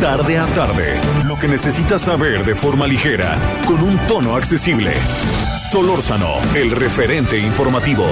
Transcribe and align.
Tarde 0.00 0.38
a 0.38 0.46
tarde, 0.54 1.00
lo 1.24 1.36
que 1.36 1.48
necesitas 1.48 2.02
saber 2.02 2.44
de 2.44 2.54
forma 2.54 2.86
ligera, 2.86 3.36
con 3.66 3.82
un 3.82 3.98
tono 4.06 4.36
accesible. 4.36 4.94
Solórzano, 5.72 6.36
el 6.54 6.70
referente 6.70 7.36
informativo. 7.36 8.04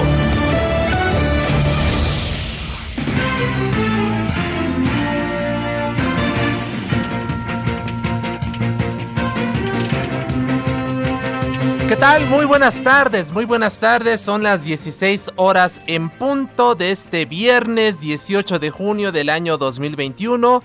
¿Qué 11.89 11.95
tal? 11.95 12.27
Muy 12.27 12.47
buenas 12.47 12.83
tardes, 12.83 13.33
muy 13.33 13.45
buenas 13.45 13.79
tardes. 13.79 14.21
Son 14.21 14.43
las 14.43 14.65
16 14.65 15.35
horas 15.37 15.81
en 15.87 16.11
punto 16.11 16.75
de 16.75 16.91
este 16.91 17.27
viernes 17.27 18.01
18 18.01 18.59
de 18.59 18.71
junio 18.71 19.13
del 19.13 19.31
año 19.31 19.57
2021. 19.57 20.63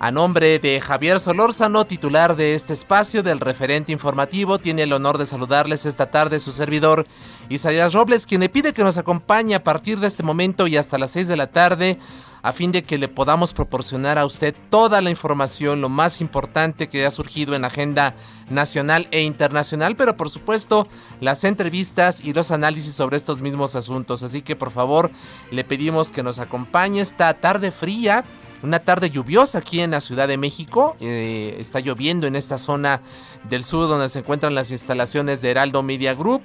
A 0.00 0.12
nombre 0.12 0.60
de 0.60 0.80
Javier 0.80 1.18
Solórzano, 1.18 1.84
titular 1.84 2.36
de 2.36 2.54
este 2.54 2.72
espacio 2.72 3.24
del 3.24 3.40
referente 3.40 3.90
informativo, 3.90 4.60
tiene 4.60 4.84
el 4.84 4.92
honor 4.92 5.18
de 5.18 5.26
saludarles 5.26 5.86
esta 5.86 6.12
tarde 6.12 6.38
su 6.38 6.52
servidor 6.52 7.04
Isaías 7.48 7.94
Robles, 7.94 8.24
quien 8.24 8.42
le 8.42 8.48
pide 8.48 8.72
que 8.72 8.84
nos 8.84 8.96
acompañe 8.96 9.56
a 9.56 9.64
partir 9.64 9.98
de 9.98 10.06
este 10.06 10.22
momento 10.22 10.68
y 10.68 10.76
hasta 10.76 10.98
las 10.98 11.10
6 11.10 11.26
de 11.26 11.36
la 11.36 11.48
tarde 11.48 11.98
a 12.42 12.52
fin 12.52 12.70
de 12.70 12.82
que 12.82 12.96
le 12.98 13.08
podamos 13.08 13.52
proporcionar 13.52 14.18
a 14.18 14.24
usted 14.24 14.54
toda 14.70 15.00
la 15.00 15.10
información, 15.10 15.80
lo 15.80 15.88
más 15.88 16.20
importante 16.20 16.88
que 16.88 17.04
ha 17.04 17.10
surgido 17.10 17.56
en 17.56 17.62
la 17.62 17.68
agenda 17.68 18.14
nacional 18.50 19.08
e 19.10 19.22
internacional, 19.22 19.96
pero 19.96 20.16
por 20.16 20.30
supuesto 20.30 20.86
las 21.20 21.42
entrevistas 21.42 22.24
y 22.24 22.32
los 22.32 22.52
análisis 22.52 22.94
sobre 22.94 23.16
estos 23.16 23.42
mismos 23.42 23.74
asuntos. 23.74 24.22
Así 24.22 24.42
que 24.42 24.54
por 24.54 24.70
favor 24.70 25.10
le 25.50 25.64
pedimos 25.64 26.10
que 26.10 26.22
nos 26.22 26.38
acompañe 26.38 27.00
esta 27.00 27.34
tarde 27.34 27.72
fría. 27.72 28.22
Una 28.62 28.80
tarde 28.80 29.10
lluviosa 29.10 29.58
aquí 29.58 29.80
en 29.80 29.92
la 29.92 30.00
Ciudad 30.00 30.26
de 30.26 30.36
México. 30.36 30.96
Eh, 31.00 31.56
está 31.58 31.78
lloviendo 31.78 32.26
en 32.26 32.34
esta 32.34 32.58
zona 32.58 33.00
del 33.48 33.62
sur 33.62 33.86
donde 33.86 34.08
se 34.08 34.18
encuentran 34.18 34.54
las 34.54 34.72
instalaciones 34.72 35.40
de 35.40 35.50
Heraldo 35.50 35.82
Media 35.82 36.14
Group. 36.14 36.42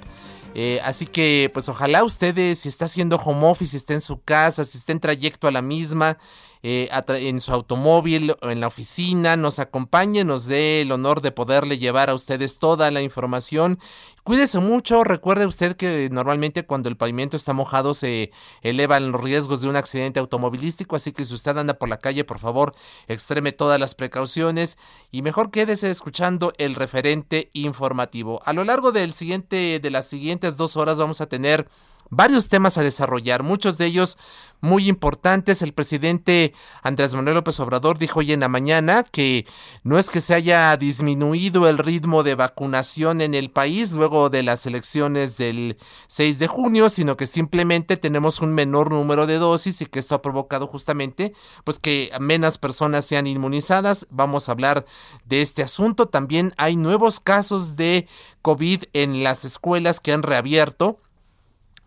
Eh, 0.54 0.80
así 0.84 1.06
que, 1.06 1.50
pues 1.52 1.68
ojalá 1.68 2.04
ustedes, 2.04 2.60
si 2.60 2.68
está 2.68 2.84
haciendo 2.84 3.16
home 3.16 3.48
office, 3.48 3.72
si 3.72 3.76
está 3.78 3.94
en 3.94 4.00
su 4.00 4.22
casa, 4.22 4.64
si 4.64 4.78
está 4.78 4.92
en 4.92 5.00
trayecto 5.00 5.48
a 5.48 5.50
la 5.50 5.62
misma, 5.62 6.18
eh, 6.62 6.88
en 7.08 7.40
su 7.40 7.52
automóvil 7.52 8.36
o 8.40 8.50
en 8.50 8.60
la 8.60 8.68
oficina, 8.68 9.36
nos 9.36 9.58
acompañe, 9.58 10.22
nos 10.22 10.46
dé 10.46 10.82
el 10.82 10.92
honor 10.92 11.20
de 11.20 11.32
poderle 11.32 11.78
llevar 11.78 12.08
a 12.08 12.14
ustedes 12.14 12.60
toda 12.60 12.92
la 12.92 13.02
información. 13.02 13.80
Cuídese 14.24 14.58
mucho, 14.58 15.04
recuerde 15.04 15.44
usted 15.44 15.76
que 15.76 16.08
normalmente 16.10 16.64
cuando 16.64 16.88
el 16.88 16.96
pavimento 16.96 17.36
está 17.36 17.52
mojado 17.52 17.92
se 17.92 18.32
elevan 18.62 19.12
los 19.12 19.20
riesgos 19.20 19.60
de 19.60 19.68
un 19.68 19.76
accidente 19.76 20.18
automovilístico, 20.18 20.96
así 20.96 21.12
que 21.12 21.26
si 21.26 21.34
usted 21.34 21.58
anda 21.58 21.74
por 21.74 21.90
la 21.90 21.98
calle, 21.98 22.24
por 22.24 22.38
favor, 22.38 22.74
extreme 23.06 23.52
todas 23.52 23.78
las 23.78 23.94
precauciones 23.94 24.78
y 25.10 25.20
mejor 25.20 25.50
quédese 25.50 25.90
escuchando 25.90 26.54
el 26.56 26.74
referente 26.74 27.50
informativo. 27.52 28.40
A 28.46 28.54
lo 28.54 28.64
largo 28.64 28.92
del 28.92 29.12
siguiente, 29.12 29.78
de 29.78 29.90
las 29.90 30.06
siguientes 30.06 30.56
dos 30.56 30.78
horas 30.78 30.98
vamos 30.98 31.20
a 31.20 31.26
tener 31.26 31.68
varios 32.10 32.48
temas 32.48 32.78
a 32.78 32.82
desarrollar, 32.82 33.42
muchos 33.42 33.78
de 33.78 33.86
ellos 33.86 34.18
muy 34.64 34.88
importantes. 34.88 35.62
El 35.62 35.74
presidente 35.74 36.54
Andrés 36.82 37.14
Manuel 37.14 37.36
López 37.36 37.60
Obrador 37.60 37.98
dijo 37.98 38.20
hoy 38.20 38.32
en 38.32 38.40
la 38.40 38.48
mañana 38.48 39.04
que 39.04 39.46
no 39.82 39.98
es 39.98 40.08
que 40.08 40.20
se 40.20 40.34
haya 40.34 40.76
disminuido 40.76 41.68
el 41.68 41.78
ritmo 41.78 42.22
de 42.22 42.34
vacunación 42.34 43.20
en 43.20 43.34
el 43.34 43.50
país 43.50 43.92
luego 43.92 44.30
de 44.30 44.42
las 44.42 44.64
elecciones 44.66 45.36
del 45.36 45.76
6 46.08 46.38
de 46.38 46.46
junio, 46.46 46.88
sino 46.88 47.16
que 47.16 47.26
simplemente 47.26 47.96
tenemos 47.96 48.40
un 48.40 48.54
menor 48.54 48.90
número 48.90 49.26
de 49.26 49.38
dosis 49.38 49.82
y 49.82 49.86
que 49.86 49.98
esto 49.98 50.14
ha 50.14 50.22
provocado 50.22 50.66
justamente 50.66 51.34
pues 51.64 51.78
que 51.78 52.10
menos 52.18 52.58
personas 52.58 53.04
sean 53.04 53.26
inmunizadas. 53.26 54.06
Vamos 54.10 54.48
a 54.48 54.52
hablar 54.52 54.86
de 55.26 55.42
este 55.42 55.62
asunto. 55.62 56.06
También 56.06 56.54
hay 56.56 56.76
nuevos 56.76 57.20
casos 57.20 57.76
de 57.76 58.08
COVID 58.40 58.84
en 58.94 59.22
las 59.22 59.44
escuelas 59.44 60.00
que 60.00 60.12
han 60.12 60.22
reabierto 60.22 61.00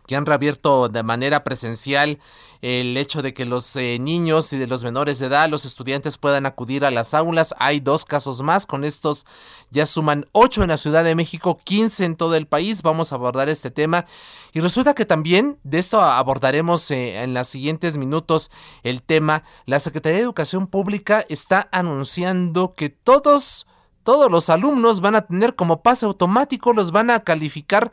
que 0.08 0.16
han 0.16 0.26
reabierto 0.26 0.88
de 0.88 1.04
manera 1.04 1.44
presencial 1.44 2.18
el 2.62 2.96
hecho 2.96 3.22
de 3.22 3.34
que 3.34 3.44
los 3.44 3.76
eh, 3.76 3.98
niños 4.00 4.52
y 4.52 4.58
de 4.58 4.66
los 4.66 4.82
menores 4.82 5.20
de 5.20 5.26
edad, 5.26 5.48
los 5.48 5.64
estudiantes 5.64 6.18
puedan 6.18 6.44
acudir 6.44 6.84
a 6.84 6.90
las 6.90 7.14
aulas. 7.14 7.54
Hay 7.58 7.78
dos 7.78 8.04
casos 8.04 8.42
más, 8.42 8.66
con 8.66 8.84
estos 8.84 9.26
ya 9.70 9.86
suman 9.86 10.26
ocho 10.32 10.62
en 10.62 10.70
la 10.70 10.76
Ciudad 10.76 11.04
de 11.04 11.14
México, 11.14 11.60
15 11.62 12.04
en 12.04 12.16
todo 12.16 12.34
el 12.34 12.48
país. 12.48 12.82
Vamos 12.82 13.12
a 13.12 13.16
abordar 13.16 13.48
este 13.48 13.70
tema 13.70 14.06
y 14.52 14.60
resulta 14.60 14.94
que 14.94 15.04
también 15.04 15.58
de 15.62 15.78
esto 15.78 16.00
abordaremos 16.00 16.90
eh, 16.90 17.22
en 17.22 17.34
los 17.34 17.46
siguientes 17.46 17.96
minutos 17.96 18.50
el 18.82 19.02
tema. 19.02 19.44
La 19.66 19.78
Secretaría 19.78 20.16
de 20.16 20.24
Educación 20.24 20.66
Pública 20.66 21.24
está 21.28 21.68
anunciando 21.70 22.74
que 22.74 22.88
todos 22.88 23.66
todos 24.02 24.30
los 24.30 24.48
alumnos 24.48 25.02
van 25.02 25.16
a 25.16 25.26
tener 25.26 25.54
como 25.54 25.82
pase 25.82 26.06
automático, 26.06 26.72
los 26.72 26.92
van 26.92 27.10
a 27.10 27.20
calificar 27.24 27.92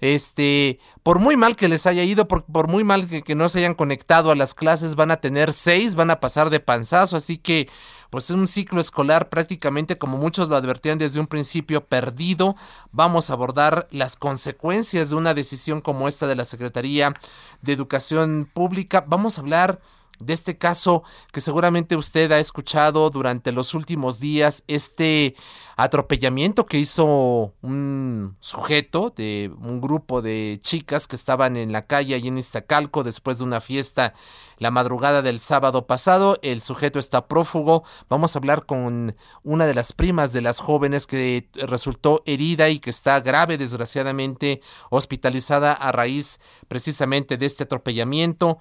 este, 0.00 0.78
por 1.02 1.18
muy 1.18 1.36
mal 1.36 1.56
que 1.56 1.68
les 1.68 1.86
haya 1.86 2.02
ido, 2.02 2.28
por, 2.28 2.44
por 2.44 2.68
muy 2.68 2.84
mal 2.84 3.08
que, 3.08 3.22
que, 3.22 3.34
no 3.34 3.48
se 3.48 3.60
hayan 3.60 3.74
conectado 3.74 4.30
a 4.30 4.36
las 4.36 4.54
clases, 4.54 4.96
van 4.96 5.10
a 5.10 5.16
tener 5.16 5.52
seis, 5.52 5.94
van 5.94 6.10
a 6.10 6.20
pasar 6.20 6.50
de 6.50 6.60
panzazo, 6.60 7.16
así 7.16 7.38
que 7.38 7.68
pues 8.14 8.30
es 8.30 8.36
un 8.36 8.46
ciclo 8.46 8.80
escolar 8.80 9.28
prácticamente 9.28 9.98
como 9.98 10.18
muchos 10.18 10.48
lo 10.48 10.54
advertían 10.54 10.98
desde 10.98 11.18
un 11.18 11.26
principio 11.26 11.84
perdido. 11.84 12.54
Vamos 12.92 13.28
a 13.28 13.32
abordar 13.32 13.88
las 13.90 14.14
consecuencias 14.14 15.10
de 15.10 15.16
una 15.16 15.34
decisión 15.34 15.80
como 15.80 16.06
esta 16.06 16.28
de 16.28 16.36
la 16.36 16.44
Secretaría 16.44 17.12
de 17.60 17.72
Educación 17.72 18.48
Pública. 18.52 19.04
Vamos 19.06 19.36
a 19.36 19.40
hablar 19.40 19.80
de 20.18 20.32
este 20.32 20.58
caso 20.58 21.02
que 21.32 21.40
seguramente 21.40 21.96
usted 21.96 22.30
ha 22.32 22.38
escuchado 22.38 23.10
durante 23.10 23.52
los 23.52 23.74
últimos 23.74 24.20
días, 24.20 24.64
este 24.68 25.34
atropellamiento 25.76 26.66
que 26.66 26.78
hizo 26.78 27.52
un 27.62 28.36
sujeto 28.40 29.12
de 29.16 29.50
un 29.60 29.80
grupo 29.80 30.22
de 30.22 30.60
chicas 30.62 31.06
que 31.06 31.16
estaban 31.16 31.56
en 31.56 31.72
la 31.72 31.86
calle 31.86 32.14
allí 32.14 32.28
en 32.28 32.38
Iztacalco 32.38 33.02
después 33.02 33.38
de 33.38 33.44
una 33.44 33.60
fiesta 33.60 34.14
la 34.58 34.70
madrugada 34.70 35.22
del 35.22 35.40
sábado 35.40 35.86
pasado. 35.86 36.38
El 36.42 36.60
sujeto 36.60 36.98
está 36.98 37.26
prófugo. 37.26 37.84
Vamos 38.08 38.34
a 38.34 38.38
hablar 38.38 38.66
con 38.66 39.16
una 39.42 39.66
de 39.66 39.74
las 39.74 39.92
primas 39.92 40.32
de 40.32 40.42
las 40.42 40.58
jóvenes 40.58 41.06
que 41.06 41.48
resultó 41.54 42.22
herida 42.26 42.68
y 42.68 42.78
que 42.78 42.90
está 42.90 43.20
grave, 43.20 43.58
desgraciadamente, 43.58 44.60
hospitalizada 44.90 45.72
a 45.72 45.92
raíz 45.92 46.40
precisamente 46.68 47.36
de 47.36 47.46
este 47.46 47.64
atropellamiento. 47.64 48.58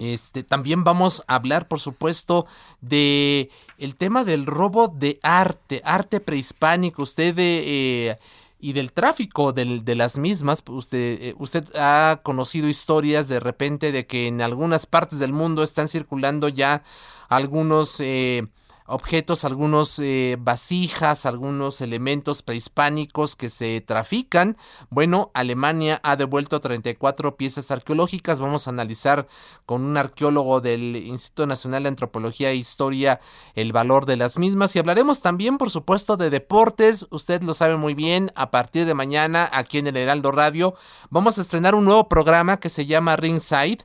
Este, 0.00 0.42
también 0.42 0.82
vamos 0.82 1.22
a 1.26 1.34
hablar, 1.34 1.68
por 1.68 1.78
supuesto, 1.78 2.46
de 2.80 3.50
el 3.78 3.96
tema 3.96 4.24
del 4.24 4.46
robo 4.46 4.88
de 4.88 5.20
arte, 5.22 5.82
arte 5.84 6.20
prehispánico. 6.20 7.02
Usted 7.02 7.34
eh, 7.38 8.18
y 8.60 8.72
del 8.72 8.92
tráfico 8.92 9.52
de 9.52 9.94
las 9.94 10.18
mismas. 10.18 10.62
Usted, 10.68 11.18
eh, 11.20 11.34
usted 11.38 11.64
ha 11.76 12.20
conocido 12.22 12.68
historias 12.68 13.28
de 13.28 13.40
repente 13.40 13.92
de 13.92 14.06
que 14.06 14.26
en 14.26 14.42
algunas 14.42 14.86
partes 14.86 15.18
del 15.18 15.32
mundo 15.32 15.62
están 15.62 15.88
circulando 15.88 16.48
ya 16.48 16.82
algunos 17.28 18.00
eh, 18.00 18.46
objetos, 18.90 19.44
algunos 19.44 19.98
eh, 19.98 20.36
vasijas, 20.38 21.24
algunos 21.24 21.80
elementos 21.80 22.42
prehispánicos 22.42 23.36
que 23.36 23.48
se 23.48 23.80
trafican. 23.80 24.56
Bueno, 24.90 25.30
Alemania 25.32 26.00
ha 26.02 26.16
devuelto 26.16 26.60
34 26.60 27.36
piezas 27.36 27.70
arqueológicas. 27.70 28.40
Vamos 28.40 28.66
a 28.66 28.70
analizar 28.70 29.26
con 29.64 29.82
un 29.82 29.96
arqueólogo 29.96 30.60
del 30.60 30.96
Instituto 30.96 31.46
Nacional 31.46 31.84
de 31.84 31.90
Antropología 31.90 32.50
e 32.50 32.56
Historia 32.56 33.20
el 33.54 33.72
valor 33.72 34.06
de 34.06 34.16
las 34.16 34.38
mismas. 34.38 34.74
Y 34.74 34.80
hablaremos 34.80 35.22
también, 35.22 35.56
por 35.56 35.70
supuesto, 35.70 36.16
de 36.16 36.30
deportes. 36.30 37.06
Usted 37.10 37.42
lo 37.42 37.54
sabe 37.54 37.76
muy 37.76 37.94
bien. 37.94 38.30
A 38.34 38.50
partir 38.50 38.86
de 38.86 38.94
mañana, 38.94 39.48
aquí 39.52 39.78
en 39.78 39.86
el 39.86 39.96
Heraldo 39.96 40.32
Radio, 40.32 40.74
vamos 41.10 41.38
a 41.38 41.42
estrenar 41.42 41.74
un 41.74 41.84
nuevo 41.84 42.08
programa 42.08 42.58
que 42.58 42.68
se 42.68 42.86
llama 42.86 43.16
Ringside 43.16 43.84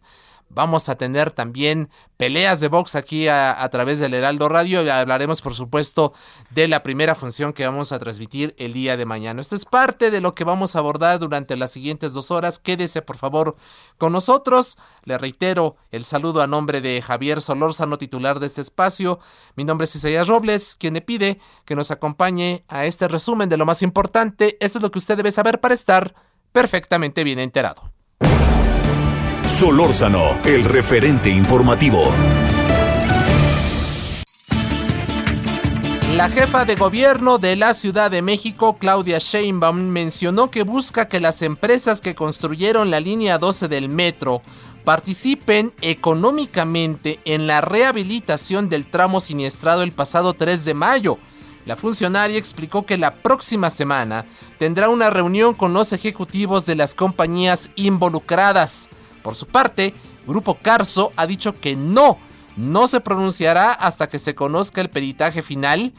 Vamos 0.56 0.88
a 0.88 0.96
tener 0.96 1.32
también 1.32 1.90
peleas 2.16 2.62
de 2.62 2.70
box 2.70 2.96
aquí 2.96 3.28
a, 3.28 3.68
través 3.70 4.00
del 4.00 4.14
Heraldo 4.14 4.48
Radio 4.48 4.90
hablaremos 4.90 5.42
por 5.42 5.54
supuesto 5.54 6.14
de 6.52 6.70
la 6.70 6.82
primera 6.82 7.14
función 7.14 7.52
que 7.52 7.66
vamos 7.66 7.92
a 7.92 8.00
transmitir 8.00 8.56
el 8.58 8.72
día 8.72 8.96
de 8.96 9.06
mañana. 9.06 9.42
Esto 9.42 9.58
es 9.58 9.66
parte 9.66 10.12
de 10.12 10.22
lo 10.22 10.34
que 10.34 10.46
vamos 10.46 10.76
a 10.76 10.80
abordar 10.80 11.20
durante 11.20 11.58
las 11.58 11.74
siguientes 11.74 12.14
dos 12.14 12.32
horas. 12.32 12.58
Quédese 12.58 13.02
por 13.02 13.18
favor 13.18 13.58
con 13.98 14.14
nosotros. 14.14 14.78
Le 15.04 15.18
reitero 15.18 15.76
el 15.92 16.06
saludo 16.06 16.42
a 16.42 16.48
nombre 16.48 16.80
de 16.80 17.02
Javier 17.02 17.42
Solórzano, 17.42 17.98
titular 17.98 18.40
de 18.40 18.48
este 18.48 18.62
espacio. 18.62 19.20
Mi 19.58 19.66
nombre 19.66 19.84
es 19.84 19.96
Isaías 19.98 20.30
Robles, 20.30 20.76
quien 20.76 20.94
le 20.94 21.02
pide 21.02 21.38
que 21.66 21.76
nos 21.76 21.92
acompañe 21.92 22.64
a 22.70 22.86
este 22.86 23.10
resumen 23.10 23.50
de 23.50 23.58
lo 23.58 23.66
más 23.66 23.82
importante. 23.82 24.56
Eso 24.62 24.78
es 24.78 24.82
lo 24.82 24.90
que 24.90 25.00
usted 25.00 25.18
debe 25.18 25.32
saber 25.32 25.60
para 25.60 25.74
estar 25.76 26.16
perfectamente 26.54 27.26
bien 27.26 27.40
enterado. 27.40 27.92
Solórzano, 29.46 30.40
el 30.44 30.64
referente 30.64 31.30
informativo. 31.30 32.04
La 36.16 36.32
jefa 36.32 36.66
de 36.66 36.74
gobierno 36.74 37.38
de 37.38 37.56
la 37.56 37.76
Ciudad 37.76 38.10
de 38.10 38.24
México, 38.24 38.78
Claudia 38.80 39.20
Sheinbaum, 39.20 39.80
mencionó 39.80 40.50
que 40.50 40.64
busca 40.64 41.08
que 41.08 41.20
las 41.20 41.44
empresas 41.44 42.02
que 42.02 42.16
construyeron 42.16 42.90
la 42.90 43.00
línea 43.00 43.38
12 43.38 43.68
del 43.68 43.88
metro 43.88 44.42
participen 44.84 45.72
económicamente 45.82 47.20
en 47.24 47.46
la 47.46 47.62
rehabilitación 47.62 48.68
del 48.68 48.86
tramo 48.86 49.22
siniestrado 49.22 49.84
el 49.84 49.92
pasado 49.92 50.34
3 50.34 50.66
de 50.66 50.74
mayo. 50.74 51.20
La 51.68 51.76
funcionaria 51.76 52.40
explicó 52.40 52.84
que 52.88 52.98
la 52.98 53.12
próxima 53.12 53.70
semana 53.70 54.26
tendrá 54.58 54.90
una 54.90 55.12
reunión 55.12 55.54
con 55.54 55.72
los 55.72 55.94
ejecutivos 55.94 56.66
de 56.66 56.74
las 56.74 56.96
compañías 56.96 57.70
involucradas. 57.76 58.90
Por 59.26 59.36
su 59.36 59.48
parte, 59.48 59.92
Grupo 60.28 60.60
Carso 60.62 61.12
ha 61.16 61.26
dicho 61.26 61.52
que 61.52 61.76
no, 61.76 62.20
no 62.58 62.88
se 62.88 63.00
pronunciará 63.00 63.74
hasta 63.74 64.06
que 64.06 64.20
se 64.20 64.36
conozca 64.36 64.82
el 64.82 64.92
peritaje 64.92 65.42
final. 65.42 65.94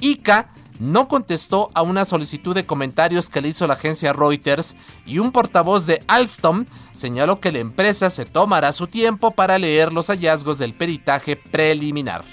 ICA 0.00 0.50
no 0.80 1.06
contestó 1.06 1.70
a 1.74 1.82
una 1.82 2.04
solicitud 2.04 2.56
de 2.56 2.66
comentarios 2.66 3.28
que 3.28 3.40
le 3.40 3.50
hizo 3.50 3.68
la 3.68 3.74
agencia 3.74 4.12
Reuters 4.12 4.74
y 5.06 5.20
un 5.20 5.30
portavoz 5.30 5.86
de 5.86 6.02
Alstom 6.08 6.64
señaló 6.90 7.38
que 7.38 7.52
la 7.52 7.60
empresa 7.60 8.10
se 8.10 8.24
tomará 8.24 8.72
su 8.72 8.88
tiempo 8.88 9.30
para 9.30 9.58
leer 9.58 9.92
los 9.92 10.08
hallazgos 10.08 10.58
del 10.58 10.72
peritaje 10.72 11.36
preliminar. 11.36 12.24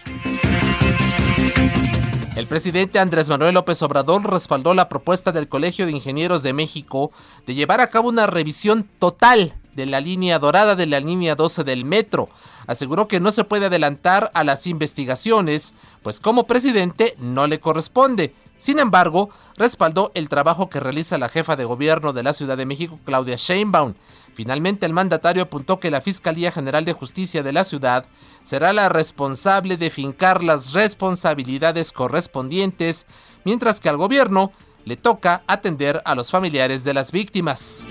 El 2.35 2.47
presidente 2.47 2.97
Andrés 2.97 3.29
Manuel 3.29 3.53
López 3.53 3.83
Obrador 3.83 4.27
respaldó 4.31 4.73
la 4.73 4.89
propuesta 4.89 5.31
del 5.31 5.47
Colegio 5.47 5.85
de 5.85 5.91
Ingenieros 5.91 6.41
de 6.41 6.53
México 6.53 7.11
de 7.45 7.53
llevar 7.53 7.81
a 7.81 7.89
cabo 7.91 8.09
una 8.09 8.25
revisión 8.25 8.87
total 8.97 9.53
de 9.79 9.85
la 9.85 10.01
línea 10.01 10.39
dorada 10.39 10.75
de 10.75 10.85
la 10.85 10.99
línea 10.99 11.35
12 11.35 11.63
del 11.63 11.85
metro. 11.85 12.27
Aseguró 12.67 13.07
que 13.07 13.21
no 13.21 13.31
se 13.31 13.45
puede 13.45 13.67
adelantar 13.67 14.29
a 14.33 14.43
las 14.43 14.67
investigaciones, 14.67 15.73
pues 16.03 16.19
como 16.19 16.43
presidente 16.43 17.15
no 17.17 17.47
le 17.47 17.61
corresponde. 17.61 18.33
Sin 18.57 18.79
embargo, 18.79 19.29
respaldó 19.55 20.11
el 20.15 20.27
trabajo 20.27 20.67
que 20.67 20.81
realiza 20.81 21.17
la 21.17 21.29
jefa 21.29 21.55
de 21.55 21.63
gobierno 21.63 22.11
de 22.11 22.23
la 22.23 22.33
Ciudad 22.33 22.57
de 22.57 22.65
México, 22.65 22.99
Claudia 23.05 23.37
Sheinbaum. 23.37 23.93
Finalmente, 24.35 24.85
el 24.85 24.91
mandatario 24.91 25.43
apuntó 25.43 25.79
que 25.79 25.91
la 25.91 26.01
Fiscalía 26.01 26.51
General 26.51 26.83
de 26.83 26.91
Justicia 26.91 27.41
de 27.41 27.53
la 27.53 27.63
ciudad 27.63 28.03
será 28.43 28.73
la 28.73 28.89
responsable 28.89 29.77
de 29.77 29.89
fincar 29.89 30.43
las 30.43 30.73
responsabilidades 30.73 31.93
correspondientes, 31.93 33.05
mientras 33.45 33.79
que 33.79 33.87
al 33.87 33.95
gobierno 33.95 34.51
le 34.83 34.97
toca 34.97 35.41
atender 35.47 36.01
a 36.03 36.15
los 36.15 36.31
familiares 36.31 36.83
de 36.83 36.93
las 36.93 37.13
víctimas. 37.13 37.87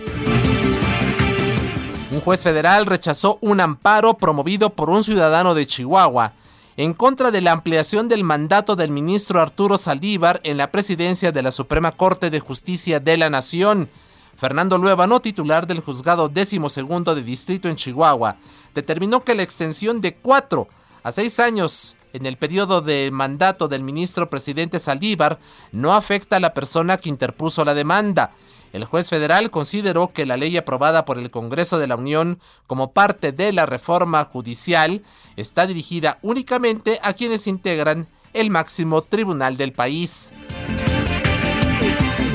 Un 2.10 2.20
juez 2.20 2.42
federal 2.42 2.86
rechazó 2.86 3.36
un 3.42 3.60
amparo 3.60 4.14
promovido 4.14 4.70
por 4.70 4.88
un 4.88 5.04
ciudadano 5.04 5.54
de 5.54 5.66
Chihuahua 5.66 6.32
en 6.78 6.94
contra 6.94 7.30
de 7.30 7.42
la 7.42 7.52
ampliación 7.52 8.08
del 8.08 8.24
mandato 8.24 8.76
del 8.76 8.90
ministro 8.90 9.42
Arturo 9.42 9.76
Saldívar 9.76 10.40
en 10.42 10.56
la 10.56 10.70
presidencia 10.70 11.32
de 11.32 11.42
la 11.42 11.52
Suprema 11.52 11.92
Corte 11.92 12.30
de 12.30 12.40
Justicia 12.40 12.98
de 12.98 13.18
la 13.18 13.28
Nación. 13.28 13.90
Fernando 14.38 14.78
Luevano, 14.78 15.20
titular 15.20 15.66
del 15.66 15.80
juzgado 15.80 16.30
décimo 16.30 16.70
segundo 16.70 17.14
de 17.14 17.22
distrito 17.22 17.68
en 17.68 17.76
Chihuahua, 17.76 18.36
determinó 18.74 19.20
que 19.20 19.34
la 19.34 19.42
extensión 19.42 20.00
de 20.00 20.14
cuatro 20.14 20.68
a 21.02 21.12
seis 21.12 21.38
años 21.40 21.94
en 22.14 22.24
el 22.24 22.38
periodo 22.38 22.80
de 22.80 23.10
mandato 23.12 23.68
del 23.68 23.82
ministro 23.82 24.30
presidente 24.30 24.78
Saldívar 24.78 25.38
no 25.72 25.92
afecta 25.92 26.36
a 26.36 26.40
la 26.40 26.54
persona 26.54 26.96
que 26.96 27.10
interpuso 27.10 27.66
la 27.66 27.74
demanda. 27.74 28.30
El 28.72 28.84
juez 28.84 29.08
federal 29.08 29.50
consideró 29.50 30.08
que 30.08 30.26
la 30.26 30.36
ley 30.36 30.56
aprobada 30.56 31.04
por 31.04 31.18
el 31.18 31.30
Congreso 31.30 31.78
de 31.78 31.86
la 31.86 31.96
Unión 31.96 32.38
como 32.66 32.92
parte 32.92 33.32
de 33.32 33.52
la 33.52 33.66
reforma 33.66 34.24
judicial 34.26 35.02
está 35.36 35.66
dirigida 35.66 36.18
únicamente 36.22 36.98
a 37.02 37.14
quienes 37.14 37.46
integran 37.46 38.06
el 38.34 38.50
máximo 38.50 39.02
tribunal 39.02 39.56
del 39.56 39.72
país. 39.72 40.32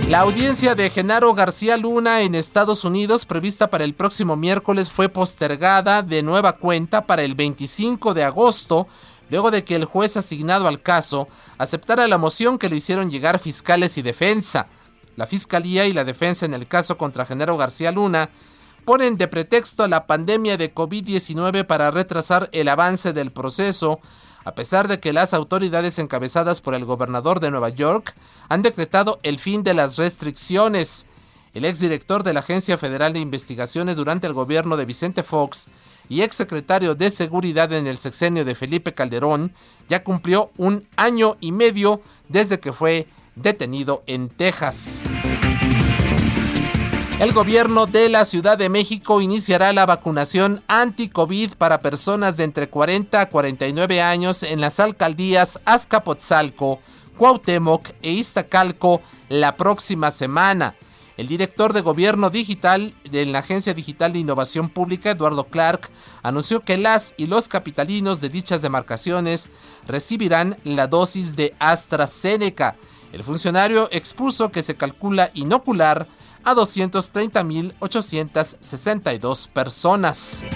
La 0.09 0.19
audiencia 0.19 0.75
de 0.75 0.89
Genaro 0.89 1.33
García 1.33 1.77
Luna 1.77 2.21
en 2.21 2.36
Estados 2.36 2.83
Unidos, 2.83 3.25
prevista 3.25 3.68
para 3.68 3.83
el 3.83 3.94
próximo 3.94 4.36
miércoles, 4.36 4.89
fue 4.89 5.09
postergada 5.09 6.01
de 6.01 6.21
nueva 6.21 6.57
cuenta 6.57 7.07
para 7.07 7.24
el 7.24 7.36
25 7.36 8.13
de 8.13 8.24
agosto, 8.24 8.88
luego 9.29 9.50
de 9.50 9.63
que 9.63 9.75
el 9.75 9.86
juez 9.86 10.18
asignado 10.18 10.68
al 10.68 10.81
caso 10.81 11.27
aceptara 11.57 12.07
la 12.07 12.18
moción 12.18 12.57
que 12.57 12.69
le 12.69 12.75
hicieron 12.75 13.09
llegar 13.09 13.39
fiscales 13.39 13.97
y 13.97 14.01
defensa. 14.01 14.68
La 15.15 15.27
Fiscalía 15.27 15.86
y 15.86 15.94
la 15.94 16.04
defensa 16.04 16.45
en 16.45 16.54
el 16.54 16.68
caso 16.68 16.98
contra 16.98 17.25
Genaro 17.25 17.57
García 17.57 17.92
Luna 17.92 18.30
ponen 18.86 19.15
de 19.15 19.27
pretexto 19.27 19.88
la 19.88 20.07
pandemia 20.07 20.57
de 20.57 20.74
COVID-19 20.74 21.65
para 21.65 21.92
retrasar 21.92 22.50
el 22.51 22.68
avance 22.68 23.13
del 23.13 23.31
proceso, 23.31 24.00
a 24.44 24.56
pesar 24.56 24.88
de 24.88 25.00
que 25.00 25.13
las 25.13 25.33
autoridades 25.33 26.00
encabezadas 26.00 26.60
por 26.60 26.74
el 26.75 26.83
gobernador 26.83 27.39
de 27.39 27.51
Nueva 27.51 27.69
York 27.69 28.13
han 28.50 28.62
decretado 28.62 29.19
el 29.24 29.39
fin 29.39 29.63
de 29.63 29.74
las 29.74 29.98
restricciones. 29.98 31.06
El 31.54 31.65
exdirector 31.65 32.24
de 32.24 32.33
la 32.33 32.39
Agencia 32.39 32.80
Federal 32.80 33.13
de 33.13 33.19
Investigaciones 33.19 33.95
durante 33.95 34.25
el 34.25 34.33
gobierno 34.33 34.75
de 34.75 34.86
Vicente 34.86 35.21
Fox 35.21 35.69
y 36.10 36.21
exsecretario 36.21 36.95
de 36.95 37.12
Seguridad 37.12 37.71
en 37.74 37.86
el 37.86 38.00
sexenio 38.00 38.44
de 38.44 38.56
Felipe 38.56 38.94
Calderón 38.94 39.54
ya 39.88 40.04
cumplió 40.04 40.50
un 40.57 40.86
año 40.98 41.38
y 41.39 41.51
medio 41.51 42.01
desde 42.27 42.60
que 42.60 42.74
fue 42.74 43.07
detenido 43.35 44.03
en 44.07 44.30
Texas. 44.30 45.03
El 47.19 47.31
gobierno 47.31 47.85
de 47.85 48.09
la 48.09 48.25
Ciudad 48.25 48.57
de 48.57 48.69
México 48.69 49.21
iniciará 49.21 49.71
la 49.71 49.85
vacunación 49.85 50.63
anti-COVID 50.68 51.53
para 51.53 51.80
personas 51.80 52.38
de 52.38 52.44
entre 52.44 52.69
40 52.69 53.21
a 53.21 53.30
49 53.30 54.01
años 54.01 54.44
en 54.44 54.59
las 54.59 54.80
alcaldías 54.80 55.62
Azcapotzalco, 55.63 56.80
Cuauhtémoc 57.18 57.89
e 58.01 58.12
Iztacalco 58.12 59.01
la 59.30 59.56
próxima 59.56 60.12
semana. 60.12 60.75
El 61.15 61.27
director 61.27 61.74
de 61.74 61.81
Gobierno 61.81 62.31
Digital 62.31 62.91
de 63.09 63.25
la 63.27 63.39
Agencia 63.39 63.75
Digital 63.75 64.13
de 64.13 64.19
Innovación 64.19 64.69
Pública, 64.69 65.12
Eduardo 65.12 65.44
Clark, 65.44 65.89
anunció 66.24 66.62
que 66.62 66.77
las 66.77 67.13
y 67.18 67.27
los 67.27 67.47
capitalinos 67.47 68.19
de 68.19 68.29
dichas 68.29 68.63
demarcaciones 68.63 69.50
recibirán 69.88 70.55
la 70.63 70.88
dosis 70.88 71.36
de 71.36 71.53
AstraZeneca. 71.60 72.75
El 73.13 73.24
funcionario 73.24 73.88
expuso 73.91 74.50
que 74.50 74.63
se 74.63 74.75
calcula 74.75 75.29
inocular 75.36 76.08
a 76.43 76.55
230.862 76.55 79.48
personas. 79.50 80.48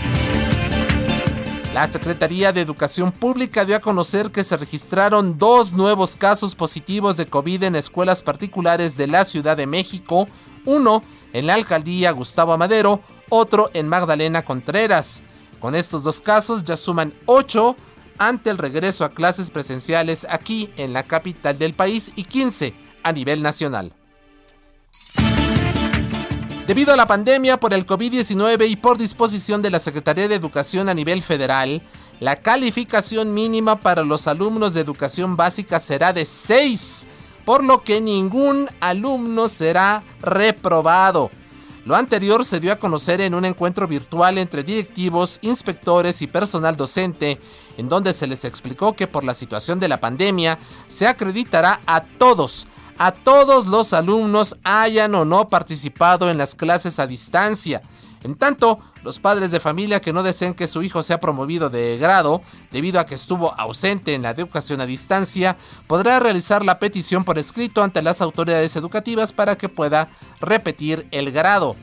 La 1.75 1.85
Secretaría 1.85 2.51
de 2.51 2.61
Educación 2.61 3.11
Pública 3.11 3.63
dio 3.63 3.75
a 3.75 3.79
conocer 3.79 4.31
que 4.31 4.43
se 4.43 4.57
registraron 4.57 5.37
dos 5.37 5.73
nuevos 5.73 6.15
casos 6.15 6.55
positivos 6.55 7.15
de 7.15 7.27
COVID 7.27 7.61
en 7.61 7.75
escuelas 7.75 8.23
particulares 8.23 8.97
de 8.97 9.05
la 9.05 9.23
Ciudad 9.23 9.55
de 9.55 9.67
México, 9.67 10.25
uno 10.65 11.03
en 11.33 11.45
la 11.45 11.53
alcaldía 11.53 12.09
Gustavo 12.09 12.57
Madero, 12.57 13.01
otro 13.29 13.69
en 13.75 13.87
Magdalena 13.87 14.41
Contreras. 14.41 15.21
Con 15.59 15.75
estos 15.75 16.03
dos 16.03 16.21
casos 16.21 16.63
ya 16.63 16.75
suman 16.75 17.13
ocho 17.27 17.75
ante 18.17 18.49
el 18.49 18.57
regreso 18.57 19.05
a 19.05 19.09
clases 19.09 19.51
presenciales 19.51 20.25
aquí 20.29 20.69
en 20.77 20.93
la 20.93 21.03
capital 21.03 21.57
del 21.57 21.73
país 21.73 22.11
y 22.15 22.23
15 22.23 22.73
a 23.03 23.11
nivel 23.11 23.41
nacional. 23.41 23.93
Debido 26.67 26.91
a 26.91 26.97
la 26.97 27.05
pandemia 27.05 27.61
por 27.61 27.73
el 27.73 27.87
COVID-19 27.87 28.69
y 28.69 28.75
por 28.75 28.97
disposición 28.97 29.61
de 29.61 29.69
la 29.69 29.79
Secretaría 29.79 30.27
de 30.27 30.35
Educación 30.35 30.89
a 30.89 30.93
nivel 30.93 31.21
federal, 31.21 31.81
la 32.19 32.37
calificación 32.37 33.33
mínima 33.33 33.79
para 33.79 34.03
los 34.03 34.27
alumnos 34.27 34.73
de 34.73 34.81
educación 34.81 35.37
básica 35.37 35.79
será 35.79 36.11
de 36.11 36.25
6, 36.25 37.07
por 37.45 37.63
lo 37.63 37.83
que 37.83 38.01
ningún 38.01 38.67
alumno 38.81 39.47
será 39.47 40.03
reprobado. 40.21 41.29
Lo 41.87 41.95
anterior 41.95 42.43
se 42.43 42.59
dio 42.59 42.73
a 42.73 42.75
conocer 42.75 43.21
en 43.21 43.33
un 43.33 43.45
encuentro 43.45 43.87
virtual 43.87 44.37
entre 44.39 44.61
directivos, 44.61 45.39
inspectores 45.41 46.21
y 46.21 46.27
personal 46.27 46.75
docente, 46.75 47.39
en 47.77 47.87
donde 47.87 48.11
se 48.11 48.27
les 48.27 48.43
explicó 48.43 48.91
que 48.91 49.07
por 49.07 49.23
la 49.23 49.33
situación 49.33 49.79
de 49.79 49.87
la 49.87 50.01
pandemia 50.01 50.57
se 50.89 51.07
acreditará 51.07 51.79
a 51.85 52.01
todos, 52.01 52.67
a 52.97 53.13
todos 53.13 53.67
los 53.67 53.93
alumnos 53.93 54.57
hayan 54.65 55.15
o 55.15 55.23
no 55.23 55.47
participado 55.47 56.29
en 56.29 56.37
las 56.37 56.55
clases 56.55 56.99
a 56.99 57.07
distancia. 57.07 57.81
En 58.21 58.35
tanto, 58.35 58.79
Los 59.07 59.21
padres 59.21 59.51
de 59.51 59.61
familia 59.61 60.01
que 60.01 60.11
no 60.11 60.21
deseen 60.21 60.53
que 60.53 60.67
su 60.67 60.83
hijo 60.83 61.01
sea 61.01 61.17
promovido 61.17 61.69
de 61.69 61.95
grado 61.95 62.41
debido 62.71 62.99
a 62.99 63.05
que 63.05 63.15
estuvo 63.15 63.53
ausente 63.57 64.13
en 64.13 64.21
la 64.21 64.31
educación 64.31 64.81
a 64.81 64.85
distancia, 64.85 65.55
podrá 65.87 66.19
realizar 66.19 66.65
la 66.65 66.77
petición 66.77 67.23
por 67.23 67.37
escrito 67.37 67.83
ante 67.83 68.01
las 68.01 68.19
autoridades 68.19 68.75
educativas 68.75 69.31
para 69.31 69.57
que 69.57 69.69
pueda 69.69 70.09
repetir 70.41 71.07
el 71.11 71.31
grado. 71.31 71.77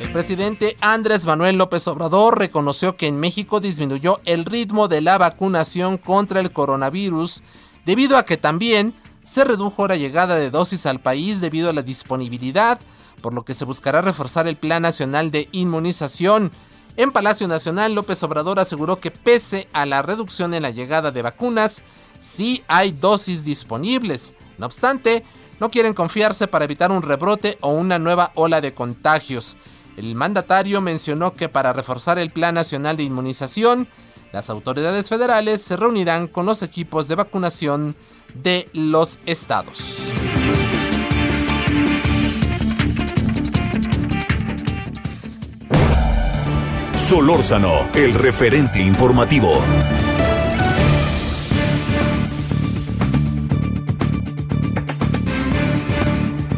El 0.00 0.10
presidente 0.10 0.76
Andrés 0.80 1.24
Manuel 1.26 1.58
López 1.58 1.86
Obrador 1.86 2.36
reconoció 2.36 2.96
que 2.96 3.06
en 3.06 3.20
México 3.20 3.60
disminuyó 3.60 4.18
el 4.24 4.44
ritmo 4.44 4.88
de 4.88 5.00
la 5.00 5.16
vacunación 5.16 5.96
contra 5.96 6.40
el 6.40 6.50
coronavirus 6.50 7.44
debido 7.86 8.16
a 8.16 8.24
que 8.24 8.36
también 8.36 8.92
se 9.24 9.44
redujo 9.44 9.86
la 9.86 9.94
llegada 9.94 10.34
de 10.34 10.50
dosis 10.50 10.86
al 10.86 10.98
país 10.98 11.40
debido 11.40 11.70
a 11.70 11.72
la 11.72 11.82
disponibilidad, 11.82 12.80
por 13.24 13.32
lo 13.32 13.42
que 13.42 13.54
se 13.54 13.64
buscará 13.64 14.02
reforzar 14.02 14.46
el 14.48 14.56
Plan 14.56 14.82
Nacional 14.82 15.30
de 15.30 15.48
Inmunización. 15.50 16.50
En 16.98 17.10
Palacio 17.10 17.48
Nacional, 17.48 17.94
López 17.94 18.22
Obrador 18.22 18.60
aseguró 18.60 19.00
que 19.00 19.10
pese 19.10 19.66
a 19.72 19.86
la 19.86 20.02
reducción 20.02 20.52
en 20.52 20.62
la 20.62 20.70
llegada 20.70 21.10
de 21.10 21.22
vacunas, 21.22 21.80
sí 22.18 22.62
hay 22.68 22.92
dosis 22.92 23.42
disponibles. 23.42 24.34
No 24.58 24.66
obstante, 24.66 25.24
no 25.58 25.70
quieren 25.70 25.94
confiarse 25.94 26.48
para 26.48 26.66
evitar 26.66 26.92
un 26.92 27.00
rebrote 27.00 27.56
o 27.62 27.70
una 27.70 27.98
nueva 27.98 28.30
ola 28.34 28.60
de 28.60 28.74
contagios. 28.74 29.56
El 29.96 30.14
mandatario 30.14 30.82
mencionó 30.82 31.32
que 31.32 31.48
para 31.48 31.72
reforzar 31.72 32.18
el 32.18 32.28
Plan 32.28 32.54
Nacional 32.54 32.98
de 32.98 33.04
Inmunización, 33.04 33.88
las 34.34 34.50
autoridades 34.50 35.08
federales 35.08 35.62
se 35.62 35.78
reunirán 35.78 36.28
con 36.28 36.44
los 36.44 36.60
equipos 36.60 37.08
de 37.08 37.14
vacunación 37.14 37.96
de 38.34 38.68
los 38.74 39.18
estados. 39.24 40.10
Solórzano, 47.14 47.88
el 47.94 48.12
referente 48.12 48.82
informativo. 48.82 49.52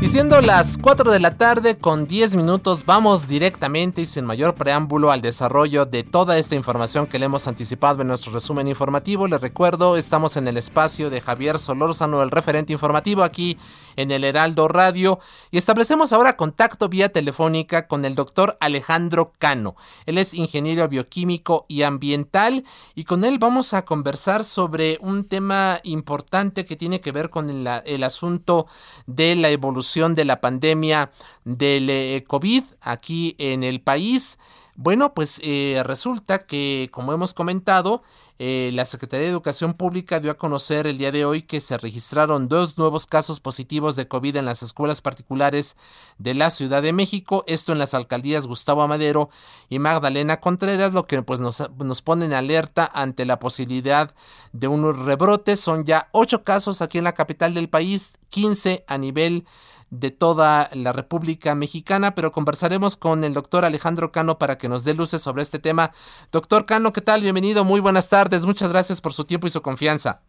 Y 0.00 0.08
siendo 0.08 0.40
las 0.40 0.78
4 0.78 1.10
de 1.10 1.20
la 1.20 1.36
tarde 1.36 1.76
con 1.76 2.06
10 2.06 2.36
minutos, 2.36 2.86
vamos 2.86 3.28
directamente 3.28 4.00
y 4.00 4.06
sin 4.06 4.24
mayor 4.24 4.54
preámbulo 4.54 5.10
al 5.10 5.20
desarrollo 5.20 5.84
de 5.84 6.04
toda 6.04 6.38
esta 6.38 6.54
información 6.54 7.06
que 7.06 7.18
le 7.18 7.26
hemos 7.26 7.46
anticipado 7.46 8.00
en 8.00 8.08
nuestro 8.08 8.32
resumen 8.32 8.66
informativo. 8.66 9.28
Les 9.28 9.42
recuerdo, 9.42 9.98
estamos 9.98 10.38
en 10.38 10.48
el 10.48 10.56
espacio 10.56 11.10
de 11.10 11.20
Javier 11.20 11.58
Solórzano, 11.58 12.22
el 12.22 12.30
referente 12.30 12.72
informativo 12.72 13.24
aquí 13.24 13.58
en 13.96 14.10
el 14.10 14.24
Heraldo 14.24 14.68
Radio 14.68 15.18
y 15.50 15.58
establecemos 15.58 16.12
ahora 16.12 16.36
contacto 16.36 16.88
vía 16.88 17.10
telefónica 17.10 17.88
con 17.88 18.04
el 18.04 18.14
doctor 18.14 18.56
Alejandro 18.60 19.32
Cano. 19.38 19.76
Él 20.06 20.18
es 20.18 20.34
ingeniero 20.34 20.86
bioquímico 20.88 21.66
y 21.68 21.82
ambiental 21.82 22.64
y 22.94 23.04
con 23.04 23.24
él 23.24 23.38
vamos 23.38 23.74
a 23.74 23.84
conversar 23.84 24.44
sobre 24.44 24.98
un 25.00 25.24
tema 25.24 25.80
importante 25.82 26.64
que 26.64 26.76
tiene 26.76 27.00
que 27.00 27.12
ver 27.12 27.30
con 27.30 27.50
el, 27.50 28.02
asunto 28.04 28.66
de 29.06 29.34
la 29.34 29.50
evolución 29.50 30.14
de 30.14 30.24
la 30.24 30.40
pandemia 30.40 31.10
del 31.44 31.90
eh, 31.90 32.24
COVID 32.26 32.64
aquí 32.80 33.34
en 33.38 33.64
el 33.64 33.80
país. 33.80 34.38
Bueno, 34.76 35.14
pues 35.14 35.40
eh, 35.42 35.82
resulta 35.84 36.44
que, 36.44 36.90
como 36.92 37.14
hemos 37.14 37.32
comentado, 37.32 38.02
eh, 38.38 38.70
la 38.74 38.84
Secretaría 38.84 39.24
de 39.24 39.32
Educación 39.32 39.74
Pública 39.74 40.20
dio 40.20 40.30
a 40.30 40.36
conocer 40.36 40.86
el 40.86 40.98
día 40.98 41.10
de 41.10 41.24
hoy 41.24 41.42
que 41.42 41.60
se 41.60 41.78
registraron 41.78 42.48
dos 42.48 42.76
nuevos 42.76 43.06
casos 43.06 43.40
positivos 43.40 43.96
de 43.96 44.08
COVID 44.08 44.36
en 44.36 44.44
las 44.44 44.62
escuelas 44.62 45.00
particulares 45.00 45.76
de 46.18 46.34
la 46.34 46.50
Ciudad 46.50 46.82
de 46.82 46.92
México, 46.92 47.44
esto 47.46 47.72
en 47.72 47.78
las 47.78 47.94
alcaldías 47.94 48.46
Gustavo 48.46 48.82
Amadero 48.82 49.30
y 49.70 49.78
Magdalena 49.78 50.40
Contreras, 50.40 50.92
lo 50.92 51.06
que 51.06 51.22
pues 51.22 51.40
nos, 51.40 51.62
nos 51.78 52.02
pone 52.02 52.26
en 52.26 52.34
alerta 52.34 52.90
ante 52.92 53.24
la 53.24 53.38
posibilidad 53.38 54.14
de 54.52 54.68
un 54.68 55.06
rebrote. 55.06 55.56
Son 55.56 55.84
ya 55.84 56.08
ocho 56.12 56.44
casos 56.44 56.82
aquí 56.82 56.98
en 56.98 57.04
la 57.04 57.14
capital 57.14 57.54
del 57.54 57.68
país, 57.70 58.18
15 58.28 58.84
a 58.86 58.98
nivel 58.98 59.46
de 59.90 60.10
toda 60.10 60.68
la 60.72 60.92
República 60.92 61.54
Mexicana, 61.54 62.14
pero 62.14 62.32
conversaremos 62.32 62.96
con 62.96 63.24
el 63.24 63.34
doctor 63.34 63.64
Alejandro 63.64 64.12
Cano 64.12 64.38
para 64.38 64.58
que 64.58 64.68
nos 64.68 64.84
dé 64.84 64.94
luces 64.94 65.22
sobre 65.22 65.42
este 65.42 65.58
tema. 65.58 65.92
Doctor 66.32 66.66
Cano, 66.66 66.92
¿qué 66.92 67.00
tal? 67.00 67.22
Bienvenido, 67.22 67.64
muy 67.64 67.80
buenas 67.80 68.08
tardes, 68.08 68.44
muchas 68.46 68.70
gracias 68.70 69.00
por 69.00 69.12
su 69.12 69.24
tiempo 69.24 69.46
y 69.46 69.50
su 69.50 69.62
confianza. 69.62 70.22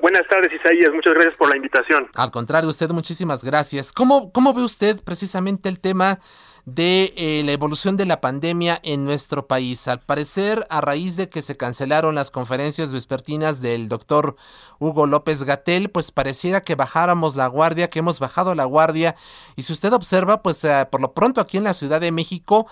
buenas 0.00 0.22
tardes, 0.28 0.52
Isaías. 0.52 0.90
Muchas 0.94 1.14
gracias 1.14 1.36
por 1.36 1.50
la 1.50 1.56
invitación. 1.56 2.08
Al 2.14 2.30
contrario, 2.30 2.70
usted, 2.70 2.90
muchísimas 2.90 3.44
gracias. 3.44 3.92
¿Cómo, 3.92 4.32
cómo 4.32 4.54
ve 4.54 4.62
usted 4.62 4.98
precisamente 5.04 5.68
el 5.68 5.80
tema 5.80 6.20
de 6.66 7.14
eh, 7.16 7.42
la 7.44 7.52
evolución 7.52 7.96
de 7.96 8.06
la 8.06 8.20
pandemia 8.20 8.80
en 8.82 9.04
nuestro 9.04 9.46
país. 9.46 9.86
Al 9.86 10.00
parecer, 10.00 10.66
a 10.68 10.80
raíz 10.80 11.16
de 11.16 11.28
que 11.28 11.40
se 11.40 11.56
cancelaron 11.56 12.16
las 12.16 12.32
conferencias 12.32 12.92
vespertinas 12.92 13.62
del 13.62 13.88
doctor 13.88 14.34
Hugo 14.80 15.06
López 15.06 15.44
Gatel, 15.44 15.90
pues 15.90 16.10
pareciera 16.10 16.64
que 16.64 16.74
bajáramos 16.74 17.36
la 17.36 17.46
guardia, 17.46 17.88
que 17.88 18.00
hemos 18.00 18.18
bajado 18.18 18.56
la 18.56 18.64
guardia. 18.64 19.14
Y 19.54 19.62
si 19.62 19.72
usted 19.72 19.92
observa, 19.92 20.42
pues 20.42 20.64
eh, 20.64 20.88
por 20.90 21.00
lo 21.00 21.14
pronto 21.14 21.40
aquí 21.40 21.56
en 21.56 21.64
la 21.64 21.72
Ciudad 21.72 22.00
de 22.00 22.10
México, 22.10 22.66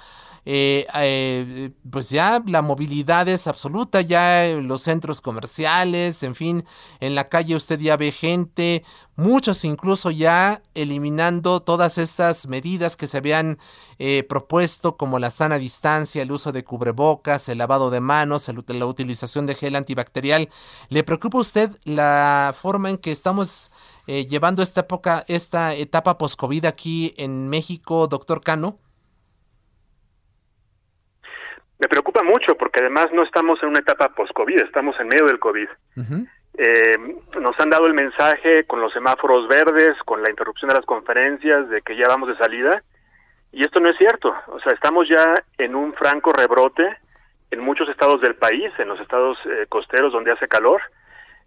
eh, 0.46 0.86
eh, 0.94 1.70
pues 1.90 2.10
ya 2.10 2.42
la 2.46 2.60
movilidad 2.60 3.28
es 3.28 3.46
absoluta, 3.46 4.02
ya 4.02 4.46
los 4.60 4.82
centros 4.82 5.20
comerciales, 5.20 6.22
en 6.22 6.34
fin, 6.34 6.64
en 7.00 7.14
la 7.14 7.28
calle 7.28 7.56
usted 7.56 7.80
ya 7.80 7.96
ve 7.96 8.12
gente, 8.12 8.84
muchos 9.16 9.64
incluso 9.64 10.10
ya 10.10 10.62
eliminando 10.74 11.60
todas 11.60 11.96
estas 11.96 12.46
medidas 12.46 12.96
que 12.96 13.06
se 13.06 13.18
habían 13.18 13.58
eh, 13.98 14.24
propuesto 14.28 14.96
como 14.98 15.18
la 15.18 15.30
sana 15.30 15.56
distancia, 15.56 16.22
el 16.22 16.32
uso 16.32 16.52
de 16.52 16.64
cubrebocas, 16.64 17.48
el 17.48 17.58
lavado 17.58 17.90
de 17.90 18.00
manos, 18.00 18.50
la 18.66 18.86
utilización 18.86 19.46
de 19.46 19.54
gel 19.54 19.76
antibacterial. 19.76 20.50
¿Le 20.90 21.04
preocupa 21.04 21.38
a 21.38 21.42
usted 21.42 21.70
la 21.84 22.54
forma 22.54 22.90
en 22.90 22.98
que 22.98 23.12
estamos 23.12 23.70
llevando 24.06 24.62
esta 24.62 24.80
época, 24.82 25.24
esta 25.28 25.74
etapa 25.74 26.18
post-COVID 26.18 26.66
aquí 26.66 27.14
en 27.16 27.48
México, 27.48 28.06
doctor 28.06 28.42
Cano? 28.42 28.78
Me 31.78 31.88
preocupa 31.88 32.22
mucho 32.22 32.56
porque 32.56 32.80
además 32.80 33.08
no 33.12 33.22
estamos 33.22 33.62
en 33.62 33.70
una 33.70 33.80
etapa 33.80 34.08
post-COVID, 34.10 34.62
estamos 34.62 34.98
en 35.00 35.08
medio 35.08 35.26
del 35.26 35.38
COVID. 35.38 35.68
eh, 36.56 36.96
nos 37.40 37.58
han 37.58 37.70
dado 37.70 37.86
el 37.86 37.94
mensaje 37.94 38.64
con 38.64 38.80
los 38.80 38.92
semáforos 38.92 39.48
verdes, 39.48 39.96
con 40.04 40.22
la 40.22 40.30
interrupción 40.30 40.68
de 40.68 40.76
las 40.76 40.86
conferencias, 40.86 41.68
de 41.68 41.82
que 41.82 41.96
ya 41.96 42.06
vamos 42.08 42.28
de 42.28 42.36
salida. 42.36 42.82
Y 43.52 43.62
esto 43.62 43.80
no 43.80 43.90
es 43.90 43.96
cierto. 43.98 44.34
O 44.48 44.60
sea, 44.60 44.72
estamos 44.72 45.08
ya 45.08 45.34
en 45.58 45.74
un 45.74 45.94
franco 45.94 46.32
rebrote 46.32 46.96
en 47.50 47.60
muchos 47.60 47.88
estados 47.88 48.20
del 48.20 48.36
país, 48.36 48.72
en 48.78 48.88
los 48.88 49.00
estados 49.00 49.38
eh, 49.46 49.66
costeros 49.68 50.12
donde 50.12 50.32
hace 50.32 50.48
calor. 50.48 50.80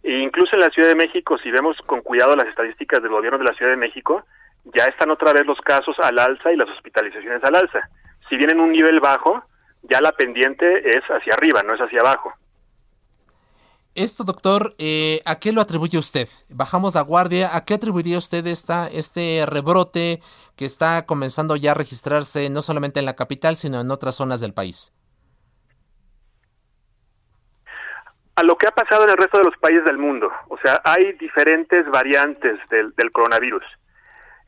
E 0.04 0.12
incluso 0.20 0.56
en 0.56 0.62
la 0.62 0.70
Ciudad 0.70 0.90
de 0.90 0.96
México, 0.96 1.38
si 1.38 1.52
vemos 1.52 1.78
con 1.86 2.02
cuidado 2.02 2.36
las 2.36 2.48
estadísticas 2.48 3.02
del 3.02 3.12
gobierno 3.12 3.38
de 3.38 3.46
la 3.46 3.54
Ciudad 3.54 3.72
de 3.72 3.78
México, 3.78 4.26
ya 4.66 4.86
están 4.86 5.12
otra 5.12 5.34
vez 5.34 5.46
los 5.46 5.60
casos 5.62 5.96
al 6.00 6.20
alza 6.20 6.52
y 6.52 6.58
las 6.58 6.70
hospitalizaciones 6.70 7.44
al 7.44 7.56
alza. 7.56 7.90
Si 8.30 8.36
bien 8.38 8.52
en 8.52 8.60
un 8.60 8.72
nivel 8.72 9.00
bajo, 9.00 9.44
ya 9.90 10.02
la 10.02 10.12
pendiente 10.12 10.90
es 10.90 11.04
hacia 11.10 11.34
arriba, 11.34 11.64
no 11.64 11.76
es 11.76 11.82
hacia 11.82 12.02
abajo. 12.02 12.34
Esto, 13.98 14.24
doctor, 14.24 14.76
eh, 14.78 15.22
¿a 15.26 15.40
qué 15.40 15.52
lo 15.52 15.60
atribuye 15.60 15.98
usted? 15.98 16.28
Bajamos 16.50 16.94
la 16.94 17.02
guardia, 17.02 17.56
¿a 17.56 17.66
qué 17.66 17.74
atribuiría 17.74 18.20
usted 18.20 18.46
esta, 18.46 18.88
este 18.88 19.44
rebrote 19.48 20.22
que 20.56 20.66
está 20.66 21.08
comenzando 21.08 21.56
ya 21.56 21.72
a 21.72 21.74
registrarse 21.74 22.48
no 22.52 22.62
solamente 22.62 23.00
en 23.00 23.06
la 23.08 23.16
capital, 23.16 23.56
sino 23.56 23.82
en 23.82 23.90
otras 23.90 24.14
zonas 24.14 24.40
del 24.40 24.54
país? 24.54 24.94
A 28.36 28.44
lo 28.44 28.56
que 28.56 28.68
ha 28.68 28.72
pasado 28.72 29.06
en 29.06 29.10
el 29.10 29.18
resto 29.18 29.40
de 29.40 29.46
los 29.46 29.58
países 29.58 29.84
del 29.86 29.98
mundo. 29.98 30.30
O 30.50 30.60
sea, 30.60 30.80
hay 30.84 31.14
diferentes 31.14 31.90
variantes 31.90 32.60
del, 32.70 32.94
del 32.96 33.12
coronavirus. 33.12 33.64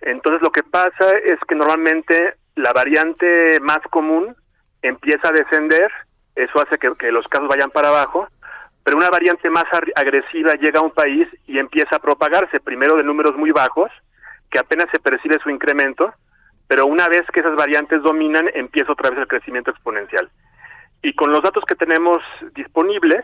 Entonces, 0.02 0.44
lo 0.44 0.52
que 0.52 0.62
pasa 0.62 1.12
es 1.26 1.40
que 1.48 1.56
normalmente 1.56 2.34
la 2.54 2.72
variante 2.72 3.60
más 3.62 3.80
común 3.90 4.36
empieza 4.82 5.30
a 5.30 5.32
descender, 5.32 5.92
eso 6.36 6.62
hace 6.62 6.78
que, 6.78 7.12
los 7.12 7.28
casos 7.28 7.48
vayan 7.48 7.72
para 7.72 7.90
abajo, 7.90 8.28
pero 8.84 8.98
una 8.98 9.10
variante 9.10 9.50
más 9.50 9.66
agresiva 9.96 10.54
llega 10.54 10.80
a 10.80 10.84
un 10.84 10.92
país 10.92 11.28
y 11.48 11.60
empieza 11.60 11.98
a 11.98 12.00
propagarse, 12.00 12.60
primero 12.60 12.96
de 12.96 13.04
números 13.04 13.36
muy 13.36 13.52
bajos, 13.52 13.92
que 14.50 14.60
apenas 14.60 14.88
se 14.92 15.00
percibe 15.00 15.38
su 15.44 15.50
incremento, 15.50 16.14
pero 16.68 16.86
una 16.86 17.08
vez 17.08 17.24
que 17.34 17.42
esas 17.42 17.56
variantes 17.56 18.02
dominan, 18.02 18.50
empieza 18.54 18.92
otra 18.92 19.10
vez 19.10 19.20
el 19.20 19.28
crecimiento 19.28 19.72
exponencial. 19.72 20.30
Y 21.02 21.14
con 21.14 21.32
los 21.32 21.42
datos 21.42 21.64
que 21.66 21.76
tenemos 21.76 22.20
disponibles, 22.56 23.24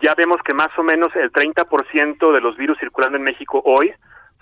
ya 0.00 0.14
vemos 0.14 0.38
que 0.44 0.54
más 0.54 0.68
o 0.78 0.82
menos 0.82 1.14
el 1.16 1.32
30% 1.32 2.32
de 2.32 2.40
los 2.40 2.56
virus 2.56 2.78
circulando 2.78 3.18
en 3.18 3.24
México 3.24 3.62
hoy 3.64 3.92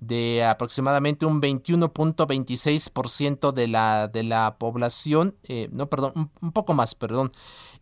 de 0.00 0.44
aproximadamente 0.44 1.26
un 1.26 1.42
21.26% 1.42 3.52
de 3.52 3.68
la, 3.68 4.08
de 4.08 4.22
la 4.22 4.56
población, 4.58 5.36
eh, 5.48 5.68
no, 5.72 5.88
perdón, 5.88 6.30
un, 6.40 6.52
poco 6.52 6.72
más, 6.72 6.94
perdón. 6.94 7.32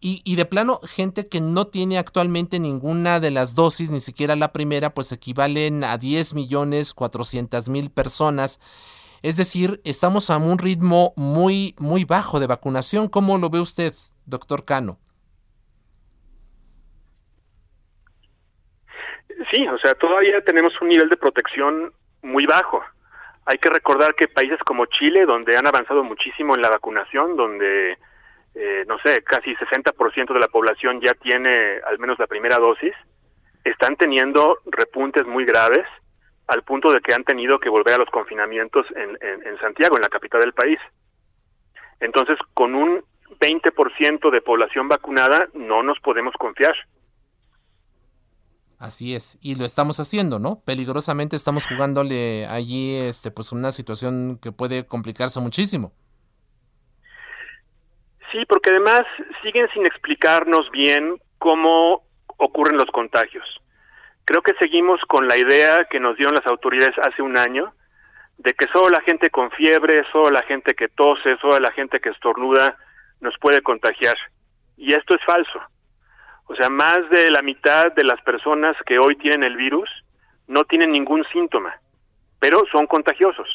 Y, 0.01 0.23
y, 0.25 0.35
de 0.37 0.47
plano, 0.47 0.81
gente 0.83 1.29
que 1.29 1.41
no 1.41 1.69
tiene 1.69 1.99
actualmente 1.99 2.59
ninguna 2.59 3.21
de 3.21 3.31
las 3.31 3.55
dosis, 3.55 3.91
ni 3.91 4.01
siquiera 4.01 4.35
la 4.35 4.53
primera, 4.53 4.95
pues 4.95 5.13
equivalen 5.13 5.85
a 5.85 5.99
10 5.99 6.35
millones 6.35 6.93
400 6.95 7.69
mil 7.69 7.91
personas. 7.91 8.59
Es 9.23 9.37
decir, 9.37 9.81
estamos 9.85 10.31
a 10.31 10.39
un 10.39 10.59
ritmo 10.59 11.13
muy, 11.17 11.75
muy 11.79 12.05
bajo 12.05 12.41
de 12.41 12.47
vacunación. 12.47 13.09
¿Cómo 13.09 13.39
lo 13.39 13.51
ve 13.51 13.61
usted, 13.61 13.95
doctor 14.27 14.65
Cano? 14.65 14.99
Sí, 19.53 19.67
o 19.69 19.79
sea, 19.79 19.95
todavía 19.95 20.41
tenemos 20.43 20.73
un 20.81 20.89
nivel 20.89 21.09
de 21.09 21.17
protección 21.17 21.93
muy 22.23 22.47
bajo. 22.47 22.83
Hay 23.45 23.59
que 23.59 23.71
recordar 23.71 24.15
que 24.15 24.29
países 24.29 24.59
como 24.65 24.87
Chile, 24.87 25.25
donde 25.25 25.57
han 25.57 25.67
avanzado 25.67 26.03
muchísimo 26.03 26.55
en 26.55 26.63
la 26.63 26.71
vacunación, 26.71 27.37
donde, 27.37 27.97
eh, 28.55 28.85
no 28.89 28.99
sé, 29.05 29.23
casi 29.23 29.55
60% 29.55 30.33
de 30.33 30.41
la 30.41 30.49
población 30.49 31.01
ya 31.01 31.15
tiene 31.15 31.81
al 31.87 31.99
menos 31.99 32.19
la 32.19 32.27
primera 32.27 32.57
dosis, 32.57 32.95
están 33.63 33.97
teniendo 33.97 34.59
repuntes 34.67 35.27
muy 35.27 35.45
graves 35.45 35.87
al 36.49 36.63
punto 36.63 36.93
de 36.93 37.01
que 37.01 37.15
han 37.15 37.25
tenido 37.25 37.59
que 37.59 37.69
volver 37.69 37.95
a 37.95 37.99
los 37.99 38.11
confinamientos 38.11 38.87
en, 38.95 39.19
en 39.21 39.59
Santiago, 39.59 39.97
en 39.97 40.03
la 40.03 40.09
capital 40.09 40.41
del 40.41 40.53
país. 40.53 40.79
Entonces, 42.01 42.39
con 42.55 42.75
un 42.75 43.03
20% 43.41 44.31
de 44.31 44.41
población 44.41 44.89
vacunada 44.89 45.49
no 45.55 45.83
nos 45.83 45.99
podemos 46.01 46.35
confiar. 46.39 46.75
Así 48.79 49.15
es, 49.15 49.39
y 49.41 49.55
lo 49.55 49.65
estamos 49.65 50.01
haciendo, 50.01 50.39
¿no? 50.39 50.61
Peligrosamente 50.67 51.35
estamos 51.35 51.67
jugándole 51.67 52.47
allí, 52.47 52.95
este, 52.95 53.31
pues 53.31 53.53
una 53.53 53.73
situación 53.73 54.39
que 54.43 54.53
puede 54.53 54.87
complicarse 54.87 55.41
muchísimo. 55.41 55.93
Sí, 58.33 58.45
porque 58.47 58.71
además 58.71 59.03
siguen 59.43 59.67
sin 59.73 59.87
explicarnos 59.87 60.71
bien 60.73 61.17
cómo 61.39 62.03
ocurren 62.37 62.77
los 62.77 62.91
contagios. 62.93 63.45
Creo 64.27 64.43
que 64.43 64.53
seguimos 64.59 65.01
con 65.09 65.27
la 65.27 65.39
idea 65.39 65.85
que 65.91 66.01
nos 66.01 66.17
dieron 66.17 66.35
las 66.35 66.47
autoridades 66.47 66.99
hace 66.99 67.23
un 67.23 67.39
año 67.39 67.73
de 68.39 68.53
que 68.53 68.67
solo 68.73 68.91
la 68.91 69.01
gente 69.03 69.31
con 69.31 69.51
fiebre, 69.53 70.03
solo 70.13 70.31
la 70.31 70.43
gente 70.43 70.75
que 70.75 70.89
tose, 70.89 71.39
solo 71.41 71.59
la 71.61 71.73
gente 71.73 72.01
que 72.01 72.11
estornuda 72.11 72.77
nos 73.21 73.37
puede 73.39 73.63
contagiar. 73.63 74.17
Y 74.77 74.95
esto 74.95 75.15
es 75.15 75.25
falso. 75.25 75.61
O 76.47 76.55
sea, 76.55 76.69
más 76.69 76.99
de 77.11 77.31
la 77.31 77.43
mitad 77.43 77.93
de 77.93 78.05
las 78.05 78.21
personas 78.23 78.77
que 78.87 78.99
hoy 78.99 79.17
tienen 79.17 79.45
el 79.45 79.57
virus 79.57 79.89
no 80.47 80.65
tienen 80.65 80.93
ningún 80.93 81.25
síntoma, 81.33 81.75
pero 82.39 82.61
son 82.71 82.87
contagiosos. 82.87 83.49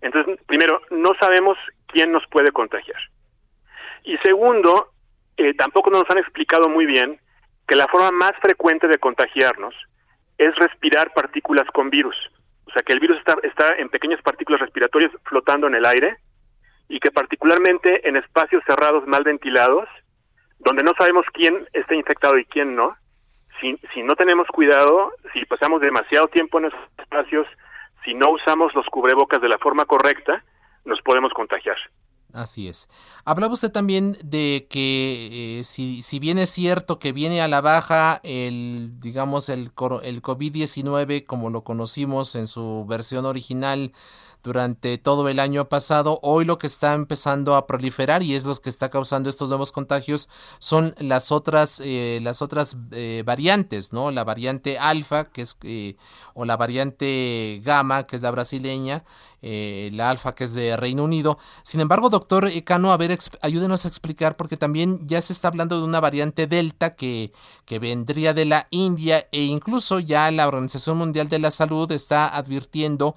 Entonces, 0.00 0.38
primero, 0.46 0.80
no 0.90 1.12
sabemos 1.20 1.56
quién 1.86 2.10
nos 2.12 2.26
puede 2.28 2.50
contagiar. 2.50 3.00
Y 4.04 4.16
segundo, 4.18 4.92
eh, 5.36 5.54
tampoco 5.54 5.90
nos 5.90 6.08
han 6.10 6.18
explicado 6.18 6.68
muy 6.68 6.86
bien 6.86 7.20
que 7.66 7.76
la 7.76 7.86
forma 7.86 8.10
más 8.10 8.32
frecuente 8.40 8.88
de 8.88 8.98
contagiarnos 8.98 9.74
es 10.38 10.54
respirar 10.56 11.12
partículas 11.12 11.66
con 11.72 11.90
virus. 11.90 12.16
O 12.66 12.70
sea, 12.70 12.82
que 12.82 12.92
el 12.92 13.00
virus 13.00 13.18
está, 13.18 13.36
está 13.42 13.76
en 13.76 13.88
pequeñas 13.88 14.20
partículas 14.22 14.60
respiratorias 14.60 15.12
flotando 15.24 15.66
en 15.66 15.74
el 15.74 15.84
aire 15.84 16.16
y 16.88 17.00
que 17.00 17.10
particularmente 17.10 18.08
en 18.08 18.16
espacios 18.16 18.62
cerrados 18.66 19.06
mal 19.06 19.24
ventilados 19.24 19.88
donde 20.58 20.82
no 20.82 20.92
sabemos 20.98 21.24
quién 21.32 21.68
está 21.72 21.94
infectado 21.94 22.38
y 22.38 22.44
quién 22.46 22.74
no, 22.74 22.96
si, 23.60 23.76
si 23.94 24.02
no 24.02 24.14
tenemos 24.14 24.46
cuidado, 24.48 25.12
si 25.32 25.44
pasamos 25.44 25.80
demasiado 25.80 26.26
tiempo 26.28 26.58
en 26.58 26.66
esos 26.66 26.80
espacios, 26.98 27.46
si 28.04 28.14
no 28.14 28.30
usamos 28.30 28.74
los 28.74 28.86
cubrebocas 28.86 29.40
de 29.40 29.48
la 29.48 29.58
forma 29.58 29.84
correcta, 29.84 30.44
nos 30.84 31.00
podemos 31.02 31.32
contagiar. 31.32 31.76
Así 32.32 32.68
es. 32.68 32.88
Hablaba 33.24 33.54
usted 33.54 33.72
también 33.72 34.16
de 34.22 34.66
que 34.68 35.60
eh, 35.60 35.64
si, 35.64 36.02
si, 36.02 36.18
bien 36.18 36.38
es 36.38 36.50
cierto 36.50 36.98
que 36.98 37.12
viene 37.12 37.40
a 37.40 37.48
la 37.48 37.62
baja 37.62 38.20
el, 38.22 39.00
digamos, 39.00 39.48
el, 39.48 39.70
el 40.02 40.22
COVID-19 40.22 41.24
como 41.24 41.48
lo 41.48 41.64
conocimos 41.64 42.34
en 42.34 42.46
su 42.46 42.84
versión 42.86 43.24
original 43.24 43.92
durante 44.48 44.96
todo 44.96 45.28
el 45.28 45.40
año 45.40 45.68
pasado. 45.68 46.18
Hoy 46.22 46.46
lo 46.46 46.58
que 46.58 46.66
está 46.66 46.94
empezando 46.94 47.54
a 47.54 47.66
proliferar 47.66 48.22
y 48.22 48.34
es 48.34 48.46
lo 48.46 48.56
que 48.56 48.70
está 48.70 48.88
causando 48.88 49.28
estos 49.28 49.50
nuevos 49.50 49.72
contagios 49.72 50.30
son 50.58 50.94
las 50.98 51.30
otras, 51.30 51.82
eh, 51.84 52.18
las 52.22 52.40
otras 52.40 52.74
eh, 52.92 53.22
variantes, 53.26 53.92
¿no? 53.92 54.10
La 54.10 54.24
variante 54.24 54.78
alfa, 54.78 55.26
que 55.26 55.42
es, 55.42 55.58
eh, 55.64 55.96
o 56.32 56.46
la 56.46 56.56
variante 56.56 57.60
gamma, 57.62 58.06
que 58.06 58.16
es 58.16 58.22
la 58.22 58.30
brasileña, 58.30 59.04
la 59.40 60.10
alfa, 60.10 60.34
que 60.34 60.44
es 60.44 60.52
de 60.52 60.76
Reino 60.76 61.04
Unido. 61.04 61.38
Sin 61.62 61.80
embargo, 61.80 62.08
doctor 62.08 62.50
Cano, 62.64 62.90
a 62.90 62.96
ver, 62.96 63.16
ayúdenos 63.42 63.84
a 63.84 63.88
explicar, 63.88 64.36
porque 64.36 64.56
también 64.56 65.06
ya 65.06 65.20
se 65.20 65.32
está 65.32 65.48
hablando 65.48 65.78
de 65.78 65.84
una 65.84 66.00
variante 66.00 66.46
delta 66.46 66.96
que, 66.96 67.32
que 67.64 67.78
vendría 67.78 68.34
de 68.34 68.46
la 68.46 68.66
India 68.70 69.28
e 69.30 69.44
incluso 69.44 70.00
ya 70.00 70.30
la 70.30 70.48
Organización 70.48 70.98
Mundial 70.98 71.28
de 71.28 71.38
la 71.38 71.50
Salud 71.50 71.92
está 71.92 72.26
advirtiendo 72.28 73.14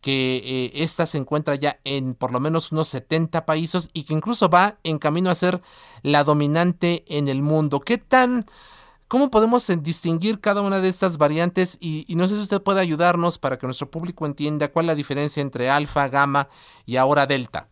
que 0.00 0.36
eh, 0.36 0.70
esta 0.82 1.06
se 1.06 1.18
encuentra 1.18 1.54
ya 1.54 1.78
en 1.84 2.14
por 2.14 2.32
lo 2.32 2.40
menos 2.40 2.72
unos 2.72 2.88
70 2.88 3.44
países 3.44 3.90
y 3.92 4.04
que 4.04 4.14
incluso 4.14 4.48
va 4.48 4.76
en 4.82 4.98
camino 4.98 5.30
a 5.30 5.34
ser 5.34 5.60
la 6.02 6.24
dominante 6.24 7.04
en 7.08 7.28
el 7.28 7.42
mundo. 7.42 7.80
¿Qué 7.80 7.98
tan, 7.98 8.46
cómo 9.08 9.30
podemos 9.30 9.68
eh, 9.68 9.76
distinguir 9.76 10.40
cada 10.40 10.62
una 10.62 10.80
de 10.80 10.88
estas 10.88 11.18
variantes? 11.18 11.78
Y, 11.80 12.06
no 12.16 12.26
sé 12.26 12.36
si 12.36 12.42
usted 12.42 12.62
puede 12.62 12.80
ayudarnos 12.80 13.38
para 13.38 13.58
que 13.58 13.66
nuestro 13.66 13.90
público 13.90 14.26
entienda 14.26 14.68
cuál 14.68 14.86
es 14.86 14.88
la 14.88 14.94
diferencia 14.94 15.42
entre 15.42 15.68
alfa, 15.68 16.08
gamma 16.08 16.48
y 16.86 16.96
ahora 16.96 17.26
delta. 17.26 17.68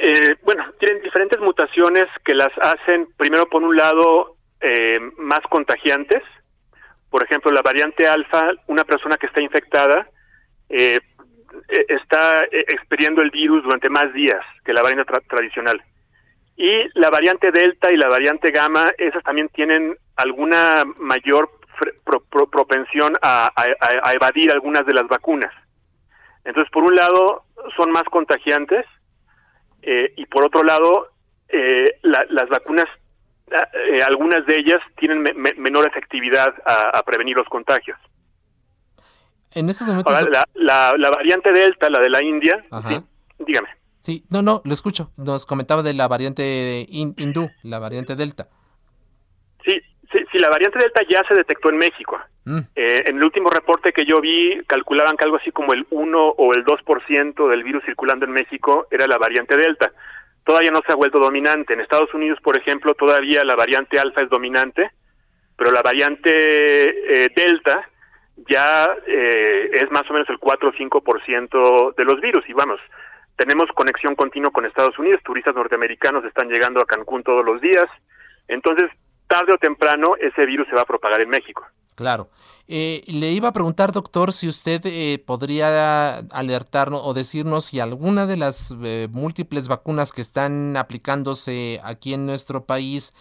Eh, 0.00 0.36
bueno, 0.44 0.64
tienen 0.78 1.02
diferentes 1.02 1.40
mutaciones 1.40 2.04
que 2.24 2.34
las 2.34 2.52
hacen, 2.62 3.08
primero 3.16 3.46
por 3.46 3.64
un 3.64 3.76
lado, 3.76 4.36
más 5.16 5.40
contagiantes, 5.50 6.22
por 7.10 7.24
ejemplo, 7.24 7.50
la 7.50 7.62
variante 7.62 8.06
alfa, 8.06 8.50
una 8.66 8.84
persona 8.84 9.16
que 9.16 9.26
está 9.26 9.40
infectada 9.40 10.08
eh, 10.68 10.98
eh 11.68 11.84
está 11.88 12.42
eh, 12.42 12.64
experiendo 12.68 13.22
el 13.22 13.30
virus 13.30 13.62
durante 13.62 13.88
más 13.88 14.12
días 14.12 14.44
que 14.64 14.72
la 14.72 14.82
variante 14.82 15.12
tradicional. 15.28 15.82
Y 16.56 16.88
la 16.98 17.08
variante 17.08 17.50
delta 17.52 17.92
y 17.92 17.96
la 17.96 18.08
variante 18.08 18.50
gamma, 18.50 18.90
esas 18.98 19.22
también 19.22 19.48
tienen 19.50 19.96
alguna 20.16 20.84
mayor 20.98 21.50
propensión 22.50 23.12
a, 23.22 23.52
evadir 24.12 24.50
algunas 24.50 24.84
de 24.84 24.92
las 24.92 25.06
vacunas. 25.06 25.54
Entonces, 26.44 26.70
por 26.72 26.82
un 26.82 26.96
lado, 26.96 27.44
son 27.76 27.92
más 27.92 28.02
contagiantes 28.04 28.84
eh, 29.82 30.12
y 30.16 30.26
por 30.26 30.44
otro 30.44 30.64
lado, 30.64 31.10
las 32.02 32.48
vacunas 32.48 32.86
eh, 33.52 34.02
algunas 34.02 34.44
de 34.46 34.56
ellas 34.58 34.80
tienen 34.98 35.22
menor 35.58 35.86
efectividad 35.86 36.54
a, 36.64 37.02
prevenir 37.02 37.36
los 37.36 37.48
contagios. 37.48 37.98
En 39.54 39.68
estos 39.68 39.88
momentos... 39.88 40.14
la, 40.54 40.94
la, 40.96 41.10
variante 41.10 41.52
Delta, 41.52 41.88
la 41.88 42.00
de 42.00 42.10
la 42.10 42.22
India, 42.22 42.64
dígame. 43.38 43.68
Sí, 44.00 44.24
no, 44.30 44.42
no, 44.42 44.62
lo 44.64 44.72
escucho. 44.72 45.10
Nos 45.16 45.46
comentaba 45.46 45.82
de 45.82 45.94
la 45.94 46.08
variante 46.08 46.86
hindú, 46.88 47.50
la 47.62 47.78
variante 47.78 48.14
Delta. 48.14 48.48
Sí, 49.64 49.80
sí, 50.12 50.38
la 50.38 50.48
variante 50.48 50.78
Delta 50.78 51.02
ya 51.08 51.22
se 51.26 51.34
detectó 51.34 51.70
en 51.70 51.78
México. 51.78 52.18
Mm. 52.44 52.58
Eh, 52.74 53.04
en 53.06 53.16
el 53.16 53.24
último 53.24 53.50
reporte 53.50 53.92
que 53.92 54.06
yo 54.06 54.20
vi, 54.20 54.62
calculaban 54.66 55.16
que 55.16 55.24
algo 55.24 55.36
así 55.36 55.50
como 55.50 55.72
el 55.72 55.86
1 55.90 56.28
o 56.28 56.54
el 56.54 56.64
2% 56.64 57.50
del 57.50 57.62
virus 57.64 57.84
circulando 57.84 58.24
en 58.24 58.32
México 58.32 58.86
era 58.90 59.06
la 59.06 59.18
variante 59.18 59.56
Delta 59.56 59.92
todavía 60.48 60.70
no 60.70 60.80
se 60.86 60.90
ha 60.90 60.96
vuelto 60.96 61.18
dominante. 61.18 61.74
En 61.74 61.80
Estados 61.80 62.12
Unidos, 62.14 62.38
por 62.42 62.56
ejemplo, 62.56 62.94
todavía 62.94 63.44
la 63.44 63.54
variante 63.54 64.00
alfa 64.00 64.22
es 64.22 64.30
dominante, 64.30 64.90
pero 65.54 65.70
la 65.70 65.82
variante 65.82 66.30
eh, 66.32 67.28
delta 67.36 67.86
ya 68.48 68.96
eh, 69.06 69.68
es 69.74 69.90
más 69.90 70.08
o 70.08 70.14
menos 70.14 70.26
el 70.30 70.38
4 70.38 70.70
o 70.70 70.72
5% 70.72 71.94
de 71.94 72.04
los 72.04 72.18
virus. 72.22 72.48
Y 72.48 72.54
vamos, 72.54 72.80
tenemos 73.36 73.68
conexión 73.74 74.14
continua 74.14 74.50
con 74.50 74.64
Estados 74.64 74.98
Unidos, 74.98 75.20
turistas 75.22 75.54
norteamericanos 75.54 76.24
están 76.24 76.48
llegando 76.48 76.80
a 76.80 76.86
Cancún 76.86 77.22
todos 77.22 77.44
los 77.44 77.60
días. 77.60 77.84
Entonces, 78.48 78.90
tarde 79.28 79.52
o 79.52 79.58
temprano, 79.58 80.14
ese 80.20 80.44
virus 80.46 80.66
se 80.68 80.74
va 80.74 80.82
a 80.82 80.86
propagar 80.86 81.20
en 81.20 81.28
México. 81.28 81.64
Claro. 81.94 82.28
Eh, 82.70 83.02
le 83.06 83.32
iba 83.32 83.48
a 83.48 83.52
preguntar, 83.52 83.92
doctor, 83.92 84.32
si 84.32 84.46
usted 84.46 84.82
eh, 84.84 85.22
podría 85.24 86.18
alertarnos 86.18 87.00
o 87.02 87.14
decirnos 87.14 87.64
si 87.64 87.80
alguna 87.80 88.26
de 88.26 88.36
las 88.36 88.74
eh, 88.82 89.08
múltiples 89.10 89.68
vacunas 89.68 90.12
que 90.12 90.20
están 90.20 90.76
aplicándose 90.76 91.80
aquí 91.82 92.12
en 92.12 92.26
nuestro 92.26 92.66
país 92.66 93.14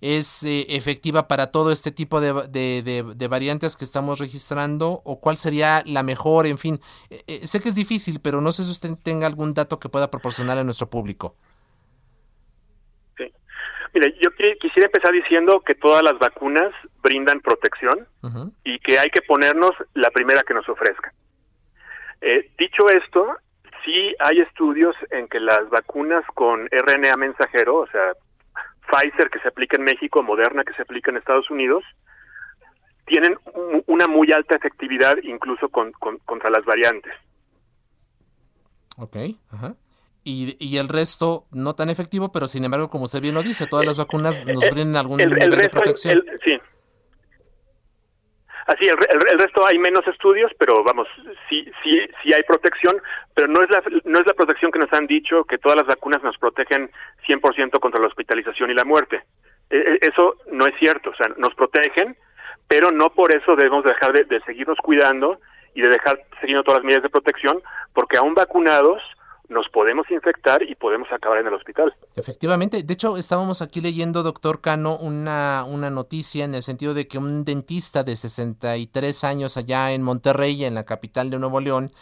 es 0.00 0.44
efectiva 0.44 1.26
para 1.26 1.48
todo 1.50 1.72
este 1.72 1.90
tipo 1.90 2.20
de, 2.20 2.32
de, 2.52 3.28
variantes 3.28 3.76
que 3.76 3.84
estamos 3.84 4.20
registrando 4.20 5.02
o 5.04 5.18
cuál 5.18 5.36
sería 5.36 5.82
la 5.86 6.04
mejor, 6.04 6.46
en 6.46 6.56
fin. 6.56 6.80
sé 7.42 7.60
que 7.60 7.70
es 7.70 7.74
difícil, 7.74 8.20
pero 8.20 8.40
no 8.40 8.52
sé 8.52 8.62
si 8.62 8.70
usted 8.70 8.94
tenga 9.02 9.26
algún 9.26 9.54
dato 9.54 9.80
que 9.80 9.88
pueda 9.88 10.08
proporcionar 10.08 10.56
a 10.56 10.62
nuestro 10.62 10.88
público. 10.88 11.34
Mire, 13.98 14.14
yo 14.20 14.30
quisiera 14.60 14.86
empezar 14.86 15.10
diciendo 15.10 15.60
que 15.66 15.74
todas 15.74 16.04
las 16.04 16.16
vacunas 16.20 16.72
brindan 17.02 17.40
protección 17.40 18.06
y 18.62 18.78
que 18.78 18.96
hay 18.96 19.10
que 19.10 19.22
ponernos 19.22 19.72
la 19.94 20.10
primera 20.10 20.44
que 20.44 20.54
nos 20.54 20.68
ofrezca. 20.68 21.12
Eh, 22.20 22.48
dicho 22.56 22.88
esto, 22.88 23.26
sí 23.84 24.14
hay 24.20 24.38
estudios 24.38 24.94
en 25.10 25.26
que 25.26 25.40
las 25.40 25.68
vacunas 25.70 26.24
con 26.34 26.68
RNA 26.70 27.16
mensajero, 27.16 27.78
o 27.78 27.86
sea, 27.88 28.12
Pfizer 28.88 29.30
que 29.30 29.40
se 29.40 29.48
aplica 29.48 29.76
en 29.76 29.82
México, 29.82 30.22
Moderna 30.22 30.62
que 30.62 30.74
se 30.74 30.82
aplica 30.82 31.10
en 31.10 31.16
Estados 31.16 31.50
Unidos, 31.50 31.82
tienen 33.04 33.36
una 33.86 34.06
muy 34.06 34.30
alta 34.30 34.54
efectividad 34.54 35.16
incluso 35.24 35.70
contra 35.70 36.50
las 36.50 36.64
variantes. 36.64 37.14
Ok, 38.96 39.16
ajá 39.50 39.74
y, 40.28 40.76
el 40.76 40.88
resto 40.88 41.44
no 41.52 41.74
tan 41.74 41.88
efectivo, 41.88 42.30
pero 42.30 42.46
sin 42.48 42.64
embargo, 42.64 42.90
como 42.90 43.04
usted 43.04 43.22
bien 43.22 43.34
lo 43.34 43.42
dice, 43.42 43.66
todas 43.66 43.86
las 43.86 43.98
vacunas 43.98 44.44
nos 44.44 44.68
brindan 44.70 44.96
algún 44.96 45.16
nivel 45.16 45.50
de 45.50 45.68
protección. 45.68 46.24
sí. 46.44 46.58
Así, 48.66 48.86
el, 48.86 48.98
el, 49.30 49.38
resto 49.38 49.66
hay 49.66 49.78
menos 49.78 50.06
estudios, 50.06 50.52
pero 50.58 50.84
vamos, 50.84 51.08
sí, 51.48 51.64
sí, 51.82 52.00
sí 52.22 52.34
hay 52.34 52.42
protección, 52.42 53.00
pero 53.34 53.48
no 53.48 53.62
es 53.62 53.70
la, 53.70 53.82
no 54.04 54.18
es 54.18 54.26
la 54.26 54.34
protección 54.34 54.70
que 54.70 54.78
nos 54.78 54.92
han 54.92 55.06
dicho 55.06 55.44
que 55.44 55.56
todas 55.56 55.78
las 55.78 55.86
vacunas 55.86 56.22
nos 56.22 56.36
protegen 56.36 56.90
100% 57.26 57.80
contra 57.80 57.98
la 57.98 58.08
hospitalización 58.08 58.70
y 58.70 58.74
la 58.74 58.84
muerte. 58.84 59.22
E, 59.70 59.78
e, 59.78 59.98
eso 60.02 60.36
no 60.52 60.66
es 60.66 60.74
cierto, 60.78 61.08
o 61.08 61.14
sea, 61.14 61.28
nos 61.38 61.54
protegen, 61.54 62.14
pero 62.68 62.90
no 62.90 63.08
por 63.08 63.34
eso 63.34 63.56
debemos 63.56 63.84
dejar 63.84 64.12
de, 64.12 64.24
de 64.24 64.40
seguirnos 64.42 64.76
cuidando 64.82 65.40
y 65.74 65.80
de 65.80 65.88
dejar 65.88 66.20
siguiendo 66.38 66.62
todas 66.62 66.80
las 66.80 66.84
medidas 66.84 67.04
de 67.04 67.08
protección, 67.08 67.62
porque 67.94 68.18
aún 68.18 68.34
vacunados, 68.34 69.02
nos 69.48 69.68
podemos 69.70 70.10
infectar 70.10 70.62
y 70.62 70.74
podemos 70.74 71.08
acabar 71.10 71.38
en 71.38 71.46
el 71.46 71.54
hospital. 71.54 71.94
Efectivamente, 72.16 72.82
de 72.82 72.94
hecho 72.94 73.16
estábamos 73.16 73.62
aquí 73.62 73.80
leyendo, 73.80 74.22
doctor 74.22 74.60
Cano, 74.60 74.96
una, 74.98 75.64
una 75.66 75.90
noticia 75.90 76.44
en 76.44 76.54
el 76.54 76.62
sentido 76.62 76.94
de 76.94 77.08
que 77.08 77.18
un 77.18 77.44
dentista 77.44 78.04
de 78.04 78.16
63 78.16 79.24
años 79.24 79.56
allá 79.56 79.92
en 79.92 80.02
Monterrey, 80.02 80.64
en 80.64 80.74
la 80.74 80.84
capital 80.84 81.30
de 81.30 81.38
Nuevo 81.38 81.60
León, 81.60 81.92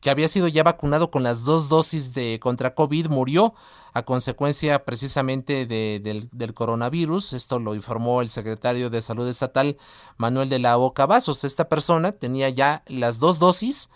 que 0.00 0.10
había 0.10 0.28
sido 0.28 0.48
ya 0.48 0.62
vacunado 0.62 1.10
con 1.10 1.22
las 1.22 1.44
dos 1.44 1.68
dosis 1.68 2.12
de 2.12 2.38
contra 2.40 2.74
COVID, 2.74 3.08
murió 3.08 3.54
a 3.92 4.02
consecuencia 4.02 4.84
precisamente 4.84 5.64
del, 5.64 6.28
del, 6.30 6.54
coronavirus. 6.54 7.32
Esto 7.32 7.58
lo 7.58 7.74
informó 7.74 8.20
el 8.20 8.28
secretario 8.28 8.90
de 8.90 9.00
Salud 9.00 9.26
Estatal, 9.26 9.78
Manuel 10.18 10.50
de 10.50 10.58
la 10.58 10.76
Boca 10.76 11.06
Vasos. 11.06 11.44
Esta 11.44 11.68
persona 11.70 12.12
tenía 12.12 12.50
ya 12.50 12.82
las 12.88 13.20
dos 13.20 13.38
dosis 13.38 13.90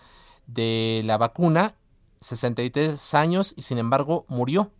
de 0.46 1.02
la 1.04 1.18
vacuna 1.18 1.74
63 2.20 3.14
años 3.14 3.54
y 3.56 3.62
sin 3.62 3.78
embargo 3.78 4.24
murió. 4.28 4.70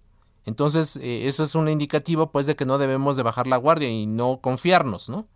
Entonces, 0.46 0.96
eh, 0.96 1.26
eso 1.26 1.42
es 1.44 1.54
un 1.54 1.68
indicativo 1.68 2.30
pues 2.30 2.46
de 2.46 2.56
que 2.56 2.64
no 2.64 2.78
debemos 2.78 3.16
de 3.16 3.22
bajar 3.22 3.46
la 3.46 3.56
guardia 3.56 3.88
y 3.88 4.06
no 4.06 4.40
confiarnos, 4.42 5.08
¿no? 5.08 5.26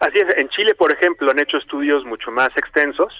Así 0.00 0.18
es, 0.18 0.36
en 0.36 0.48
Chile, 0.50 0.74
por 0.74 0.92
ejemplo, 0.92 1.30
han 1.30 1.38
hecho 1.38 1.56
estudios 1.56 2.04
mucho 2.04 2.30
más 2.30 2.50
extensos 2.56 3.12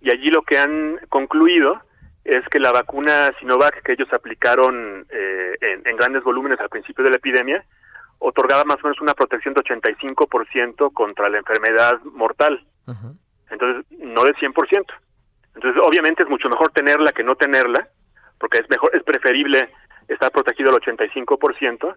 y 0.00 0.10
allí 0.10 0.28
lo 0.28 0.42
que 0.42 0.58
han 0.58 0.98
concluido 1.08 1.80
es 2.24 2.44
que 2.50 2.58
la 2.58 2.72
vacuna 2.72 3.30
Sinovac 3.38 3.82
que 3.82 3.92
ellos 3.92 4.08
aplicaron 4.12 5.06
eh, 5.10 5.56
en, 5.60 5.96
grandes 5.96 6.24
volúmenes 6.24 6.58
al 6.60 6.68
principio 6.68 7.04
de 7.04 7.10
la 7.10 7.16
epidemia 7.16 7.64
otorgaba 8.18 8.64
más 8.64 8.76
o 8.76 8.88
menos 8.88 9.00
una 9.00 9.14
protección 9.14 9.54
de 9.54 9.62
85% 9.62 10.92
contra 10.92 11.28
la 11.28 11.38
enfermedad 11.38 12.00
mortal. 12.12 12.64
Entonces, 13.50 13.84
no 13.98 14.24
de 14.24 14.34
100%. 14.34 14.84
Entonces, 15.56 15.82
obviamente 15.82 16.22
es 16.22 16.28
mucho 16.28 16.48
mejor 16.48 16.70
tenerla 16.70 17.12
que 17.12 17.24
no 17.24 17.34
tenerla, 17.34 17.88
porque 18.38 18.58
es 18.58 18.68
mejor, 18.68 18.90
es 18.94 19.02
preferible 19.02 19.70
estar 20.06 20.30
protegido 20.30 20.70
al 20.70 20.76
85%, 20.76 21.96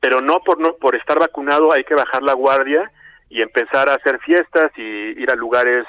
pero 0.00 0.20
no 0.20 0.40
por 0.40 0.60
no 0.60 0.76
por 0.76 0.94
estar 0.94 1.18
vacunado 1.18 1.72
hay 1.72 1.84
que 1.84 1.94
bajar 1.94 2.22
la 2.22 2.32
guardia 2.32 2.90
y 3.28 3.42
empezar 3.42 3.88
a 3.88 3.94
hacer 3.94 4.20
fiestas 4.20 4.70
y 4.76 4.82
ir 4.82 5.30
a 5.30 5.34
lugares 5.34 5.86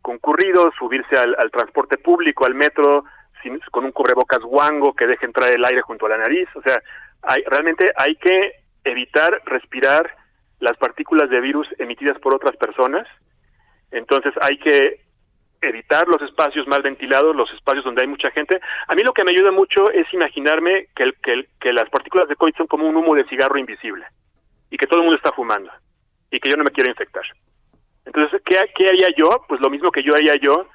concurridos, 0.00 0.74
subirse 0.78 1.16
al, 1.16 1.50
transporte 1.50 1.98
público, 1.98 2.46
al 2.46 2.54
metro, 2.54 3.04
sin, 3.42 3.58
con 3.70 3.84
un 3.84 3.92
cubrebocas 3.92 4.40
guango 4.40 4.94
que 4.94 5.06
deje 5.06 5.26
entrar 5.26 5.50
el 5.50 5.64
aire 5.64 5.82
junto 5.82 6.06
a 6.06 6.10
la 6.10 6.18
nariz. 6.18 6.48
O 6.56 6.62
sea, 6.62 6.80
hay, 7.22 7.42
realmente 7.46 7.92
hay 7.96 8.16
que 8.16 8.52
evitar 8.84 9.40
respirar 9.44 10.10
las 10.60 10.76
partículas 10.78 11.28
de 11.30 11.40
virus 11.40 11.68
emitidas 11.78 12.18
por 12.18 12.34
otras 12.34 12.56
personas. 12.56 13.06
Entonces 13.90 14.32
hay 14.40 14.58
que 14.58 15.03
evitar 15.68 16.06
los 16.08 16.20
espacios 16.22 16.66
mal 16.66 16.82
ventilados, 16.82 17.34
los 17.34 17.50
espacios 17.52 17.84
donde 17.84 18.02
hay 18.02 18.08
mucha 18.08 18.30
gente. 18.30 18.60
A 18.88 18.94
mí 18.94 19.02
lo 19.02 19.12
que 19.12 19.24
me 19.24 19.32
ayuda 19.32 19.50
mucho 19.50 19.90
es 19.90 20.06
imaginarme 20.12 20.88
que, 20.94 21.04
el, 21.04 21.14
que, 21.22 21.48
que 21.60 21.72
las 21.72 21.88
partículas 21.90 22.28
de 22.28 22.36
COVID 22.36 22.54
son 22.56 22.66
como 22.66 22.88
un 22.88 22.96
humo 22.96 23.14
de 23.14 23.24
cigarro 23.28 23.58
invisible 23.58 24.06
y 24.70 24.76
que 24.76 24.86
todo 24.86 25.00
el 25.00 25.04
mundo 25.04 25.16
está 25.16 25.32
fumando 25.32 25.70
y 26.30 26.38
que 26.38 26.50
yo 26.50 26.56
no 26.56 26.64
me 26.64 26.70
quiero 26.70 26.90
infectar. 26.90 27.24
Entonces, 28.04 28.40
¿qué, 28.44 28.56
¿qué 28.74 28.88
haría 28.88 29.08
yo? 29.16 29.28
Pues 29.48 29.60
lo 29.60 29.70
mismo 29.70 29.90
que 29.90 30.02
yo 30.02 30.14
haría 30.14 30.34
yo 30.36 30.66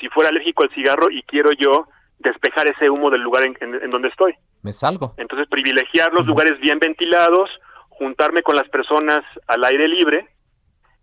si 0.00 0.08
fuera 0.08 0.30
alérgico 0.30 0.62
al 0.62 0.74
cigarro 0.74 1.10
y 1.10 1.22
quiero 1.22 1.50
yo 1.52 1.88
despejar 2.18 2.68
ese 2.68 2.90
humo 2.90 3.10
del 3.10 3.22
lugar 3.22 3.44
en, 3.44 3.90
donde 3.90 4.08
estoy. 4.08 4.34
Me 4.62 4.72
salgo. 4.72 5.14
Entonces, 5.16 5.48
privilegiar 5.48 6.12
los 6.12 6.26
lugares 6.26 6.58
bien 6.60 6.78
ventilados, 6.78 7.50
juntarme 7.88 8.42
con 8.42 8.56
las 8.56 8.68
personas 8.68 9.20
al 9.46 9.64
aire 9.64 9.88
libre, 9.88 10.28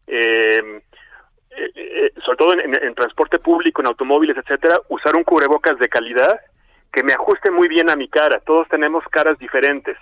eh, 0.07 0.81
eh, 1.55 2.13
sobre 2.23 2.37
todo 2.37 2.53
en, 2.53 2.95
transporte 2.95 3.39
público, 3.39 3.81
en 3.81 3.87
automóviles, 3.87 4.37
etcétera, 4.37 4.77
usar 4.89 5.15
un 5.15 5.23
cubrebocas 5.23 5.77
de 5.79 5.87
calidad 5.87 6.39
que 6.91 7.03
me 7.03 7.13
ajuste 7.13 7.51
muy 7.51 7.67
bien 7.67 7.89
a 7.89 7.95
mi 7.95 8.07
cara. 8.07 8.39
Todos 8.45 8.67
tenemos 8.67 9.03
caras 9.11 9.37
diferentes. 9.37 9.97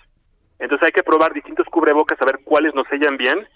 Entonces 0.59 0.85
hay 0.85 0.91
que 0.91 1.03
probar 1.03 1.33
distintos 1.33 1.67
cubrebocas 1.67 2.21
a 2.21 2.25
ver 2.25 2.39
cuáles 2.43 2.73
nos 2.73 2.87
sellan 2.87 3.17
bien. 3.17 3.47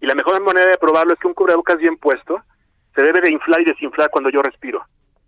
Y 0.00 0.06
la 0.06 0.14
mejor 0.14 0.40
manera 0.42 0.70
de 0.70 0.78
probarlo 0.78 1.12
es 1.12 1.18
que 1.18 1.26
un 1.26 1.34
cubrebocas 1.34 1.78
bien 1.78 1.96
puesto 1.96 2.42
se 2.94 3.02
debe 3.02 3.20
de 3.20 3.32
inflar 3.32 3.60
y 3.60 3.64
desinflar 3.64 4.10
cuando 4.10 4.30
yo 4.30 4.42
respiro. 4.42 4.84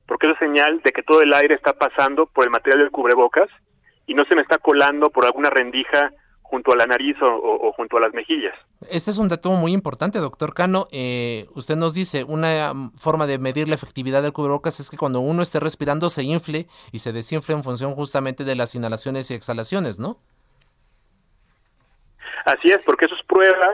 Porque 0.06 0.26
es 0.26 0.38
señal 0.38 0.80
de 0.82 0.92
que 0.92 1.02
todo 1.02 1.22
el 1.22 1.32
aire 1.32 1.54
está 1.54 1.72
pasando 1.72 2.26
por 2.26 2.44
el 2.44 2.50
material 2.50 2.80
del 2.80 2.90
cubrebocas 2.90 3.48
y 4.06 4.14
no 4.14 4.24
se 4.24 4.34
me 4.34 4.42
está 4.42 4.58
colando 4.58 5.10
por 5.10 5.24
alguna 5.24 5.50
rendija 5.50 6.12
junto 6.52 6.70
a 6.70 6.76
la 6.76 6.84
nariz 6.84 7.16
o, 7.22 7.72
junto 7.72 7.96
a 7.96 8.00
las 8.00 8.12
mejillas. 8.12 8.54
Este 8.90 9.10
es 9.10 9.16
un 9.16 9.28
dato 9.28 9.50
muy 9.52 9.72
importante, 9.72 10.18
doctor 10.18 10.52
Cano. 10.52 10.86
Eh, 10.92 11.46
usted 11.54 11.76
nos 11.76 11.94
dice, 11.94 12.24
una 12.24 12.74
forma 12.94 13.26
de 13.26 13.38
medir 13.38 13.68
la 13.68 13.74
efectividad 13.74 14.22
del 14.22 14.34
cubrebocas 14.34 14.78
es 14.78 14.90
que 14.90 14.98
cuando 14.98 15.20
uno 15.20 15.40
esté 15.40 15.60
respirando 15.60 16.10
se 16.10 16.24
infle 16.24 16.66
y 16.92 16.98
se 16.98 17.14
desinfle 17.14 17.54
en 17.54 17.64
función 17.64 17.94
justamente 17.94 18.44
de 18.44 18.54
las 18.54 18.74
inhalaciones 18.74 19.30
y 19.30 19.34
exhalaciones, 19.34 19.98
¿no? 19.98 20.18
Así 22.44 22.68
es, 22.68 22.82
porque 22.84 23.06
eso 23.06 23.14
es 23.14 23.24
prueba 23.24 23.68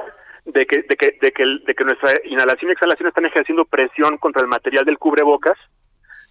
de 0.45 0.65
que, 0.65 0.83
de 0.83 0.95
que, 0.95 1.19
de 1.21 1.33
que, 1.33 1.45
de 1.67 1.75
que 1.75 1.85
nuestra 1.85 2.13
inhalación 2.27 2.71
y 2.71 2.75
exhalación 2.75 3.09
están 3.09 3.27
ejerciendo 3.27 3.65
presión 3.65 4.19
contra 4.19 4.43
el 4.43 4.49
material 4.49 4.85
del 4.85 4.99
cubrebocas. 4.99 5.59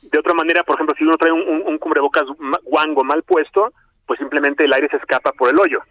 De 0.02 0.18
otra 0.18 0.34
manera, 0.34 0.64
por 0.64 0.76
ejemplo, 0.76 0.96
si 0.98 1.04
uno 1.04 1.18
trae 1.18 1.34
un, 1.34 1.64
un 1.68 1.78
cubrebocas 1.78 2.24
guango 2.64 3.04
mal 3.04 3.24
puesto, 3.24 3.74
pues 4.06 4.18
simplemente 4.18 4.64
el 4.64 4.72
aire 4.72 4.88
se 4.88 4.96
escapa 4.96 5.34
por 5.34 5.50
el 5.50 5.60
hoyo. 5.60 5.82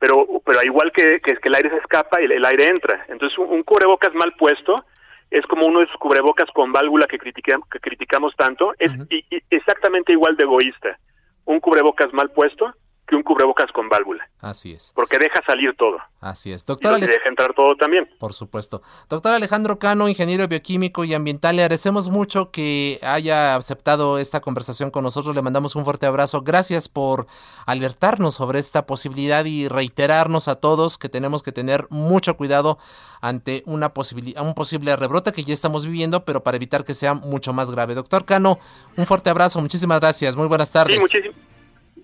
Pero, 0.00 0.26
pero 0.44 0.62
igual 0.64 0.90
que, 0.92 1.20
que, 1.20 1.36
que 1.36 1.48
el 1.48 1.54
aire 1.54 1.70
se 1.70 1.76
escapa 1.76 2.20
y 2.20 2.24
el, 2.24 2.44
aire 2.44 2.68
entra. 2.68 3.04
Entonces, 3.08 3.38
un, 3.38 3.62
cubrebocas 3.62 4.14
mal 4.14 4.32
puesto 4.32 4.84
es 5.30 5.46
como 5.46 5.66
uno 5.66 5.78
de 5.78 5.84
esos 5.84 5.98
cubrebocas 5.98 6.50
con 6.52 6.72
válvula 6.72 7.06
que, 7.06 7.18
que 7.18 7.80
criticamos 7.80 8.34
tanto, 8.34 8.74
es 8.78 8.90
exactamente 9.50 10.12
igual 10.12 10.36
de 10.36 10.42
egoísta. 10.42 10.98
Un 11.44 11.60
cubrebocas 11.60 12.12
mal 12.12 12.30
puesto 12.30 12.74
que 13.10 13.16
un 13.16 13.22
cubrebocas 13.22 13.70
con 13.72 13.88
válvula. 13.88 14.28
Así 14.40 14.72
es. 14.72 14.92
Porque 14.94 15.18
deja 15.18 15.42
salir 15.44 15.74
todo. 15.76 15.98
Así 16.20 16.52
es. 16.52 16.64
Doctor 16.64 16.98
y 16.98 17.02
deja 17.02 17.28
entrar 17.28 17.52
todo 17.52 17.74
también. 17.76 18.08
Por 18.18 18.32
supuesto. 18.32 18.82
Doctor 19.08 19.34
Alejandro 19.34 19.78
Cano, 19.78 20.08
ingeniero 20.08 20.46
bioquímico 20.48 21.04
y 21.04 21.12
ambiental, 21.12 21.56
le 21.56 21.62
agradecemos 21.62 22.08
mucho 22.08 22.50
que 22.50 22.98
haya 23.02 23.56
aceptado 23.56 24.18
esta 24.18 24.40
conversación 24.40 24.90
con 24.90 25.04
nosotros. 25.04 25.34
Le 25.34 25.42
mandamos 25.42 25.76
un 25.76 25.84
fuerte 25.84 26.06
abrazo. 26.06 26.42
Gracias 26.42 26.88
por 26.88 27.26
alertarnos 27.66 28.34
sobre 28.34 28.58
esta 28.58 28.86
posibilidad 28.86 29.44
y 29.44 29.68
reiterarnos 29.68 30.48
a 30.48 30.56
todos 30.56 30.96
que 30.96 31.08
tenemos 31.08 31.42
que 31.42 31.52
tener 31.52 31.86
mucho 31.90 32.36
cuidado 32.36 32.78
ante 33.20 33.62
una 33.66 33.92
posibilidad, 33.92 34.42
un 34.42 34.54
posible 34.54 34.96
rebrote 34.96 35.32
que 35.32 35.44
ya 35.44 35.52
estamos 35.52 35.84
viviendo, 35.84 36.24
pero 36.24 36.42
para 36.42 36.56
evitar 36.56 36.84
que 36.84 36.94
sea 36.94 37.14
mucho 37.14 37.52
más 37.52 37.70
grave. 37.70 37.94
Doctor 37.94 38.24
Cano, 38.24 38.58
un 38.96 39.06
fuerte 39.06 39.30
abrazo. 39.30 39.60
Muchísimas 39.60 40.00
gracias. 40.00 40.36
Muy 40.36 40.46
buenas 40.46 40.70
tardes. 40.70 40.98
Sí, 41.10 41.18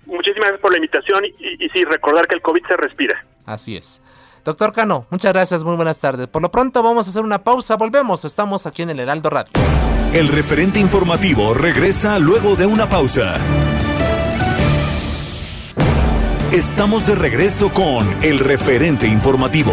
muchísimas 0.06 0.48
gracias 0.48 0.60
por 0.60 0.70
la 0.72 0.78
invitación 0.78 1.24
y, 1.24 1.64
y, 1.64 1.68
sí, 1.70 1.84
recordar 1.84 2.26
que 2.26 2.34
el 2.34 2.42
COVID 2.42 2.64
se 2.66 2.76
respira. 2.76 3.24
Así 3.44 3.76
es. 3.76 4.02
Doctor 4.44 4.72
Cano, 4.72 5.06
muchas 5.10 5.32
gracias, 5.32 5.64
muy 5.64 5.74
buenas 5.74 6.00
tardes. 6.00 6.28
Por 6.28 6.40
lo 6.40 6.50
pronto 6.50 6.82
vamos 6.82 7.06
a 7.06 7.10
hacer 7.10 7.22
una 7.22 7.42
pausa, 7.42 7.76
volvemos, 7.76 8.24
estamos 8.24 8.66
aquí 8.66 8.82
en 8.82 8.90
el 8.90 9.00
Heraldo 9.00 9.28
Radio. 9.28 9.52
El 10.12 10.28
referente 10.28 10.78
informativo 10.78 11.52
regresa 11.52 12.18
luego 12.18 12.54
de 12.54 12.66
una 12.66 12.88
pausa. 12.88 13.34
Estamos 16.52 17.06
de 17.06 17.16
regreso 17.16 17.70
con 17.70 18.22
el 18.22 18.38
referente 18.38 19.06
informativo. 19.08 19.72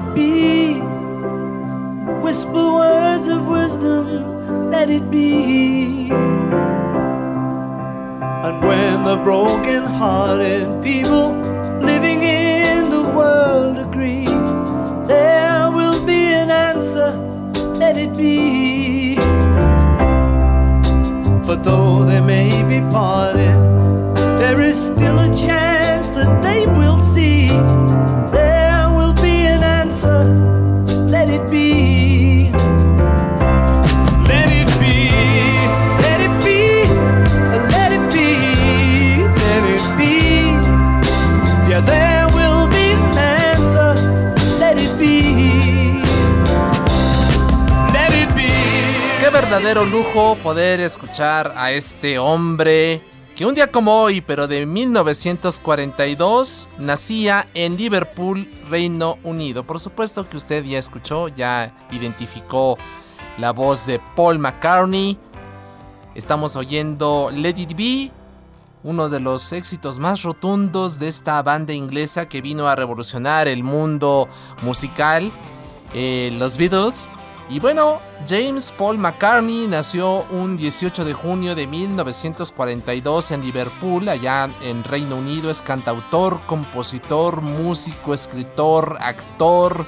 it 0.00 0.14
be. 0.14 0.80
Whisper 2.22 2.72
words 2.74 3.28
of 3.28 3.46
wisdom, 3.46 4.70
let 4.70 4.90
it 4.90 5.10
be. 5.10 6.10
And 8.46 8.60
when 8.66 9.04
the 9.04 9.16
broken 9.16 9.84
hearted 9.84 10.82
people 10.82 11.32
living 11.80 12.22
in 12.22 12.90
the 12.90 13.02
world 13.02 13.78
agree, 13.78 14.26
there 15.06 15.70
will 15.70 16.04
be 16.06 16.32
an 16.32 16.50
answer, 16.50 17.12
let 17.78 17.96
it 17.96 18.16
be. 18.16 19.16
For 21.44 21.56
though 21.56 22.04
they 22.04 22.20
may 22.20 22.50
be 22.68 22.80
parted, 22.92 23.58
there 24.38 24.60
is 24.60 24.76
still 24.86 25.18
a 25.18 25.32
chance 25.34 26.10
that 26.10 26.42
they 26.42 26.66
will 26.66 27.00
see. 27.00 27.48
let 28.32 28.59
verdadero 49.50 49.84
lujo 49.84 50.36
poder 50.44 50.78
escuchar 50.78 51.54
a 51.56 51.72
este 51.72 52.20
hombre 52.20 53.02
que 53.34 53.44
un 53.44 53.52
día 53.52 53.72
como 53.72 54.00
hoy, 54.00 54.20
pero 54.20 54.46
de 54.46 54.64
1942, 54.64 56.68
nacía 56.78 57.48
en 57.54 57.76
Liverpool, 57.76 58.48
Reino 58.68 59.18
Unido. 59.24 59.64
Por 59.64 59.80
supuesto 59.80 60.28
que 60.28 60.36
usted 60.36 60.62
ya 60.62 60.78
escuchó, 60.78 61.26
ya 61.26 61.74
identificó 61.90 62.78
la 63.38 63.50
voz 63.50 63.86
de 63.86 64.00
Paul 64.14 64.38
McCartney. 64.38 65.18
Estamos 66.14 66.54
oyendo 66.54 67.32
Let 67.34 67.58
It 67.58 67.76
Be, 67.76 68.12
uno 68.84 69.08
de 69.08 69.18
los 69.18 69.52
éxitos 69.52 69.98
más 69.98 70.22
rotundos 70.22 71.00
de 71.00 71.08
esta 71.08 71.42
banda 71.42 71.72
inglesa 71.72 72.28
que 72.28 72.40
vino 72.40 72.68
a 72.68 72.76
revolucionar 72.76 73.48
el 73.48 73.64
mundo 73.64 74.28
musical, 74.62 75.32
eh, 75.92 76.32
los 76.38 76.56
Beatles. 76.56 77.08
Y 77.50 77.58
bueno, 77.58 77.98
James 78.28 78.72
Paul 78.78 78.96
McCartney 78.96 79.66
nació 79.66 80.24
un 80.30 80.56
18 80.56 81.04
de 81.04 81.14
junio 81.14 81.56
de 81.56 81.66
1942 81.66 83.32
en 83.32 83.42
Liverpool, 83.42 84.08
allá 84.08 84.48
en 84.62 84.84
Reino 84.84 85.16
Unido. 85.16 85.50
Es 85.50 85.60
cantautor, 85.60 86.38
compositor, 86.46 87.40
músico, 87.40 88.14
escritor, 88.14 88.98
actor. 89.00 89.84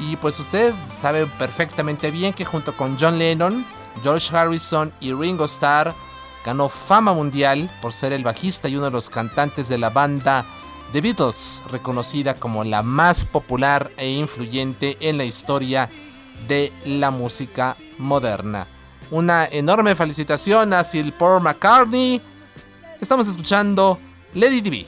Y 0.00 0.16
pues 0.16 0.40
usted 0.40 0.74
sabe 0.92 1.26
perfectamente 1.38 2.10
bien 2.10 2.34
que 2.34 2.44
junto 2.44 2.76
con 2.76 2.98
John 2.98 3.16
Lennon, 3.16 3.64
George 4.02 4.36
Harrison 4.36 4.92
y 4.98 5.12
Ringo 5.12 5.44
Starr 5.44 5.94
ganó 6.44 6.68
fama 6.68 7.12
mundial 7.12 7.70
por 7.80 7.92
ser 7.92 8.12
el 8.12 8.24
bajista 8.24 8.68
y 8.68 8.74
uno 8.74 8.86
de 8.86 8.90
los 8.90 9.08
cantantes 9.08 9.68
de 9.68 9.78
la 9.78 9.90
banda 9.90 10.44
The 10.92 11.00
Beatles, 11.00 11.62
reconocida 11.70 12.34
como 12.34 12.64
la 12.64 12.82
más 12.82 13.24
popular 13.24 13.92
e 13.96 14.10
influyente 14.10 14.96
en 15.00 15.16
la 15.16 15.24
historia 15.24 15.88
de 15.88 16.11
la 16.84 17.10
música 17.10 17.76
moderna. 17.98 18.66
Una 19.10 19.46
enorme 19.46 19.94
felicitación 19.94 20.72
a 20.72 20.82
Sir 20.82 21.12
Paul 21.12 21.42
McCartney. 21.42 22.20
Estamos 23.00 23.26
escuchando 23.26 23.98
Lady 24.34 24.60
D. 24.60 24.86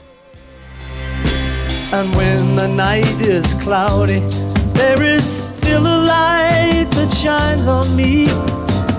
And 1.92 2.14
when 2.16 2.56
the 2.56 2.68
night 2.68 3.20
is 3.20 3.54
cloudy, 3.62 4.20
there 4.72 5.02
is 5.02 5.24
still 5.24 5.86
a 5.86 5.98
light 6.04 6.86
that 6.90 7.10
shines 7.10 7.68
on 7.68 7.94
me. 7.94 8.26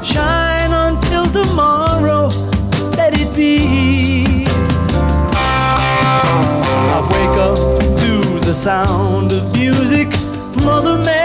Shine 0.04 0.72
until 0.72 1.26
tomorrow, 1.26 2.30
let 2.96 3.14
it 3.20 3.36
be. 3.36 4.46
I 6.94 7.02
wake 7.12 7.38
up 7.40 7.58
to 8.00 8.40
the 8.46 8.54
sound 8.54 9.34
of 9.34 9.54
music, 9.54 10.08
Mother 10.64 10.98
Mary 11.04 11.25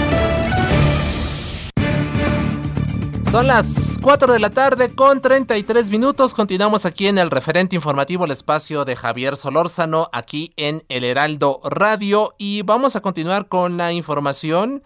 Son 3.31 3.47
las 3.47 3.97
4 4.01 4.33
de 4.33 4.39
la 4.39 4.49
tarde 4.49 4.93
con 4.93 5.21
33 5.21 5.89
minutos. 5.89 6.33
Continuamos 6.33 6.85
aquí 6.85 7.07
en 7.07 7.17
el 7.17 7.31
referente 7.31 7.77
informativo, 7.77 8.25
el 8.25 8.31
espacio 8.31 8.83
de 8.83 8.97
Javier 8.97 9.37
Solórzano, 9.37 10.09
aquí 10.11 10.51
en 10.57 10.83
El 10.89 11.05
Heraldo 11.05 11.61
Radio. 11.63 12.35
Y 12.37 12.63
vamos 12.63 12.97
a 12.97 13.01
continuar 13.01 13.47
con 13.47 13.77
la 13.77 13.93
información. 13.93 14.83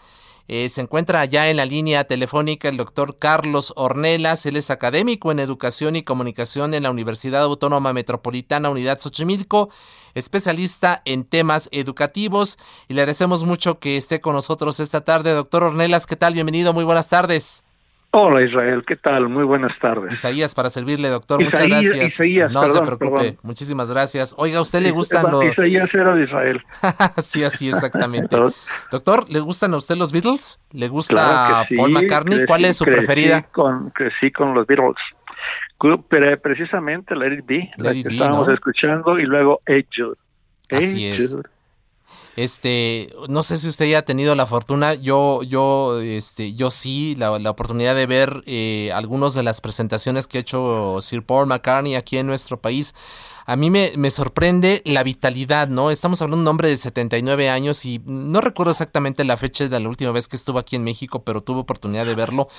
Eh, 0.47 0.69
se 0.69 0.81
encuentra 0.81 1.21
allá 1.21 1.49
en 1.49 1.57
la 1.57 1.65
línea 1.65 2.03
telefónica 2.03 2.69
el 2.69 2.77
doctor 2.77 3.17
Carlos 3.17 3.73
Ornelas. 3.77 4.45
Él 4.45 4.57
es 4.57 4.69
académico 4.69 5.31
en 5.31 5.39
educación 5.39 5.95
y 5.95 6.03
comunicación 6.03 6.75
en 6.75 6.83
la 6.83 6.91
Universidad 6.91 7.41
Autónoma 7.41 7.93
Metropolitana 7.93 8.69
Unidad 8.69 8.99
Xochimilco, 8.99 9.69
especialista 10.13 11.01
en 11.05 11.23
temas 11.23 11.67
educativos. 11.71 12.59
Y 12.87 12.93
le 12.93 13.01
agradecemos 13.01 13.43
mucho 13.43 13.79
que 13.79 13.97
esté 13.97 14.21
con 14.21 14.35
nosotros 14.35 14.79
esta 14.79 15.01
tarde. 15.01 15.31
Doctor 15.31 15.63
Ornelas, 15.63 16.05
¿qué 16.05 16.15
tal? 16.15 16.35
Bienvenido, 16.35 16.73
muy 16.73 16.83
buenas 16.83 17.09
tardes. 17.09 17.64
Hola 18.17 18.41
Israel, 18.43 18.81
¿qué 18.87 18.95
tal? 18.95 19.27
Muy 19.27 19.43
buenas 19.43 19.77
tardes. 19.77 20.13
Isaías, 20.13 20.55
para 20.55 20.69
servirle, 20.69 21.09
doctor, 21.09 21.43
muchas 21.43 21.67
gracias. 21.67 21.97
Isaías, 21.97 22.49
no 22.49 22.65
se 22.65 22.81
preocupe, 22.81 23.37
muchísimas 23.43 23.91
gracias. 23.91 24.33
Oiga, 24.37 24.59
¿a 24.59 24.61
usted 24.61 24.79
le 24.79 24.91
gustan 24.91 25.29
los... 25.29 25.43
Isaías 25.43 25.93
era 25.93 26.15
de 26.15 26.23
Israel. 26.23 26.63
sí, 27.17 27.43
así 27.43 27.67
exactamente. 27.67 28.37
doctor, 28.89 29.29
¿le 29.29 29.41
gustan 29.41 29.73
a 29.73 29.77
usted 29.77 29.97
los 29.97 30.13
Beatles? 30.13 30.61
¿Le 30.71 30.87
gusta 30.87 31.65
Paul 31.75 31.91
McCartney? 31.91 32.45
¿Cuál 32.45 32.63
es 32.63 32.77
su 32.77 32.85
preferida? 32.85 33.41
Con, 33.51 33.89
crecí 33.89 34.31
con 34.31 34.53
los 34.53 34.65
Beatles. 34.65 34.95
Pero 36.07 36.39
precisamente 36.39 37.17
Let 37.17 37.39
It 37.39 37.45
Be, 37.45 37.71
la 37.75 37.91
que 37.91 37.99
estábamos 37.99 38.47
escuchando, 38.47 39.19
y 39.19 39.23
luego 39.23 39.59
Hey 39.65 39.85
Jude. 39.93 40.15
Así 40.71 41.07
es. 41.07 41.35
Este, 42.35 43.07
no 43.29 43.43
sé 43.43 43.57
si 43.57 43.69
usted 43.69 43.85
ya 43.85 43.99
ha 43.99 44.01
tenido 44.01 44.35
la 44.35 44.45
fortuna, 44.45 44.93
yo, 44.93 45.41
yo, 45.43 46.01
este, 46.01 46.53
yo 46.53 46.69
sí, 46.69 47.15
la, 47.17 47.31
oportunidad 47.49 47.95
de 47.95 48.05
ver 48.05 48.43
eh, 48.45 48.91
algunas 48.93 49.33
de 49.33 49.43
las 49.43 49.61
presentaciones 49.61 50.27
que 50.27 50.39
ha 50.39 50.41
hecho 50.41 50.97
Sir 51.01 51.25
Paul 51.25 51.47
McCartney 51.47 51.95
aquí 51.95 52.17
en 52.17 52.27
nuestro 52.27 52.59
país. 52.59 52.93
A 53.45 53.55
mí 53.55 53.69
me, 53.69 53.93
me 53.95 54.11
sorprende 54.11 54.81
la 54.85 55.03
vitalidad, 55.03 55.69
¿no? 55.69 55.91
Estamos 55.91 56.21
hablando 56.21 56.37
de 56.37 56.41
un 56.41 56.47
hombre 56.49 56.67
de 56.67 56.77
79 56.77 57.49
años 57.49 57.85
y 57.85 58.01
no 58.05 58.41
recuerdo 58.41 58.71
exactamente 58.71 59.23
la 59.23 59.37
fecha 59.37 59.69
de 59.69 59.79
la 59.79 59.87
última 59.87 60.11
vez 60.11 60.27
que 60.27 60.35
estuvo 60.35 60.59
aquí 60.59 60.75
en 60.75 60.83
México, 60.83 61.23
pero 61.23 61.41
tuve 61.41 61.59
oportunidad 61.61 62.05
de 62.05 62.15
verlo. 62.15 62.49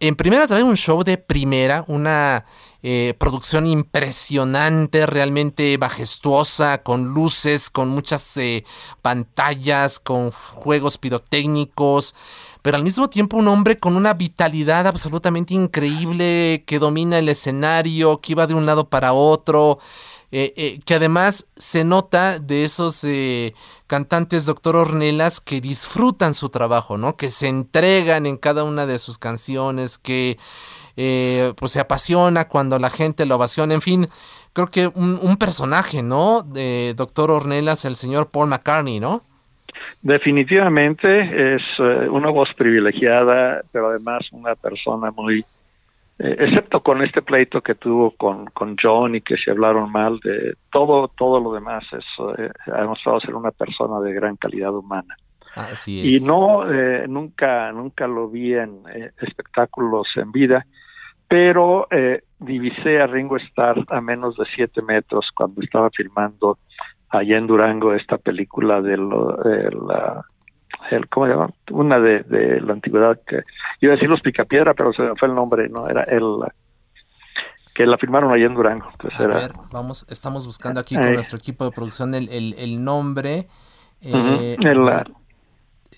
En 0.00 0.16
primera 0.16 0.46
trae 0.46 0.62
un 0.62 0.76
show 0.76 1.04
de 1.04 1.18
primera, 1.18 1.84
una 1.86 2.46
eh, 2.86 3.14
producción 3.16 3.66
impresionante, 3.66 5.06
realmente 5.06 5.78
majestuosa, 5.78 6.82
con 6.82 7.14
luces, 7.14 7.70
con 7.70 7.88
muchas 7.88 8.36
eh, 8.36 8.66
pantallas, 9.00 9.98
con 9.98 10.30
juegos 10.30 10.98
pirotécnicos, 10.98 12.14
pero 12.60 12.76
al 12.76 12.84
mismo 12.84 13.08
tiempo 13.08 13.38
un 13.38 13.48
hombre 13.48 13.78
con 13.78 13.96
una 13.96 14.12
vitalidad 14.12 14.86
absolutamente 14.86 15.54
increíble, 15.54 16.64
que 16.66 16.78
domina 16.78 17.18
el 17.18 17.30
escenario, 17.30 18.20
que 18.20 18.32
iba 18.32 18.46
de 18.46 18.52
un 18.52 18.66
lado 18.66 18.90
para 18.90 19.14
otro. 19.14 19.78
Eh, 20.36 20.80
que 20.84 20.94
además 20.94 21.46
se 21.56 21.84
nota 21.84 22.40
de 22.40 22.64
esos 22.64 23.06
cantantes 23.86 24.46
doctor 24.46 24.74
Ornelas 24.74 25.38
que 25.40 25.60
disfrutan 25.60 26.34
su 26.34 26.48
trabajo, 26.48 26.98
¿no? 26.98 27.16
Que 27.16 27.30
se 27.30 27.46
entregan 27.46 28.26
en 28.26 28.36
cada 28.36 28.64
una 28.64 28.84
de 28.84 28.98
sus 28.98 29.16
canciones, 29.16 29.96
que 29.96 30.36
eh, 30.96 31.52
pues 31.56 31.72
se 31.72 31.80
apasiona 31.80 32.46
cuando 32.46 32.78
la 32.78 32.88
gente 32.88 33.26
lo 33.26 33.34
ovaciona, 33.34 33.74
en 33.74 33.82
fin, 33.82 34.06
creo 34.52 34.68
que 34.68 34.86
un, 34.86 35.36
personaje, 35.38 36.02
¿no? 36.04 36.42
De 36.42 36.94
Doctor 36.94 37.32
Ornelas, 37.32 37.84
el 37.84 37.96
señor 37.96 38.30
Paul 38.30 38.48
McCartney, 38.48 39.00
¿no? 39.00 39.20
Definitivamente 40.02 41.54
es 41.56 41.62
eh, 41.80 42.08
una 42.08 42.30
voz 42.30 42.48
privilegiada, 42.56 43.62
pero 43.72 43.88
además 43.88 44.22
una 44.30 44.54
persona 44.54 45.10
muy, 45.10 45.40
eh, 46.20 46.36
excepto 46.38 46.80
con 46.80 47.02
este 47.02 47.22
pleito 47.22 47.60
que 47.60 47.74
tuvo 47.74 48.12
con, 48.12 48.46
con 48.46 48.76
John 48.80 49.16
y 49.16 49.20
que 49.20 49.36
se 49.36 49.50
hablaron 49.50 49.90
mal 49.90 50.20
de 50.20 50.54
todo, 50.70 51.08
todo 51.08 51.40
lo 51.40 51.52
demás, 51.54 51.84
es, 51.92 52.04
ha 52.72 52.80
demostrado 52.80 53.18
ser 53.20 53.34
una 53.34 53.50
persona 53.50 53.98
de 53.98 54.12
gran 54.12 54.36
calidad 54.36 54.72
humana. 54.72 55.16
Así 55.56 55.98
es. 55.98 56.22
Y 56.22 56.24
no, 56.24 56.64
nunca, 57.08 57.72
nunca 57.72 58.06
lo 58.06 58.28
vi 58.28 58.54
en 58.54 58.82
espectáculos 59.20 60.06
en 60.16 60.30
vida 60.30 60.66
pero 61.28 61.86
eh, 61.90 62.22
divisé 62.38 63.00
a 63.00 63.06
Ringo 63.06 63.36
Starr 63.36 63.84
a 63.88 64.00
menos 64.00 64.36
de 64.36 64.44
siete 64.54 64.82
metros 64.82 65.30
cuando 65.34 65.62
estaba 65.62 65.90
filmando 65.90 66.58
allá 67.08 67.38
en 67.38 67.46
Durango 67.46 67.94
esta 67.94 68.18
película 68.18 68.80
de, 68.80 68.96
la 68.96 70.24
el, 70.90 71.08
¿cómo 71.08 71.26
se 71.26 71.32
llama? 71.32 71.50
Una 71.70 71.98
de, 71.98 72.60
la 72.60 72.72
antigüedad 72.72 73.18
que 73.26 73.42
iba 73.80 73.92
a 73.92 73.96
decir 73.96 74.10
los 74.10 74.20
Picapiedra, 74.20 74.74
pero 74.74 74.92
se 74.92 75.02
me 75.02 75.16
fue 75.16 75.28
el 75.28 75.34
nombre, 75.34 75.68
no 75.68 75.88
era 75.88 76.02
el 76.04 76.22
que 77.74 77.86
la 77.86 77.98
filmaron 77.98 78.32
allá 78.32 78.46
en 78.46 78.54
Durango. 78.54 78.88
Entonces 78.92 79.20
a 79.20 79.26
ver, 79.26 79.52
vamos, 79.72 80.06
estamos 80.08 80.46
buscando 80.46 80.80
aquí 80.80 80.94
con 80.94 81.12
nuestro 81.12 81.38
equipo 81.38 81.64
de 81.64 81.72
producción 81.72 82.14
el, 82.14 82.28
el, 82.30 82.84
nombre. 82.84 83.48
Eh, 84.00 84.56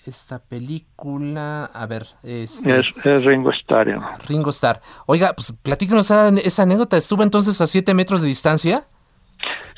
esta 0.07 0.39
película. 0.39 1.65
A 1.65 1.85
ver, 1.85 2.03
este, 2.23 2.79
es, 2.79 3.25
Ringo 3.25 3.51
Starr. 3.51 3.99
Ringo 4.27 4.49
Starr. 4.49 4.81
Oiga, 5.05 5.33
pues 5.35 5.51
platícanos 5.51 6.09
esa, 6.11 6.63
anécdota. 6.63 6.97
¿Estuvo 6.97 7.23
entonces 7.23 7.59
a 7.61 7.67
siete 7.67 7.93
metros 7.93 8.21
de 8.21 8.27
distancia? 8.27 8.85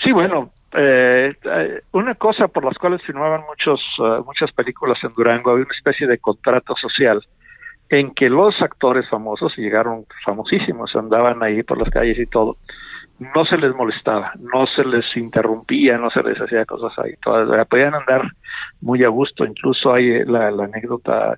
Sí, 0.04 0.12
bueno, 0.12 0.52
eh, 0.74 1.34
eh, 1.44 1.82
una 1.92 2.16
cosa 2.16 2.48
por 2.48 2.64
las 2.64 2.78
cuales 2.78 3.02
filmaban 3.04 3.42
muchos, 3.48 3.82
eh, 4.00 4.22
muchas 4.26 4.52
películas 4.54 4.98
en 5.04 5.14
Durango, 5.14 5.52
había 5.52 5.66
una 5.66 5.76
especie 5.76 6.08
de 6.08 6.18
contrato 6.20 6.76
social 6.76 7.22
en 7.90 8.14
que 8.14 8.30
los 8.30 8.54
actores 8.62 9.10
famosos 9.10 9.58
llegaron 9.58 10.06
famosísimos, 10.24 10.96
andaban 10.96 11.42
ahí 11.42 11.64
por 11.64 11.80
las 11.80 11.90
calles 11.90 12.20
y 12.20 12.28
todo, 12.28 12.58
no 13.20 13.46
se 13.46 13.58
les 13.58 13.76
molestaba, 13.76 14.32
no 14.40 14.66
se 14.68 14.84
les 14.86 15.06
interrumpía, 15.16 15.98
no 15.98 16.10
se 16.10 16.24
les 16.24 16.40
hacía 16.40 16.66
cosas 16.66 16.98
ahí, 17.00 17.14
todas, 17.22 17.68
podían 17.68 17.94
andar 17.94 18.32
muy 18.82 19.04
a 19.04 19.10
gusto, 19.10 19.46
incluso 19.46 19.94
hay 19.94 20.24
la, 20.26 20.48
anécdota 20.48 21.38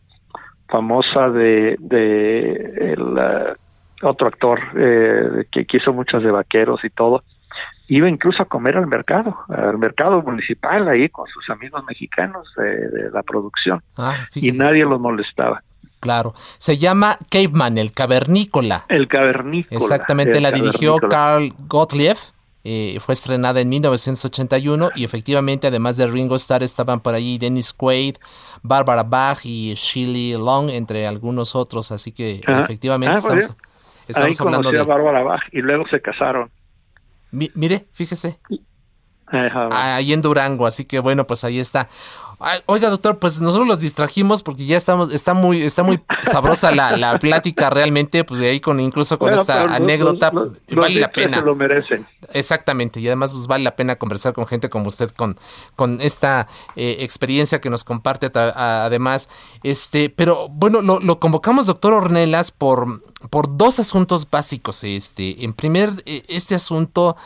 famosa 0.67 1.29
de, 1.29 1.75
de 1.79 2.93
el 2.93 3.01
uh, 3.01 3.55
otro 4.03 4.27
actor 4.27 4.59
eh, 4.75 5.45
que 5.51 5.65
quiso 5.65 5.91
muchas 5.91 6.23
de 6.23 6.31
vaqueros 6.31 6.83
y 6.83 6.89
todo, 6.89 7.23
iba 7.87 8.07
incluso 8.07 8.43
a 8.43 8.45
comer 8.45 8.77
al 8.77 8.87
mercado, 8.87 9.35
al 9.49 9.77
mercado 9.77 10.21
municipal 10.21 10.87
ahí 10.87 11.09
con 11.09 11.27
sus 11.27 11.49
amigos 11.49 11.83
mexicanos 11.87 12.47
de, 12.55 13.09
la 13.11 13.21
producción. 13.23 13.81
Ah, 13.97 14.15
y 14.33 14.51
nadie 14.51 14.85
los 14.85 14.99
molestaba. 14.99 15.61
Claro, 16.01 16.33
se 16.57 16.79
llama 16.79 17.19
Caveman, 17.29 17.77
el 17.77 17.91
cavernícola. 17.93 18.85
El 18.89 19.07
cavernícola. 19.07 19.79
Exactamente, 19.79 20.41
la 20.41 20.51
dirigió 20.51 20.97
Carl 20.97 21.53
Gottlieb. 21.67 22.17
Eh, 22.63 22.97
fue 22.99 23.13
estrenada 23.13 23.61
en 23.61 23.69
1981 23.69 24.91
y 24.95 25.03
efectivamente 25.03 25.67
además 25.67 25.97
de 25.97 26.05
Ringo 26.05 26.35
Starr 26.35 26.61
estaban 26.61 26.99
por 26.99 27.15
allí 27.15 27.37
Dennis 27.37 27.71
Quaid, 27.73 28.17
Barbara 28.61 29.03
Bach 29.03 29.39
y 29.43 29.73
Shirley 29.75 30.33
Long 30.33 30.69
entre 30.69 31.07
algunos 31.07 31.55
otros, 31.55 31.91
así 31.91 32.11
que 32.11 32.41
efectivamente 32.45 33.19
ah, 33.19 33.27
pues 33.27 33.51
estamos, 34.07 34.41
hablando 34.41 34.71
de 34.71 34.79
a 34.79 34.83
Barbara 34.83 35.23
Bach 35.23 35.41
y 35.51 35.61
luego 35.61 35.87
se 35.87 36.01
casaron. 36.01 36.51
mire, 37.31 37.85
fíjese. 37.93 38.37
Ahí 39.31 40.13
en 40.13 40.21
Durango, 40.21 40.67
así 40.67 40.85
que 40.85 40.99
bueno, 40.99 41.25
pues 41.25 41.43
ahí 41.43 41.59
está. 41.59 41.87
Oiga, 42.65 42.89
doctor, 42.89 43.19
pues 43.19 43.39
nosotros 43.39 43.67
los 43.67 43.79
distrajimos 43.79 44.41
porque 44.41 44.65
ya 44.65 44.77
estamos, 44.77 45.13
está 45.13 45.33
muy, 45.33 45.61
está 45.61 45.83
muy 45.83 45.99
sabrosa 46.23 46.71
la, 46.71 46.97
la 46.97 47.19
plática 47.19 47.69
realmente, 47.69 48.23
pues 48.23 48.39
de 48.39 48.49
ahí 48.49 48.59
con 48.59 48.79
incluso 48.79 49.19
con 49.19 49.33
esta 49.33 49.63
anécdota, 49.63 50.31
vale 50.31 50.99
la 50.99 51.11
pena. 51.11 51.41
lo 51.41 51.55
merecen. 51.55 52.07
Exactamente, 52.33 52.99
y 52.99 53.07
además 53.07 53.33
pues 53.33 53.47
vale 53.47 53.63
la 53.63 53.75
pena 53.75 53.97
conversar 53.97 54.33
con 54.33 54.47
gente 54.47 54.69
como 54.69 54.87
usted, 54.87 55.11
con, 55.11 55.37
con 55.75 56.01
esta 56.01 56.47
eh, 56.75 56.97
experiencia 56.99 57.61
que 57.61 57.69
nos 57.69 57.83
comparte 57.83 58.31
además. 58.35 59.29
Este, 59.63 60.09
pero 60.09 60.49
bueno, 60.49 60.81
lo, 60.81 60.99
lo, 60.99 61.19
convocamos, 61.19 61.67
doctor 61.67 61.93
Ornelas, 61.93 62.51
por, 62.51 63.01
por 63.29 63.57
dos 63.57 63.79
asuntos 63.79 64.29
básicos. 64.29 64.83
Este, 64.83 65.43
en 65.43 65.53
primer, 65.53 66.01
e, 66.05 66.23
este 66.27 66.55
asunto 66.55 67.17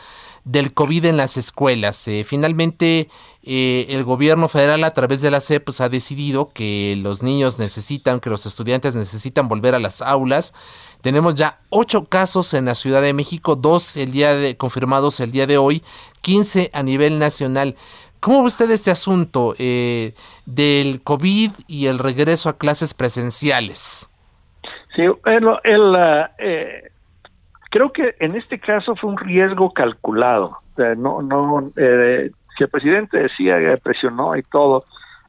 del 0.46 0.72
COVID 0.72 1.06
en 1.06 1.16
las 1.16 1.36
escuelas. 1.36 2.06
Eh, 2.06 2.24
finalmente, 2.24 3.08
eh, 3.42 3.86
el 3.90 4.04
gobierno 4.04 4.46
federal 4.48 4.84
a 4.84 4.92
través 4.92 5.20
de 5.20 5.32
la 5.32 5.40
CEP 5.40 5.64
pues, 5.64 5.80
ha 5.80 5.88
decidido 5.88 6.50
que 6.54 6.96
los 6.96 7.24
niños 7.24 7.58
necesitan, 7.58 8.20
que 8.20 8.30
los 8.30 8.46
estudiantes 8.46 8.94
necesitan 8.94 9.48
volver 9.48 9.74
a 9.74 9.80
las 9.80 10.02
aulas. 10.02 10.54
Tenemos 11.02 11.34
ya 11.34 11.58
ocho 11.68 12.04
casos 12.04 12.54
en 12.54 12.66
la 12.66 12.76
Ciudad 12.76 13.02
de 13.02 13.12
México, 13.12 13.56
dos 13.56 13.96
el 13.96 14.12
día 14.12 14.56
confirmados 14.56 15.18
el 15.18 15.32
día 15.32 15.48
de 15.48 15.58
hoy, 15.58 15.82
15 16.20 16.70
a 16.72 16.82
nivel 16.84 17.18
nacional. 17.18 17.74
¿Cómo 18.20 18.40
ve 18.40 18.46
usted 18.46 18.70
este 18.70 18.92
asunto 18.92 19.54
eh, 19.58 20.14
del 20.46 21.02
COVID 21.02 21.50
y 21.66 21.86
el 21.86 21.98
regreso 21.98 22.48
a 22.48 22.56
clases 22.56 22.94
presenciales? 22.94 24.08
Sí, 24.94 25.02
el, 25.02 25.46
el, 25.64 26.92
creo 27.70 27.92
que 27.92 28.14
en 28.20 28.36
este 28.36 28.58
caso 28.58 28.96
fue 28.96 29.10
un 29.10 29.18
riesgo 29.18 29.72
calculado. 29.72 30.58
no, 30.76 31.22
no, 31.22 31.70
eh, 31.76 32.30
si 32.56 32.64
el 32.64 32.70
presidente 32.70 33.22
decía 33.22 33.58
que 33.58 33.76
presionó 33.78 34.36
y 34.36 34.42
todo, 34.42 34.84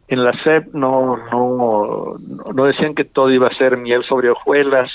en 0.07 0.23
la 0.23 0.31
SEP 0.43 0.73
no, 0.73 1.17
no, 1.31 2.15
no 2.53 2.65
decían 2.65 2.95
que 2.95 3.03
todo 3.03 3.29
iba 3.31 3.47
a 3.47 3.57
ser 3.57 3.77
miel 3.77 4.03
sobre 4.03 4.29
hojuelas. 4.29 4.89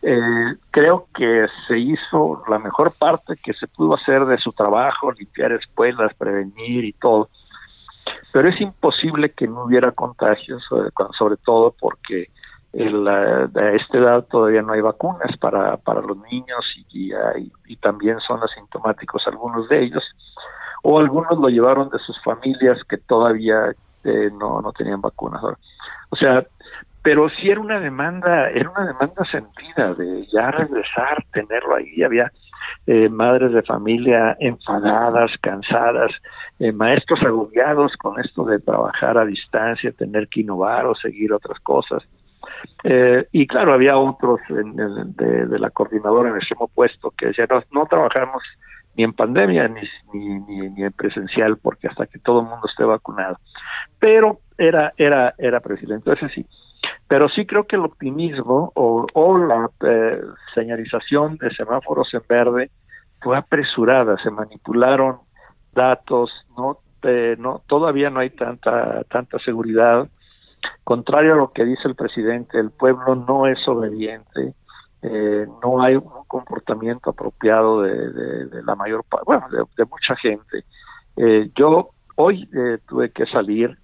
Eh, 0.00 0.54
creo 0.70 1.08
que 1.14 1.46
se 1.66 1.78
hizo 1.78 2.42
la 2.48 2.58
mejor 2.58 2.92
parte 2.92 3.34
que 3.42 3.52
se 3.52 3.66
pudo 3.66 3.96
hacer 3.96 4.24
de 4.26 4.38
su 4.38 4.52
trabajo, 4.52 5.12
limpiar 5.12 5.52
escuelas, 5.52 6.14
prevenir 6.14 6.84
y 6.84 6.92
todo. 6.92 7.28
Pero 8.32 8.48
es 8.48 8.60
imposible 8.60 9.30
que 9.30 9.46
no 9.46 9.64
hubiera 9.64 9.92
contagios, 9.92 10.62
sobre 11.18 11.36
todo 11.36 11.74
porque 11.78 12.28
el, 12.72 13.08
a 13.08 13.44
esta 13.72 13.98
edad 13.98 14.24
todavía 14.24 14.62
no 14.62 14.72
hay 14.72 14.80
vacunas 14.80 15.36
para, 15.38 15.76
para 15.78 16.00
los 16.00 16.18
niños 16.30 16.64
y, 16.92 17.12
también 17.80 18.18
son 18.20 18.42
asintomáticos 18.42 19.22
algunos 19.26 19.68
de 19.68 19.84
ellos 19.84 20.02
o 20.82 20.98
algunos 20.98 21.38
lo 21.38 21.48
llevaron 21.48 21.88
de 21.90 21.98
sus 22.00 22.20
familias 22.22 22.82
que 22.88 22.98
todavía 22.98 23.72
eh, 24.04 24.30
no, 24.32 24.60
no 24.60 24.72
tenían 24.72 25.00
vacunas. 25.00 25.42
O 26.10 26.16
sea, 26.16 26.44
pero 27.02 27.28
sí 27.30 27.48
era 27.48 27.60
una 27.60 27.80
demanda, 27.80 28.50
era 28.50 28.68
una 28.68 28.86
demanda 28.86 29.24
sentida 29.30 29.94
de 29.94 30.26
ya 30.32 30.50
regresar, 30.50 31.24
tenerlo 31.32 31.76
ahí, 31.76 32.02
había 32.02 32.30
eh, 32.86 33.08
madres 33.08 33.52
de 33.52 33.62
familia 33.62 34.36
enfadadas, 34.40 35.30
cansadas, 35.40 36.10
eh, 36.58 36.72
maestros 36.72 37.22
agobiados 37.22 37.96
con 37.96 38.18
esto 38.20 38.44
de 38.44 38.58
trabajar 38.58 39.16
a 39.18 39.24
distancia, 39.24 39.92
tener 39.92 40.28
que 40.28 40.40
innovar 40.40 40.86
o 40.86 40.94
seguir 40.94 41.32
otras 41.32 41.58
cosas. 41.60 42.02
Eh, 42.84 43.26
y 43.32 43.46
claro, 43.46 43.72
había 43.72 43.96
otros 43.96 44.40
de, 44.48 45.58
la 45.58 45.70
coordinadora 45.70 46.28
en 46.28 46.34
el 46.36 46.40
extremo 46.40 46.64
opuesto 46.66 47.12
que 47.16 47.26
decían, 47.26 47.48
no, 47.50 47.62
no 47.72 47.86
trabajamos 47.86 48.42
ni 48.96 49.04
en 49.04 49.12
pandemia 49.12 49.68
ni, 49.68 49.80
ni, 50.12 50.68
ni, 50.70 50.82
en 50.82 50.92
presencial 50.92 51.56
porque 51.58 51.88
hasta 51.88 52.06
que 52.06 52.18
todo 52.18 52.40
el 52.40 52.46
mundo 52.46 52.66
esté 52.68 52.84
vacunado. 52.84 53.38
Pero 53.98 54.40
era, 54.56 54.92
era, 54.96 55.34
era 55.38 55.60
presidente. 55.60 56.10
Entonces 56.10 56.32
sí, 56.34 56.46
pero 57.06 57.28
sí 57.28 57.46
creo 57.46 57.64
que 57.64 57.76
el 57.76 57.84
optimismo 57.84 58.72
o, 58.74 59.06
o 59.14 59.38
la 59.38 59.70
eh, 59.86 60.20
señalización 60.54 61.36
de 61.38 61.50
semáforos 61.54 62.12
en 62.12 62.22
verde 62.28 62.70
fue 63.20 63.36
apresurada, 63.36 64.16
se 64.22 64.30
manipularon 64.30 65.18
datos, 65.72 66.30
no, 66.56 66.78
eh, 67.02 67.36
no 67.38 67.62
todavía 67.66 68.10
no 68.10 68.20
hay 68.20 68.30
tanta 68.30 69.04
tanta 69.04 69.38
seguridad. 69.38 70.08
Contrario 70.84 71.34
a 71.34 71.36
lo 71.36 71.52
que 71.52 71.64
dice 71.64 71.86
el 71.86 71.94
presidente, 71.94 72.58
el 72.58 72.70
pueblo 72.70 73.14
no 73.14 73.46
es 73.46 73.58
obediente, 73.68 74.54
eh, 75.02 75.46
no 75.62 75.82
hay 75.82 75.96
un 75.96 76.24
comportamiento 76.26 77.10
apropiado 77.10 77.82
de, 77.82 78.46
de, 78.46 78.62
la 78.62 78.74
mayor 78.74 79.04
parte, 79.04 79.24
bueno, 79.26 79.46
de, 79.50 79.84
mucha 79.84 80.16
gente. 80.16 80.64
yo 81.54 81.90
hoy 82.16 82.48
tuve 82.86 83.10
que 83.10 83.26
salir 83.26 83.78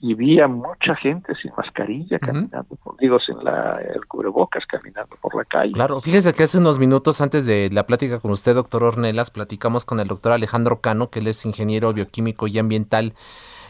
y 0.00 0.14
vi 0.14 0.40
a 0.40 0.46
mucha 0.46 0.94
gente 0.96 1.34
sin 1.42 1.52
mascarilla 1.56 2.18
caminando, 2.18 2.76
por, 2.82 2.96
digo, 2.98 3.18
sin 3.18 3.42
la, 3.42 3.80
el 3.80 4.06
cubrebocas 4.06 4.64
caminando 4.66 5.16
por 5.20 5.34
la 5.34 5.44
calle. 5.44 5.72
Claro, 5.72 6.00
fíjese 6.00 6.32
que 6.34 6.44
hace 6.44 6.58
unos 6.58 6.78
minutos 6.78 7.20
antes 7.20 7.46
de 7.46 7.68
la 7.72 7.84
plática 7.84 8.20
con 8.20 8.30
usted, 8.30 8.54
doctor 8.54 8.84
Ornelas, 8.84 9.30
platicamos 9.30 9.84
con 9.84 9.98
el 9.98 10.06
doctor 10.06 10.32
Alejandro 10.32 10.80
Cano, 10.80 11.10
que 11.10 11.18
él 11.18 11.26
es 11.26 11.44
ingeniero 11.44 11.92
bioquímico 11.92 12.46
y 12.46 12.58
ambiental, 12.58 13.14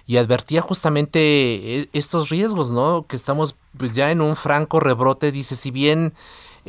y 0.08 0.16
advertía 0.16 0.60
justamente 0.60 1.20
e, 1.20 1.88
estos 1.92 2.30
riesgos, 2.30 2.72
¿no? 2.72 3.06
Que 3.06 3.14
estamos 3.14 3.56
pues, 3.76 3.92
ya 3.92 4.10
en 4.10 4.20
un 4.20 4.34
franco 4.34 4.80
rebrote, 4.80 5.30
dice, 5.30 5.54
si 5.54 5.70
bien... 5.70 6.14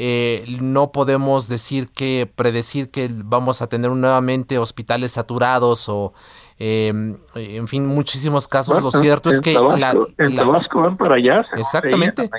Eh, 0.02 0.46
no 0.62 0.94
podemos 0.94 1.50
decir 1.50 1.90
que 1.90 2.32
predecir 2.34 2.90
que 2.90 3.10
vamos 3.12 3.62
a 3.62 3.68
tener 3.68 3.92
nuevamente 3.92 4.58
hospitales 4.58 5.12
saturados 5.14 5.90
o 5.90 6.14
eh, 6.62 6.90
en 7.36 7.68
fin, 7.70 7.86
muchísimos 7.86 8.46
casos. 8.46 8.84
lo 8.84 8.92
cierto 8.92 9.30
es 9.30 9.40
que 9.40 9.54
la, 9.54 9.94
en 10.18 10.36
Tabasco 10.36 10.82
van 10.82 10.98
para 10.98 11.16
allá. 11.16 11.46
Exactamente. 11.56 12.30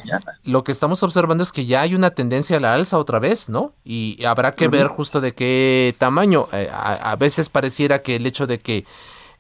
Lo 0.45 0.63
que 0.63 0.73
estamos 0.73 1.03
observando 1.03 1.43
es 1.43 1.53
que 1.53 1.65
ya 1.65 1.81
hay 1.81 1.95
una 1.95 2.11
tendencia 2.11 2.59
a 2.59 2.61
la 2.61 2.75
alza 2.75 2.99
otra 2.99 3.19
vez, 3.19 3.49
¿no? 3.49 3.73
Y 3.83 4.23
habrá 4.25 4.55
que 4.55 4.69
ver 4.69 4.89
justo 4.89 5.23
de 5.23 5.33
qué 5.33 5.95
tamaño. 5.99 6.49
Eh, 6.53 6.71
a, 6.71 7.17
veces 7.17 7.49
pareciera 7.49 8.03
que 8.03 8.17
el 8.17 8.27
hecho 8.27 8.47
de 8.47 8.59
que 8.59 8.85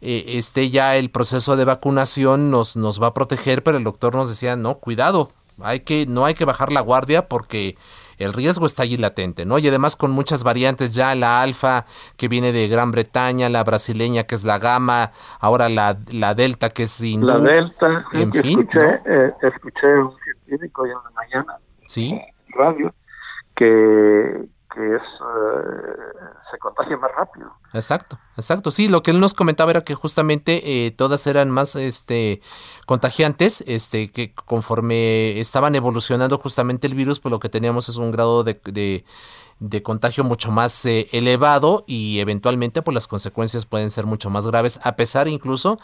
eh, 0.00 0.24
esté 0.38 0.70
ya 0.70 0.96
el 0.96 1.10
proceso 1.10 1.56
de 1.56 1.64
vacunación 1.64 2.50
nos, 2.50 2.76
nos 2.76 3.02
va 3.02 3.08
a 3.08 3.14
proteger, 3.14 3.62
pero 3.62 3.78
el 3.78 3.84
doctor 3.84 4.14
nos 4.14 4.28
decía, 4.28 4.56
no, 4.56 4.78
cuidado, 4.78 5.32
hay 5.62 5.80
que, 5.80 6.06
no 6.06 6.24
hay 6.24 6.34
que 6.34 6.44
bajar 6.44 6.72
la 6.72 6.80
guardia 6.80 7.28
porque 7.28 7.76
el 8.20 8.34
riesgo 8.34 8.66
está 8.66 8.82
allí 8.82 8.98
latente, 8.98 9.46
¿no? 9.46 9.58
Y 9.58 9.66
además 9.66 9.96
con 9.96 10.10
muchas 10.10 10.44
variantes 10.44 10.92
ya, 10.92 11.14
la 11.14 11.40
alfa 11.40 11.86
que 12.16 12.28
viene 12.28 12.52
de 12.52 12.68
Gran 12.68 12.90
Bretaña, 12.90 13.48
la 13.48 13.64
brasileña 13.64 14.24
que 14.24 14.34
es 14.34 14.44
la 14.44 14.58
gama, 14.58 15.12
ahora 15.40 15.68
la, 15.68 15.98
la 16.10 16.34
delta 16.34 16.70
que 16.70 16.82
es 16.84 17.00
La 17.00 17.38
delta, 17.38 18.04
en 18.12 18.32
fin. 18.32 18.60
Escuché, 18.60 19.00
eh, 19.06 19.32
escuché 19.42 19.86
un 19.94 20.12
científico 20.22 20.82
hoy 20.82 20.90
en 20.90 20.96
la 20.96 21.10
mañana, 21.10 21.58
¿Sí? 21.86 22.20
radio, 22.48 22.92
que 23.56 24.46
que 24.74 24.96
es 24.96 25.02
eh, 25.02 26.28
se 26.50 26.58
contagia 26.58 26.96
más 26.96 27.10
rápido. 27.16 27.52
Exacto, 27.72 28.18
exacto. 28.36 28.70
Sí, 28.70 28.88
lo 28.88 29.02
que 29.02 29.10
él 29.10 29.20
nos 29.20 29.34
comentaba 29.34 29.70
era 29.70 29.84
que 29.84 29.94
justamente 29.94 30.86
eh, 30.86 30.90
todas 30.92 31.26
eran 31.26 31.50
más 31.50 31.76
este 31.76 32.40
contagiantes, 32.86 33.62
este 33.66 34.10
que 34.10 34.32
conforme 34.34 35.40
estaban 35.40 35.74
evolucionando 35.74 36.38
justamente 36.38 36.86
el 36.86 36.94
virus, 36.94 37.20
pues 37.20 37.30
lo 37.30 37.40
que 37.40 37.48
teníamos 37.48 37.88
es 37.88 37.96
un 37.96 38.10
grado 38.10 38.44
de, 38.44 39.04
de, 39.58 39.82
contagio 39.82 40.24
mucho 40.24 40.50
más 40.50 40.84
eh, 40.86 41.08
elevado 41.12 41.84
y 41.86 42.20
eventualmente 42.20 42.82
pues 42.82 42.94
las 42.94 43.06
consecuencias 43.06 43.66
pueden 43.66 43.90
ser 43.90 44.06
mucho 44.06 44.30
más 44.30 44.46
graves, 44.46 44.80
a 44.82 44.96
pesar 44.96 45.28
incluso, 45.28 45.78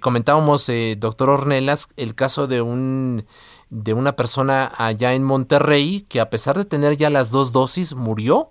comentábamos, 0.00 0.70
doctor 0.96 1.30
Ornelas, 1.30 1.88
el 1.96 2.14
caso 2.14 2.46
de 2.46 2.62
un 2.62 3.26
de 3.70 3.94
una 3.94 4.12
persona 4.12 4.70
allá 4.76 5.12
en 5.12 5.24
Monterrey 5.24 6.04
que 6.08 6.20
a 6.20 6.28
pesar 6.28 6.56
de 6.56 6.64
tener 6.64 6.96
ya 6.96 7.08
las 7.08 7.30
dos 7.30 7.52
dosis 7.52 7.94
murió. 7.94 8.50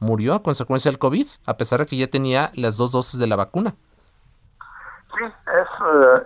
Murió 0.00 0.34
a 0.34 0.42
consecuencia 0.42 0.90
del 0.90 0.98
COVID, 0.98 1.28
a 1.46 1.56
pesar 1.56 1.78
de 1.78 1.86
que 1.86 1.96
ya 1.96 2.08
tenía 2.08 2.50
las 2.54 2.76
dos 2.76 2.90
dosis 2.90 3.20
de 3.20 3.28
la 3.28 3.36
vacuna. 3.36 3.76
Sí, 5.14 5.24
es, 5.24 5.68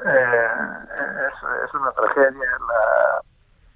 eh, 0.06 0.46
es, 1.64 1.74
una 1.74 1.90
tragedia. 1.92 2.48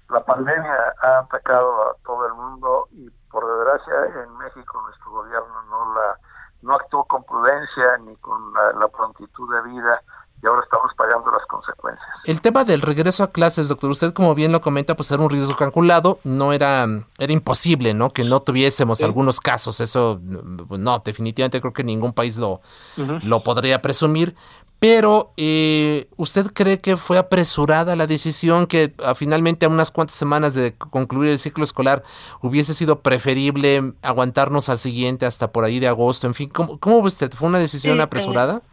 La, 0.09 0.17
la 0.17 0.25
pandemia 0.25 0.95
ha 1.03 1.19
atacado 1.19 1.91
a 1.91 1.95
todo 2.03 2.25
el 2.25 2.33
mundo 2.33 2.87
y 2.93 3.09
por 3.29 3.45
desgracia 3.45 4.23
en 4.23 4.37
México 4.37 4.81
nuestro 4.81 5.11
gobierno 5.11 5.61
no 5.69 5.93
la 5.93 6.17
no 6.63 6.75
actuó 6.75 7.03
con 7.05 7.23
prudencia 7.23 7.97
ni 8.01 8.15
con 8.17 8.53
la 8.53 8.87
prontitud 8.87 9.51
de 9.51 9.61
vida 9.69 10.01
y 10.43 10.47
ahora 10.47 10.61
estamos 10.63 10.91
pagando 10.97 11.31
las 11.31 11.45
consecuencias. 11.47 12.07
El 12.25 12.41
tema 12.41 12.63
del 12.63 12.81
regreso 12.81 13.23
a 13.23 13.31
clases, 13.31 13.67
doctor, 13.67 13.91
usted 13.91 14.13
como 14.13 14.33
bien 14.33 14.51
lo 14.51 14.61
comenta, 14.61 14.95
pues 14.95 15.11
era 15.11 15.21
un 15.21 15.29
riesgo 15.29 15.55
calculado, 15.55 16.19
no 16.23 16.53
era, 16.53 16.87
era 17.17 17.33
imposible, 17.33 17.93
¿no? 17.93 18.09
Que 18.09 18.23
no 18.23 18.41
tuviésemos 18.41 19.01
algunos 19.01 19.39
casos, 19.39 19.79
eso, 19.79 20.19
pues, 20.67 20.79
no, 20.79 20.99
definitivamente 21.05 21.61
creo 21.61 21.73
que 21.73 21.83
ningún 21.83 22.13
país 22.13 22.37
lo, 22.37 22.61
lo 22.95 23.43
podría 23.43 23.81
presumir, 23.81 24.35
pero 24.79 25.31
eh, 25.37 26.09
¿usted 26.17 26.47
cree 26.53 26.79
que 26.79 26.97
fue 26.97 27.19
apresurada 27.19 27.95
la 27.95 28.07
decisión 28.07 28.65
que 28.65 28.95
a, 29.05 29.13
finalmente 29.13 29.67
a 29.67 29.69
unas 29.69 29.91
cuantas 29.91 30.15
semanas 30.15 30.55
de 30.55 30.73
concluir 30.75 31.29
el 31.29 31.37
ciclo 31.37 31.63
escolar 31.63 32.01
hubiese 32.41 32.73
sido 32.73 33.01
preferible 33.01 33.93
aguantarnos 34.01 34.69
al 34.69 34.79
siguiente 34.79 35.27
hasta 35.27 35.51
por 35.51 35.65
ahí 35.65 35.79
de 35.79 35.87
agosto? 35.87 36.25
En 36.25 36.33
fin, 36.33 36.49
¿cómo, 36.49 36.79
cómo 36.79 36.97
usted? 36.97 37.31
¿Fue 37.31 37.47
una 37.47 37.59
decisión 37.59 37.99
eh, 37.99 38.01
apresurada? 38.01 38.63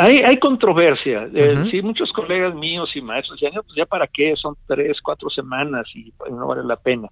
Hay, 0.00 0.18
hay 0.18 0.38
controversia. 0.38 1.28
Eh, 1.34 1.66
sí, 1.72 1.82
muchos 1.82 2.12
colegas 2.12 2.54
míos 2.54 2.88
y 2.94 3.00
maestros 3.00 3.40
decían, 3.40 3.60
pues 3.64 3.76
ya 3.76 3.84
para 3.84 4.06
qué, 4.06 4.36
son 4.36 4.54
tres, 4.68 5.00
cuatro 5.02 5.28
semanas 5.28 5.86
y 5.92 6.12
no 6.30 6.46
vale 6.46 6.62
la 6.62 6.76
pena. 6.76 7.08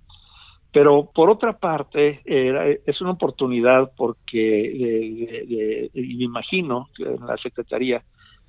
Pero 0.70 1.10
por 1.12 1.28
otra 1.28 1.58
parte, 1.58 2.20
es 2.24 3.00
una 3.00 3.12
oportunidad 3.12 3.90
porque, 3.96 5.88
y 5.92 6.16
me 6.16 6.24
imagino 6.24 6.88
que 6.96 7.02
en 7.02 7.26
la 7.26 7.36
Secretaría, 7.38 8.04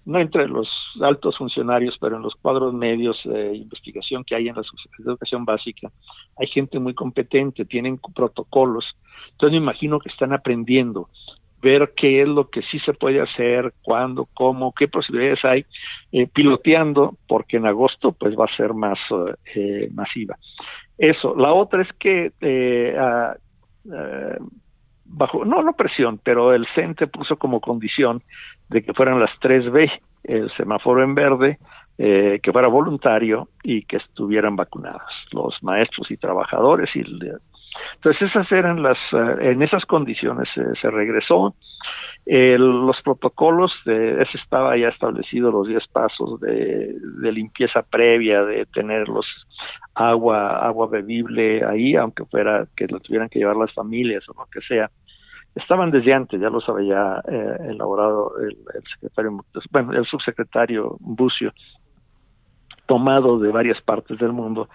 no 0.05 0.19
entre 0.19 0.47
los 0.47 0.69
altos 1.01 1.35
funcionarios, 1.37 1.97
pero 1.99 2.17
en 2.17 2.21
los 2.21 2.35
cuadros 2.35 2.73
medios 2.73 3.19
de 3.25 3.55
investigación 3.55 4.23
que 4.23 4.35
hay 4.35 4.49
en 4.49 4.55
la 4.55 4.61
educación 4.99 5.45
básica, 5.45 5.91
hay 6.37 6.47
gente 6.47 6.77
muy 6.77 6.93
competente, 6.93 7.65
tienen 7.65 7.99
protocolos. 8.13 8.85
Entonces 9.31 9.51
me 9.51 9.63
imagino 9.63 9.99
que 9.99 10.09
están 10.09 10.31
aprendiendo 10.31 11.09
ver 11.61 11.93
qué 11.95 12.21
es 12.21 12.27
lo 12.27 12.49
que 12.49 12.61
sí 12.63 12.79
se 12.79 12.93
puede 12.93 13.21
hacer, 13.21 13.73
cuándo, 13.81 14.27
cómo, 14.33 14.73
qué 14.73 14.87
posibilidades 14.87 15.43
hay, 15.43 15.65
eh, 16.11 16.27
piloteando, 16.27 17.17
porque 17.27 17.57
en 17.57 17.67
agosto 17.67 18.11
pues 18.11 18.35
va 18.35 18.45
a 18.45 18.55
ser 18.55 18.73
más 18.73 18.99
eh, 19.55 19.89
masiva. 19.93 20.37
Eso. 20.97 21.35
La 21.35 21.53
otra 21.53 21.81
es 21.81 21.89
que 21.99 22.31
eh, 22.41 22.95
bajo, 25.05 25.45
no, 25.45 25.61
no 25.63 25.73
presión, 25.73 26.19
pero 26.23 26.53
el 26.53 26.67
CENTE 26.75 27.07
puso 27.07 27.37
como 27.37 27.61
condición 27.61 28.21
de 28.69 28.83
que 28.83 28.93
fueran 28.93 29.19
las 29.19 29.31
3B, 29.41 29.91
el 30.23 30.51
semáforo 30.57 31.03
en 31.03 31.15
verde, 31.15 31.57
que 31.97 32.51
fuera 32.51 32.67
voluntario 32.67 33.49
y 33.63 33.81
que 33.81 33.97
estuvieran 33.97 34.55
vacunados 34.55 35.01
los 35.31 35.55
maestros 35.63 36.11
y 36.11 36.17
trabajadores 36.17 36.95
y 36.95 37.01
entonces 37.95 38.29
esas 38.29 38.51
eran 38.51 38.81
las, 38.81 38.97
eh, 39.13 39.51
en 39.51 39.61
esas 39.61 39.85
condiciones 39.85 40.47
se 40.53 40.89
regresó. 40.89 41.55
los 42.25 43.01
protocolos, 43.03 43.71
de, 43.85 44.21
ese 44.21 44.37
estaba 44.37 44.77
ya 44.77 44.89
establecido 44.89 45.51
los 45.51 45.67
10 45.67 45.87
pasos 45.87 46.39
de, 46.41 46.95
limpieza 47.31 47.81
previa, 47.83 48.43
de 48.43 48.65
tener 48.65 49.07
los 49.07 49.25
agua, 49.95 50.57
agua 50.59 50.87
bebible 50.87 51.63
ahí, 51.65 51.95
aunque 51.95 52.25
fuera 52.25 52.67
que 52.75 52.87
lo 52.87 52.99
tuvieran 52.99 53.29
que 53.29 53.39
llevar 53.39 53.55
las 53.55 53.73
familias 53.73 54.27
o 54.29 54.33
lo 54.33 54.45
que 54.51 54.61
sea. 54.61 54.89
Estaban 55.55 55.89
desde 55.89 56.13
antes, 56.13 56.39
ya 56.39 56.49
los 56.49 56.69
había 56.69 57.19
eh, 57.27 57.57
elaborado 57.69 58.33
el, 58.39 58.57
bueno, 59.71 59.93
el 59.93 60.05
subsecretario 60.05 60.97
Bucio, 60.99 61.51
tomado 62.87 63.37
de 63.37 63.51
varias 63.51 63.79
partes 63.81 64.17
del 64.17 64.33
mundo 64.33 64.69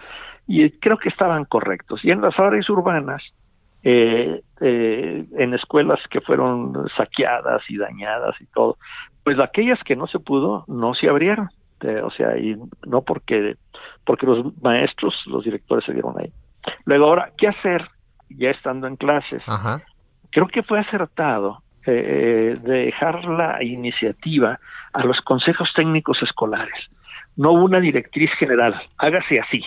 y 0.47 0.69
creo 0.71 0.97
que 0.97 1.09
estaban 1.09 1.45
correctos. 1.45 2.03
Y 2.03 2.11
en 2.11 2.21
las 2.21 2.37
áreas 2.39 2.69
urbanas, 2.69 3.21
eh, 3.83 4.41
eh, 4.61 5.25
en 5.37 5.53
escuelas 5.53 5.99
que 6.09 6.21
fueron 6.21 6.87
saqueadas 6.95 7.61
y 7.69 7.77
dañadas 7.77 8.39
y 8.39 8.45
todo, 8.45 8.77
pues 9.23 9.39
aquellas 9.39 9.79
que 9.83 9.95
no 9.95 10.07
se 10.07 10.19
pudo, 10.19 10.63
no 10.67 10.93
se 10.93 11.09
abrieron. 11.09 11.49
o 12.03 12.11
sea, 12.11 12.37
y 12.37 12.55
no 12.85 13.01
porque, 13.01 13.55
porque 14.05 14.25
los 14.25 14.61
maestros, 14.61 15.13
los 15.25 15.43
directores 15.43 15.85
se 15.85 15.93
dieron 15.93 16.15
ahí. 16.17 16.31
Luego, 16.85 17.07
ahora, 17.07 17.31
¿qué 17.37 17.47
hacer 17.47 17.89
ya 18.29 18.51
estando 18.51 18.87
en 18.87 18.95
clases? 18.95 19.43
Creo 20.31 20.47
que 20.47 20.63
fue 20.63 20.79
acertado 20.79 21.61
eh, 21.85 22.53
dejar 22.61 23.25
la 23.25 23.61
iniciativa 23.61 24.57
a 24.93 25.03
los 25.03 25.19
consejos 25.21 25.69
técnicos 25.75 26.17
escolares, 26.21 26.89
no 27.35 27.53
una 27.53 27.79
directriz 27.79 28.31
general, 28.37 28.79
hágase 28.97 29.39
así, 29.39 29.61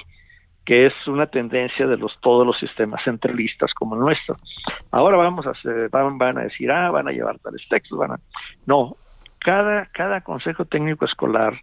que 0.64 0.86
es 0.86 0.92
una 1.06 1.26
tendencia 1.26 1.86
de 1.86 1.96
los 1.96 2.14
todos 2.20 2.46
los 2.46 2.58
sistemas 2.58 3.02
centralistas 3.04 3.72
como 3.74 3.94
el 3.94 4.00
nuestro. 4.00 4.36
Ahora 4.90 5.16
vamos 5.16 5.46
a 5.46 5.50
hacer, 5.50 5.88
van, 5.90 6.18
van 6.18 6.38
a 6.38 6.42
decir, 6.42 6.70
ah, 6.70 6.90
van 6.90 7.08
a 7.08 7.12
llevar 7.12 7.38
tales 7.38 7.62
textos, 7.68 7.98
van 7.98 8.12
a... 8.12 8.20
No, 8.66 8.96
cada, 9.38 9.86
cada 9.86 10.22
consejo 10.22 10.64
técnico 10.64 11.04
escolar 11.04 11.54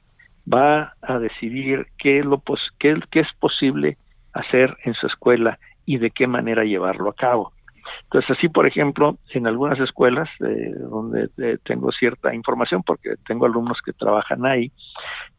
va 0.51 0.93
a 1.01 1.19
decidir 1.19 1.87
qué 1.97 2.23
lo 2.23 2.41
qué, 2.79 2.99
qué 3.11 3.21
es 3.21 3.27
posible 3.39 3.97
hacer 4.33 4.77
en 4.83 4.93
su 4.93 5.07
escuela 5.07 5.59
y 5.85 5.97
de 5.97 6.11
qué 6.11 6.27
manera 6.27 6.63
llevarlo 6.63 7.09
a 7.09 7.15
cabo. 7.15 7.51
Entonces, 8.03 8.37
así, 8.37 8.49
por 8.49 8.67
ejemplo, 8.67 9.17
en 9.31 9.47
algunas 9.47 9.79
escuelas 9.79 10.29
eh, 10.39 10.73
donde 10.77 11.29
eh, 11.37 11.57
tengo 11.63 11.91
cierta 11.91 12.33
información, 12.33 12.83
porque 12.83 13.15
tengo 13.27 13.45
alumnos 13.45 13.79
que 13.83 13.93
trabajan 13.93 14.45
ahí, 14.45 14.71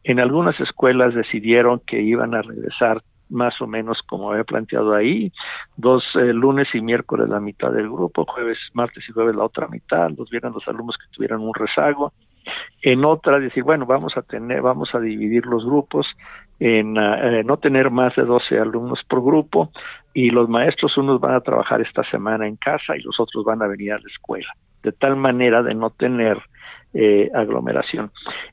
en 0.03 0.19
algunas 0.19 0.59
escuelas 0.59 1.13
decidieron 1.13 1.79
que 1.79 2.01
iban 2.01 2.35
a 2.35 2.41
regresar 2.41 3.01
más 3.29 3.59
o 3.61 3.67
menos 3.67 3.99
como 4.07 4.31
había 4.31 4.43
planteado 4.43 4.93
ahí, 4.93 5.31
dos 5.77 6.03
eh, 6.15 6.33
lunes 6.33 6.67
y 6.73 6.81
miércoles 6.81 7.27
la 7.29 7.39
mitad 7.39 7.71
del 7.71 7.89
grupo, 7.89 8.25
jueves, 8.25 8.57
martes 8.73 9.03
y 9.09 9.13
jueves 9.13 9.35
la 9.35 9.45
otra 9.45 9.67
mitad, 9.67 10.11
los 10.15 10.29
vieran 10.29 10.53
los 10.53 10.67
alumnos 10.67 10.97
que 10.97 11.11
tuvieran 11.11 11.41
un 11.41 11.53
rezago, 11.53 12.13
en 12.81 13.03
otra 13.03 13.39
decir, 13.39 13.63
bueno, 13.63 13.85
vamos 13.85 14.15
a 14.17 14.21
tener, 14.21 14.61
vamos 14.61 14.93
a 14.93 14.99
dividir 14.99 15.45
los 15.45 15.65
grupos 15.65 16.05
en 16.59 16.97
eh, 16.97 17.43
no 17.43 17.57
tener 17.57 17.91
más 17.91 18.15
de 18.15 18.23
12 18.23 18.59
alumnos 18.59 18.99
por 19.07 19.23
grupo 19.23 19.71
y 20.13 20.29
los 20.29 20.47
maestros 20.47 20.97
unos 20.97 21.19
van 21.19 21.35
a 21.35 21.41
trabajar 21.41 21.81
esta 21.81 22.03
semana 22.09 22.47
en 22.47 22.55
casa 22.55 22.95
y 22.95 23.01
los 23.01 23.19
otros 23.19 23.43
van 23.43 23.61
a 23.61 23.67
venir 23.67 23.93
a 23.93 23.99
la 23.99 24.09
escuela, 24.09 24.47
de 24.81 24.91
tal 24.93 25.15
manera 25.17 25.61
de 25.61 25.75
no 25.75 25.89
tener 25.89 26.41
eh, 26.93 27.29
aglomeración. 27.33 28.09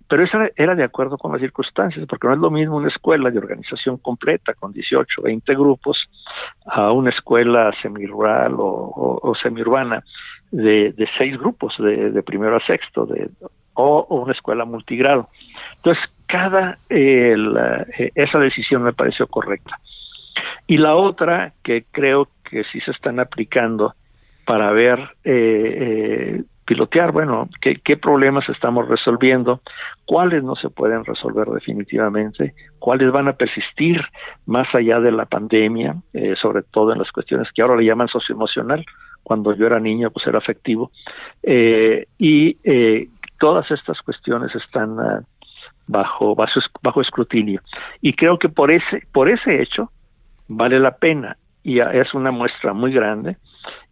Pero 0.08 0.24
eso 0.24 0.36
era 0.56 0.74
de 0.74 0.82
acuerdo 0.82 1.16
con 1.16 1.30
las 1.30 1.40
circunstancias, 1.40 2.04
porque 2.08 2.26
no 2.26 2.34
es 2.34 2.40
lo 2.40 2.50
mismo 2.50 2.76
una 2.76 2.88
escuela 2.88 3.30
de 3.30 3.38
organización 3.38 3.98
completa 3.98 4.54
con 4.54 4.72
18, 4.72 5.22
20 5.22 5.54
grupos 5.54 5.96
a 6.66 6.90
una 6.90 7.10
escuela 7.10 7.72
semirural 7.80 8.54
o, 8.58 9.20
o, 9.22 9.34
semiurbana 9.36 10.02
de, 10.50 10.92
de, 10.92 11.08
seis 11.16 11.38
grupos, 11.38 11.76
de, 11.78 12.10
de 12.10 12.22
primero 12.24 12.56
a 12.56 12.66
sexto, 12.66 13.06
de, 13.06 13.30
o, 13.74 14.06
una 14.10 14.32
escuela 14.32 14.64
multigrado. 14.64 15.28
Entonces, 15.76 16.02
cada 16.32 16.78
eh, 16.88 17.36
esa 18.14 18.38
decisión 18.38 18.82
me 18.82 18.94
pareció 18.94 19.26
correcta. 19.26 19.78
Y 20.66 20.78
la 20.78 20.94
otra 20.94 21.52
que 21.62 21.84
creo 21.90 22.26
que 22.48 22.64
sí 22.72 22.80
se 22.80 22.92
están 22.92 23.20
aplicando 23.20 23.94
para 24.46 24.72
ver, 24.72 24.98
eh, 25.24 25.34
eh, 25.34 26.42
pilotear, 26.64 27.12
bueno, 27.12 27.50
qué, 27.60 27.82
qué 27.84 27.98
problemas 27.98 28.48
estamos 28.48 28.88
resolviendo, 28.88 29.60
cuáles 30.06 30.42
no 30.42 30.56
se 30.56 30.70
pueden 30.70 31.04
resolver 31.04 31.48
definitivamente, 31.48 32.54
cuáles 32.78 33.12
van 33.12 33.28
a 33.28 33.34
persistir 33.34 34.00
más 34.46 34.74
allá 34.74 35.00
de 35.00 35.12
la 35.12 35.26
pandemia, 35.26 35.96
sobre 36.40 36.62
todo 36.62 36.92
en 36.92 37.00
las 37.00 37.12
cuestiones 37.12 37.48
que 37.54 37.60
ahora 37.60 37.76
le 37.76 37.84
llaman 37.84 38.08
socioemocional, 38.08 38.86
cuando 39.22 39.54
yo 39.54 39.66
era 39.66 39.78
niño 39.78 40.10
pues 40.10 40.26
era 40.26 40.38
afectivo, 40.38 40.92
y 41.42 42.56
todas 43.38 43.70
estas 43.70 44.00
cuestiones 44.00 44.54
están 44.54 44.98
ah, 44.98 45.20
bajo, 45.86 46.34
bajo, 46.34 46.60
bajo 46.82 47.00
escrutinio. 47.00 47.60
Y 48.00 48.14
creo 48.14 48.38
que 48.38 48.48
por 48.48 48.72
ese, 48.72 49.06
por 49.12 49.28
ese 49.28 49.62
hecho 49.62 49.90
vale 50.48 50.78
la 50.78 50.96
pena 50.96 51.36
y 51.62 51.80
es 51.80 52.12
una 52.14 52.30
muestra 52.30 52.72
muy 52.72 52.92
grande 52.92 53.36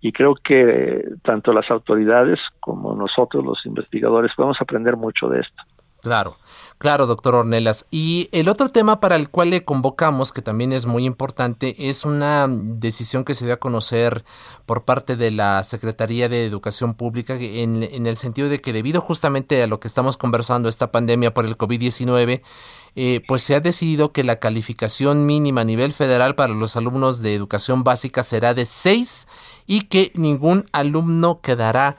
y 0.01 0.13
creo 0.13 0.35
que 0.35 1.05
tanto 1.23 1.53
las 1.53 1.71
autoridades 1.71 2.41
como 2.59 2.95
nosotros 2.95 3.45
los 3.45 3.65
investigadores 3.67 4.33
podemos 4.35 4.61
aprender 4.61 4.97
mucho 4.97 5.29
de 5.29 5.41
esto. 5.41 5.63
Claro, 6.03 6.39
claro, 6.79 7.07
doctor 7.07 7.35
Ornelas. 7.35 7.87
Y 7.91 8.31
el 8.33 8.49
otro 8.49 8.71
tema 8.71 9.01
para 9.01 9.17
el 9.17 9.29
cual 9.29 9.51
le 9.51 9.65
convocamos, 9.65 10.33
que 10.33 10.41
también 10.41 10.73
es 10.73 10.87
muy 10.87 11.05
importante, 11.05 11.89
es 11.91 12.07
una 12.07 12.47
decisión 12.49 13.25
que 13.25 13.35
se 13.35 13.45
dio 13.45 13.53
a 13.53 13.59
conocer 13.59 14.25
por 14.65 14.85
parte 14.87 15.17
de 15.17 15.31
la 15.31 15.63
Secretaría 15.63 16.31
de 16.31 16.47
Educación 16.47 16.95
Pública 16.95 17.37
en, 17.39 17.83
el 17.83 18.17
sentido 18.17 18.49
de 18.49 18.63
que 18.63 18.73
debido 18.73 19.03
justamente 19.03 19.63
a 19.63 19.67
lo 19.67 19.79
que 19.79 19.89
estamos 19.89 20.17
conversando, 20.17 20.71
esta 20.71 20.91
pandemia 20.91 21.35
por 21.35 21.45
el 21.45 21.59
COVID-19, 21.59 22.41
eh, 22.97 23.21
pues 23.29 23.43
se 23.43 23.55
ha 23.55 23.61
decidido 23.61 24.13
que 24.13 24.25
la 24.25 24.41
calificación 24.41 25.27
mínima 25.27 25.61
a 25.61 25.65
nivel 25.65 25.93
federal 25.93 26.35
para 26.35 26.55
los 26.55 26.77
alumnos 26.77 27.21
de 27.21 27.35
educación 27.35 27.85
básica 27.85 28.23
será 28.23 28.55
de 28.55 28.65
6 28.65 29.29
y 29.67 29.83
que 29.83 30.13
ningún 30.15 30.67
alumno 30.73 31.41
quedará 31.43 31.99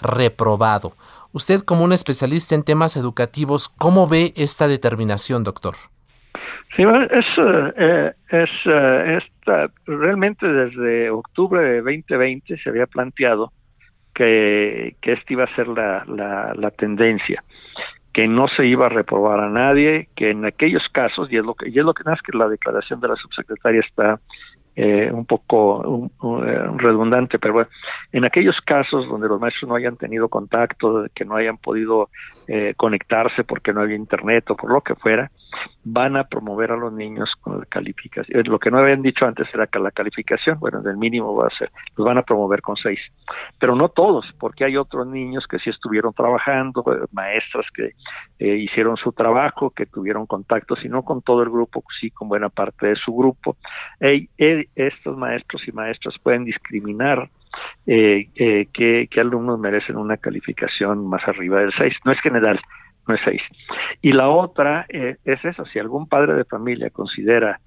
reprobado. 0.00 0.92
Usted 1.38 1.60
como 1.60 1.84
un 1.84 1.92
especialista 1.92 2.56
en 2.56 2.64
temas 2.64 2.96
educativos, 2.96 3.68
¿cómo 3.68 4.08
ve 4.08 4.32
esta 4.34 4.66
determinación, 4.66 5.44
doctor? 5.44 5.76
Sí, 6.74 6.82
es, 6.82 7.26
eh, 7.76 8.12
es 8.28 8.50
eh, 8.66 9.68
realmente 9.86 10.48
desde 10.48 11.10
octubre 11.10 11.62
de 11.62 11.76
2020 11.76 12.58
se 12.58 12.68
había 12.68 12.88
planteado 12.88 13.52
que, 14.16 14.96
que 15.00 15.12
esta 15.12 15.32
iba 15.32 15.44
a 15.44 15.54
ser 15.54 15.68
la, 15.68 16.04
la, 16.08 16.54
la, 16.56 16.72
tendencia, 16.72 17.44
que 18.12 18.26
no 18.26 18.48
se 18.48 18.66
iba 18.66 18.86
a 18.86 18.88
reprobar 18.88 19.38
a 19.38 19.48
nadie, 19.48 20.08
que 20.16 20.30
en 20.30 20.44
aquellos 20.44 20.88
casos, 20.90 21.30
y 21.30 21.36
es 21.36 21.44
lo 21.44 21.54
que, 21.54 21.68
y 21.68 21.78
es 21.78 21.84
lo 21.84 21.94
que 21.94 22.02
más 22.02 22.20
que 22.20 22.36
la 22.36 22.48
declaración 22.48 22.98
de 23.00 23.06
la 23.06 23.14
subsecretaria 23.14 23.80
está 23.88 24.18
eh, 24.76 25.10
un 25.12 25.26
poco 25.26 26.10
eh, 26.46 26.62
redundante, 26.76 27.38
pero 27.38 27.54
bueno, 27.54 27.68
en 28.12 28.24
aquellos 28.24 28.56
casos 28.64 29.08
donde 29.08 29.28
los 29.28 29.40
maestros 29.40 29.68
no 29.68 29.74
hayan 29.74 29.96
tenido 29.96 30.28
contacto, 30.28 31.06
que 31.14 31.24
no 31.24 31.36
hayan 31.36 31.56
podido 31.56 32.10
eh, 32.46 32.74
conectarse 32.76 33.44
porque 33.44 33.72
no 33.72 33.80
había 33.80 33.96
internet 33.96 34.50
o 34.50 34.56
por 34.56 34.72
lo 34.72 34.80
que 34.80 34.94
fuera, 34.94 35.30
van 35.84 36.16
a 36.16 36.24
promover 36.24 36.72
a 36.72 36.76
los 36.76 36.92
niños 36.92 37.30
con 37.40 37.58
la 37.58 37.64
calificación. 37.66 38.42
Lo 38.46 38.58
que 38.58 38.70
no 38.70 38.78
habían 38.78 39.02
dicho 39.02 39.24
antes 39.24 39.48
era 39.52 39.66
que 39.66 39.78
la 39.78 39.90
calificación, 39.90 40.58
bueno, 40.58 40.82
del 40.82 40.96
mínimo 40.96 41.34
va 41.34 41.48
a 41.48 41.58
ser, 41.58 41.70
los 41.96 42.06
van 42.06 42.18
a 42.18 42.22
promover 42.22 42.62
con 42.62 42.76
seis. 42.76 43.00
Pero 43.58 43.74
no 43.74 43.88
todos, 43.88 44.26
porque 44.38 44.64
hay 44.64 44.76
otros 44.76 45.06
niños 45.06 45.46
que 45.46 45.58
sí 45.58 45.70
estuvieron 45.70 46.12
trabajando, 46.12 46.84
maestras 47.12 47.66
que 47.74 47.92
hicieron 48.38 48.96
su 48.96 49.12
trabajo, 49.12 49.70
que 49.70 49.86
tuvieron 49.86 50.26
contacto, 50.26 50.76
si 50.76 50.88
no 50.88 51.02
con 51.02 51.22
todo 51.22 51.42
el 51.42 51.50
grupo, 51.50 51.82
sí 52.00 52.10
con 52.10 52.28
buena 52.28 52.48
parte 52.48 52.88
de 52.88 52.96
su 52.96 53.14
grupo. 53.14 53.56
Estos 54.00 55.16
maestros 55.16 55.66
y 55.66 55.72
maestras 55.72 56.14
pueden 56.22 56.44
discriminar 56.44 57.28
eh, 57.86 58.28
eh, 58.36 58.68
qué, 58.72 59.08
alumnos 59.20 59.58
merecen 59.58 59.96
una 59.96 60.16
calificación 60.16 61.06
más 61.06 61.26
arriba 61.26 61.60
del 61.60 61.72
6. 61.76 61.94
No 62.04 62.12
es 62.12 62.20
general, 62.20 62.60
no 63.08 63.14
es 63.14 63.20
6. 63.24 63.42
Y 64.02 64.12
la 64.12 64.28
otra 64.28 64.86
eh, 64.88 65.16
es 65.24 65.44
eso, 65.44 65.64
si 65.66 65.78
algún 65.78 66.08
padre 66.08 66.34
de 66.34 66.44
familia 66.44 66.90
considera 66.90 67.60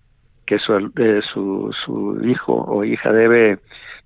que 0.45 0.59
su, 0.59 0.91
su, 1.33 1.73
su 1.85 2.25
hijo 2.25 2.53
o 2.53 2.83
hija 2.83 3.11
debe 3.11 3.59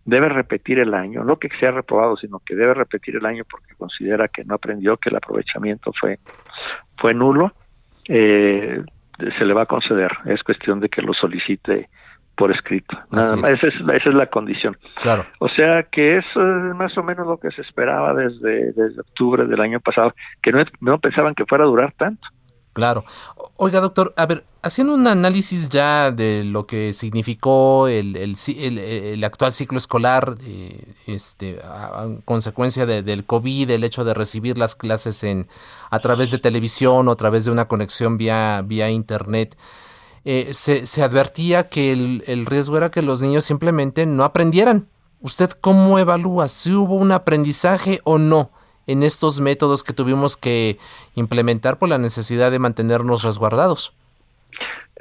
debe 0.06 0.30
repetir 0.30 0.80
el 0.80 0.94
año, 0.94 1.24
no 1.24 1.38
que 1.38 1.50
sea 1.60 1.72
reprobado, 1.72 2.16
sino 2.16 2.40
que 2.40 2.56
debe 2.56 2.76
repetir 2.76 3.16
el 3.16 3.26
año 3.26 3.44
porque 3.50 3.74
considera 3.76 4.28
que 4.28 4.46
no 4.46 4.56
aprendió, 4.56 4.98
que 4.98 5.10
el 5.10 5.16
aprovechamiento 5.16 5.92
fue, 6.00 6.20
fue 6.98 7.14
nulo, 7.16 7.54
eh, 8.08 8.84
se 9.18 9.46
le 9.46 9.54
va 9.54 9.64
a 9.64 9.66
conceder. 9.66 10.12
Es 10.26 10.44
cuestión 10.44 10.80
de 10.80 10.90
que 10.90 11.02
lo 11.02 11.14
solicite 11.14 11.90
por 12.36 12.52
escrito. 12.52 12.98
Nada 13.12 13.36
más, 13.36 13.52
esa 13.52 13.68
es, 13.68 13.76
esa 13.76 14.10
es 14.10 14.16
la 14.16 14.28
condición. 14.28 14.78
Claro. 15.02 15.26
O 15.40 15.50
sea 15.50 15.84
que 15.84 16.18
eso 16.18 16.42
es 16.42 16.76
más 16.76 16.98
o 16.98 17.04
menos 17.04 17.28
lo 17.28 17.38
que 17.38 17.52
se 17.52 17.62
esperaba 17.62 18.14
desde, 18.14 18.74
desde 18.74 19.02
octubre 19.02 19.46
del 19.46 19.62
año 19.62 19.80
pasado, 19.80 20.14
que 20.42 20.52
no, 20.52 20.64
no 20.82 21.00
pensaban 21.00 21.36
que 21.36 21.46
fuera 21.46 21.64
a 21.64 21.68
durar 21.68 21.94
tanto. 21.94 22.28
Claro. 22.76 23.06
Oiga, 23.56 23.80
doctor, 23.80 24.14
a 24.18 24.26
ver, 24.26 24.44
haciendo 24.62 24.96
un 24.96 25.08
análisis 25.08 25.70
ya 25.70 26.12
de 26.12 26.44
lo 26.44 26.68
que 26.68 26.92
significó 26.92 27.88
el, 27.88 28.18
el, 28.18 28.36
el, 28.78 29.24
actual 29.24 29.54
ciclo 29.54 29.78
escolar, 29.78 30.36
eh, 30.46 30.84
este, 31.08 31.60
a, 31.64 32.06
consecuencia 32.26 32.86
de, 32.86 33.02
del 33.02 33.24
COVID, 33.24 33.70
el 33.70 33.86
hecho 33.86 34.04
de 34.04 34.14
recibir 34.14 34.58
las 34.58 34.76
clases 34.76 35.24
en, 35.24 35.48
a 35.90 36.00
través 36.00 36.32
de 36.32 36.38
televisión 36.38 37.08
o 37.08 37.12
a 37.12 37.16
través 37.16 37.46
de 37.46 37.52
una 37.52 37.70
conexión 37.70 38.18
vía, 38.18 38.62
vía 38.66 38.90
Internet, 38.90 39.56
eh, 40.26 40.54
se, 40.54 40.88
se, 40.88 41.04
advertía 41.04 41.70
que 41.70 41.92
el, 41.92 42.24
el, 42.26 42.46
riesgo 42.46 42.78
era 42.78 42.90
que 42.90 43.04
los 43.04 43.22
niños 43.22 43.46
simplemente 43.46 44.06
no 44.06 44.24
aprendieran. 44.24 44.88
¿Usted 45.22 45.52
cómo 45.52 46.00
evalúa 46.00 46.50
si 46.50 46.74
hubo 46.74 46.96
un 46.96 47.12
aprendizaje 47.12 48.00
o 48.04 48.18
no 48.18 48.50
en 48.88 49.04
estos 49.04 49.40
métodos 49.40 49.84
que 49.84 49.94
tuvimos 49.94 50.36
que 50.38 50.78
implementar 51.16 51.78
por 51.78 51.90
la 51.90 51.98
necesidad 51.98 52.52
de 52.52 52.60
mantenernos 52.60 53.24
resguardados? 53.24 53.96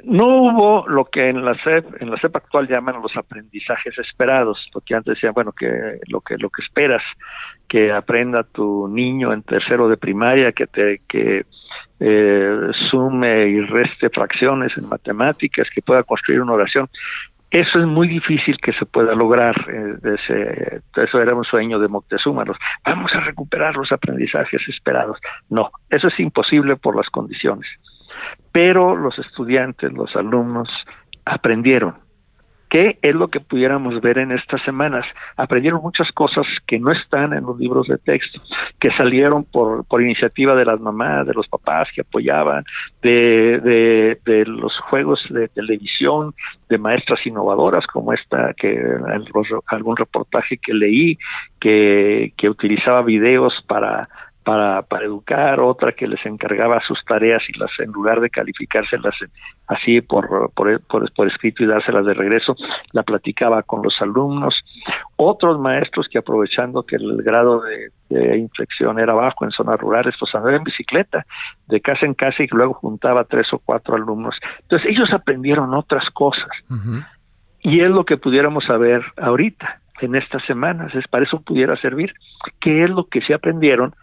No 0.03 0.27
hubo 0.27 0.87
lo 0.87 1.05
que 1.05 1.29
en 1.29 1.43
la 1.43 1.55
SEP, 1.63 2.01
en 2.01 2.11
la 2.11 2.17
SEP 2.17 2.35
actual 2.35 2.67
llaman 2.67 3.01
los 3.01 3.15
aprendizajes 3.17 3.97
esperados, 3.97 4.69
porque 4.71 4.93
antes 4.93 5.15
decían, 5.15 5.33
bueno, 5.33 5.51
que 5.51 5.99
lo 6.07 6.21
que 6.21 6.37
lo 6.37 6.51
que 6.51 6.61
esperas 6.61 7.01
que 7.67 7.91
aprenda 7.91 8.43
tu 8.43 8.87
niño 8.87 9.33
en 9.33 9.41
tercero 9.41 9.87
de 9.87 9.97
primaria, 9.97 10.51
que 10.51 10.67
te 10.67 11.01
que 11.07 11.45
eh, 11.99 12.71
sume 12.89 13.47
y 13.47 13.61
reste 13.61 14.09
fracciones 14.09 14.71
en 14.77 14.89
matemáticas, 14.89 15.67
que 15.73 15.81
pueda 15.81 16.03
construir 16.03 16.41
una 16.41 16.53
oración. 16.53 16.89
Eso 17.51 17.79
es 17.79 17.85
muy 17.85 18.07
difícil 18.07 18.57
que 18.57 18.73
se 18.73 18.85
pueda 18.85 19.13
lograr. 19.15 19.55
Eh, 19.69 20.79
eso 20.95 21.21
era 21.21 21.35
un 21.35 21.45
sueño 21.45 21.79
de 21.79 21.87
Moctezuma. 21.87 22.43
vamos 22.85 23.13
a 23.13 23.19
recuperar 23.21 23.75
los 23.75 23.91
aprendizajes 23.91 24.61
esperados. 24.67 25.19
No, 25.49 25.71
eso 25.89 26.07
es 26.07 26.19
imposible 26.19 26.75
por 26.75 26.95
las 26.95 27.09
condiciones. 27.09 27.67
Pero 28.51 28.95
los 28.95 29.17
estudiantes, 29.19 29.93
los 29.93 30.15
alumnos, 30.15 30.69
aprendieron 31.25 32.04
¿Qué 32.75 32.99
es 33.01 33.15
lo 33.15 33.29
que 33.29 33.39
pudiéramos 33.39 34.01
ver 34.01 34.17
en 34.17 34.33
estas 34.33 34.61
semanas? 34.63 35.05
Aprendieron 35.37 35.81
muchas 35.81 36.11
cosas 36.11 36.45
que 36.67 36.77
no 36.77 36.91
están 36.91 37.31
en 37.31 37.45
los 37.45 37.57
libros 37.57 37.87
de 37.87 37.97
texto, 37.97 38.41
que 38.81 38.91
salieron 38.97 39.45
por, 39.45 39.85
por 39.85 40.01
iniciativa 40.01 40.53
de 40.55 40.65
las 40.65 40.81
mamás, 40.81 41.25
de 41.25 41.33
los 41.33 41.47
papás 41.47 41.87
que 41.95 42.01
apoyaban, 42.01 42.65
de, 43.01 44.19
de, 44.25 44.45
los 44.45 44.77
juegos 44.89 45.25
de 45.29 45.47
televisión, 45.47 46.33
de 46.67 46.77
maestras 46.77 47.25
innovadoras 47.25 47.87
como 47.87 48.11
esta, 48.11 48.53
que 48.55 48.77
algún 49.67 49.95
reportaje 49.95 50.57
que 50.57 50.73
leí, 50.73 51.17
que, 51.61 52.33
que 52.35 52.49
utilizaba 52.49 53.03
videos 53.03 53.53
para 53.67 54.09
para, 54.45 54.83
para 54.83 55.05
educar, 55.05 55.59
otra 55.59 55.91
que 55.91 56.07
les 56.07 56.23
encargaba 56.23 56.79
sus 56.87 57.03
tareas 57.03 57.41
y 57.49 57.57
las 57.57 57.71
en 57.79 57.91
lugar 57.91 58.21
de 58.21 58.29
calificárselas 58.29 59.15
así 59.65 60.01
por, 60.01 60.51
por, 60.53 60.79
por, 60.85 61.27
escrito 61.27 61.63
y 61.63 61.65
dárselas 61.65 62.05
de 62.05 62.13
regreso, 62.13 62.55
la 62.91 63.01
platicaba 63.01 63.63
con 63.63 63.81
los 63.81 63.99
alumnos, 64.01 64.53
otros 65.15 65.59
maestros 65.59 66.07
que 66.07 66.19
aprovechando 66.19 66.83
que 66.83 66.95
el 66.97 67.23
grado 67.23 67.61
de, 67.61 68.37
infección 68.37 68.99
era 68.99 69.15
bajo 69.15 69.45
en 69.45 69.51
zonas 69.51 69.79
rurales, 69.79 70.13
pues 70.19 70.33
andaban 70.35 70.57
en 70.57 70.63
bicicleta 70.63 71.25
de 71.67 71.81
casa 71.81 72.05
en 72.05 72.13
casa 72.13 72.43
y 72.43 72.47
luego 72.51 72.75
juntaba 72.75 73.23
tres 73.23 73.51
o 73.51 73.57
cuatro 73.57 73.95
alumnos. 73.95 74.35
Entonces 74.61 74.91
ellos 74.91 75.11
aprendieron 75.11 75.73
otras 75.73 76.07
cosas. 76.11 76.51
Y 77.61 77.81
es 77.81 77.89
lo 77.89 78.05
que 78.05 78.17
pudiéramos 78.17 78.63
saber 78.65 79.01
ahorita 79.17 79.81
en 80.01 80.15
estas 80.15 80.45
semanas, 80.45 80.93
es 80.93 81.07
para 81.07 81.25
eso 81.25 81.41
pudiera 81.41 81.75
servir, 81.77 82.13
qué 82.61 82.83
es 82.83 82.89
lo 82.91 83.05
que 83.05 83.21
se 83.21 83.33
aprendieron 83.33 83.95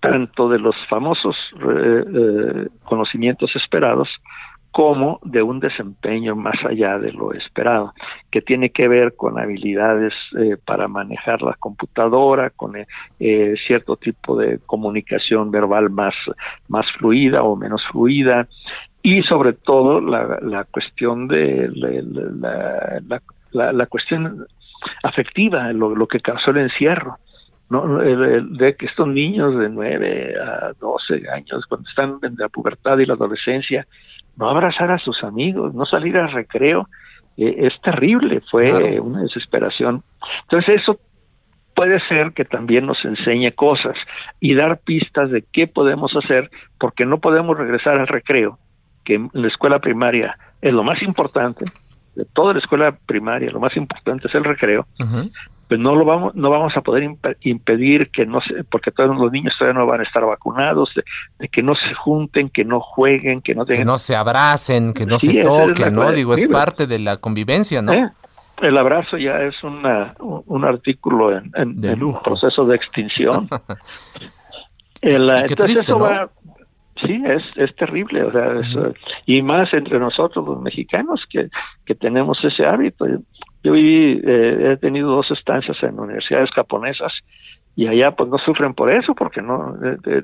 tanto 0.00 0.48
de 0.48 0.58
los 0.58 0.76
famosos 0.88 1.36
eh, 1.60 2.04
eh, 2.06 2.68
conocimientos 2.84 3.54
esperados 3.56 4.08
como 4.70 5.18
de 5.24 5.42
un 5.42 5.60
desempeño 5.60 6.36
más 6.36 6.56
allá 6.64 6.98
de 6.98 7.10
lo 7.12 7.32
esperado, 7.32 7.94
que 8.30 8.42
tiene 8.42 8.70
que 8.70 8.86
ver 8.86 9.16
con 9.16 9.38
habilidades 9.38 10.12
eh, 10.38 10.56
para 10.64 10.86
manejar 10.86 11.42
la 11.42 11.54
computadora, 11.54 12.50
con 12.50 12.74
cierto 13.66 13.96
tipo 13.96 14.36
de 14.36 14.60
comunicación 14.66 15.50
verbal 15.50 15.90
más, 15.90 16.14
más 16.68 16.86
fluida 16.98 17.42
o 17.42 17.56
menos 17.56 17.82
fluida, 17.90 18.46
y 19.02 19.22
sobre 19.22 19.54
todo 19.54 20.00
la, 20.00 20.38
la 20.42 20.64
cuestión 20.64 21.28
de 21.28 21.70
la, 21.74 23.00
la, 23.52 23.72
la, 23.72 23.86
cuestión 23.86 24.46
afectiva, 25.02 25.72
lo, 25.72 25.94
lo 25.94 26.06
que 26.06 26.20
causó 26.20 26.50
el 26.50 26.58
encierro 26.58 27.16
no 27.70 27.98
de 27.98 28.76
que 28.76 28.86
estos 28.86 29.06
niños 29.08 29.58
de 29.58 29.68
9 29.68 30.34
a 30.40 30.72
12 30.80 31.28
años 31.30 31.66
cuando 31.68 31.88
están 31.88 32.18
en 32.22 32.36
la 32.38 32.48
pubertad 32.48 32.98
y 32.98 33.06
la 33.06 33.14
adolescencia 33.14 33.86
no 34.36 34.48
abrazar 34.48 34.90
a 34.90 34.98
sus 34.98 35.22
amigos 35.22 35.74
no 35.74 35.84
salir 35.84 36.16
al 36.16 36.32
recreo 36.32 36.88
eh, 37.38 37.68
es 37.68 37.80
terrible 37.82 38.42
fue 38.50 38.98
una 39.00 39.22
desesperación. 39.22 40.02
Entonces 40.42 40.82
eso 40.82 40.98
puede 41.74 42.00
ser 42.08 42.32
que 42.32 42.44
también 42.44 42.86
nos 42.86 43.02
enseñe 43.04 43.52
cosas 43.52 43.94
y 44.40 44.54
dar 44.56 44.80
pistas 44.80 45.30
de 45.30 45.44
qué 45.52 45.68
podemos 45.68 46.10
hacer 46.16 46.50
porque 46.80 47.06
no 47.06 47.18
podemos 47.18 47.56
regresar 47.56 48.00
al 48.00 48.08
recreo 48.08 48.58
que 49.04 49.14
en 49.14 49.30
la 49.32 49.46
escuela 49.46 49.78
primaria 49.78 50.36
es 50.60 50.72
lo 50.72 50.82
más 50.82 51.00
importante 51.02 51.64
de 52.16 52.24
toda 52.34 52.54
la 52.54 52.58
escuela 52.58 52.98
primaria 53.06 53.52
lo 53.52 53.60
más 53.60 53.76
importante 53.76 54.26
es 54.26 54.34
el 54.34 54.42
recreo 54.42 54.88
pues 55.68 55.80
no 55.80 55.94
lo 55.94 56.04
vamos 56.04 56.34
no 56.34 56.50
vamos 56.50 56.76
a 56.76 56.80
poder 56.80 57.08
impedir 57.40 58.10
que 58.10 58.26
no 58.26 58.40
se 58.40 58.64
porque 58.64 58.90
todos 58.90 59.16
los 59.16 59.30
niños 59.30 59.54
todavía 59.58 59.80
no 59.80 59.86
van 59.86 60.00
a 60.00 60.04
estar 60.04 60.24
vacunados 60.24 60.90
de, 61.38 61.48
que 61.48 61.62
no 61.62 61.74
se 61.74 61.94
junten 61.94 62.48
que 62.48 62.64
no 62.64 62.80
jueguen 62.80 63.42
que 63.42 63.54
no 63.54 63.66
que 63.66 63.84
no 63.84 63.98
se 63.98 64.16
abracen 64.16 64.94
que 64.94 65.06
no 65.06 65.18
se 65.18 65.42
toquen 65.42 65.94
no 65.94 66.10
digo 66.12 66.34
es 66.34 66.46
parte 66.46 66.86
de 66.86 66.98
la 66.98 67.18
convivencia 67.18 67.82
no 67.82 67.92
eh, 67.92 68.10
el 68.62 68.76
abrazo 68.76 69.16
ya 69.16 69.40
es 69.42 69.62
una, 69.62 70.14
un 70.18 70.64
artículo 70.64 71.36
en, 71.36 71.52
en, 71.54 72.12
proceso 72.24 72.64
de 72.64 72.74
extinción. 72.74 73.48
El, 75.00 75.30
entonces 75.30 75.78
eso 75.78 75.96
va 75.96 76.28
sí 77.06 77.22
es 77.24 77.42
es 77.54 77.72
terrible 77.76 78.24
o 78.24 78.32
sea 78.32 78.92
y 79.26 79.40
más 79.42 79.72
entre 79.72 80.00
nosotros 80.00 80.44
los 80.44 80.60
mexicanos 80.60 81.24
que 81.30 81.48
que 81.86 81.94
tenemos 81.94 82.36
ese 82.42 82.66
hábito 82.66 83.06
yo 83.62 83.72
viví, 83.72 84.20
eh, 84.24 84.72
he 84.72 84.76
tenido 84.76 85.10
dos 85.10 85.30
estancias 85.30 85.76
en 85.82 85.98
universidades 85.98 86.50
japonesas 86.50 87.12
y 87.76 87.86
allá 87.86 88.12
pues 88.12 88.28
no 88.28 88.38
sufren 88.38 88.74
por 88.74 88.92
eso 88.92 89.14
porque 89.14 89.42
no 89.42 89.74
eh, 89.84 90.22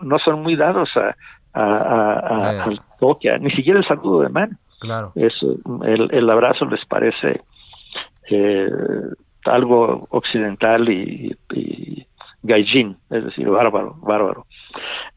no 0.00 0.18
son 0.18 0.42
muy 0.42 0.56
dados 0.56 0.90
a, 0.96 1.14
a, 1.52 2.64
al 2.64 2.80
toque, 3.00 3.36
ni 3.38 3.50
siquiera 3.50 3.80
el 3.80 3.86
saludo 3.86 4.22
de 4.22 4.28
mano. 4.28 4.56
Claro. 4.80 5.12
Eso, 5.14 5.56
el, 5.84 6.08
el 6.12 6.30
abrazo 6.30 6.66
les 6.66 6.84
parece 6.84 7.40
eh, 8.30 8.70
algo 9.44 10.06
occidental 10.10 10.88
y, 10.88 11.34
y 11.52 12.06
gaijin, 12.42 12.96
es 13.10 13.24
decir, 13.24 13.48
bárbaro, 13.48 13.94
bárbaro. 14.02 14.46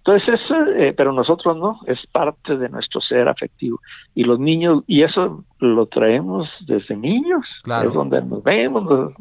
Entonces, 0.09 0.39
eh, 0.75 0.93
pero 0.97 1.13
nosotros 1.13 1.55
no, 1.55 1.81
es 1.85 1.99
parte 2.07 2.57
de 2.57 2.67
nuestro 2.69 2.99
ser 2.99 3.29
afectivo. 3.29 3.79
Y 4.15 4.23
los 4.23 4.39
niños, 4.39 4.83
y 4.87 5.03
eso 5.03 5.43
lo 5.59 5.85
traemos 5.85 6.49
desde 6.65 6.95
niños, 6.95 7.45
es 7.63 7.93
donde 7.93 8.19
nos 8.23 8.41
vemos. 8.43 9.13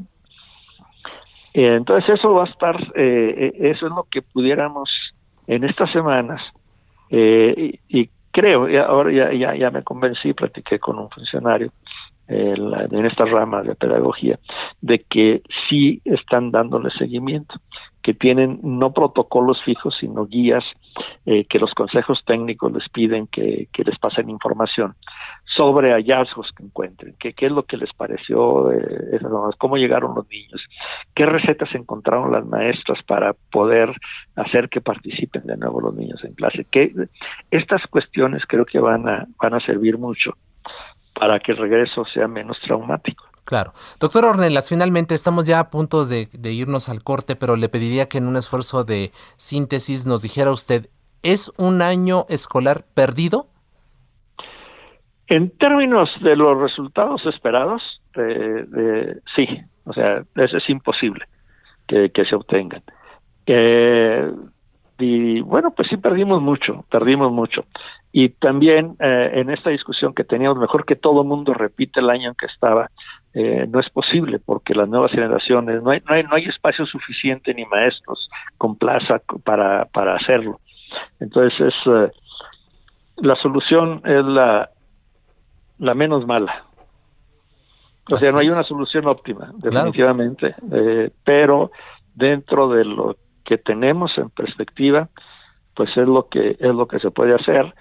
Eh, 1.53 1.74
entonces, 1.74 2.14
eso 2.14 2.32
va 2.32 2.45
a 2.45 2.47
estar, 2.47 2.76
eh, 2.95 3.53
eso 3.59 3.86
es 3.86 3.93
lo 3.93 4.07
que 4.11 4.22
pudiéramos 4.22 4.89
en 5.47 5.64
estas 5.64 5.93
semanas, 5.93 6.41
y, 7.11 8.11
creo, 8.30 8.66
ahora 8.86 9.12
ya, 9.12 9.32
ya, 9.32 9.55
ya 9.57 9.70
me 9.70 9.82
convencí, 9.82 10.32
platiqué 10.32 10.78
con 10.78 10.99
un 10.99 11.11
funcionario 11.11 11.70
en 12.28 13.07
esta 13.07 13.24
rama 13.24 13.62
de 13.62 13.74
pedagogía, 13.74 14.39
de 14.82 15.01
que 15.01 15.43
sí 15.68 16.01
están 16.05 16.51
dándole 16.51 16.91
seguimiento 16.91 17.55
que 18.09 18.15
tienen 18.15 18.59
no 18.63 18.95
protocolos 18.95 19.63
fijos, 19.65 19.95
sino 20.01 20.25
guías 20.25 20.65
eh, 21.27 21.45
que 21.45 21.59
los 21.59 21.75
consejos 21.75 22.23
técnicos 22.25 22.73
les 22.73 22.89
piden 22.89 23.27
que, 23.27 23.69
les 23.77 23.99
pasen 23.99 24.31
información 24.31 24.95
sobre 25.45 25.93
hallazgos 25.93 26.51
que 26.57 26.63
encuentren, 26.63 27.17
qué 27.19 27.35
es 27.39 27.53
lo 27.53 27.65
que 27.65 27.77
les 27.77 27.93
pareció, 27.93 28.73
eh, 28.73 29.21
cómo 29.59 29.77
llegaron 29.77 30.15
los 30.15 30.27
niños, 30.31 30.65
qué 31.15 31.27
recetas 31.27 31.69
encontraron 31.75 32.33
las 32.33 32.47
maestras 32.47 33.03
para 33.03 33.35
poder 33.53 33.93
hacer 34.37 34.71
que 34.71 34.81
participen 34.81 35.45
de 35.45 35.59
nuevo 35.59 35.79
los 35.79 35.95
niños 35.95 36.25
en 36.25 36.33
clase. 36.33 36.65
Que 36.71 36.91
estas 37.51 37.83
cuestiones 37.89 38.43
creo 38.49 38.65
que 38.65 38.81
van 38.81 39.07
a, 39.07 39.27
van 39.39 39.53
a 39.53 39.61
servir 39.61 39.99
mucho 39.99 40.33
para 41.13 41.39
que 41.41 41.53
el 41.53 41.59
regreso 41.59 42.07
sea 42.07 42.27
menos 42.27 42.59
traumático. 42.61 43.27
Claro. 43.49 43.72
Doctor 43.99 44.26
Ornelas, 44.26 44.68
finalmente 44.68 45.14
estamos 45.14 45.46
ya 45.46 45.59
a 45.59 45.70
punto 45.70 46.05
de, 46.05 46.28
irnos 46.53 46.90
al 46.90 47.03
corte, 47.03 47.34
pero 47.34 47.57
le 47.57 47.70
pediría 47.70 48.07
que 48.07 48.18
en 48.18 48.26
un 48.26 48.36
esfuerzo 48.36 48.84
de 48.84 49.11
síntesis 49.36 50.05
nos 50.05 50.20
dijera 50.20 50.51
usted, 50.51 50.90
¿es 51.22 51.51
un 51.57 51.80
año 51.80 52.26
escolar 52.28 52.84
perdido? 52.92 53.46
En 55.28 55.49
términos 55.57 56.11
de 56.20 56.36
los 56.36 56.61
resultados 56.61 57.24
esperados, 57.24 57.80
eh, 58.16 59.16
sí, 59.34 59.49
o 59.86 59.94
sea, 59.94 60.22
eso 60.34 60.59
es 60.59 60.68
imposible 60.68 61.24
que, 61.86 62.24
se 62.28 62.36
obtengan. 62.36 62.82
Eh, 63.46 64.30
y 64.99 65.40
bueno, 65.40 65.70
pues 65.70 65.88
sí 65.88 65.96
perdimos 65.96 66.42
mucho, 66.42 66.84
perdimos 66.90 67.32
mucho. 67.32 67.64
Y 68.12 68.30
también 68.30 68.96
eh, 69.01 69.30
en 69.34 69.51
esta 69.51 69.70
discusión 69.70 70.12
que 70.12 70.24
teníamos, 70.24 70.59
mejor 70.59 70.84
que 70.84 70.96
todo 70.96 71.24
mundo 71.24 71.55
repite 71.55 72.01
el 72.01 72.11
año 72.11 72.30
en 72.30 72.34
que 72.34 72.46
estaba, 72.46 72.90
eh, 73.41 73.68
no 73.68 73.78
es 73.78 73.89
posible 73.91 74.41
porque 74.41 74.74
las 74.74 74.89
nuevas 74.89 75.12
generaciones, 75.12 75.80
no 75.80 75.91
hay, 75.91 76.01
no 76.01 76.12
hay, 76.12 76.24
no 76.24 76.34
hay 76.34 76.47
espacio 76.47 76.84
suficiente 76.86 77.55
ni 77.55 77.64
maestros 77.66 78.28
con 78.57 78.74
plaza 78.74 79.22
para, 79.45 79.84
para 79.84 80.16
hacerlo. 80.16 80.59
Entonces, 81.20 81.53
es, 81.61 81.74
eh, 81.86 82.11
la 83.18 83.36
solución 83.36 84.03
es 84.05 84.24
la, 84.24 84.70
la 85.78 85.95
menos 85.95 86.26
mala. 86.26 86.64
O 88.11 88.16
sea, 88.16 88.32
no 88.32 88.39
hay 88.39 88.49
una 88.49 88.64
solución 88.64 89.07
óptima, 89.07 89.53
definitivamente, 89.59 90.57
pero 91.22 91.70
dentro 92.14 92.68
de 92.70 92.86
lo 92.86 93.18
que 93.45 93.59
tenemos 93.59 94.18
en 94.18 94.30
perspectiva, 94.30 95.11
pues 95.74 95.91
es 95.97 96.09
lo 96.09 96.26
que 96.28 96.57
es 96.59 96.74
lo 96.74 96.89
que 96.89 96.99
se 96.99 97.12
puede 97.12 97.36
hacer 97.36 97.72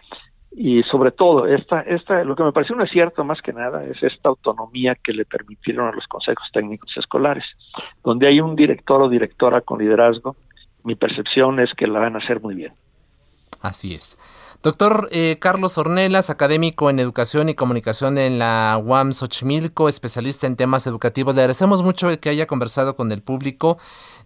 y 0.52 0.82
sobre 0.84 1.12
todo 1.12 1.46
esta 1.46 1.82
esta 1.82 2.24
lo 2.24 2.36
que 2.36 2.44
me 2.44 2.52
pareció 2.52 2.76
un 2.76 2.82
acierto 2.82 3.24
más 3.24 3.42
que 3.42 3.54
nada 3.54 3.84
es 3.84 4.02
esta 4.02 4.30
autonomía 4.30 4.96
que 4.96 5.14
le 5.14 5.26
permitieron 5.26 5.88
a 5.88 5.92
los 5.92 6.08
consejos 6.08 6.48
técnicos 6.54 6.92
escolares 6.98 7.46
donde 8.04 8.28
hay 8.28 8.40
un 8.40 8.56
director 8.56 9.02
o 9.02 9.10
directora 9.10 9.62
con 9.62 9.80
liderazgo 9.80 10.36
mi 10.84 10.96
percepción 10.96 11.60
es 11.60 11.74
que 11.74 11.88
la 11.88 12.00
van 12.00 12.16
a 12.16 12.20
hacer 12.20 12.42
muy 12.42 12.56
bien 12.56 12.74
Así 13.62 13.94
es. 13.96 14.18
Doctor 14.64 15.08
eh, 15.12 15.38
Carlos 15.40 15.78
Ornelas, 15.78 16.30
académico 16.30 16.90
en 16.90 17.00
Educación 17.00 17.50
y 17.50 17.54
Comunicación 17.54 18.18
en 18.18 18.40
la 18.40 18.80
UAM 18.84 19.14
Xochimilco, 19.14 19.88
especialista 19.88 20.48
en 20.48 20.56
temas 20.56 20.88
educativos. 20.88 21.36
Le 21.36 21.42
agradecemos 21.42 21.84
mucho 21.84 22.08
que 22.20 22.30
haya 22.30 22.48
conversado 22.48 22.96
con 22.96 23.12
el 23.12 23.22
público 23.22 23.78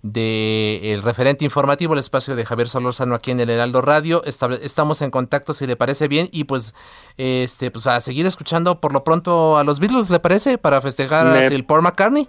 del 0.04 1.02
referente 1.04 1.46
informativo, 1.46 1.94
el 1.94 2.00
espacio 2.00 2.36
de 2.36 2.46
Javier 2.46 2.68
Solórzano 2.68 3.14
aquí 3.16 3.32
en 3.32 3.40
el 3.40 3.50
Heraldo 3.50 3.82
Radio. 3.82 4.24
estamos 4.24 5.02
en 5.02 5.12
contacto 5.12 5.54
si 5.54 5.68
le 5.68 5.76
parece 5.76 6.08
bien 6.08 6.28
y 6.32 6.46
pues 6.46 6.74
este 7.18 7.70
pues 7.72 7.86
a 7.88 8.00
seguir 8.00 8.26
escuchando 8.26 8.80
por 8.80 8.94
lo 8.94 9.04
pronto 9.04 9.58
a 9.58 9.64
los 9.64 9.80
Beatles, 9.80 10.10
¿le 10.10 10.20
parece? 10.20 10.58
Para 10.58 10.82
festejar 10.82 11.28
el 11.44 11.66
Paul 11.66 11.84
McCartney. 11.84 12.28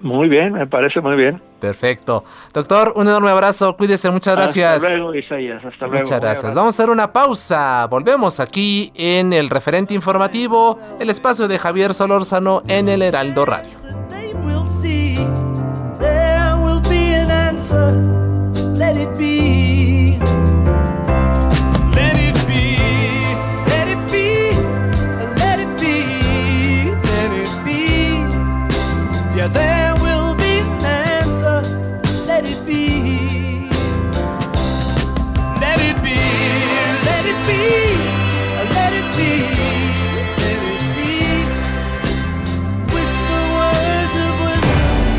Muy 0.00 0.28
bien, 0.28 0.54
me 0.54 0.66
parece 0.66 1.00
muy 1.00 1.14
bien. 1.14 1.40
Perfecto. 1.60 2.24
Doctor, 2.52 2.92
un 2.96 3.06
enorme 3.06 3.30
abrazo, 3.30 3.76
cuídese, 3.76 4.10
muchas 4.10 4.34
gracias. 4.34 4.82
Hasta 4.82 4.96
luego, 4.96 5.14
Isaías, 5.14 5.64
hasta 5.64 5.86
luego. 5.86 6.02
Muchas 6.02 6.20
gracias. 6.20 6.54
Vamos 6.56 6.74
a 6.74 6.82
hacer 6.82 6.90
una 6.90 7.12
pausa. 7.12 7.86
Volvemos 7.88 8.40
aquí 8.40 8.90
en 8.96 9.32
el 9.32 9.48
referente 9.48 9.94
informativo, 9.94 10.76
el 10.98 11.08
espacio 11.08 11.46
de 11.46 11.56
Javier 11.58 11.94
Solórzano 11.94 12.62
en 12.66 12.88
el 12.88 13.00
Heraldo 13.00 13.44
Radio. 13.44 13.78
answer, 17.62 17.92
let 18.74 18.96
it 18.96 19.16
be. 19.16 19.71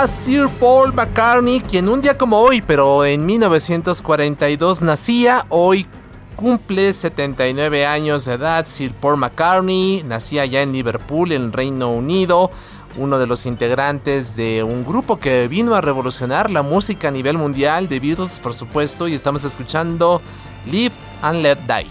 A 0.00 0.06
Sir 0.06 0.48
Paul 0.58 0.94
McCartney, 0.94 1.60
quien 1.60 1.86
un 1.86 2.00
día 2.00 2.16
como 2.16 2.38
hoy, 2.38 2.62
pero 2.62 3.04
en 3.04 3.26
1942 3.26 4.80
nacía, 4.80 5.44
hoy 5.50 5.86
cumple 6.36 6.94
79 6.94 7.84
años 7.84 8.24
de 8.24 8.32
edad. 8.32 8.66
Sir 8.66 8.94
Paul 8.94 9.18
McCartney 9.18 10.02
nacía 10.02 10.46
ya 10.46 10.62
en 10.62 10.72
Liverpool, 10.72 11.32
en 11.32 11.52
Reino 11.52 11.92
Unido, 11.92 12.50
uno 12.96 13.18
de 13.18 13.26
los 13.26 13.44
integrantes 13.44 14.36
de 14.36 14.62
un 14.62 14.86
grupo 14.86 15.20
que 15.20 15.48
vino 15.48 15.74
a 15.74 15.82
revolucionar 15.82 16.50
la 16.50 16.62
música 16.62 17.08
a 17.08 17.10
nivel 17.10 17.36
mundial, 17.36 17.86
The 17.86 18.00
Beatles, 18.00 18.38
por 18.38 18.54
supuesto, 18.54 19.06
y 19.06 19.12
estamos 19.12 19.44
escuchando 19.44 20.22
Live 20.64 20.94
and 21.20 21.42
Let 21.42 21.58
Die. 21.66 21.86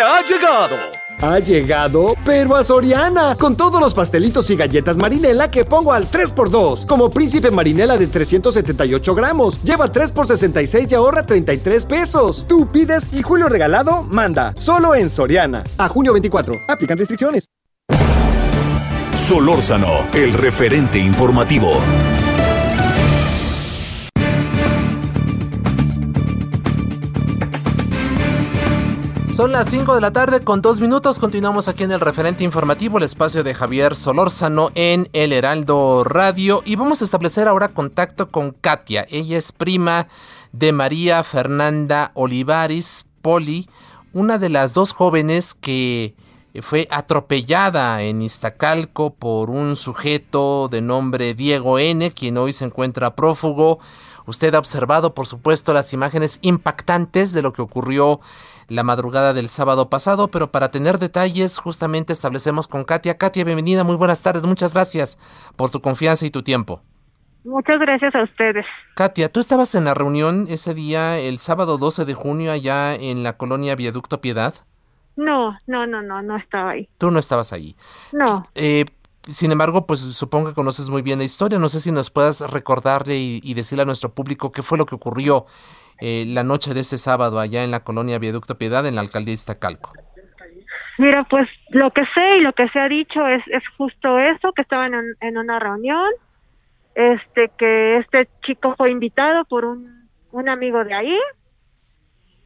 ha 0.00 0.22
llegado. 0.22 0.76
Ha 1.20 1.38
llegado, 1.38 2.14
pero 2.24 2.56
a 2.56 2.64
Soriana, 2.64 3.36
con 3.36 3.56
todos 3.56 3.80
los 3.80 3.94
pastelitos 3.94 4.50
y 4.50 4.56
galletas 4.56 4.96
marinela 4.96 5.50
que 5.52 5.64
pongo 5.64 5.92
al 5.92 6.10
3x2, 6.10 6.84
como 6.86 7.10
príncipe 7.10 7.50
marinela 7.50 7.96
de 7.96 8.08
378 8.08 9.14
gramos. 9.14 9.62
Lleva 9.62 9.90
3 9.90 10.10
x 10.10 10.28
66 10.28 10.90
y 10.90 10.94
ahorra 10.96 11.24
33 11.24 11.86
pesos. 11.86 12.44
Tú 12.48 12.66
pides 12.66 13.12
y 13.12 13.22
Julio 13.22 13.48
Regalado 13.48 14.02
manda, 14.10 14.52
solo 14.56 14.96
en 14.96 15.08
Soriana. 15.08 15.62
A 15.78 15.88
junio 15.88 16.12
24, 16.12 16.54
aplican 16.66 16.98
restricciones. 16.98 17.48
Solórzano, 19.14 20.08
el 20.14 20.32
referente 20.32 20.98
informativo. 20.98 21.72
Son 29.34 29.50
las 29.50 29.70
5 29.70 29.94
de 29.94 30.02
la 30.02 30.12
tarde 30.12 30.40
con 30.40 30.60
dos 30.60 30.78
minutos. 30.78 31.18
Continuamos 31.18 31.66
aquí 31.66 31.84
en 31.84 31.92
el 31.92 32.00
referente 32.00 32.44
informativo, 32.44 32.98
el 32.98 33.04
espacio 33.04 33.42
de 33.42 33.54
Javier 33.54 33.96
Solórzano 33.96 34.68
en 34.74 35.08
El 35.14 35.32
Heraldo 35.32 36.04
Radio. 36.04 36.62
Y 36.66 36.76
vamos 36.76 37.00
a 37.00 37.06
establecer 37.06 37.48
ahora 37.48 37.68
contacto 37.68 38.30
con 38.30 38.50
Katia. 38.50 39.06
Ella 39.08 39.38
es 39.38 39.50
prima 39.50 40.06
de 40.52 40.72
María 40.72 41.24
Fernanda 41.24 42.10
Olivares 42.12 43.06
Poli, 43.22 43.70
una 44.12 44.36
de 44.36 44.50
las 44.50 44.74
dos 44.74 44.92
jóvenes 44.92 45.54
que 45.54 46.14
fue 46.60 46.86
atropellada 46.90 48.02
en 48.02 48.20
Iztacalco 48.20 49.14
por 49.14 49.48
un 49.48 49.76
sujeto 49.76 50.68
de 50.68 50.82
nombre 50.82 51.32
Diego 51.32 51.78
N., 51.78 52.12
quien 52.12 52.36
hoy 52.36 52.52
se 52.52 52.66
encuentra 52.66 53.16
prófugo. 53.16 53.78
Usted 54.26 54.54
ha 54.54 54.58
observado, 54.58 55.14
por 55.14 55.26
supuesto, 55.26 55.72
las 55.72 55.94
imágenes 55.94 56.38
impactantes 56.42 57.32
de 57.32 57.40
lo 57.40 57.54
que 57.54 57.62
ocurrió 57.62 58.20
la 58.72 58.82
madrugada 58.82 59.34
del 59.34 59.48
sábado 59.48 59.90
pasado, 59.90 60.28
pero 60.28 60.50
para 60.50 60.70
tener 60.70 60.98
detalles 60.98 61.58
justamente 61.58 62.12
establecemos 62.12 62.68
con 62.68 62.84
Katia. 62.84 63.18
Katia, 63.18 63.44
bienvenida, 63.44 63.84
muy 63.84 63.96
buenas 63.96 64.22
tardes, 64.22 64.46
muchas 64.46 64.72
gracias 64.72 65.18
por 65.56 65.70
tu 65.70 65.80
confianza 65.80 66.24
y 66.24 66.30
tu 66.30 66.42
tiempo. 66.42 66.80
Muchas 67.44 67.78
gracias 67.80 68.14
a 68.14 68.22
ustedes. 68.22 68.64
Katia, 68.94 69.30
tú 69.30 69.40
estabas 69.40 69.74
en 69.74 69.84
la 69.84 69.94
reunión 69.94 70.46
ese 70.48 70.72
día, 70.74 71.18
el 71.18 71.38
sábado 71.38 71.76
12 71.76 72.04
de 72.04 72.14
junio, 72.14 72.50
allá 72.50 72.94
en 72.94 73.22
la 73.22 73.36
colonia 73.36 73.76
Viaducto 73.76 74.20
Piedad. 74.20 74.54
No, 75.16 75.58
no, 75.66 75.86
no, 75.86 76.00
no, 76.00 76.22
no 76.22 76.36
estaba 76.36 76.70
ahí. 76.70 76.88
Tú 76.96 77.10
no 77.10 77.18
estabas 77.18 77.52
ahí. 77.52 77.76
No. 78.12 78.44
Eh, 78.54 78.86
sin 79.28 79.52
embargo, 79.52 79.86
pues 79.86 80.00
supongo 80.00 80.48
que 80.48 80.54
conoces 80.54 80.88
muy 80.88 81.02
bien 81.02 81.18
la 81.18 81.24
historia. 81.24 81.58
No 81.58 81.68
sé 81.68 81.80
si 81.80 81.92
nos 81.92 82.10
puedas 82.10 82.40
recordarle 82.50 83.18
y, 83.18 83.40
y 83.42 83.54
decirle 83.54 83.82
a 83.82 83.86
nuestro 83.86 84.14
público 84.14 84.50
qué 84.52 84.62
fue 84.62 84.78
lo 84.78 84.86
que 84.86 84.94
ocurrió 84.94 85.44
eh, 86.04 86.24
la 86.26 86.42
noche 86.42 86.74
de 86.74 86.80
ese 86.80 86.98
sábado 86.98 87.38
allá 87.38 87.62
en 87.62 87.70
la 87.70 87.84
colonia 87.84 88.18
Viaducto 88.18 88.58
Piedad 88.58 88.84
en 88.86 88.96
la 88.96 89.02
alcaldía 89.02 89.34
Iztacalco? 89.34 89.92
Mira, 90.98 91.22
pues 91.30 91.48
lo 91.68 91.92
que 91.92 92.02
sé 92.12 92.38
y 92.38 92.40
lo 92.40 92.52
que 92.54 92.68
se 92.70 92.80
ha 92.80 92.88
dicho 92.88 93.24
es, 93.28 93.40
es 93.46 93.62
justo 93.78 94.18
eso, 94.18 94.52
que 94.52 94.62
estaban 94.62 94.94
en, 95.20 95.38
una 95.38 95.60
reunión, 95.60 96.10
este 96.96 97.52
que 97.56 97.98
este 97.98 98.28
chico 98.44 98.74
fue 98.76 98.90
invitado 98.90 99.44
por 99.44 99.64
un, 99.64 100.08
un 100.32 100.48
amigo 100.48 100.82
de 100.82 100.92
ahí, 100.92 101.18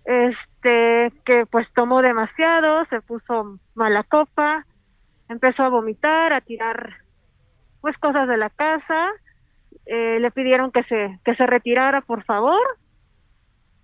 este, 0.04 1.12
que 1.24 1.46
pues 1.50 1.66
tomó 1.74 2.02
demasiado, 2.02 2.84
se 2.90 3.00
puso 3.00 3.59
mala 3.74 4.02
copa, 4.02 4.66
empezó 5.30 5.62
a 5.62 5.70
vomitar, 5.70 6.34
a 6.34 6.42
tirar 6.42 6.96
pues 7.80 7.96
cosas 7.96 8.28
de 8.28 8.36
la 8.36 8.50
casa, 8.50 9.12
eh, 9.86 10.18
le 10.20 10.30
pidieron 10.30 10.72
que 10.72 10.82
se, 10.82 11.18
que 11.24 11.34
se 11.36 11.46
retirara 11.46 12.02
por 12.02 12.22
favor 12.24 12.61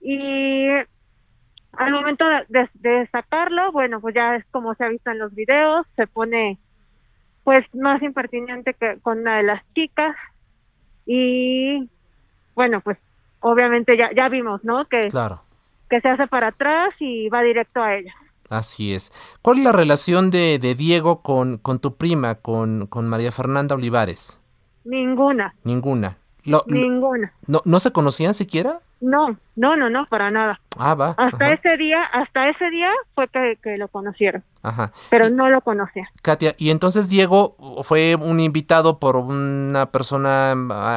y 0.03 0.67
al 1.73 1.93
momento 1.93 2.25
de, 2.49 2.69
de, 2.75 3.07
sacarlo, 3.09 3.73
bueno, 3.73 4.01
pues 4.01 4.15
ya 4.15 4.37
es 4.37 4.45
como 4.51 4.75
se 4.75 4.85
ha 4.85 4.89
visto 4.89 5.11
en 5.11 5.19
los 5.19 5.35
videos, 5.35 5.87
se 5.97 6.07
pone 6.07 6.59
pues 7.45 7.65
más 7.75 8.03
impertinente 8.03 8.75
que 8.75 8.99
con 9.01 9.21
una 9.21 9.39
de 9.39 9.43
las 9.45 9.63
chicas 9.75 10.15
y 11.07 11.89
bueno, 12.55 12.81
pues 12.81 12.99
obviamente 13.41 13.97
ya, 13.97 14.11
ya 14.15 14.29
vimos, 14.29 14.63
¿no? 14.65 14.85
Que, 14.87 15.09
claro. 15.09 15.43
que 15.89 16.01
se 16.01 16.09
hace 16.09 16.27
para 16.27 16.49
atrás 16.49 16.95
y 17.01 17.29
va 17.29 17.43
directo 17.43 17.83
a 17.83 17.95
ella. 17.97 18.13
Así 18.51 18.95
es. 18.95 19.13
¿Cuál 19.41 19.59
es 19.59 19.65
la 19.65 19.73
relación 19.73 20.31
de, 20.31 20.59
de 20.59 20.75
Diego 20.75 21.23
con, 21.23 21.57
con 21.59 21.79
tu 21.81 21.97
prima, 21.97 22.35
con, 22.35 22.87
con 22.87 23.09
María 23.09 23.33
Fernanda 23.33 23.75
Olivares? 23.75 24.39
Ninguna. 24.85 25.55
Ninguna. 25.65 26.19
Ninguna. 26.67 27.33
No, 27.47 27.63
¿No 27.65 27.81
se 27.81 27.93
conocían 27.93 28.35
siquiera? 28.35 28.81
No, 29.03 29.37
no, 29.57 29.77
no, 29.77 29.91
no, 29.91 30.07
para 30.07 30.31
nada. 30.31 30.61
Ah, 30.79 30.95
va. 30.95 31.17
Hasta 31.19 31.53
ese 31.53 31.77
día, 31.77 32.05
hasta 32.05 32.49
ese 32.49 32.71
día 32.71 32.89
fue 33.17 33.29
que, 33.29 33.77
lo 33.77 33.89
conocieron. 33.89 34.45
Ajá. 34.63 34.93
Pero 35.11 35.29
no 35.29 35.51
lo 35.51 35.61
conocía. 35.61 36.09
Katia, 36.23 36.55
y 36.57 36.71
entonces 36.71 37.09
Diego 37.09 37.57
fue 37.83 38.15
un 38.15 38.39
invitado 38.39 39.01
por 39.01 39.17
una 39.17 39.87
persona 39.87 40.55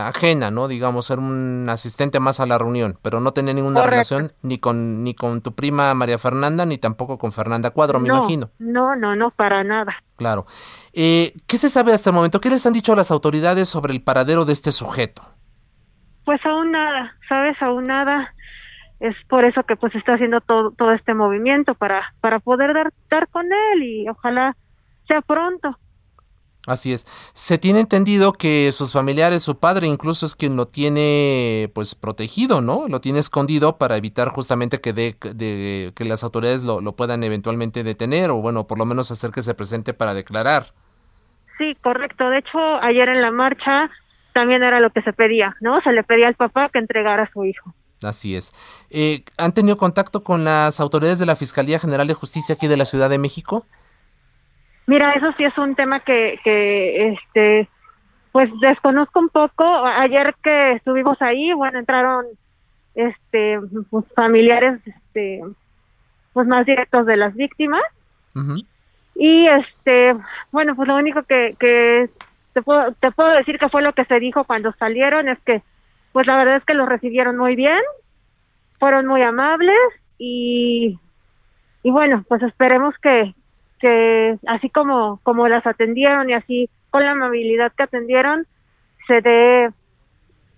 ajena, 0.07 0.51
¿no? 0.51 0.67
Digamos, 0.67 1.07
ser 1.07 1.17
un 1.17 1.65
asistente 1.67 2.19
más 2.19 2.39
a 2.39 2.45
la 2.45 2.59
reunión, 2.59 2.99
pero 3.01 3.19
no 3.19 3.33
tenía 3.33 3.55
ninguna 3.55 3.81
relación 3.81 4.33
ni 4.43 4.59
con 4.59 5.03
ni 5.03 5.15
con 5.15 5.41
tu 5.41 5.55
prima 5.55 5.91
María 5.95 6.19
Fernanda 6.19 6.63
ni 6.67 6.77
tampoco 6.77 7.17
con 7.17 7.31
Fernanda 7.31 7.71
Cuadro, 7.71 7.99
me 7.99 8.09
imagino. 8.09 8.51
No, 8.59 8.95
no, 8.95 9.15
no, 9.15 9.31
para 9.31 9.63
nada. 9.63 9.95
Claro. 10.15 10.45
Eh, 10.93 11.33
¿Qué 11.47 11.57
se 11.57 11.69
sabe 11.69 11.91
hasta 11.91 12.11
el 12.11 12.15
momento? 12.15 12.39
¿Qué 12.39 12.51
les 12.51 12.65
han 12.67 12.73
dicho 12.73 12.95
las 12.95 13.09
autoridades 13.09 13.67
sobre 13.67 13.93
el 13.93 14.03
paradero 14.03 14.45
de 14.45 14.53
este 14.53 14.71
sujeto? 14.71 15.23
Pues 16.25 16.43
aún 16.45 16.71
nada, 16.71 17.15
¿sabes? 17.29 17.55
Aún 17.61 17.85
nada. 17.85 18.33
Es 18.99 19.15
por 19.27 19.45
eso 19.45 19.63
que 19.63 19.75
pues 19.75 19.93
está 19.95 20.13
haciendo 20.13 20.41
todo, 20.41 20.71
todo 20.71 20.91
este 20.91 21.13
movimiento 21.13 21.75
para, 21.75 22.13
para 22.21 22.39
poder 22.39 22.73
dar, 22.73 22.91
dar 23.09 23.27
con 23.29 23.45
él 23.45 23.83
y 23.83 24.09
ojalá 24.09 24.55
sea 25.07 25.21
pronto. 25.21 25.77
Así 26.65 26.93
es. 26.93 27.05
Se 27.33 27.57
tiene 27.57 27.79
entendido 27.81 28.33
que 28.33 28.71
sus 28.71 28.91
familiares, 28.91 29.43
su 29.43 29.59
padre 29.59 29.85
incluso 29.87 30.25
es 30.25 30.35
quien 30.35 30.55
lo 30.55 30.67
tiene 30.67 31.71
pues 31.75 31.93
protegido, 31.93 32.61
¿no? 32.61 32.87
Lo 32.87 33.01
tiene 33.01 33.19
escondido 33.19 33.77
para 33.77 33.97
evitar 33.97 34.29
justamente 34.29 34.81
que 34.81 34.93
de, 34.93 35.15
de 35.35 35.91
que 35.95 36.05
las 36.05 36.23
autoridades 36.23 36.63
lo, 36.63 36.81
lo, 36.81 36.95
puedan 36.95 37.23
eventualmente 37.23 37.83
detener 37.83 38.31
o 38.31 38.37
bueno, 38.37 38.65
por 38.65 38.79
lo 38.79 38.85
menos 38.85 39.11
hacer 39.11 39.31
que 39.31 39.43
se 39.43 39.53
presente 39.53 39.93
para 39.93 40.15
declarar. 40.15 40.73
Sí, 41.59 41.75
correcto. 41.81 42.29
De 42.29 42.39
hecho, 42.39 42.59
ayer 42.81 43.09
en 43.09 43.21
la 43.21 43.31
marcha 43.31 43.91
también 44.35 44.63
era 44.63 44.81
lo 44.81 44.89
que 44.89 45.01
se 45.01 45.13
pedía, 45.13 45.55
¿no? 45.61 45.79
Se 45.81 45.93
le 45.93 46.03
pedía 46.03 46.27
al 46.27 46.35
papá 46.35 46.67
que 46.67 46.79
entregara 46.79 47.23
a 47.23 47.31
su 47.31 47.45
hijo. 47.45 47.73
Así 48.03 48.35
es. 48.35 48.53
Eh, 48.91 49.23
¿Han 49.37 49.53
tenido 49.53 49.77
contacto 49.77 50.25
con 50.25 50.43
las 50.43 50.81
autoridades 50.81 51.19
de 51.19 51.25
la 51.25 51.37
Fiscalía 51.37 51.79
General 51.79 52.05
de 52.05 52.13
Justicia 52.13 52.53
aquí 52.53 52.67
de 52.67 52.75
la 52.75 52.83
Ciudad 52.83 53.09
de 53.09 53.17
México? 53.17 53.65
Mira, 54.87 55.13
eso 55.13 55.31
sí 55.37 55.45
es 55.45 55.57
un 55.57 55.73
tema 55.75 56.01
que, 56.01 56.37
que 56.43 57.13
este, 57.13 57.69
pues 58.33 58.49
desconozco 58.59 59.21
un 59.21 59.29
poco. 59.29 59.63
Ayer 59.85 60.35
que 60.43 60.73
estuvimos 60.73 61.17
ahí, 61.21 61.53
bueno, 61.53 61.79
entraron 61.79 62.25
este 62.93 63.57
pues, 63.89 64.05
familiares 64.15 64.81
este 64.85 65.41
pues 66.33 66.47
más 66.47 66.65
directos 66.65 67.05
de 67.05 67.17
las 67.17 67.33
víctimas 67.35 67.83
y 69.15 69.47
este 69.47 70.13
bueno 70.51 70.75
pues 70.75 70.87
lo 70.87 70.95
único 70.95 71.23
que, 71.23 71.55
que 71.59 72.09
te 72.55 72.61
puedo, 72.61 72.93
te 72.93 73.11
puedo 73.11 73.31
decir 73.31 73.59
que 73.59 73.67
fue 73.67 73.81
lo 73.81 73.91
que 73.91 74.05
se 74.05 74.17
dijo 74.17 74.45
cuando 74.45 74.71
salieron, 74.79 75.27
es 75.27 75.37
que 75.41 75.61
pues 76.13 76.25
la 76.25 76.37
verdad 76.37 76.55
es 76.55 76.63
que 76.63 76.73
los 76.73 76.87
recibieron 76.87 77.37
muy 77.37 77.57
bien, 77.57 77.81
fueron 78.79 79.05
muy 79.05 79.21
amables 79.21 79.75
y, 80.17 80.97
y 81.83 81.91
bueno, 81.91 82.23
pues 82.29 82.41
esperemos 82.43 82.95
que, 83.01 83.35
que 83.81 84.37
así 84.47 84.69
como, 84.69 85.19
como 85.23 85.49
las 85.49 85.67
atendieron 85.67 86.29
y 86.29 86.33
así 86.33 86.69
con 86.91 87.03
la 87.03 87.11
amabilidad 87.11 87.73
que 87.73 87.83
atendieron, 87.83 88.47
se 89.05 89.19
dé 89.19 89.69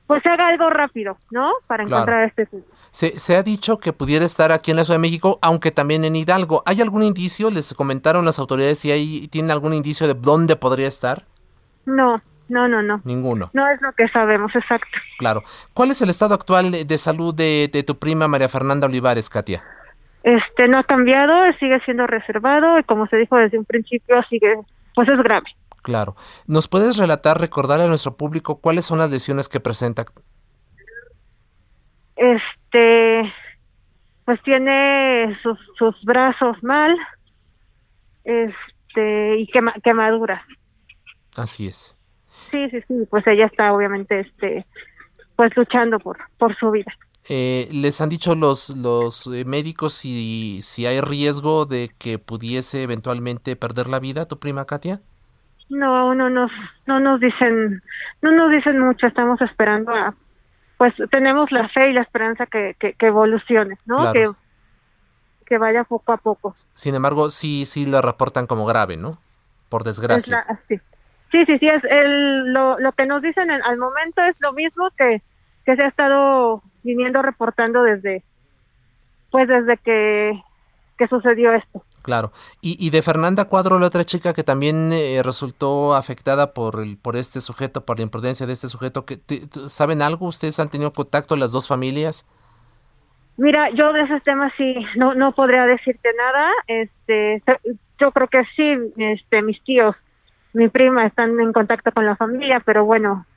pues 0.05 0.21
se 0.21 0.29
haga 0.29 0.47
algo 0.47 0.69
rápido, 0.69 1.17
¿no? 1.31 1.51
Para 1.65 1.83
encontrar 1.83 2.25
este 2.25 2.47
se, 2.91 3.19
se 3.19 3.35
ha 3.35 3.43
dicho 3.43 3.79
que 3.79 3.91
pudiera 3.91 4.23
estar 4.23 4.51
aquí 4.51 4.69
en 4.69 4.77
la 4.77 4.85
Ciudad 4.85 4.99
de 4.99 5.01
México, 5.01 5.39
aunque 5.41 5.71
también 5.71 6.05
en 6.05 6.15
Hidalgo. 6.15 6.61
¿Hay 6.65 6.79
algún 6.79 7.01
indicio? 7.01 7.49
¿Les 7.49 7.73
comentaron 7.73 8.23
las 8.23 8.39
autoridades 8.39 8.79
si 8.79 8.91
hay, 8.91 9.27
tienen 9.27 9.51
algún 9.51 9.73
indicio 9.73 10.07
de 10.07 10.13
dónde 10.13 10.55
podría 10.55 10.87
estar? 10.87 11.25
No, 11.87 12.21
no, 12.49 12.67
no, 12.67 12.83
no. 12.83 13.01
Ninguno. 13.03 13.49
No 13.53 13.67
es 13.67 13.81
lo 13.81 13.91
que 13.93 14.07
sabemos, 14.09 14.55
exacto. 14.55 14.99
Claro. 15.17 15.43
¿Cuál 15.73 15.91
es 15.91 16.01
el 16.01 16.09
estado 16.09 16.35
actual 16.35 16.71
de 16.85 16.97
salud 16.97 17.33
de, 17.33 17.69
de 17.71 17.81
tu 17.83 17.97
prima 17.97 18.27
María 18.27 18.49
Fernanda 18.49 18.87
Olivares, 18.87 19.29
Katia? 19.29 19.63
Este 20.23 20.67
no 20.67 20.79
ha 20.79 20.83
cambiado, 20.83 21.33
sigue 21.59 21.79
siendo 21.85 22.05
reservado 22.05 22.77
y 22.77 22.83
como 22.83 23.07
se 23.07 23.15
dijo 23.15 23.37
desde 23.37 23.57
un 23.57 23.65
principio, 23.65 24.21
sigue, 24.29 24.55
pues 24.93 25.07
es 25.07 25.17
grave. 25.19 25.47
Claro. 25.81 26.15
¿Nos 26.47 26.67
puedes 26.67 26.97
relatar, 26.97 27.39
recordar 27.39 27.79
a 27.79 27.87
nuestro 27.87 28.17
público 28.17 28.59
cuáles 28.59 28.85
son 28.85 28.99
las 28.99 29.09
lesiones 29.09 29.47
que 29.47 29.61
presenta? 29.61 30.03
Este, 32.17 33.33
pues 34.25 34.41
tiene 34.43 35.37
sus, 35.41 35.57
sus 35.77 35.95
brazos 36.03 36.61
mal, 36.61 36.93
este, 38.25 39.37
y 39.37 39.47
quema, 39.47 39.73
quemaduras. 39.81 40.43
Así 41.37 41.67
es. 41.67 41.93
Sí, 42.51 42.69
sí, 42.69 42.81
sí, 42.87 43.07
pues 43.09 43.25
ella 43.27 43.45
está 43.45 43.73
obviamente 43.73 44.19
este 44.19 44.65
pues 45.35 45.55
luchando 45.55 45.99
por 45.99 46.17
por 46.37 46.55
su 46.57 46.71
vida. 46.71 46.91
Eh, 47.29 47.67
¿Les 47.73 47.99
han 47.99 48.07
dicho 48.07 48.35
los, 48.35 48.69
los 48.69 49.27
eh, 49.27 49.43
médicos 49.43 49.93
si, 49.93 50.61
si 50.61 50.85
hay 50.85 51.01
riesgo 51.01 51.65
de 51.65 51.91
que 51.97 52.19
pudiese 52.19 52.83
eventualmente 52.83 53.57
perder 53.57 53.87
la 53.87 53.99
vida 53.99 54.29
tu 54.29 54.39
prima 54.39 54.65
Katia? 54.65 55.01
No, 55.69 56.15
no 56.15 56.29
nos, 56.29 56.49
no 56.85 57.01
nos 57.01 57.19
dicen, 57.19 57.83
no 58.21 58.31
nos 58.31 58.49
dicen 58.51 58.79
mucho, 58.79 59.07
estamos 59.07 59.41
esperando 59.41 59.91
a, 59.91 60.15
pues 60.77 60.93
tenemos 61.11 61.51
la 61.51 61.67
fe 61.67 61.89
y 61.89 61.93
la 61.93 62.01
esperanza 62.01 62.45
que, 62.45 62.75
que, 62.79 62.95
evolucione, 62.99 63.77
¿no? 63.85 64.13
Que, 64.13 64.31
que 65.45 65.57
vaya 65.57 65.83
poco 65.83 66.13
a 66.13 66.17
poco. 66.17 66.55
Sin 66.75 66.95
embargo, 66.95 67.29
sí, 67.29 67.65
sí 67.65 67.85
lo 67.85 68.01
reportan 68.01 68.47
como 68.47 68.65
grave, 68.65 68.95
¿no? 68.95 69.17
Por 69.67 69.83
desgracia. 69.83 70.45
sí. 70.69 70.79
Sí, 71.31 71.45
sí, 71.45 71.57
sí, 71.59 71.67
es 71.67 71.83
el, 71.83 72.53
lo, 72.53 72.79
lo 72.79 72.91
que 72.93 73.05
nos 73.05 73.21
dicen 73.21 73.51
al 73.51 73.77
momento 73.77 74.21
es 74.23 74.35
lo 74.39 74.53
mismo 74.53 74.89
que, 74.97 75.21
que 75.65 75.75
se 75.75 75.83
ha 75.83 75.87
estado 75.87 76.61
viniendo 76.83 77.21
reportando 77.21 77.83
desde, 77.83 78.23
pues 79.29 79.47
desde 79.47 79.77
que, 79.77 80.41
que 80.97 81.07
sucedió 81.07 81.51
esto. 81.53 81.83
Claro. 82.01 82.31
Y, 82.61 82.77
y 82.79 82.89
de 82.91 83.01
Fernanda 83.01 83.45
Cuadro, 83.45 83.77
la 83.79 83.87
otra 83.87 84.05
chica 84.05 84.33
que 84.33 84.45
también 84.45 84.91
eh, 84.93 85.21
resultó 85.21 85.93
afectada 85.93 86.53
por 86.53 86.81
el, 86.81 86.97
por 86.97 87.17
este 87.17 87.41
sujeto, 87.41 87.83
por 87.85 87.97
la 87.97 88.03
imprudencia 88.03 88.47
de 88.47 88.53
este 88.53 88.69
sujeto, 88.69 89.05
que 89.05 89.19
¿saben 89.67 90.01
algo? 90.01 90.27
¿Ustedes 90.27 90.57
han 90.61 90.69
tenido 90.69 90.93
contacto 90.93 91.35
las 91.35 91.51
dos 91.51 91.67
familias? 91.67 92.25
Mira, 93.35 93.69
yo 93.71 93.91
de 93.91 94.03
ese 94.03 94.21
tema 94.21 94.49
sí 94.57 94.73
no 94.95 95.13
no 95.15 95.33
podría 95.33 95.65
decirte 95.65 96.09
nada. 96.17 96.49
Este, 96.67 97.43
yo 97.99 98.11
creo 98.13 98.27
que 98.29 98.43
sí, 98.55 98.93
este, 98.95 99.41
mis 99.41 99.61
tíos 99.65 99.93
mi 100.57 100.69
prima 100.69 101.05
están 101.05 101.39
en 101.39 101.53
contacto 101.53 101.91
con 101.91 102.07
la 102.07 102.15
familia, 102.15 102.63
pero 102.65 102.83
bueno, 102.83 103.27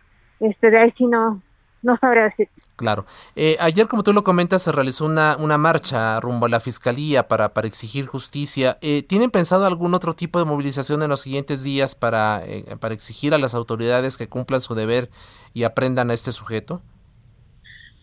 este 0.41 0.71
de 0.71 0.79
ahí 0.79 0.95
sí 0.97 1.05
no, 1.05 1.43
no 1.83 1.99
sabría 1.99 2.25
decir. 2.25 2.49
Claro. 2.77 3.05
Eh, 3.37 3.59
ayer, 3.61 3.89
como 3.89 4.03
tú 4.03 4.15
lo 4.15 4.25
comentas, 4.25 4.63
se 4.63 4.73
realizó 4.73 5.05
una, 5.05 5.37
una 5.37 5.59
marcha 5.59 6.19
rumbo 6.21 6.47
a 6.47 6.49
la 6.49 6.61
fiscalía 6.61 7.29
para, 7.29 7.51
para 7.51 7.67
exigir 7.67 8.07
justicia. 8.07 8.79
Eh, 8.81 9.03
¿Tienen 9.03 9.31
pensado 9.31 9.67
algún 9.67 9.93
otro 9.93 10.15
tipo 10.15 10.39
de 10.39 10.47
movilización 10.47 11.03
en 11.03 11.11
los 11.11 11.21
siguientes 11.21 11.63
días 11.63 11.95
para, 11.95 12.41
eh, 12.47 12.65
para 12.81 12.95
exigir 12.95 13.35
a 13.35 13.39
las 13.39 13.55
autoridades 13.55 14.17
que 14.17 14.31
cumplan 14.31 14.63
su 14.63 14.75
deber 14.75 15.11
y 15.53 15.65
aprendan 15.65 16.11
a 16.11 16.15
este 16.15 16.33
sujeto? 16.33 16.81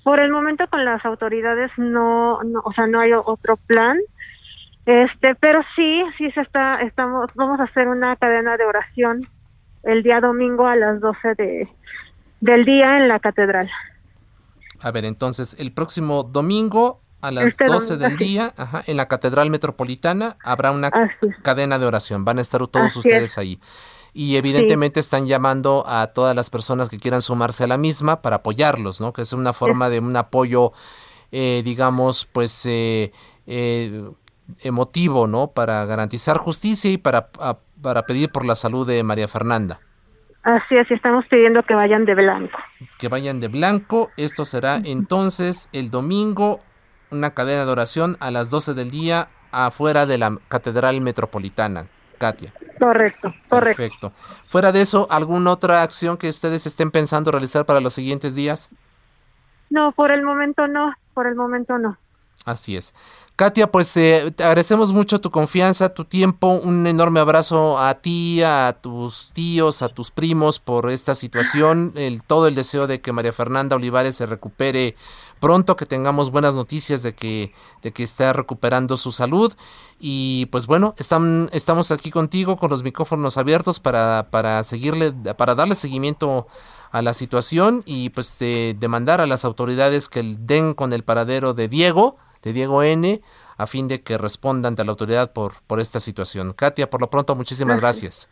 Por 0.04 0.20
el 0.20 0.32
momento 0.32 0.66
con 0.70 0.86
las 0.86 1.04
autoridades 1.06 1.72
no, 1.78 2.44
no 2.44 2.62
o 2.64 2.72
sea, 2.74 2.86
no 2.86 3.00
hay 3.00 3.14
otro 3.14 3.58
plan. 3.66 3.98
Este, 4.88 5.36
pero 5.36 5.60
sí, 5.76 6.02
sí 6.18 6.32
se 6.32 6.40
está, 6.40 6.82
estamos, 6.82 7.30
vamos 7.36 7.60
a 7.60 7.64
hacer 7.64 7.90
una 7.90 8.16
cadena 8.16 8.56
de 8.56 8.64
oración 8.64 9.20
el 9.84 10.02
día 10.02 10.22
domingo 10.22 10.66
a 10.66 10.78
las 10.78 11.02
12 11.02 11.36
de, 11.36 11.68
del 12.40 12.64
día 12.64 12.98
en 12.98 13.10
la 13.10 13.20
catedral. 13.20 13.70
A 14.80 14.92
ver, 14.92 15.04
entonces, 15.04 15.58
el 15.60 15.74
próximo 15.74 16.24
domingo 16.24 17.02
a 17.20 17.32
las 17.32 17.58
12 17.58 17.76
este 17.76 17.98
del 17.98 18.16
día, 18.16 18.54
ajá, 18.56 18.82
en 18.88 18.96
la 18.96 19.10
Catedral 19.10 19.50
Metropolitana 19.50 20.38
habrá 20.42 20.72
una 20.72 20.90
cadena 21.42 21.80
de 21.80 21.86
oración. 21.86 22.24
Van 22.24 22.38
a 22.38 22.42
estar 22.42 22.66
todos 22.68 22.96
ustedes 22.96 23.38
ahí. 23.38 23.60
Y 24.14 24.38
evidentemente 24.38 25.02
están 25.02 25.26
llamando 25.26 25.84
a 25.86 26.08
todas 26.08 26.34
las 26.34 26.50
personas 26.50 26.88
que 26.88 26.98
quieran 26.98 27.22
sumarse 27.22 27.66
a 27.66 27.68
la 27.68 27.78
misma 27.78 28.22
para 28.22 28.38
apoyarlos, 28.38 29.02
¿no? 29.02 29.12
Que 29.12 29.24
es 29.24 29.34
una 29.34 29.52
forma 29.52 29.90
de 29.90 30.00
un 30.00 30.16
apoyo, 30.16 30.72
eh, 31.34 31.62
digamos, 31.66 32.26
pues 32.26 32.66
eh, 32.66 33.12
eh, 33.48 34.10
emotivo, 34.62 35.28
¿no? 35.28 35.48
Para 35.48 35.86
garantizar 35.86 36.38
justicia 36.38 36.92
y 36.92 36.98
para, 36.98 37.30
para 37.82 38.04
pedir 38.04 38.32
por 38.32 38.46
la 38.46 38.56
salud 38.56 38.88
de 38.88 39.04
María 39.04 39.28
Fernanda. 39.28 39.80
Así 40.44 40.76
es, 40.76 40.90
y 40.90 40.94
estamos 40.94 41.26
pidiendo 41.30 41.62
que 41.64 41.76
vayan 41.76 42.06
de 42.06 42.16
blanco. 42.16 42.58
Que 42.98 43.10
vayan 43.10 43.42
de 43.42 43.50
blanco. 43.50 44.12
Esto 44.16 44.46
será 44.46 44.78
entonces 44.78 45.68
el 45.74 45.92
domingo, 45.92 46.62
una 47.12 47.32
cadena 47.32 47.66
de 47.66 47.72
oración 47.72 48.16
a 48.22 48.32
las 48.32 48.50
12 48.50 48.74
del 48.74 48.90
día 48.90 49.28
afuera 49.52 50.06
de 50.06 50.18
la 50.18 50.38
Catedral 50.48 51.02
Metropolitana. 51.02 51.88
Katia. 52.18 52.54
Correcto, 52.80 53.34
correcto. 53.50 53.78
Perfecto. 53.78 54.12
Fuera 54.48 54.72
de 54.72 54.82
eso, 54.82 55.08
¿alguna 55.12 55.52
otra 55.52 55.84
acción 55.84 56.18
que 56.18 56.30
ustedes 56.30 56.66
estén 56.66 56.92
pensando 56.92 57.32
realizar 57.32 57.66
para 57.66 57.80
los 57.80 57.94
siguientes 57.94 58.34
días? 58.34 58.70
No, 59.70 59.92
por 59.92 60.12
el 60.12 60.24
momento 60.24 60.68
no, 60.68 60.94
por 61.14 61.28
el 61.28 61.36
momento 61.36 61.78
no. 61.78 61.98
Así 62.46 62.78
es. 62.78 62.96
Katia, 63.38 63.72
pues 63.72 63.96
eh, 63.98 64.34
te 64.36 64.44
agradecemos 64.44 64.92
mucho 64.92 65.22
tu 65.22 65.30
confianza, 65.30 65.94
tu 65.94 66.06
tiempo, 66.06 66.54
un 66.54 66.88
enorme 66.88 67.20
abrazo 67.20 67.78
a 67.78 67.94
ti, 67.94 68.42
a 68.42 68.80
tus 68.82 69.30
tíos, 69.32 69.84
a 69.84 69.90
tus 69.90 70.10
primos 70.10 70.58
por 70.58 70.90
esta 70.90 71.14
situación, 71.14 71.94
el, 71.94 72.24
todo 72.24 72.48
el 72.48 72.56
deseo 72.56 72.88
de 72.88 73.00
que 73.00 73.12
María 73.12 73.32
Fernanda 73.32 73.76
Olivares 73.76 74.16
se 74.16 74.26
recupere 74.26 74.96
pronto, 75.40 75.76
que 75.76 75.86
tengamos 75.86 76.32
buenas 76.32 76.56
noticias 76.56 77.04
de 77.04 77.14
que, 77.14 77.54
de 77.84 77.92
que 77.92 78.02
está 78.02 78.34
recuperando 78.34 78.98
su 78.98 79.12
salud. 79.12 79.54
Y 80.00 80.48
pues 80.48 80.66
bueno, 80.66 80.96
están, 80.98 81.48
estamos 81.54 81.92
aquí 81.92 82.10
contigo 82.10 82.58
con 82.58 82.72
los 82.72 82.82
micrófonos 82.82 83.38
abiertos 83.38 83.80
para, 83.80 84.30
para 84.32 84.64
seguirle, 84.64 85.12
para 85.12 85.54
darle 85.54 85.76
seguimiento 85.76 86.48
a 86.90 87.04
la 87.04 87.14
situación 87.14 87.84
y 87.86 88.10
pues 88.10 88.40
demandar 88.40 89.22
a 89.22 89.28
las 89.28 89.46
autoridades 89.46 90.10
que 90.10 90.24
den 90.24 90.74
con 90.74 90.92
el 90.92 91.04
paradero 91.04 91.54
de 91.54 91.68
Diego 91.68 92.18
de 92.48 92.54
Diego 92.54 92.82
N 92.82 93.22
a 93.58 93.68
fin 93.68 93.88
de 93.88 94.02
que 94.02 94.18
responda 94.18 94.70
ante 94.70 94.86
la 94.86 94.92
autoridad 94.92 95.34
por, 95.34 95.62
por 95.68 95.80
esta 95.80 96.00
situación. 96.00 96.54
Katia, 96.54 96.90
por 96.90 97.02
lo 97.02 97.10
pronto, 97.10 97.36
muchísimas 97.36 97.80
gracias. 97.82 98.30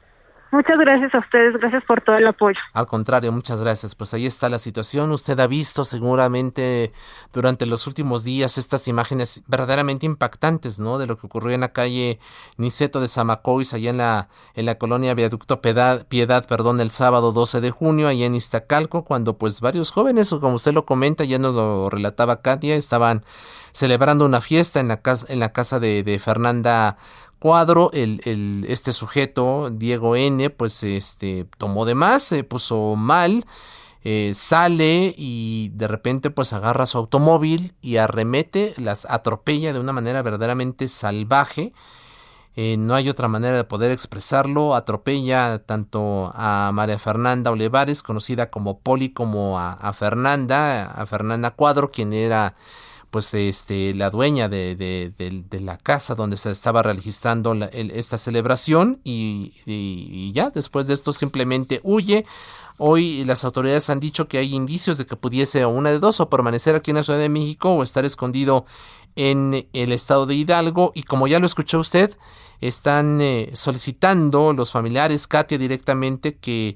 Muchas 0.55 0.79
gracias 0.79 1.13
a 1.13 1.19
ustedes, 1.19 1.53
gracias 1.59 1.83
por 1.83 1.99
todo 1.99 2.15
el 2.15 2.25
apoyo. 2.25 2.57
Al 2.71 2.87
contrario, 2.87 3.29
muchas 3.33 3.59
gracias. 3.59 3.93
Pues 3.93 4.13
ahí 4.13 4.25
está 4.25 4.47
la 4.47 4.57
situación. 4.57 5.11
Usted 5.11 5.37
ha 5.41 5.47
visto 5.47 5.83
seguramente 5.83 6.93
durante 7.33 7.65
los 7.65 7.87
últimos 7.87 8.23
días 8.23 8.57
estas 8.57 8.87
imágenes 8.87 9.43
verdaderamente 9.47 10.05
impactantes, 10.05 10.79
¿no? 10.79 10.97
De 10.97 11.07
lo 11.07 11.17
que 11.17 11.27
ocurrió 11.27 11.53
en 11.53 11.59
la 11.59 11.73
calle 11.73 12.19
Niceto 12.55 13.01
de 13.01 13.09
Zamacois, 13.09 13.73
allá 13.73 13.89
en 13.89 13.97
la, 13.97 14.29
en 14.53 14.65
la 14.65 14.77
colonia 14.77 15.13
Viaducto 15.13 15.59
Piedad, 15.59 16.07
Piedad, 16.07 16.47
perdón, 16.47 16.79
el 16.79 16.89
sábado 16.89 17.33
12 17.33 17.59
de 17.59 17.71
junio, 17.71 18.07
allá 18.07 18.25
en 18.25 18.35
Iztacalco, 18.35 19.03
cuando 19.03 19.37
pues 19.37 19.59
varios 19.59 19.91
jóvenes, 19.91 20.29
como 20.29 20.55
usted 20.55 20.71
lo 20.71 20.85
comenta, 20.85 21.25
ya 21.25 21.37
nos 21.37 21.53
lo 21.53 21.89
relataba 21.89 22.41
Katia, 22.41 22.75
estaban 22.75 23.25
celebrando 23.73 24.25
una 24.25 24.39
fiesta 24.39 24.79
en 24.79 24.87
la 24.87 25.01
casa, 25.01 25.33
en 25.33 25.41
la 25.41 25.51
casa 25.51 25.81
de, 25.81 26.01
de 26.01 26.17
Fernanda 26.17 26.97
cuadro, 27.39 27.91
el, 27.93 28.21
el, 28.25 28.65
este 28.67 28.93
sujeto, 28.93 29.69
Diego 29.71 30.15
N., 30.15 30.49
pues 30.49 30.83
este, 30.83 31.45
tomó 31.57 31.85
de 31.85 31.95
más, 31.95 32.23
se 32.23 32.43
puso 32.43 32.95
mal, 32.95 33.45
eh, 34.03 34.33
sale 34.35 35.13
y 35.17 35.71
de 35.73 35.87
repente 35.87 36.29
pues 36.29 36.53
agarra 36.53 36.85
su 36.85 36.97
automóvil 36.97 37.73
y 37.81 37.97
arremete, 37.97 38.73
las 38.77 39.05
atropella 39.09 39.73
de 39.73 39.79
una 39.79 39.93
manera 39.93 40.21
verdaderamente 40.21 40.87
salvaje. 40.87 41.73
Eh, 42.57 42.77
no 42.77 42.95
hay 42.95 43.09
otra 43.09 43.27
manera 43.27 43.57
de 43.57 43.63
poder 43.65 43.91
expresarlo. 43.91 44.75
Atropella 44.75 45.59
tanto 45.59 46.31
a 46.33 46.71
María 46.73 46.97
Fernanda 46.99 47.51
Olivares, 47.51 48.01
conocida 48.01 48.49
como 48.49 48.79
Poli, 48.79 49.09
como 49.09 49.59
a, 49.59 49.73
a 49.73 49.91
Fernanda, 49.91 50.85
a 50.85 51.05
Fernanda 51.05 51.51
Cuadro, 51.51 51.91
quien 51.91 52.13
era 52.13 52.55
pues 53.15 53.33
este 53.33 53.93
la 53.93 54.09
dueña 54.09 54.49
de, 54.49 54.75
de, 54.75 55.59
la 55.61 55.77
casa 55.77 56.15
donde 56.15 56.35
se 56.35 56.51
estaba 56.51 56.83
registrando 56.83 57.53
esta 57.71 58.17
celebración 58.17 58.99
y, 59.05 60.33
ya 60.33 60.49
después 60.49 60.87
de 60.87 60.95
esto 60.95 61.13
simplemente 61.13 61.79
huye. 61.83 62.25
Hoy 62.77 63.23
las 63.23 63.45
autoridades 63.45 63.89
han 63.89 64.01
dicho 64.01 64.27
que 64.27 64.37
hay 64.37 64.53
indicios 64.53 64.97
de 64.97 65.05
que 65.05 65.15
pudiese 65.15 65.65
una 65.65 65.91
de 65.91 65.99
dos 65.99 66.19
o 66.19 66.29
permanecer 66.29 66.75
aquí 66.75 66.91
en 66.91 66.97
la 66.97 67.03
Ciudad 67.03 67.19
de 67.19 67.29
México 67.29 67.69
o 67.69 67.83
estar 67.83 68.03
escondido 68.03 68.65
en 69.15 69.65
el 69.71 69.93
estado 69.93 70.25
de 70.25 70.35
Hidalgo. 70.35 70.91
Y 70.93 71.03
como 71.03 71.27
ya 71.27 71.39
lo 71.39 71.45
escuchó 71.45 71.79
usted, 71.79 72.17
están 72.59 73.21
eh, 73.21 73.49
solicitando 73.53 74.51
los 74.51 74.71
familiares, 74.71 75.25
Katia 75.25 75.57
directamente, 75.57 76.35
que 76.35 76.75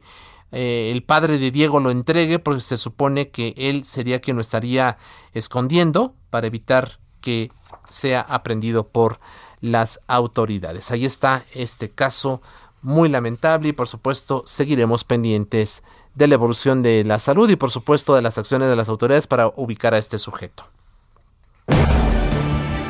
eh, 0.53 0.89
el 0.93 1.03
padre 1.03 1.37
de 1.37 1.51
Diego 1.51 1.81
lo 1.81 1.91
entregue 1.91 2.39
porque 2.39 2.61
se 2.61 2.77
supone 2.77 3.29
que 3.29 3.53
él 3.57 3.83
sería 3.83 4.21
quien 4.21 4.37
lo 4.37 4.41
estaría 4.41 4.97
escondiendo 5.33 6.15
para 6.29 6.47
evitar 6.47 6.99
que 7.21 7.51
sea 7.89 8.21
aprendido 8.21 8.87
por 8.87 9.19
las 9.61 9.99
autoridades. 10.07 10.91
Ahí 10.91 11.05
está 11.05 11.43
este 11.53 11.89
caso 11.89 12.41
muy 12.81 13.09
lamentable 13.09 13.69
y 13.69 13.73
por 13.73 13.87
supuesto 13.87 14.43
seguiremos 14.45 15.03
pendientes 15.03 15.83
de 16.15 16.27
la 16.27 16.35
evolución 16.35 16.81
de 16.81 17.03
la 17.03 17.19
salud 17.19 17.49
y 17.49 17.55
por 17.55 17.71
supuesto 17.71 18.15
de 18.15 18.21
las 18.21 18.37
acciones 18.37 18.69
de 18.69 18.75
las 18.75 18.89
autoridades 18.89 19.27
para 19.27 19.47
ubicar 19.55 19.93
a 19.93 19.97
este 19.97 20.17
sujeto. 20.17 20.65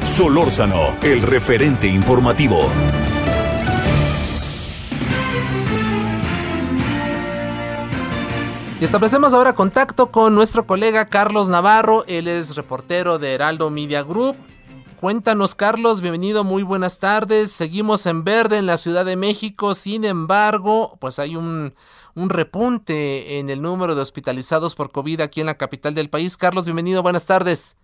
Solórzano, 0.02 0.98
el 1.02 1.22
referente 1.22 1.88
informativo. 1.88 2.70
Y 8.80 8.86
establecemos 8.86 9.34
ahora 9.34 9.56
contacto 9.56 10.10
con 10.10 10.34
nuestro 10.34 10.66
colega 10.66 11.10
Carlos 11.10 11.50
Navarro, 11.50 12.06
él 12.08 12.30
es 12.30 12.56
reportero 12.56 13.20
de 13.20 13.34
Heraldo 13.34 13.70
Media 13.70 14.04
Group. 14.04 14.38
Cuéntanos 15.02 15.54
Carlos, 15.54 16.00
bienvenido, 16.00 16.46
muy 16.46 16.64
buenas 16.64 16.98
tardes. 16.98 17.52
Seguimos 17.52 18.06
en 18.06 18.24
verde 18.24 18.56
en 18.56 18.66
la 18.66 18.78
Ciudad 18.78 19.04
de 19.04 19.18
México, 19.18 19.76
sin 19.76 20.06
embargo, 20.06 20.98
pues 21.02 21.20
hay 21.20 21.36
un, 21.36 21.74
un 22.16 22.30
repunte 22.30 23.40
en 23.40 23.50
el 23.50 23.62
número 23.62 23.96
de 23.96 24.02
hospitalizados 24.02 24.76
por 24.76 24.94
COVID 24.94 25.20
aquí 25.20 25.42
en 25.42 25.48
la 25.48 25.58
capital 25.58 25.94
del 25.94 26.10
país. 26.10 26.38
Carlos, 26.38 26.64
bienvenido, 26.64 27.04
buenas 27.04 27.26
tardes. 27.26 27.76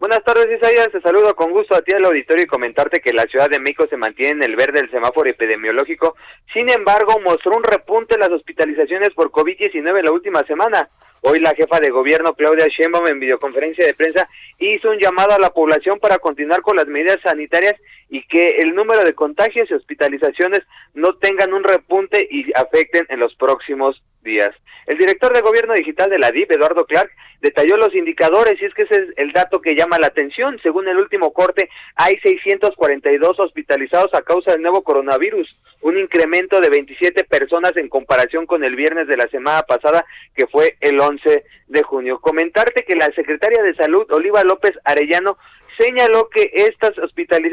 Buenas 0.00 0.24
tardes, 0.24 0.46
Isaías. 0.50 0.88
Te 0.90 1.02
saludo 1.02 1.36
con 1.36 1.50
gusto 1.50 1.76
a 1.76 1.82
ti 1.82 1.92
al 1.94 2.06
auditorio 2.06 2.44
y 2.44 2.46
comentarte 2.46 3.00
que 3.00 3.12
la 3.12 3.24
Ciudad 3.24 3.50
de 3.50 3.60
México 3.60 3.84
se 3.86 3.98
mantiene 3.98 4.32
en 4.32 4.42
el 4.44 4.56
verde 4.56 4.80
del 4.80 4.90
semáforo 4.90 5.28
epidemiológico. 5.28 6.16
Sin 6.54 6.70
embargo, 6.70 7.20
mostró 7.22 7.54
un 7.54 7.62
repunte 7.62 8.14
en 8.14 8.20
las 8.20 8.30
hospitalizaciones 8.30 9.10
por 9.10 9.30
COVID-19 9.30 9.98
en 9.98 10.04
la 10.06 10.10
última 10.10 10.42
semana. 10.44 10.88
Hoy 11.20 11.38
la 11.38 11.54
jefa 11.54 11.80
de 11.80 11.90
gobierno 11.90 12.32
Claudia 12.32 12.64
Sheinbaum 12.66 13.08
en 13.08 13.20
videoconferencia 13.20 13.84
de 13.84 13.92
prensa 13.92 14.26
hizo 14.58 14.88
un 14.88 14.98
llamado 14.98 15.32
a 15.32 15.38
la 15.38 15.50
población 15.50 15.98
para 15.98 16.16
continuar 16.16 16.62
con 16.62 16.76
las 16.76 16.86
medidas 16.86 17.18
sanitarias 17.22 17.74
y 18.10 18.22
que 18.26 18.58
el 18.58 18.74
número 18.74 19.04
de 19.04 19.14
contagios 19.14 19.70
y 19.70 19.74
hospitalizaciones 19.74 20.62
no 20.94 21.14
tengan 21.14 21.54
un 21.54 21.62
repunte 21.62 22.26
y 22.28 22.52
afecten 22.54 23.06
en 23.08 23.20
los 23.20 23.34
próximos 23.36 24.02
días. 24.22 24.50
El 24.86 24.98
director 24.98 25.32
de 25.32 25.40
Gobierno 25.40 25.74
Digital 25.74 26.10
de 26.10 26.18
la 26.18 26.32
DIP, 26.32 26.50
Eduardo 26.50 26.84
Clark, 26.84 27.10
detalló 27.40 27.76
los 27.76 27.94
indicadores 27.94 28.60
y 28.60 28.64
es 28.64 28.74
que 28.74 28.82
ese 28.82 28.94
es 28.94 29.08
el 29.16 29.32
dato 29.32 29.60
que 29.60 29.74
llama 29.74 29.98
la 29.98 30.08
atención. 30.08 30.58
Según 30.62 30.88
el 30.88 30.98
último 30.98 31.32
corte, 31.32 31.70
hay 31.94 32.18
642 32.18 33.38
hospitalizados 33.38 34.12
a 34.12 34.22
causa 34.22 34.52
del 34.52 34.62
nuevo 34.62 34.82
coronavirus, 34.82 35.58
un 35.82 35.96
incremento 35.96 36.60
de 36.60 36.68
27 36.68 37.24
personas 37.24 37.76
en 37.76 37.88
comparación 37.88 38.46
con 38.46 38.64
el 38.64 38.76
viernes 38.76 39.06
de 39.06 39.16
la 39.16 39.28
semana 39.28 39.62
pasada, 39.62 40.04
que 40.34 40.46
fue 40.48 40.76
el 40.80 41.00
11 41.00 41.44
de 41.68 41.82
junio. 41.82 42.18
Comentarte 42.20 42.84
que 42.84 42.96
la 42.96 43.06
secretaria 43.12 43.62
de 43.62 43.74
Salud, 43.74 44.10
Oliva 44.10 44.42
López 44.42 44.72
Arellano, 44.84 45.38
señaló 45.80 46.28
que 46.28 46.50
estas 46.54 46.92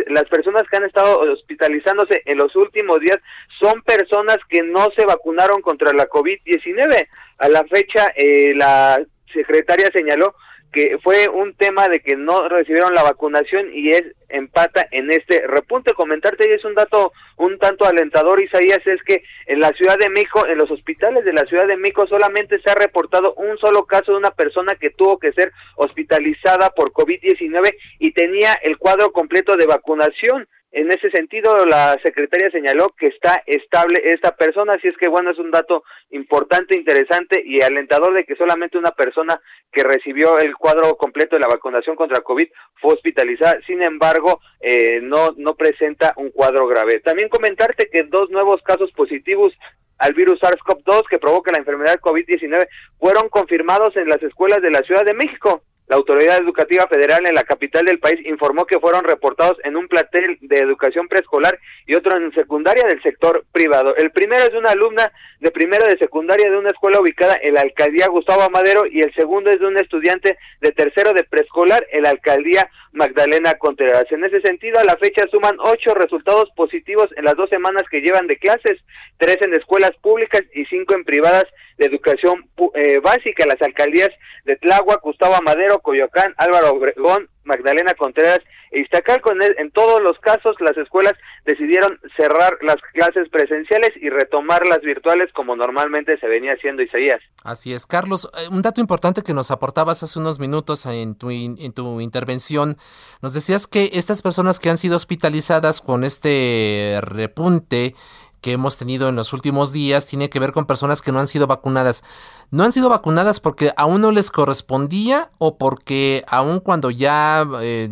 las 0.08 0.26
personas 0.26 0.64
que 0.70 0.78
han 0.78 0.84
estado 0.84 1.20
hospitalizándose 1.32 2.22
en 2.26 2.38
los 2.38 2.56
últimos 2.56 3.00
días 3.00 3.18
son 3.60 3.82
personas 3.84 4.38
que 4.50 4.62
no 4.64 4.90
se 4.96 5.06
vacunaron 5.06 5.62
contra 5.62 5.94
la 5.94 6.08
COVID-19. 6.08 7.08
A 7.40 7.50
la 7.50 7.64
fecha, 7.66 8.12
eh, 8.16 8.54
la 8.56 9.02
secretaria 9.34 9.90
señaló 9.94 10.36
que 10.78 11.00
fue 11.00 11.28
un 11.28 11.56
tema 11.56 11.90
de 11.90 12.02
que 12.02 12.16
no 12.16 12.48
recibieron 12.48 12.94
la 12.94 13.02
vacunación 13.02 13.72
y 13.74 13.90
es 13.90 14.04
empata 14.30 14.88
en 14.92 15.10
este 15.10 15.48
repunte. 15.48 15.94
Comentarte 15.94 16.48
y 16.48 16.54
es 16.54 16.64
un 16.66 16.76
dato 16.76 17.14
un 17.38 17.58
tanto 17.58 17.86
alentador, 17.86 18.40
Isaías, 18.40 18.86
es 18.86 19.02
que 19.02 19.24
en 19.48 19.60
la 19.60 19.70
Ciudad 19.70 19.98
de 19.98 20.10
México, 20.10 20.46
en 20.46 20.60
los 20.60 20.70
hospitales 20.70 21.26
de 21.26 21.34
la 21.34 21.46
Ciudad 21.46 21.66
de 21.66 21.78
México 21.78 22.06
solamente 22.06 22.60
se 22.62 22.70
ha 22.70 22.76
reportado 22.76 23.34
un 23.34 23.58
solo 23.58 23.86
caso 23.86 24.12
de 24.12 24.20
una 24.20 24.30
persona 24.30 24.76
que 24.76 24.92
tuvo 24.92 25.18
que 25.18 25.32
ser 25.32 25.52
hospitalizada 25.78 26.70
por 26.70 26.92
COVID-19 26.92 27.76
y 27.98 28.12
tenía 28.12 28.54
el 28.62 28.78
cuadro 28.78 29.12
completo 29.12 29.56
de 29.58 29.66
vacunación. 29.66 30.48
En 30.78 30.92
ese 30.92 31.10
sentido, 31.10 31.66
la 31.66 31.98
secretaria 32.04 32.52
señaló 32.52 32.94
que 33.00 33.08
está 33.08 33.42
estable 33.48 34.00
esta 34.14 34.36
persona, 34.36 34.74
así 34.74 34.88
es 34.88 34.96
que 34.98 35.08
bueno, 35.08 35.32
es 35.32 35.40
un 35.40 35.50
dato 35.50 35.84
importante, 36.12 36.78
interesante 36.78 37.42
y 37.44 37.64
alentador 37.64 38.14
de 38.14 38.26
que 38.26 38.36
solamente 38.36 38.78
una 38.78 38.92
persona 38.92 39.42
que 39.72 39.82
recibió 39.82 40.38
el 40.38 40.56
cuadro 40.56 40.96
completo 40.96 41.36
de 41.36 41.40
la 41.40 41.48
vacunación 41.48 41.96
contra 41.96 42.22
COVID 42.22 42.48
fue 42.76 42.94
hospitalizada, 42.94 43.60
sin 43.66 43.82
embargo, 43.82 44.40
eh, 44.60 45.00
no, 45.02 45.30
no 45.38 45.56
presenta 45.56 46.14
un 46.16 46.30
cuadro 46.30 46.68
grave. 46.68 47.00
También 47.00 47.30
comentarte 47.30 47.90
que 47.92 48.04
dos 48.04 48.30
nuevos 48.30 48.62
casos 48.62 48.92
positivos 48.92 49.54
al 49.98 50.14
virus 50.14 50.40
SARS-CoV-2 50.42 51.08
que 51.10 51.18
provoca 51.18 51.52
la 51.52 51.58
enfermedad 51.58 52.00
COVID-19 52.00 52.68
fueron 53.00 53.30
confirmados 53.30 53.98
en 53.98 54.08
las 54.10 54.22
escuelas 54.22 54.62
de 54.62 54.70
la 54.70 54.82
Ciudad 54.82 55.06
de 55.06 55.16
México. 55.16 55.64
La 55.88 55.96
Autoridad 55.96 56.38
Educativa 56.38 56.86
Federal 56.88 57.26
en 57.26 57.34
la 57.34 57.44
capital 57.44 57.86
del 57.86 58.00
país 58.00 58.20
informó 58.26 58.66
que 58.66 58.80
fueron 58.80 59.06
reportados 59.06 59.58
en 59.64 59.78
un 59.78 59.88
plantel 59.88 60.38
de 60.42 60.60
educación 60.60 61.08
preescolar 61.08 61.58
y 61.86 61.96
otro 61.96 62.18
en 62.18 62.34
secundaria 62.34 62.84
del 62.88 63.02
sector 63.02 63.46
privado. 63.54 63.96
El 63.96 64.12
primero 64.12 64.44
es 64.44 64.54
una 64.54 64.72
alumna 64.72 65.12
de 65.40 65.50
primero 65.50 65.86
de 65.86 65.98
secundaria 65.98 66.50
de 66.50 66.58
una 66.58 66.72
escuela 66.72 67.00
ubicada 67.00 67.38
en 67.42 67.54
la 67.54 67.62
alcaldía 67.62 68.10
Gustavo 68.10 68.42
Amadero 68.42 68.86
y 68.86 69.00
el 69.00 69.14
segundo 69.14 69.50
es 69.50 69.60
de 69.62 69.66
un 69.66 69.78
estudiante 69.78 70.38
de 70.60 70.72
tercero 70.74 71.14
de 71.14 71.24
preescolar 71.24 71.88
en 71.94 72.04
la 72.04 72.10
alcaldía 72.10 72.70
Magdalena 72.98 73.54
Contreras. 73.54 74.06
En 74.12 74.24
ese 74.26 74.42
sentido, 74.42 74.80
a 74.80 74.84
la 74.84 74.98
fecha 74.98 75.24
suman 75.32 75.56
ocho 75.60 75.94
resultados 75.94 76.50
positivos 76.56 77.08
en 77.16 77.24
las 77.24 77.36
dos 77.36 77.50
semanas 77.50 77.84
que 77.90 78.02
llevan 78.02 78.28
de 78.28 78.38
clases, 78.38 78.82
tres 79.18 79.38
en 79.42 79.54
escuelas 79.54 79.92
públicas 80.02 80.42
y 80.54 80.66
cinco 80.66 80.96
en 80.96 81.06
privadas 81.06 81.46
de 81.78 81.86
educación 81.86 82.50
eh, 82.74 83.00
básica, 83.00 83.46
las 83.46 83.62
alcaldías 83.62 84.10
de 84.46 84.58
Tláhuac, 84.58 85.02
Gustavo 85.02 85.36
Amadero, 85.36 85.80
Coyoacán, 85.80 86.34
Álvaro 86.38 86.72
Obregón, 86.72 87.30
Magdalena 87.48 87.94
Contreras 87.96 88.40
e 88.72 88.82
Iztacalco. 88.82 89.32
En, 89.32 89.42
en 89.58 89.72
todos 89.72 90.02
los 90.02 90.20
casos, 90.20 90.56
las 90.60 90.78
escuelas 90.78 91.14
decidieron 91.46 92.00
cerrar 92.16 92.58
las 92.62 92.78
clases 92.94 93.30
presenciales 93.30 93.92
y 93.96 94.10
retomar 94.10 94.68
las 94.68 94.82
virtuales 94.82 95.32
como 95.34 95.56
normalmente 95.56 96.18
se 96.20 96.28
venía 96.28 96.54
haciendo, 96.54 96.84
Isaías. 96.84 97.22
Así 97.44 97.74
es, 97.74 97.86
Carlos. 97.86 98.30
Eh, 98.38 98.50
un 98.52 98.62
dato 98.62 98.82
importante 98.82 99.24
que 99.24 99.34
nos 99.34 99.50
aportabas 99.52 100.04
hace 100.04 100.20
unos 100.20 100.40
minutos 100.40 100.86
en 100.86 101.16
tu, 101.16 101.32
en 101.32 101.74
tu 101.74 102.02
intervención, 102.02 102.78
nos 103.22 103.34
decías 103.34 103.68
que 103.68 103.90
estas 103.94 104.22
personas 104.22 104.60
que 104.60 104.70
han 104.70 104.78
sido 104.78 104.96
hospitalizadas 104.96 105.82
con 105.82 106.04
este 106.04 107.00
repunte, 107.02 107.96
que 108.42 108.52
hemos 108.52 108.78
tenido 108.78 109.10
en 109.10 109.16
los 109.16 109.34
últimos 109.34 109.74
días 109.74 110.08
tiene 110.08 110.30
que 110.30 110.40
ver 110.40 110.52
con 110.52 110.68
personas 110.68 111.02
que 111.02 111.12
no 111.12 111.20
han 111.20 111.28
sido 111.28 111.48
vacunadas. 111.48 112.04
¿No 112.52 112.64
han 112.64 112.72
sido 112.72 112.90
vacunadas 112.90 113.40
porque 113.40 113.72
aún 113.78 114.02
no 114.02 114.12
les 114.12 114.32
correspondía 114.32 115.30
o 115.38 115.58
porque 115.58 116.24
aún 116.28 116.60
cuando 116.60 116.92
ya 116.92 117.46
eh, 117.62 117.90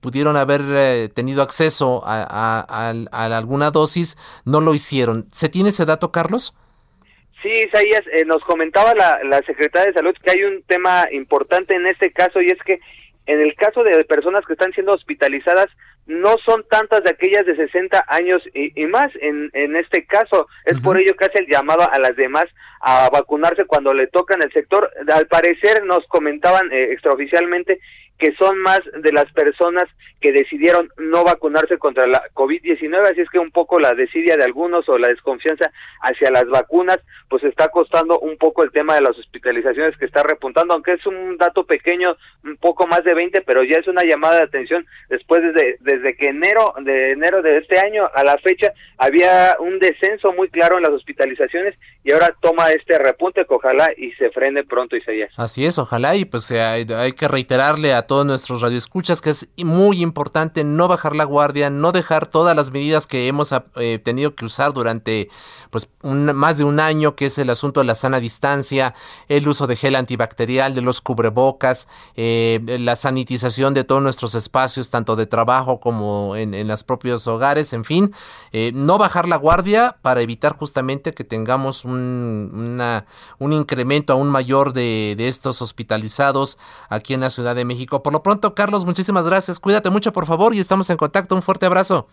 pudieron 0.00 0.36
haber 0.36 0.62
eh, 0.68 1.08
tenido 1.14 1.42
acceso 1.42 2.02
a, 2.04 2.96
alguna 3.10 3.70
dosis, 3.70 4.16
no 4.44 4.60
lo 4.60 4.74
hicieron? 4.74 5.26
¿Se 5.32 5.48
tiene 5.48 5.70
ese 5.70 5.86
dato, 5.86 6.12
Carlos? 6.12 6.54
Sí, 7.42 7.50
Isaías, 7.50 8.02
eh, 8.12 8.24
nos 8.24 8.42
comentaba 8.44 8.94
la, 8.94 9.18
la 9.24 9.38
secretaria 9.46 9.88
de 9.88 9.94
Salud 9.94 10.14
que 10.22 10.30
hay 10.30 10.42
un 10.42 10.62
tema 10.62 11.06
importante 11.12 11.76
en 11.76 11.86
este 11.86 12.12
caso 12.12 12.40
y 12.40 12.46
es 12.46 12.58
que 12.64 12.80
en 13.26 13.40
el 13.40 13.54
caso 13.54 13.82
de 13.82 14.04
personas 14.04 14.44
que 14.46 14.52
están 14.52 14.72
siendo 14.72 14.92
hospitalizadas, 14.92 15.66
no 16.06 16.36
son 16.44 16.64
tantas 16.70 17.02
de 17.02 17.10
aquellas 17.10 17.44
de 17.46 17.56
60 17.56 18.04
años 18.08 18.42
y, 18.54 18.86
más 18.86 19.10
en, 19.20 19.50
en 19.52 19.76
este 19.76 20.06
caso. 20.06 20.46
Es 20.64 20.80
por 20.80 21.00
ello 21.00 21.16
que 21.18 21.24
hace 21.24 21.40
el 21.40 21.48
llamado 21.48 21.88
a 21.90 21.98
las 21.98 22.14
demás 22.16 22.46
a 22.80 23.10
vacunarse 23.10 23.64
cuando 23.64 23.92
le 23.92 24.06
tocan 24.06 24.40
el 24.42 24.52
sector. 24.52 24.90
Al 25.12 25.26
parecer 25.26 25.84
nos 25.84 26.06
comentaban 26.06 26.70
eh, 26.72 26.92
extraoficialmente 26.92 27.80
que 28.18 28.34
son 28.36 28.58
más 28.58 28.80
de 29.02 29.12
las 29.12 29.30
personas 29.32 29.84
que 30.20 30.32
decidieron 30.32 30.88
no 30.96 31.24
vacunarse 31.24 31.78
contra 31.78 32.06
la 32.06 32.22
COVID-19, 32.34 33.10
así 33.10 33.20
es 33.20 33.30
que 33.30 33.38
un 33.38 33.50
poco 33.50 33.78
la 33.78 33.92
desidia 33.92 34.36
de 34.36 34.44
algunos 34.44 34.88
o 34.88 34.96
la 34.96 35.08
desconfianza 35.08 35.70
hacia 36.00 36.30
las 36.30 36.46
vacunas, 36.48 36.98
pues 37.28 37.44
está 37.44 37.68
costando 37.68 38.18
un 38.20 38.36
poco 38.38 38.64
el 38.64 38.72
tema 38.72 38.94
de 38.94 39.02
las 39.02 39.18
hospitalizaciones 39.18 39.96
que 39.98 40.06
está 40.06 40.22
repuntando, 40.22 40.74
aunque 40.74 40.94
es 40.94 41.06
un 41.06 41.36
dato 41.36 41.64
pequeño, 41.64 42.16
un 42.44 42.56
poco 42.56 42.86
más 42.86 43.04
de 43.04 43.14
20, 43.14 43.42
pero 43.42 43.62
ya 43.62 43.78
es 43.78 43.88
una 43.88 44.02
llamada 44.04 44.36
de 44.36 44.44
atención 44.44 44.86
después 45.10 45.42
desde, 45.42 45.76
desde 45.80 46.16
que 46.16 46.28
enero 46.28 46.72
de 46.82 47.12
enero 47.12 47.42
de 47.42 47.58
este 47.58 47.78
año 47.78 48.08
a 48.14 48.24
la 48.24 48.36
fecha 48.38 48.72
había 48.98 49.56
un 49.60 49.78
descenso 49.78 50.32
muy 50.32 50.48
claro 50.48 50.76
en 50.76 50.82
las 50.82 50.92
hospitalizaciones 50.92 51.74
y 52.04 52.12
ahora 52.12 52.34
toma 52.40 52.70
este 52.70 52.98
repunte 52.98 53.44
que 53.44 53.54
ojalá 53.54 53.90
y 53.96 54.12
se 54.12 54.30
frene 54.30 54.64
pronto 54.64 54.96
y 54.96 55.00
se 55.02 55.16
Así 55.36 55.64
es, 55.64 55.78
ojalá 55.78 56.16
y 56.16 56.24
pues 56.24 56.50
hay, 56.50 56.86
hay 56.94 57.12
que 57.12 57.28
reiterarle 57.28 57.94
a 57.94 58.05
todos 58.06 58.24
nuestros 58.26 58.60
radioescuchas 58.60 59.20
que 59.20 59.30
es 59.30 59.48
muy 59.58 60.02
importante 60.02 60.64
no 60.64 60.88
bajar 60.88 61.14
la 61.14 61.24
guardia, 61.24 61.70
no 61.70 61.92
dejar 61.92 62.26
todas 62.26 62.56
las 62.56 62.70
medidas 62.70 63.06
que 63.06 63.28
hemos 63.28 63.52
eh, 63.76 63.98
tenido 64.02 64.34
que 64.34 64.44
usar 64.44 64.72
durante 64.72 65.28
pues 65.70 65.92
más 66.02 66.58
de 66.58 66.64
un 66.64 66.80
año, 66.80 67.16
que 67.16 67.26
es 67.26 67.38
el 67.38 67.50
asunto 67.50 67.80
de 67.80 67.86
la 67.86 67.94
sana 67.94 68.20
distancia, 68.20 68.94
el 69.28 69.46
uso 69.48 69.66
de 69.66 69.76
gel 69.76 69.96
antibacterial, 69.96 70.74
de 70.74 70.80
los 70.80 71.00
cubrebocas, 71.00 71.88
eh, 72.14 72.60
la 72.78 72.96
sanitización 72.96 73.74
de 73.74 73.84
todos 73.84 74.02
nuestros 74.02 74.34
espacios, 74.34 74.90
tanto 74.90 75.16
de 75.16 75.26
trabajo 75.26 75.80
como 75.80 76.36
en, 76.36 76.54
en 76.54 76.68
los 76.68 76.82
propios 76.82 77.26
hogares, 77.26 77.72
en 77.72 77.84
fin, 77.84 78.14
eh, 78.52 78.72
no 78.74 78.98
bajar 78.98 79.28
la 79.28 79.36
guardia 79.36 79.96
para 80.02 80.22
evitar 80.22 80.56
justamente 80.56 81.12
que 81.12 81.24
tengamos 81.24 81.84
un, 81.84 82.80
un 83.38 83.52
incremento 83.52 84.12
aún 84.12 84.28
mayor 84.28 84.72
de, 84.72 85.14
de 85.16 85.28
estos 85.28 85.60
hospitalizados 85.62 86.58
aquí 86.88 87.14
en 87.14 87.20
la 87.20 87.30
Ciudad 87.30 87.54
de 87.54 87.64
México 87.64 87.95
por 88.02 88.12
lo 88.12 88.22
pronto, 88.22 88.54
Carlos, 88.54 88.84
muchísimas 88.84 89.26
gracias. 89.26 89.60
Cuídate 89.60 89.90
mucho, 89.90 90.12
por 90.12 90.26
favor, 90.26 90.54
y 90.54 90.58
estamos 90.58 90.88
en 90.90 90.96
contacto. 90.96 91.34
Un 91.34 91.42
fuerte 91.42 91.66
abrazo. 91.66 92.08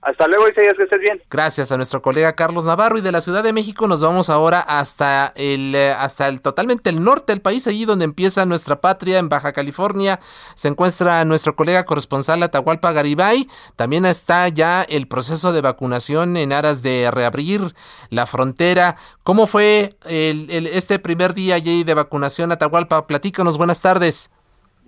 Hasta 0.00 0.28
luego, 0.28 0.48
Isaías, 0.48 0.74
que 0.76 0.84
estés 0.84 1.00
bien. 1.00 1.20
Gracias 1.28 1.72
a 1.72 1.76
nuestro 1.76 2.00
colega 2.02 2.36
Carlos 2.36 2.64
Navarro 2.64 2.98
y 2.98 3.00
de 3.00 3.10
la 3.10 3.20
Ciudad 3.20 3.42
de 3.42 3.52
México 3.52 3.88
nos 3.88 4.00
vamos 4.00 4.30
ahora 4.30 4.60
hasta 4.60 5.32
el 5.34 5.74
eh, 5.74 5.90
hasta 5.90 6.28
el 6.28 6.40
totalmente 6.40 6.88
el 6.90 7.02
norte 7.02 7.32
del 7.32 7.40
país, 7.40 7.66
allí 7.66 7.84
donde 7.84 8.04
empieza 8.04 8.46
nuestra 8.46 8.80
patria 8.80 9.18
en 9.18 9.28
Baja 9.28 9.52
California. 9.52 10.20
Se 10.54 10.68
encuentra 10.68 11.24
nuestro 11.24 11.56
colega 11.56 11.84
corresponsal 11.84 12.42
Atahualpa 12.44 12.92
Garibay. 12.92 13.48
También 13.74 14.06
está 14.06 14.46
ya 14.48 14.82
el 14.82 15.08
proceso 15.08 15.52
de 15.52 15.62
vacunación 15.62 16.36
en 16.36 16.52
aras 16.52 16.82
de 16.82 17.10
reabrir 17.10 17.74
la 18.10 18.26
frontera. 18.26 18.96
¿Cómo 19.24 19.48
fue 19.48 19.96
el, 20.06 20.48
este 20.72 21.00
primer 21.00 21.34
día 21.34 21.56
allí 21.56 21.82
de 21.82 21.94
vacunación, 21.94 22.52
Atahualpa? 22.52 23.08
Platícanos, 23.08 23.58
buenas 23.58 23.80
tardes. 23.80 24.30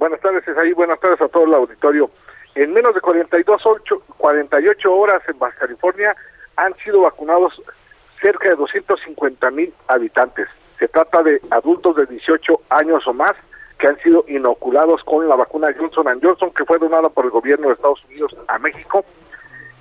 Buenas 0.00 0.20
tardes, 0.22 0.42
ahí. 0.56 0.72
Buenas 0.72 0.98
tardes 0.98 1.20
a 1.20 1.28
todo 1.28 1.44
el 1.44 1.52
auditorio. 1.52 2.10
En 2.54 2.72
menos 2.72 2.94
de 2.94 3.02
42, 3.02 3.60
8, 3.62 4.02
48 4.16 4.94
horas 4.94 5.20
en 5.28 5.38
Baja 5.38 5.58
California 5.58 6.16
han 6.56 6.74
sido 6.76 7.02
vacunados 7.02 7.60
cerca 8.22 8.48
de 8.48 8.56
250 8.56 9.50
mil 9.50 9.74
habitantes. 9.88 10.48
Se 10.78 10.88
trata 10.88 11.22
de 11.22 11.42
adultos 11.50 11.96
de 11.96 12.06
18 12.06 12.62
años 12.70 13.06
o 13.06 13.12
más 13.12 13.32
que 13.78 13.88
han 13.88 13.98
sido 13.98 14.24
inoculados 14.26 15.04
con 15.04 15.28
la 15.28 15.36
vacuna 15.36 15.68
Johnson 15.78 16.18
Johnson 16.22 16.50
que 16.54 16.64
fue 16.64 16.78
donada 16.78 17.10
por 17.10 17.26
el 17.26 17.30
gobierno 17.30 17.68
de 17.68 17.74
Estados 17.74 18.02
Unidos 18.06 18.34
a 18.48 18.58
México. 18.58 19.04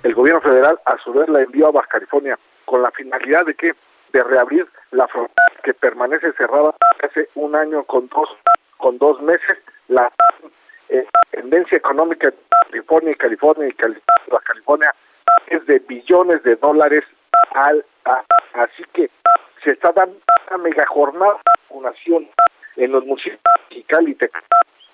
El 0.02 0.14
gobierno 0.14 0.42
federal 0.42 0.78
a 0.84 0.98
su 0.98 1.14
vez 1.14 1.30
la 1.30 1.40
envió 1.40 1.68
a 1.68 1.72
Baja 1.72 1.88
California 1.92 2.38
con 2.66 2.82
la 2.82 2.90
finalidad 2.90 3.46
de 3.46 3.54
que 3.54 3.72
de 4.12 4.22
reabrir 4.22 4.68
la 4.90 5.08
frontera 5.08 5.48
que 5.64 5.72
permanece 5.72 6.30
cerrada 6.34 6.74
hace 7.02 7.30
un 7.36 7.56
año 7.56 7.84
con 7.84 8.06
dos 8.08 8.28
con 8.76 8.98
dos 8.98 9.20
meses 9.22 9.56
la 9.90 10.10
eh, 10.88 11.04
tendencia 11.30 11.76
económica 11.76 12.30
de 12.30 12.36
California 12.68 13.12
y 13.12 13.14
California 13.16 13.68
y 13.68 13.72
California 13.72 14.94
es 15.48 15.66
de 15.66 15.80
billones 15.80 16.42
de 16.44 16.56
dólares 16.56 17.04
al 17.52 17.84
así 18.54 18.84
que 18.94 19.10
se 19.62 19.72
está 19.72 19.92
dando 19.92 20.16
una 20.48 20.58
mega 20.58 20.86
jornada 20.86 21.32
de 21.32 21.52
vacunación 21.68 22.28
en 22.76 22.92
los 22.92 23.04
municipios 23.04 23.40
de 23.44 23.76
Mexicali, 23.76 24.16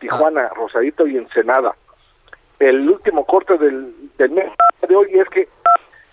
Tijuana, 0.01 0.49
Rosadito 0.49 1.07
y 1.07 1.17
Ensenada. 1.17 1.77
El 2.59 2.89
último 2.89 3.25
corte 3.27 3.57
del, 3.59 3.95
del 4.17 4.31
mes 4.31 4.51
de 4.89 4.97
hoy 4.97 5.09
es 5.13 5.29
que 5.29 5.49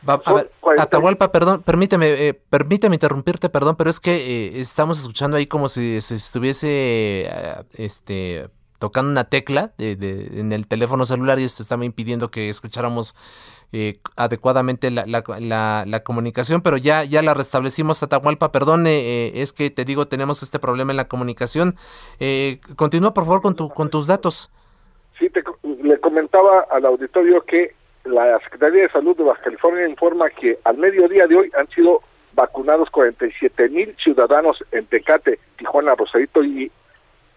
a 0.05 0.33
ver, 0.33 0.49
Atahualpa, 0.78 1.32
perdón, 1.32 1.63
permíteme, 1.63 2.28
eh, 2.28 2.33
permíteme 2.33 2.95
interrumpirte, 2.95 3.49
perdón, 3.49 3.78
pero 3.78 3.89
es 3.89 4.01
que 4.01 4.16
eh, 4.16 4.59
estamos 4.59 4.99
escuchando 4.99 5.37
ahí 5.37 5.47
como 5.47 5.70
si 5.70 6.01
se 6.01 6.16
estuviese, 6.16 7.29
este, 7.78 8.49
tocando 8.84 9.10
una 9.10 9.24
tecla 9.24 9.72
de, 9.78 9.96
en 10.42 10.51
el 10.51 10.68
teléfono 10.68 11.05
celular 11.05 11.39
y 11.39 11.46
esto 11.46 11.64
estaba 11.64 11.86
impidiendo 11.86 12.30
que 12.30 12.50
escucháramos 12.50 13.16
eh, 13.72 14.00
adecuadamente 14.18 14.92
la, 14.92 15.05
la, 15.08 15.86
la, 15.88 16.04
comunicación, 16.04 16.62
pero 16.62 16.76
ya, 16.76 17.05
ya 17.05 17.22
la 17.22 17.34
restablecimos, 17.34 18.04
Atahualpa, 18.04 18.51
perdón, 18.51 18.86
eh, 18.86 19.32
es 19.36 19.54
que 19.54 19.70
te 19.70 19.86
digo, 19.86 20.10
tenemos 20.10 20.43
este 20.43 20.60
problema 20.60 20.92
en 20.92 20.97
la 20.97 21.08
comunicación. 21.08 21.76
Eh, 22.20 22.60
continúa, 22.76 23.14
por 23.14 23.24
favor, 23.24 23.42
con, 23.42 23.55
tu, 23.55 23.70
con 23.70 23.89
tus 23.89 24.08
datos. 24.08 24.51
Sí, 25.18 25.30
te, 25.30 25.42
le 25.82 25.97
comentaba 26.01 26.68
al 26.70 26.86
auditorio 26.86 27.42
que 27.46 27.76
la 28.04 28.38
Secretaría 28.39 28.82
de 28.82 28.89
Salud 28.89 29.16
de 29.16 29.24
Baja 29.24 29.43
California 29.43 29.88
informa 29.88 30.30
que 30.30 30.60
al 30.66 30.78
mediodía 30.78 31.26
de 31.26 31.38
hoy 31.38 31.51
han 31.58 31.70
sido 31.70 32.01
vacunados 32.34 32.89
47 32.89 33.70
mil 33.70 33.96
ciudadanos 33.96 34.62
en 34.74 34.86
Tecate, 34.88 35.39
Tijuana, 35.58 35.96
Rosadito 35.96 36.43
y 36.43 36.70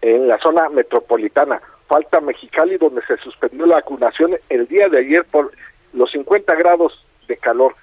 en 0.01 0.27
la 0.27 0.37
zona 0.39 0.69
metropolitana. 0.69 1.61
Falta 1.87 2.19
Mexicali, 2.19 2.77
donde 2.77 3.01
se 3.05 3.17
suspendió 3.17 3.65
la 3.65 3.75
vacunación 3.75 4.37
el 4.49 4.67
día 4.67 4.89
de 4.89 4.99
ayer 4.99 5.25
por 5.25 5.51
los 5.93 6.11
50 6.11 6.53
grados 6.55 7.05
de 7.27 7.37
calor. 7.37 7.75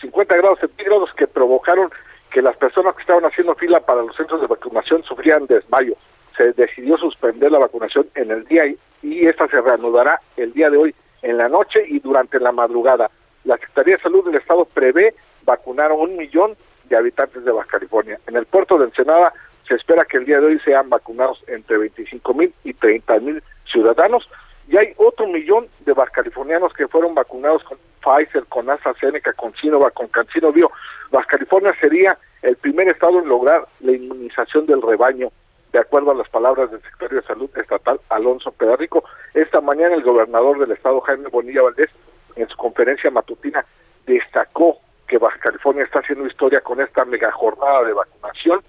50 0.00 0.36
grados 0.36 0.60
centígrados 0.60 1.12
que 1.14 1.26
provocaron 1.26 1.90
que 2.30 2.42
las 2.42 2.56
personas 2.56 2.94
que 2.94 3.02
estaban 3.02 3.24
haciendo 3.24 3.54
fila 3.54 3.80
para 3.80 4.02
los 4.02 4.16
centros 4.16 4.40
de 4.40 4.46
vacunación 4.46 5.02
sufrían 5.04 5.46
desmayo. 5.46 5.94
Se 6.36 6.52
decidió 6.52 6.96
suspender 6.96 7.52
la 7.52 7.58
vacunación 7.58 8.08
en 8.14 8.30
el 8.30 8.44
día 8.44 8.64
y 9.02 9.26
esta 9.26 9.46
se 9.48 9.60
reanudará 9.60 10.20
el 10.36 10.52
día 10.52 10.70
de 10.70 10.76
hoy 10.76 10.94
en 11.22 11.36
la 11.36 11.48
noche 11.48 11.84
y 11.86 12.00
durante 12.00 12.40
la 12.40 12.52
madrugada. 12.52 13.10
La 13.44 13.56
Secretaría 13.56 13.96
de 13.96 14.02
Salud 14.02 14.24
del 14.24 14.36
Estado 14.36 14.64
prevé 14.64 15.14
vacunar 15.44 15.90
a 15.90 15.94
un 15.94 16.16
millón 16.16 16.56
de 16.88 16.96
habitantes 16.96 17.44
de 17.44 17.52
Baja 17.52 17.68
California. 17.68 18.18
En 18.26 18.36
el 18.36 18.46
puerto 18.46 18.78
de 18.78 18.86
Ensenada 18.86 19.32
Se 19.70 19.76
espera 19.76 20.04
que 20.04 20.16
el 20.16 20.24
día 20.24 20.40
de 20.40 20.46
hoy 20.46 20.58
sean 20.64 20.90
vacunados 20.90 21.44
entre 21.46 21.78
25 21.78 22.34
mil 22.34 22.52
y 22.64 22.74
30 22.74 23.20
mil 23.20 23.40
ciudadanos. 23.70 24.28
Y 24.66 24.76
hay 24.76 24.94
otro 24.96 25.28
millón 25.28 25.68
de 25.86 25.94
californianos 26.12 26.72
que 26.72 26.88
fueron 26.88 27.14
vacunados 27.14 27.62
con 27.62 27.78
Pfizer, 28.02 28.46
con 28.46 28.68
AstraZeneca, 28.68 29.32
con 29.34 29.54
Sinovac, 29.54 29.94
con 29.94 30.08
CanSino 30.08 30.50
Bio. 30.50 30.72
Baja 31.12 31.28
California 31.28 31.72
sería 31.80 32.18
el 32.42 32.56
primer 32.56 32.88
estado 32.88 33.20
en 33.20 33.28
lograr 33.28 33.68
la 33.78 33.92
inmunización 33.92 34.66
del 34.66 34.82
rebaño, 34.82 35.30
de 35.72 35.78
acuerdo 35.78 36.10
a 36.10 36.16
las 36.16 36.28
palabras 36.28 36.72
del 36.72 36.82
secretario 36.82 37.20
de 37.20 37.26
Salud 37.28 37.50
Estatal 37.56 38.00
Alonso 38.08 38.50
Pedarico. 38.50 39.04
Esta 39.34 39.60
mañana 39.60 39.94
el 39.94 40.02
gobernador 40.02 40.58
del 40.58 40.72
estado 40.72 41.00
Jaime 41.02 41.28
Bonilla 41.28 41.62
Valdés 41.62 41.90
en 42.34 42.48
su 42.48 42.56
conferencia 42.56 43.12
matutina 43.12 43.64
destacó 44.04 44.78
que 45.06 45.18
Baja 45.18 45.38
California 45.38 45.84
está 45.84 46.00
haciendo 46.00 46.26
historia 46.26 46.60
con 46.60 46.80
esta 46.80 47.04
mega 47.04 47.30
jornada 47.30 47.84
de 47.84 47.92
vacunación 47.92 48.60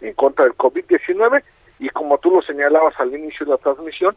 en 0.00 0.14
contra 0.14 0.44
del 0.44 0.56
COVID-19 0.56 1.42
y 1.78 1.88
como 1.90 2.18
tú 2.18 2.30
lo 2.30 2.42
señalabas 2.42 2.98
al 2.98 3.14
inicio 3.14 3.46
de 3.46 3.52
la 3.52 3.58
transmisión, 3.58 4.16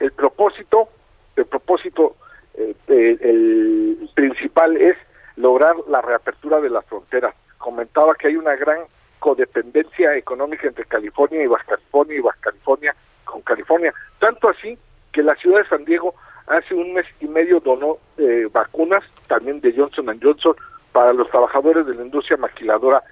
el 0.00 0.12
propósito, 0.12 0.88
el 1.36 1.46
propósito 1.46 2.16
eh, 2.54 2.74
eh, 2.88 3.18
el 3.20 4.10
principal 4.14 4.76
es 4.76 4.96
lograr 5.36 5.76
la 5.88 6.00
reapertura 6.00 6.60
de 6.60 6.70
las 6.70 6.84
fronteras. 6.86 7.34
Comentaba 7.58 8.14
que 8.14 8.28
hay 8.28 8.36
una 8.36 8.56
gran 8.56 8.80
codependencia 9.18 10.16
económica 10.16 10.66
entre 10.66 10.84
California 10.84 11.42
y 11.42 11.46
Baja 11.46 11.64
California 11.64 12.16
y 12.16 12.20
Baja 12.20 12.38
California 12.40 12.96
con 13.24 13.42
California. 13.42 13.92
Tanto 14.18 14.48
así 14.48 14.78
que 15.12 15.22
la 15.22 15.34
ciudad 15.36 15.62
de 15.62 15.68
San 15.68 15.84
Diego 15.84 16.14
hace 16.46 16.74
un 16.74 16.94
mes 16.94 17.06
y 17.20 17.26
medio 17.26 17.60
donó 17.60 17.98
eh, 18.18 18.48
vacunas 18.52 19.02
también 19.26 19.60
de 19.60 19.74
Johnson 19.76 20.18
Johnson 20.22 20.56
para 20.92 21.12
los 21.12 21.28
trabajadores 21.30 21.86
de 21.86 21.94
la 21.94 22.02
industria 22.02 22.36
maquiladora, 22.36 23.02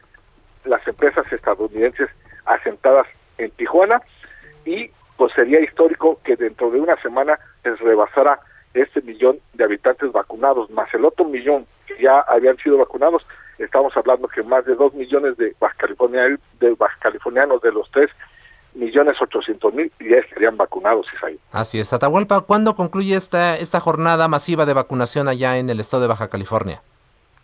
las 0.65 0.86
empresas 0.86 1.31
estadounidenses 1.32 2.09
asentadas 2.45 3.07
en 3.39 3.51
Tijuana 3.53 4.03
y 4.65 4.91
pues 5.16 5.32
sería 5.35 5.61
histórico 5.61 6.20
que 6.24 6.36
dentro 6.36 6.70
de 6.70 6.81
una 6.81 7.01
semana 7.01 7.39
les 7.65 7.78
rebasara 7.81 8.41
este 8.74 9.01
millón 9.03 9.39
de 9.53 9.65
habitantes 9.65 10.11
vacunados, 10.11 10.69
más 10.70 10.93
el 10.95 11.05
otro 11.05 11.24
millón 11.24 11.66
que 11.86 12.03
ya 12.03 12.20
habían 12.20 12.57
sido 12.59 12.78
vacunados, 12.78 13.24
estamos 13.59 13.97
hablando 13.97 14.27
que 14.28 14.43
más 14.43 14.65
de 14.65 14.74
dos 14.74 14.93
millones 14.95 15.36
de 15.36 15.55
baja 15.61 15.77
California, 15.78 16.23
de 16.59 16.77
californianos 17.01 17.61
de 17.62 17.73
los 17.73 17.89
tres 17.93 18.11
millones 18.74 19.15
ochocientos 19.23 19.73
mil 19.73 19.93
ya 20.01 20.16
estarían 20.16 20.57
vacunados, 20.57 21.07
Isaí. 21.15 21.39
Así 21.53 21.78
es. 21.78 21.93
Atahualpa, 21.93 22.41
¿cuándo 22.41 22.74
concluye 22.74 23.15
esta, 23.15 23.57
esta 23.57 23.78
jornada 23.78 24.27
masiva 24.27 24.66
de 24.66 24.74
vacunación 24.74 25.28
allá 25.28 25.59
en 25.59 25.70
el 25.70 25.78
estado 25.78 26.03
de 26.03 26.09
Baja 26.09 26.28
California? 26.28 26.82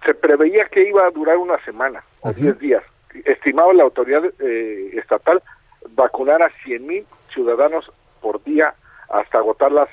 Se 0.05 0.15
preveía 0.15 0.65
que 0.67 0.89
iba 0.89 1.07
a 1.07 1.11
durar 1.11 1.37
una 1.37 1.63
semana 1.65 2.03
o 2.21 2.33
diez 2.33 2.59
días. 2.59 2.83
Estimaba 3.25 3.73
la 3.73 3.85
autoridad 3.85 4.23
eh, 4.39 4.91
estatal 4.95 5.43
vacunar 5.91 6.43
a 6.43 6.51
cien 6.65 6.87
mil 6.87 7.07
ciudadanos 7.33 7.91
por 8.21 8.43
día 8.45 8.75
hasta 9.09 9.39
agotar 9.39 9.73
las 9.73 9.89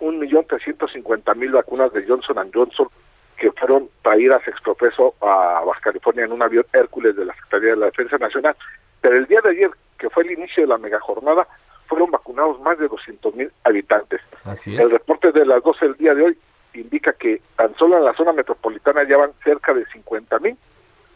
un 0.00 0.18
millón 0.18 0.46
trescientos 0.46 0.92
cincuenta 0.92 1.34
mil 1.34 1.52
vacunas 1.52 1.92
de 1.92 2.06
Johnson 2.06 2.50
Johnson 2.52 2.88
que 3.36 3.50
fueron 3.52 3.88
traídas 4.02 4.46
expropreso 4.46 5.14
a 5.22 5.62
Baja 5.64 5.80
California 5.80 6.24
en 6.24 6.32
un 6.32 6.42
avión 6.42 6.66
Hércules 6.72 7.16
de 7.16 7.24
la 7.24 7.34
Secretaría 7.34 7.70
de 7.70 7.76
la 7.76 7.86
Defensa 7.86 8.18
Nacional. 8.18 8.54
Pero 9.00 9.16
el 9.16 9.26
día 9.26 9.40
de 9.42 9.50
ayer, 9.50 9.70
que 9.98 10.10
fue 10.10 10.24
el 10.24 10.32
inicio 10.32 10.62
de 10.62 10.68
la 10.68 10.76
megajornada, 10.76 11.48
fueron 11.86 12.10
vacunados 12.10 12.60
más 12.60 12.78
de 12.78 12.86
doscientos 12.86 13.34
mil 13.34 13.50
habitantes. 13.64 14.20
Así 14.44 14.74
es. 14.74 14.80
El 14.80 14.90
reporte 14.90 15.32
de 15.32 15.46
las 15.46 15.62
12 15.62 15.86
del 15.86 15.96
día 15.96 16.14
de 16.14 16.22
hoy 16.22 16.38
indica 16.74 17.14
que 17.14 17.40
tan 17.56 17.74
solo 17.76 17.96
en 17.96 18.04
la 18.04 18.14
zona 18.14 18.32
metropolitana 18.32 19.08
ya 19.08 19.16
van 19.16 19.32
cerca 19.42 19.72
de 19.72 19.86
cincuenta 19.86 20.38
mil. 20.38 20.56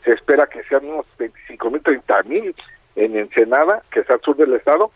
Se 0.05 0.13
espera 0.13 0.47
que 0.47 0.63
sean 0.65 0.85
unos 0.85 1.07
veinticinco 1.19 1.71
mil, 1.71 1.83
treinta 1.83 2.23
mil 2.25 2.55
en 2.97 3.17
Ensenada, 3.17 3.83
que 3.91 4.01
es 4.01 4.11
al 4.11 4.21
sur 4.21 4.37
del 4.37 4.53
estado, 4.55 4.91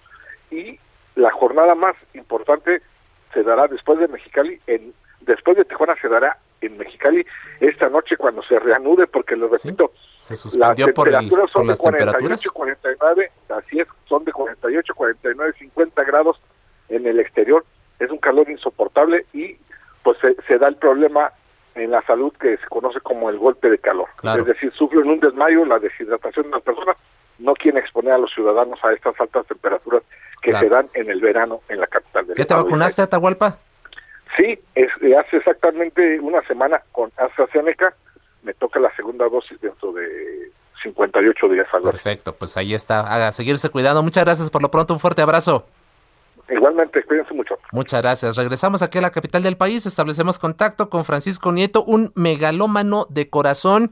y 0.50 0.78
la 1.14 1.30
jornada 1.32 1.74
más 1.74 1.96
importante 2.14 2.82
se 3.32 3.42
dará 3.42 3.66
después 3.66 3.98
de 3.98 4.08
Mexicali, 4.08 4.60
en 4.66 4.92
después 5.20 5.56
de 5.56 5.64
Tijuana 5.64 5.94
se 6.00 6.08
dará 6.08 6.38
en 6.60 6.76
Mexicali 6.76 7.24
esta 7.60 7.88
noche 7.88 8.16
cuando 8.16 8.42
se 8.42 8.58
reanude, 8.58 9.06
porque 9.06 9.36
lo 9.36 9.48
repito, 9.48 9.92
se 10.18 10.36
suspendió 10.36 10.86
las 10.86 10.94
por, 10.94 11.06
temperaturas 11.06 11.50
son 11.50 11.66
de 11.66 11.76
48, 11.76 12.52
49, 12.52 13.32
así 13.50 13.80
es, 13.80 13.88
son 14.08 14.24
de 14.24 14.32
48, 14.32 14.94
49, 14.94 15.54
50 15.58 16.04
grados 16.04 16.40
en 16.88 17.06
el 17.06 17.20
exterior, 17.20 17.64
es 17.98 18.10
un 18.10 18.18
calor 18.18 18.48
insoportable 18.50 19.26
y 19.32 19.56
pues 20.02 20.18
se, 20.46 20.58
da 20.58 20.68
el 20.68 20.76
problema 20.76 21.32
en 21.78 21.90
la 21.90 22.02
salud 22.02 22.32
que 22.40 22.56
se 22.56 22.66
conoce 22.68 23.00
como 23.00 23.30
el 23.30 23.38
golpe 23.38 23.70
de 23.70 23.78
calor, 23.78 24.08
es 24.22 24.44
decir, 24.44 24.72
sufren 24.72 25.08
un 25.08 25.20
desmayo, 25.20 25.64
la 25.64 25.78
deshidratación 25.78 26.46
de 26.46 26.52
las 26.52 26.62
personas, 26.62 26.96
no 27.38 27.54
quieren 27.54 27.80
exponer 27.82 28.14
a 28.14 28.18
los 28.18 28.32
ciudadanos 28.32 28.78
a 28.84 28.92
estas 28.92 29.18
altas 29.20 29.46
temperaturas 29.46 30.02
que 30.42 30.52
se 30.54 30.68
dan 30.68 30.88
en 30.94 31.10
el 31.10 31.20
verano 31.20 31.60
en 31.68 31.80
la 31.80 31.86
capital 31.86 32.26
del 32.26 32.36
¿Ya 32.36 32.44
te 32.44 32.54
vacunaste, 32.54 33.02
Atahualpa? 33.02 33.58
Sí, 34.36 34.58
es, 34.74 34.88
eh, 35.02 35.16
hace 35.16 35.38
exactamente 35.38 36.20
una 36.20 36.42
semana 36.42 36.82
con 36.92 37.10
AstraZeneca 37.16 37.94
me 38.42 38.54
toca 38.54 38.78
la 38.78 38.94
segunda 38.94 39.28
dosis 39.28 39.60
dentro 39.60 39.92
de 39.92 40.50
58 40.82 41.48
días. 41.48 41.66
Perfecto, 41.82 42.34
pues 42.34 42.56
ahí 42.56 42.74
está. 42.74 43.26
A 43.26 43.32
seguirse 43.32 43.68
cuidando. 43.68 44.02
Muchas 44.02 44.24
gracias 44.24 44.50
por 44.50 44.62
lo 44.62 44.70
pronto. 44.70 44.94
Un 44.94 45.00
fuerte 45.00 45.22
abrazo. 45.22 45.66
Igualmente, 46.50 47.02
cuídense 47.04 47.34
mucho. 47.34 47.58
Muchas 47.72 48.00
gracias. 48.00 48.36
Regresamos 48.36 48.82
aquí 48.82 48.98
a 48.98 49.02
la 49.02 49.10
capital 49.10 49.42
del 49.42 49.56
país. 49.56 49.84
Establecemos 49.84 50.38
contacto 50.38 50.88
con 50.88 51.04
Francisco 51.04 51.52
Nieto, 51.52 51.84
un 51.84 52.12
megalómano 52.14 53.06
de 53.10 53.28
corazón. 53.28 53.90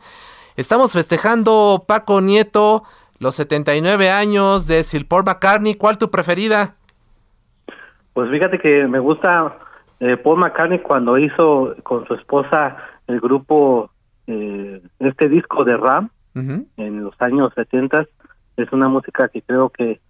Estamos 0.56 0.94
festejando, 0.94 1.84
Paco 1.86 2.22
Nieto, 2.22 2.84
los 3.18 3.34
79 3.34 4.10
años 4.10 4.66
de 4.66 4.84
Sir 4.84 5.06
Paul 5.06 5.24
McCartney. 5.24 5.74
¿Cuál 5.74 5.98
tu 5.98 6.10
preferida? 6.10 6.76
Pues 8.14 8.30
fíjate 8.30 8.58
que 8.58 8.86
me 8.86 9.00
gusta 9.00 9.58
eh, 10.00 10.16
Paul 10.16 10.38
McCartney 10.38 10.78
cuando 10.78 11.18
hizo 11.18 11.76
con 11.82 12.06
su 12.06 12.14
esposa 12.14 12.78
el 13.06 13.20
grupo, 13.20 13.90
eh, 14.26 14.80
este 15.00 15.28
disco 15.28 15.64
de 15.64 15.76
Ram 15.76 16.10
en 16.34 17.04
los 17.04 17.14
años 17.20 17.52
70. 17.54 18.06
Es 18.56 18.72
una 18.72 18.88
música 18.88 19.28
que 19.28 19.42
creo 19.42 19.68
que 19.68 20.00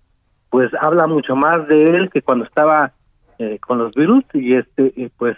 pues 0.51 0.73
habla 0.81 1.07
mucho 1.07 1.37
más 1.37 1.67
de 1.69 1.85
él 1.85 2.11
que 2.11 2.23
cuando 2.23 2.45
estaba 2.45 2.93
eh, 3.39 3.59
con 3.59 3.79
los 3.79 3.95
Beatles 3.95 4.25
y 4.35 4.55
este 4.55 5.11
pues 5.19 5.37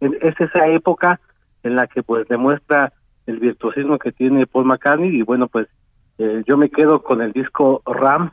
es 0.00 0.40
esa 0.40 0.68
época 0.68 1.20
en 1.62 1.76
la 1.76 1.86
que 1.86 2.02
pues 2.02 2.26
demuestra 2.28 2.92
el 3.26 3.38
virtuosismo 3.38 3.98
que 3.98 4.12
tiene 4.12 4.46
Paul 4.46 4.66
McCartney 4.66 5.16
y 5.16 5.22
bueno 5.22 5.48
pues 5.48 5.68
eh, 6.18 6.42
yo 6.46 6.56
me 6.56 6.70
quedo 6.70 7.02
con 7.02 7.20
el 7.22 7.32
disco 7.32 7.82
Ram 7.86 8.32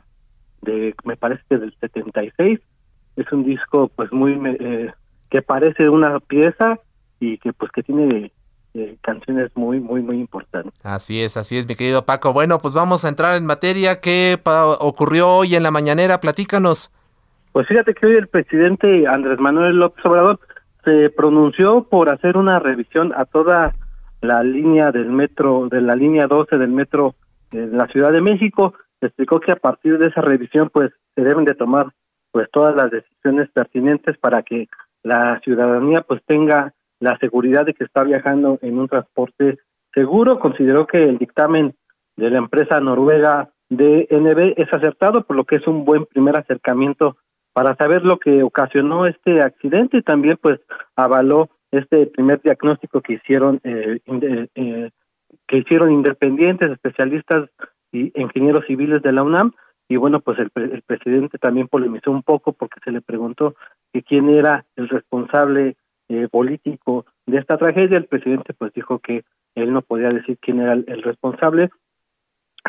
de 0.62 0.94
me 1.04 1.16
parece 1.16 1.42
que 1.48 1.58
del 1.58 1.74
76 1.80 2.60
es 3.16 3.32
un 3.32 3.44
disco 3.44 3.90
pues 3.94 4.12
muy 4.12 4.38
eh, 4.60 4.92
que 5.30 5.42
parece 5.42 5.88
una 5.88 6.20
pieza 6.20 6.78
y 7.20 7.38
que 7.38 7.52
pues 7.52 7.70
que 7.72 7.82
tiene 7.82 8.32
eh, 8.78 8.96
canciones 9.02 9.50
muy 9.54 9.80
muy 9.80 10.02
muy 10.02 10.18
importantes. 10.18 10.72
Así 10.82 11.22
es 11.22 11.36
así 11.36 11.58
es 11.58 11.66
mi 11.66 11.74
querido 11.74 12.04
Paco. 12.04 12.32
Bueno 12.32 12.58
pues 12.58 12.74
vamos 12.74 13.04
a 13.04 13.08
entrar 13.08 13.36
en 13.36 13.46
materia. 13.46 14.00
Qué 14.00 14.38
ocurrió 14.80 15.28
hoy 15.28 15.54
en 15.54 15.62
la 15.62 15.70
mañanera 15.70 16.20
platícanos. 16.20 16.92
Pues 17.52 17.66
fíjate 17.66 17.94
que 17.94 18.06
hoy 18.06 18.14
el 18.14 18.28
presidente 18.28 19.06
Andrés 19.06 19.40
Manuel 19.40 19.76
López 19.76 20.04
Obrador 20.04 20.40
se 20.84 21.10
pronunció 21.10 21.82
por 21.84 22.08
hacer 22.08 22.36
una 22.36 22.58
revisión 22.58 23.12
a 23.16 23.24
toda 23.24 23.74
la 24.20 24.42
línea 24.42 24.90
del 24.90 25.10
metro 25.10 25.68
de 25.68 25.80
la 25.80 25.94
línea 25.94 26.26
12 26.26 26.56
del 26.58 26.70
metro 26.70 27.14
de 27.50 27.66
la 27.66 27.86
Ciudad 27.88 28.12
de 28.12 28.20
México. 28.20 28.74
Explicó 29.00 29.40
que 29.40 29.52
a 29.52 29.56
partir 29.56 29.98
de 29.98 30.08
esa 30.08 30.20
revisión 30.20 30.70
pues 30.72 30.90
se 31.14 31.22
deben 31.22 31.44
de 31.44 31.54
tomar 31.54 31.92
pues 32.30 32.48
todas 32.52 32.74
las 32.74 32.90
decisiones 32.90 33.48
pertinentes 33.50 34.16
para 34.18 34.42
que 34.42 34.68
la 35.02 35.40
ciudadanía 35.40 36.02
pues 36.02 36.20
tenga 36.26 36.74
la 37.00 37.16
seguridad 37.18 37.66
de 37.66 37.74
que 37.74 37.84
está 37.84 38.02
viajando 38.02 38.58
en 38.62 38.78
un 38.78 38.88
transporte 38.88 39.58
seguro. 39.94 40.38
Consideró 40.38 40.86
que 40.86 40.98
el 40.98 41.18
dictamen 41.18 41.74
de 42.16 42.30
la 42.30 42.38
empresa 42.38 42.80
noruega 42.80 43.50
DNB 43.70 44.54
es 44.56 44.72
acertado, 44.72 45.24
por 45.24 45.36
lo 45.36 45.44
que 45.44 45.56
es 45.56 45.66
un 45.66 45.84
buen 45.84 46.06
primer 46.06 46.38
acercamiento 46.38 47.16
para 47.52 47.74
saber 47.76 48.04
lo 48.04 48.18
que 48.18 48.42
ocasionó 48.42 49.06
este 49.06 49.42
accidente 49.42 49.98
y 49.98 50.02
también 50.02 50.38
pues 50.40 50.60
avaló 50.96 51.50
este 51.70 52.06
primer 52.06 52.40
diagnóstico 52.40 53.00
que 53.00 53.14
hicieron 53.14 53.60
eh, 53.64 54.00
eh, 54.54 54.90
que 55.46 55.58
hicieron 55.58 55.90
independientes, 55.90 56.70
especialistas 56.70 57.50
y 57.92 58.12
ingenieros 58.20 58.66
civiles 58.66 59.02
de 59.02 59.12
la 59.12 59.22
UNAM. 59.22 59.52
Y 59.88 59.96
bueno, 59.96 60.20
pues 60.20 60.38
el, 60.38 60.50
presidente 60.82 61.38
también 61.38 61.68
polemizó 61.68 62.10
un 62.10 62.22
poco 62.22 62.52
porque 62.52 62.80
se 62.84 62.92
le 62.92 63.00
preguntó 63.00 63.54
que 63.92 64.02
quién 64.02 64.28
era 64.28 64.66
el 64.76 64.88
responsable 64.88 65.76
eh, 66.08 66.28
político 66.30 67.06
de 67.26 67.38
esta 67.38 67.56
tragedia. 67.56 67.96
El 67.98 68.06
presidente 68.06 68.54
pues 68.54 68.72
dijo 68.72 68.98
que 68.98 69.24
él 69.54 69.72
no 69.72 69.82
podía 69.82 70.10
decir 70.10 70.38
quién 70.40 70.60
era 70.60 70.72
el, 70.72 71.02
responsable, 71.02 71.70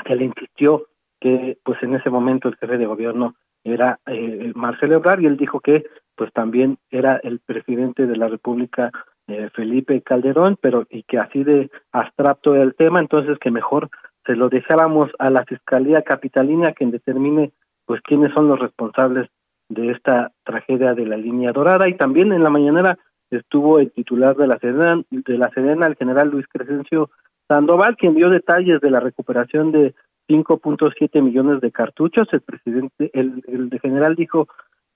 que 0.05 0.15
le 0.15 0.25
insistió 0.25 0.87
que 1.19 1.57
pues 1.63 1.81
en 1.83 1.95
ese 1.95 2.09
momento 2.09 2.47
el 2.47 2.55
jefe 2.55 2.77
de 2.77 2.85
gobierno 2.85 3.35
era 3.63 3.99
eh, 4.07 4.51
Marcelo 4.55 4.95
Ebrard 4.95 5.21
y 5.21 5.25
él 5.25 5.37
dijo 5.37 5.59
que 5.59 5.85
pues 6.15 6.31
también 6.33 6.77
era 6.89 7.17
el 7.17 7.39
presidente 7.39 8.07
de 8.07 8.15
la 8.15 8.27
República 8.27 8.91
eh, 9.27 9.49
Felipe 9.53 10.01
Calderón, 10.01 10.57
pero 10.59 10.87
y 10.89 11.03
que 11.03 11.19
así 11.19 11.43
de 11.43 11.69
abstracto 11.91 12.55
el 12.55 12.75
tema, 12.75 12.99
entonces 12.99 13.37
que 13.39 13.51
mejor 13.51 13.89
se 14.25 14.35
lo 14.35 14.49
dejáramos 14.49 15.11
a 15.19 15.29
la 15.29 15.45
Fiscalía 15.45 16.01
Capitalina 16.01 16.73
quien 16.73 16.91
determine 16.91 17.51
pues 17.85 18.01
quiénes 18.01 18.33
son 18.33 18.47
los 18.47 18.59
responsables 18.59 19.29
de 19.69 19.91
esta 19.91 20.31
tragedia 20.43 20.93
de 20.93 21.05
la 21.05 21.17
línea 21.17 21.51
dorada 21.51 21.87
y 21.87 21.95
también 21.95 22.33
en 22.33 22.43
la 22.43 22.49
mañanera 22.49 22.97
estuvo 23.31 23.79
el 23.79 23.91
titular 23.91 24.35
de 24.35 24.47
la 24.47 24.57
Sedena, 24.59 25.03
de 25.09 25.37
la 25.37 25.49
Sedena, 25.49 25.87
el 25.87 25.95
general 25.95 26.29
Luis 26.29 26.45
Crescencio 26.47 27.09
Sandoval, 27.47 27.97
quien 27.97 28.15
dio 28.15 28.29
detalles 28.29 28.79
de 28.81 28.91
la 28.91 28.99
recuperación 28.99 29.71
de 29.71 29.93
5.7 30.27 31.21
millones 31.21 31.61
de 31.61 31.71
cartuchos. 31.71 32.27
El 32.31 32.41
presidente, 32.41 33.09
el, 33.13 33.43
el 33.47 33.79
general 33.81 34.15
dijo 34.15 34.47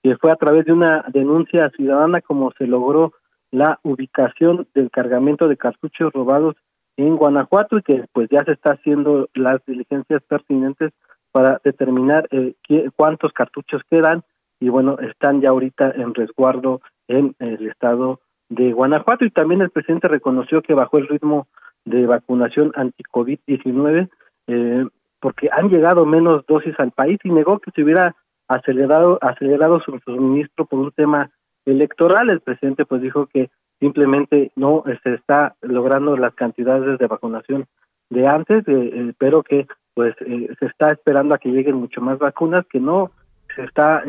que 0.02 0.16
fue 0.16 0.30
a 0.30 0.36
través 0.36 0.64
de 0.64 0.72
una 0.72 1.04
denuncia 1.12 1.70
ciudadana 1.70 2.20
como 2.20 2.52
se 2.58 2.66
logró 2.66 3.12
la 3.50 3.78
ubicación 3.82 4.66
del 4.74 4.90
cargamento 4.90 5.48
de 5.48 5.56
cartuchos 5.56 6.12
robados 6.12 6.56
en 6.96 7.16
Guanajuato 7.16 7.78
y 7.78 7.82
que 7.82 8.04
pues 8.12 8.28
ya 8.30 8.44
se 8.44 8.52
está 8.52 8.72
haciendo 8.72 9.28
las 9.34 9.64
diligencias 9.66 10.22
pertinentes 10.24 10.92
para 11.32 11.60
determinar 11.64 12.28
eh, 12.30 12.54
cuántos 12.96 13.32
cartuchos 13.32 13.82
quedan 13.90 14.22
y 14.60 14.68
bueno, 14.68 14.98
están 15.00 15.40
ya 15.40 15.50
ahorita 15.50 15.92
en 15.96 16.14
resguardo 16.14 16.80
en 17.08 17.34
el 17.38 17.66
estado 17.68 18.20
de 18.48 18.72
Guanajuato 18.72 19.24
y 19.24 19.30
también 19.30 19.62
el 19.62 19.70
presidente 19.70 20.08
reconoció 20.08 20.62
que 20.62 20.74
bajó 20.74 20.98
el 20.98 21.08
ritmo 21.08 21.46
de 21.84 22.06
vacunación 22.06 22.72
anti-COVID-19 22.74 24.08
eh, 24.46 24.86
porque 25.20 25.48
han 25.50 25.70
llegado 25.70 26.04
menos 26.06 26.44
dosis 26.46 26.74
al 26.78 26.92
país 26.92 27.18
y 27.24 27.30
negó 27.30 27.58
que 27.58 27.70
se 27.70 27.82
hubiera 27.82 28.14
acelerado 28.48 29.18
acelerado 29.22 29.80
su 29.80 29.98
suministro 30.04 30.66
por 30.66 30.78
un 30.80 30.92
tema 30.92 31.30
electoral. 31.64 32.30
El 32.30 32.40
presidente 32.40 32.84
pues 32.84 33.00
dijo 33.00 33.26
que 33.26 33.50
simplemente 33.80 34.52
no 34.56 34.84
se 35.02 35.14
está 35.14 35.56
logrando 35.62 36.16
las 36.16 36.34
cantidades 36.34 36.98
de 36.98 37.06
vacunación 37.06 37.66
de 38.10 38.26
antes, 38.26 38.66
eh, 38.68 38.90
eh, 38.92 39.12
pero 39.18 39.42
que 39.42 39.66
pues 39.94 40.14
eh, 40.26 40.48
se 40.58 40.66
está 40.66 40.88
esperando 40.88 41.34
a 41.34 41.38
que 41.38 41.50
lleguen 41.50 41.76
mucho 41.76 42.00
más 42.00 42.18
vacunas, 42.18 42.64
que 42.66 42.80
no 42.80 43.12
se 43.54 43.62
está 43.62 44.02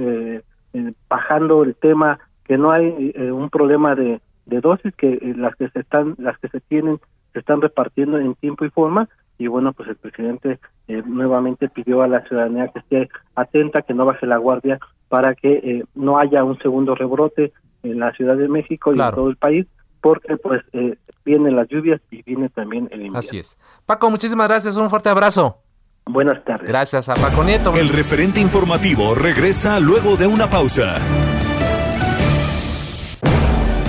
bajando 1.08 1.64
el 1.64 1.76
tema, 1.76 2.20
que 2.46 2.58
no 2.58 2.72
hay 2.72 3.14
un 3.32 3.50
problema 3.50 3.96
de, 3.96 4.22
de 4.46 4.62
dosis, 4.62 4.94
que 4.96 5.20
las 5.38 5.56
que 5.56 5.70
se 5.70 5.80
están, 5.80 6.16
las 6.18 6.38
que 6.40 6.50
se 6.50 6.62
tienen 6.62 7.00
se 7.34 7.40
están 7.40 7.62
repartiendo 7.62 8.18
en 8.18 8.36
tiempo 8.36 8.64
y 8.66 8.70
forma 8.70 9.10
y 9.38 9.48
bueno 9.48 9.74
pues 9.74 9.90
el 9.90 9.98
presidente 9.98 10.60
nuevamente 10.88 11.68
pidió 11.68 12.02
a 12.02 12.08
la 12.08 12.22
ciudadanía 12.22 12.70
que 12.70 12.80
esté 12.80 13.10
atenta, 13.36 13.82
que 13.82 13.94
no 13.94 14.06
baje 14.06 14.26
la 14.26 14.38
guardia 14.38 14.80
para 15.10 15.36
que 15.36 15.84
no 15.94 16.18
haya 16.18 16.44
un 16.44 16.58
segundo 16.60 16.96
rebrote 16.96 17.52
en 17.84 18.00
la 18.00 18.12
Ciudad 18.14 18.36
de 18.36 18.48
México 18.48 18.94
y 18.94 19.00
en 19.00 19.12
todo 19.12 19.30
el 19.30 19.36
país, 19.36 19.66
porque 20.02 20.38
pues 20.38 20.62
eh, 20.74 20.98
vienen 21.24 21.56
las 21.56 21.68
lluvias 21.68 22.02
y 22.12 22.22
viene 22.24 22.50
también 22.50 22.88
el 22.92 23.02
invierno. 23.02 23.20
Así 23.20 23.40
es. 23.40 23.58
Paco, 23.86 24.10
muchísimas 24.10 24.48
gracias, 24.48 24.76
un 24.76 24.90
fuerte 24.90 25.10
abrazo. 25.10 25.60
Buenas 26.06 26.44
tardes. 26.44 26.68
Gracias 26.68 27.10
a 27.10 27.16
Paco 27.16 27.44
Nieto. 27.44 27.74
El 27.76 27.90
referente 27.90 28.40
informativo 28.40 29.16
regresa 29.16 29.80
luego 29.80 30.18
de 30.18 30.28
una 30.28 30.48
pausa. 30.48 30.96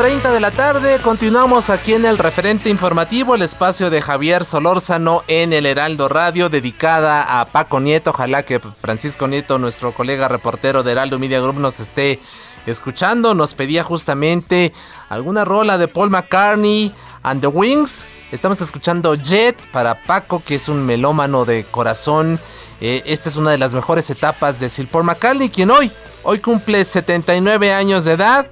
5.30 0.00 0.32
de 0.32 0.40
la 0.40 0.50
tarde. 0.50 0.98
Continuamos 1.02 1.68
aquí 1.68 1.92
en 1.92 2.06
el 2.06 2.16
referente 2.16 2.70
informativo, 2.70 3.34
el 3.34 3.42
espacio 3.42 3.90
de 3.90 4.00
Javier 4.00 4.46
Solórzano 4.46 5.24
en 5.28 5.52
el 5.52 5.66
Heraldo 5.66 6.08
Radio, 6.08 6.48
dedicada 6.48 7.38
a 7.38 7.44
Paco 7.44 7.80
Nieto. 7.80 8.08
Ojalá 8.08 8.42
que 8.42 8.60
Francisco 8.60 9.28
Nieto, 9.28 9.58
nuestro 9.58 9.92
colega 9.92 10.26
reportero 10.26 10.82
de 10.82 10.92
Heraldo 10.92 11.18
Media 11.18 11.38
Group, 11.40 11.58
nos 11.58 11.80
esté 11.80 12.18
escuchando. 12.64 13.34
Nos 13.34 13.52
pedía 13.52 13.84
justamente 13.84 14.72
alguna 15.10 15.44
rola 15.44 15.76
de 15.76 15.86
Paul 15.86 16.08
McCartney 16.08 16.94
and 17.22 17.42
the 17.42 17.48
Wings. 17.48 18.08
Estamos 18.32 18.62
escuchando 18.62 19.14
Jet 19.16 19.60
para 19.70 20.02
Paco, 20.04 20.42
que 20.42 20.54
es 20.54 20.70
un 20.70 20.86
melómano 20.86 21.44
de 21.44 21.64
corazón. 21.70 22.40
Eh, 22.80 23.02
esta 23.04 23.28
es 23.28 23.36
una 23.36 23.50
de 23.50 23.58
las 23.58 23.74
mejores 23.74 24.08
etapas 24.08 24.58
de 24.60 24.70
Sir 24.70 24.88
Paul 24.88 25.04
McCartney, 25.04 25.50
quien 25.50 25.70
hoy, 25.70 25.92
hoy 26.22 26.38
cumple 26.38 26.86
79 26.86 27.74
años 27.74 28.06
de 28.06 28.12
edad. 28.12 28.46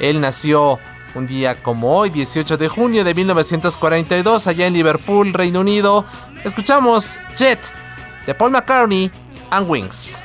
Él 0.00 0.20
nació 0.20 0.78
un 1.14 1.26
día 1.26 1.62
como 1.62 1.96
hoy, 1.96 2.10
18 2.10 2.56
de 2.56 2.68
junio 2.68 3.04
de 3.04 3.14
1942, 3.14 4.46
allá 4.46 4.66
en 4.66 4.74
Liverpool, 4.74 5.32
Reino 5.32 5.60
Unido. 5.60 6.04
Escuchamos 6.44 7.18
Jet 7.36 7.60
de 8.26 8.34
Paul 8.34 8.50
McCartney 8.52 9.10
and 9.50 9.68
Wings. 9.68 10.24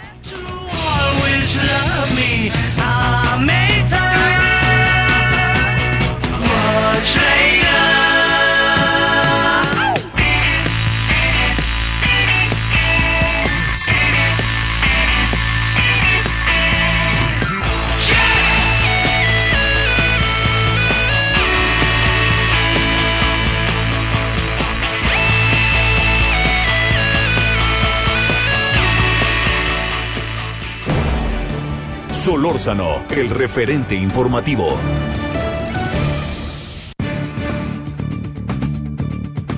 Solórzano, 32.25 33.03
el 33.11 33.29
referente 33.29 33.93
informativo. 33.93 34.79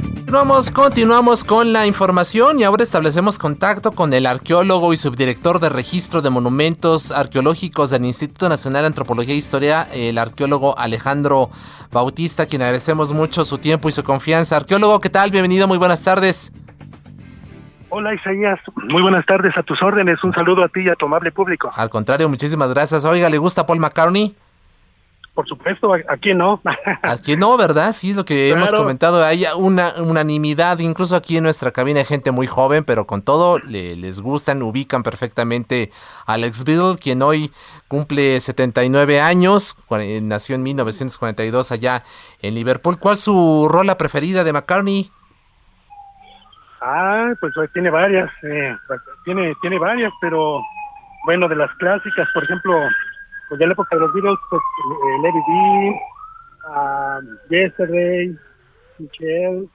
Continuamos, 0.09 0.71
continuamos 0.71 1.43
con 1.45 1.71
la 1.71 1.87
información 1.87 2.59
y 2.59 2.65
ahora 2.65 2.83
establecemos 2.83 3.39
contacto 3.39 3.93
con 3.93 4.11
el 4.11 4.25
arqueólogo 4.25 4.91
y 4.91 4.97
subdirector 4.97 5.61
de 5.61 5.69
registro 5.69 6.21
de 6.21 6.29
monumentos 6.29 7.11
arqueológicos 7.11 7.91
del 7.91 8.03
Instituto 8.03 8.49
Nacional 8.49 8.81
de 8.81 8.87
Antropología 8.87 9.33
e 9.33 9.37
Historia, 9.37 9.87
el 9.93 10.17
arqueólogo 10.17 10.77
Alejandro 10.77 11.49
Bautista, 11.89 12.47
quien 12.47 12.63
agradecemos 12.63 13.13
mucho 13.13 13.45
su 13.45 13.59
tiempo 13.59 13.87
y 13.87 13.93
su 13.93 14.03
confianza. 14.03 14.57
Arqueólogo, 14.57 14.99
¿qué 14.99 15.09
tal? 15.09 15.31
Bienvenido, 15.31 15.69
muy 15.69 15.77
buenas 15.77 16.01
tardes. 16.01 16.51
Hola 17.89 18.13
Isaías, 18.13 18.59
muy 18.89 19.01
buenas 19.01 19.25
tardes 19.25 19.57
a 19.57 19.63
tus 19.63 19.81
órdenes, 19.81 20.21
un 20.23 20.33
saludo 20.33 20.63
a 20.63 20.67
ti 20.67 20.81
y 20.81 20.89
a 20.89 20.95
tu 20.95 21.05
amable 21.05 21.31
público. 21.31 21.71
Al 21.73 21.89
contrario, 21.89 22.27
muchísimas 22.27 22.69
gracias. 22.73 23.05
Oiga, 23.05 23.29
¿le 23.29 23.37
gusta 23.37 23.65
Paul 23.65 23.79
McCartney? 23.79 24.35
Por 25.33 25.47
supuesto, 25.47 25.93
aquí 26.09 26.33
no. 26.33 26.59
aquí 27.03 27.37
no, 27.37 27.55
¿verdad? 27.55 27.93
Sí, 27.93 28.09
es 28.09 28.15
lo 28.15 28.25
que 28.25 28.49
hemos 28.49 28.71
comentado. 28.71 29.23
Hay 29.23 29.45
una 29.55 29.93
unanimidad, 29.99 30.79
incluso 30.79 31.15
aquí 31.15 31.37
en 31.37 31.43
nuestra 31.43 31.71
cabina 31.71 31.99
hay 31.99 32.05
gente 32.05 32.31
muy 32.31 32.47
joven, 32.47 32.83
pero 32.83 33.05
con 33.05 33.21
todo 33.21 33.59
les 33.59 34.19
gustan, 34.19 34.63
ubican 34.63 35.03
perfectamente 35.03 35.91
a 36.25 36.33
Alex 36.33 36.65
Biddle, 36.65 36.97
quien 36.97 37.21
hoy 37.21 37.51
cumple 37.87 38.39
79 38.39 39.21
años, 39.21 39.77
nació 40.23 40.55
en 40.55 40.63
1942 40.63 41.71
allá 41.71 42.03
en 42.41 42.55
Liverpool. 42.55 42.97
¿Cuál 42.97 43.13
es 43.13 43.21
su 43.21 43.67
rola 43.69 43.95
preferida 43.97 44.43
de 44.43 44.53
McCartney? 44.53 45.11
Ah, 46.89 47.33
pues 47.41 47.53
tiene 47.73 47.89
varias, 47.89 48.31
eh, 48.43 48.77
tiene 49.25 49.53
tiene 49.59 49.77
varias, 49.77 50.09
pero 50.21 50.63
bueno, 51.25 51.49
de 51.49 51.57
las 51.57 51.69
clásicas, 51.75 52.29
por 52.33 52.45
ejemplo, 52.45 52.79
pues 53.49 53.59
ya 53.59 53.67
la 53.67 53.73
época 53.73 53.93
de 53.93 54.01
los 54.03 54.13
Beatles, 54.13 54.39
pues 54.49 54.61
eh, 54.61 55.21
Lady 55.21 55.41
B, 55.49 56.01
uh, 56.69 57.49
Yesterday, 57.49 58.37
Michelle, 58.99 59.67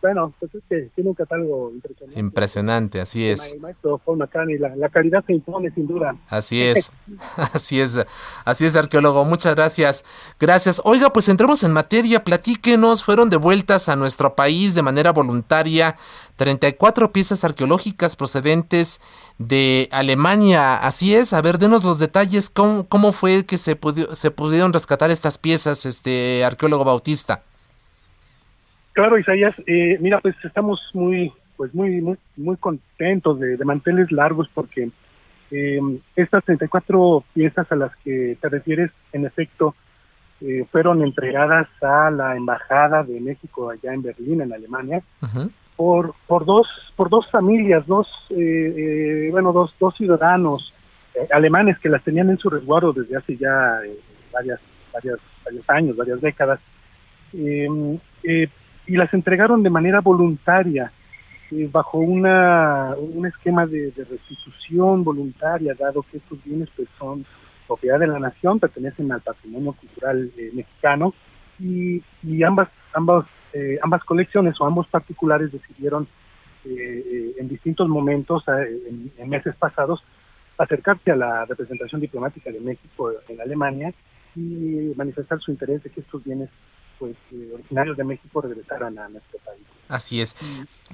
bueno, 0.00 0.32
pues 0.38 0.54
es 0.54 0.62
que 0.68 0.90
tiene 0.94 1.10
un 1.10 1.16
catálogo 1.16 1.70
impresionante. 1.72 2.20
Impresionante, 2.20 3.00
así 3.00 3.28
es. 3.28 3.54
El 3.54 3.60
maestro 3.60 3.98
Paul 3.98 4.18
McCartney, 4.18 4.58
la, 4.58 4.74
la 4.76 4.88
calidad 4.88 5.24
se 5.26 5.32
impone 5.32 5.70
sin 5.72 5.86
duda. 5.86 6.16
Así 6.28 6.62
es, 6.62 6.92
así 7.36 7.80
es, 7.80 7.98
así 8.44 8.66
es, 8.66 8.76
arqueólogo. 8.76 9.24
Muchas 9.24 9.54
gracias. 9.54 10.04
Gracias. 10.38 10.80
Oiga, 10.84 11.12
pues 11.12 11.28
entremos 11.28 11.64
en 11.64 11.72
materia. 11.72 12.24
Platíquenos, 12.24 13.02
fueron 13.02 13.30
devueltas 13.30 13.88
a 13.88 13.96
nuestro 13.96 14.34
país 14.34 14.74
de 14.74 14.82
manera 14.82 15.12
voluntaria 15.12 15.96
34 16.36 17.12
piezas 17.12 17.44
arqueológicas 17.44 18.16
procedentes 18.16 19.00
de 19.38 19.88
Alemania. 19.90 20.76
Así 20.76 21.14
es, 21.14 21.32
a 21.32 21.40
ver, 21.40 21.58
denos 21.58 21.84
los 21.84 21.98
detalles. 21.98 22.50
¿Cómo, 22.50 22.86
cómo 22.88 23.12
fue 23.12 23.44
que 23.44 23.58
se, 23.58 23.78
se 24.12 24.30
pudieron 24.30 24.72
rescatar 24.72 25.10
estas 25.10 25.38
piezas, 25.38 25.86
este 25.86 26.44
arqueólogo 26.44 26.84
Bautista? 26.84 27.42
Claro, 28.96 29.18
Isaías, 29.18 29.54
eh, 29.66 29.98
mira, 30.00 30.20
pues 30.20 30.34
estamos 30.42 30.80
muy, 30.94 31.30
pues 31.58 31.74
muy, 31.74 32.00
muy, 32.00 32.16
muy 32.34 32.56
contentos 32.56 33.38
de, 33.38 33.58
de 33.58 33.64
mantenerles 33.66 34.10
largos 34.10 34.48
porque 34.54 34.88
eh, 35.50 35.80
estas 36.16 36.42
34 36.46 37.22
piezas 37.34 37.70
a 37.70 37.76
las 37.76 37.94
que 37.96 38.38
te 38.40 38.48
refieres, 38.48 38.90
en 39.12 39.26
efecto, 39.26 39.74
eh, 40.40 40.64
fueron 40.72 41.02
entregadas 41.02 41.68
a 41.82 42.10
la 42.10 42.36
embajada 42.36 43.02
de 43.02 43.20
México 43.20 43.68
allá 43.68 43.92
en 43.92 44.00
Berlín, 44.00 44.40
en 44.40 44.54
Alemania, 44.54 45.02
por 45.76 46.14
por 46.26 46.46
dos 46.46 46.66
por 46.96 47.10
dos 47.10 47.30
familias, 47.30 47.86
dos 47.86 48.08
bueno 49.30 49.52
dos 49.52 49.74
dos 49.78 49.94
ciudadanos 49.94 50.72
alemanes 51.32 51.78
que 51.80 51.90
las 51.90 52.02
tenían 52.02 52.30
en 52.30 52.38
su 52.38 52.48
resguardo 52.48 52.94
desde 52.94 53.18
hace 53.18 53.36
ya 53.36 53.78
varias 54.32 54.58
varias 54.90 55.18
varios 55.44 55.68
años, 55.68 55.96
varias 55.98 56.20
décadas. 56.22 56.60
Eh, 57.34 58.48
y 58.86 58.96
las 58.96 59.12
entregaron 59.12 59.62
de 59.62 59.70
manera 59.70 60.00
voluntaria, 60.00 60.92
eh, 61.50 61.68
bajo 61.70 61.98
una, 61.98 62.94
un 62.96 63.26
esquema 63.26 63.66
de, 63.66 63.92
restitución 63.96 65.04
voluntaria, 65.04 65.74
dado 65.74 66.02
que 66.02 66.18
estos 66.18 66.42
bienes 66.44 66.68
pues, 66.76 66.88
son 66.98 67.24
propiedad 67.66 67.98
de 67.98 68.06
la 68.06 68.18
nación, 68.18 68.60
pertenecen 68.60 69.10
al 69.12 69.20
patrimonio 69.20 69.72
cultural 69.72 70.30
eh, 70.36 70.50
mexicano, 70.52 71.14
y, 71.58 72.02
y 72.22 72.42
ambas, 72.42 72.68
ambas, 72.92 73.26
eh, 73.52 73.78
ambas 73.82 74.04
colecciones 74.04 74.60
o 74.60 74.66
ambos 74.66 74.86
particulares 74.88 75.52
decidieron 75.52 76.06
en 76.68 77.46
distintos 77.46 77.88
momentos, 77.88 78.42
en 78.48 79.28
meses 79.28 79.54
pasados, 79.54 80.02
acercarse 80.58 81.12
a 81.12 81.16
la 81.16 81.44
representación 81.44 82.00
diplomática 82.00 82.50
de 82.50 82.58
México 82.58 83.12
en 83.28 83.40
Alemania 83.40 83.94
y 84.34 84.92
manifestar 84.96 85.38
su 85.38 85.52
interés 85.52 85.84
de 85.84 85.90
que 85.90 86.00
estos 86.00 86.24
bienes 86.24 86.50
pues 86.98 87.16
eh, 87.32 87.50
originarios 87.54 87.96
de 87.96 88.04
México 88.04 88.40
regresaran 88.40 88.98
a 88.98 89.08
nuestro 89.08 89.38
país. 89.40 89.62
Así 89.88 90.20
es. 90.20 90.36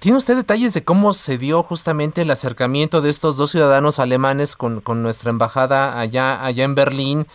¿Tiene 0.00 0.18
usted 0.18 0.36
detalles 0.36 0.74
de 0.74 0.84
cómo 0.84 1.12
se 1.12 1.38
dio 1.38 1.62
justamente 1.62 2.22
el 2.22 2.30
acercamiento 2.30 3.00
de 3.00 3.10
estos 3.10 3.36
dos 3.36 3.50
ciudadanos 3.50 3.98
alemanes 3.98 4.56
con, 4.56 4.80
con 4.80 5.02
nuestra 5.02 5.30
embajada 5.30 5.98
allá, 5.98 6.44
allá 6.44 6.64
en 6.64 6.74
Berlín? 6.74 7.26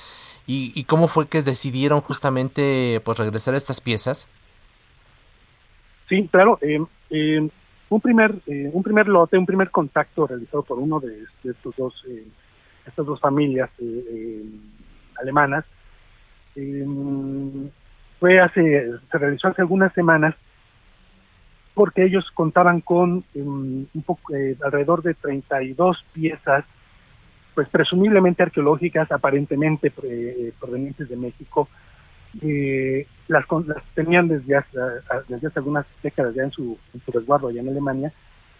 Y, 0.49 0.85
cómo 0.85 1.09
fue 1.09 1.27
que 1.27 1.41
decidieron 1.41 1.99
justamente 1.99 3.01
pues 3.03 3.17
regresar 3.17 3.53
estas 3.53 3.81
piezas? 3.81 4.29
Sí, 6.07 6.25
claro. 6.31 6.57
Eh, 6.61 6.79
eh, 7.09 7.49
un 7.89 8.01
primer 8.01 8.33
un 8.47 8.81
primer 8.81 9.09
lote, 9.09 9.37
un 9.37 9.45
primer 9.45 9.71
contacto 9.71 10.25
realizado 10.25 10.63
por 10.63 10.79
uno 10.79 11.01
de, 11.01 11.25
estos 11.43 11.75
dos 11.75 11.93
estas 12.85 13.05
dos 13.05 13.19
familias 13.19 13.69
alemanas 15.19 15.65
fue 18.19 18.39
hace, 18.39 18.91
se 19.11 19.17
realizó 19.17 19.47
hace 19.49 19.61
algunas 19.61 19.93
semanas 19.93 20.35
porque 21.73 22.03
ellos 22.03 22.25
contaban 22.33 22.81
con 22.81 23.23
em, 23.35 23.85
un 23.93 24.01
poco, 24.03 24.35
eh, 24.35 24.57
alrededor 24.63 25.03
de 25.03 25.13
32 25.13 26.03
piezas, 26.11 26.65
pues 27.53 27.69
presumiblemente 27.69 28.41
arqueológicas, 28.41 29.11
aparentemente 29.11 29.93
eh, 30.03 30.53
provenientes 30.59 31.07
de 31.07 31.15
México, 31.15 31.69
eh, 32.41 33.05
las, 33.27 33.45
las, 33.67 33.83
tenían 33.93 34.27
desde 34.27 34.55
hace, 34.55 34.77
desde 35.27 35.47
hace 35.47 35.59
algunas 35.59 35.85
décadas 36.01 36.33
ya 36.33 36.43
en 36.43 36.51
su, 36.51 36.77
en 36.93 37.01
su 37.01 37.11
resguardo 37.11 37.47
allá 37.47 37.61
en 37.61 37.69
Alemania, 37.69 38.11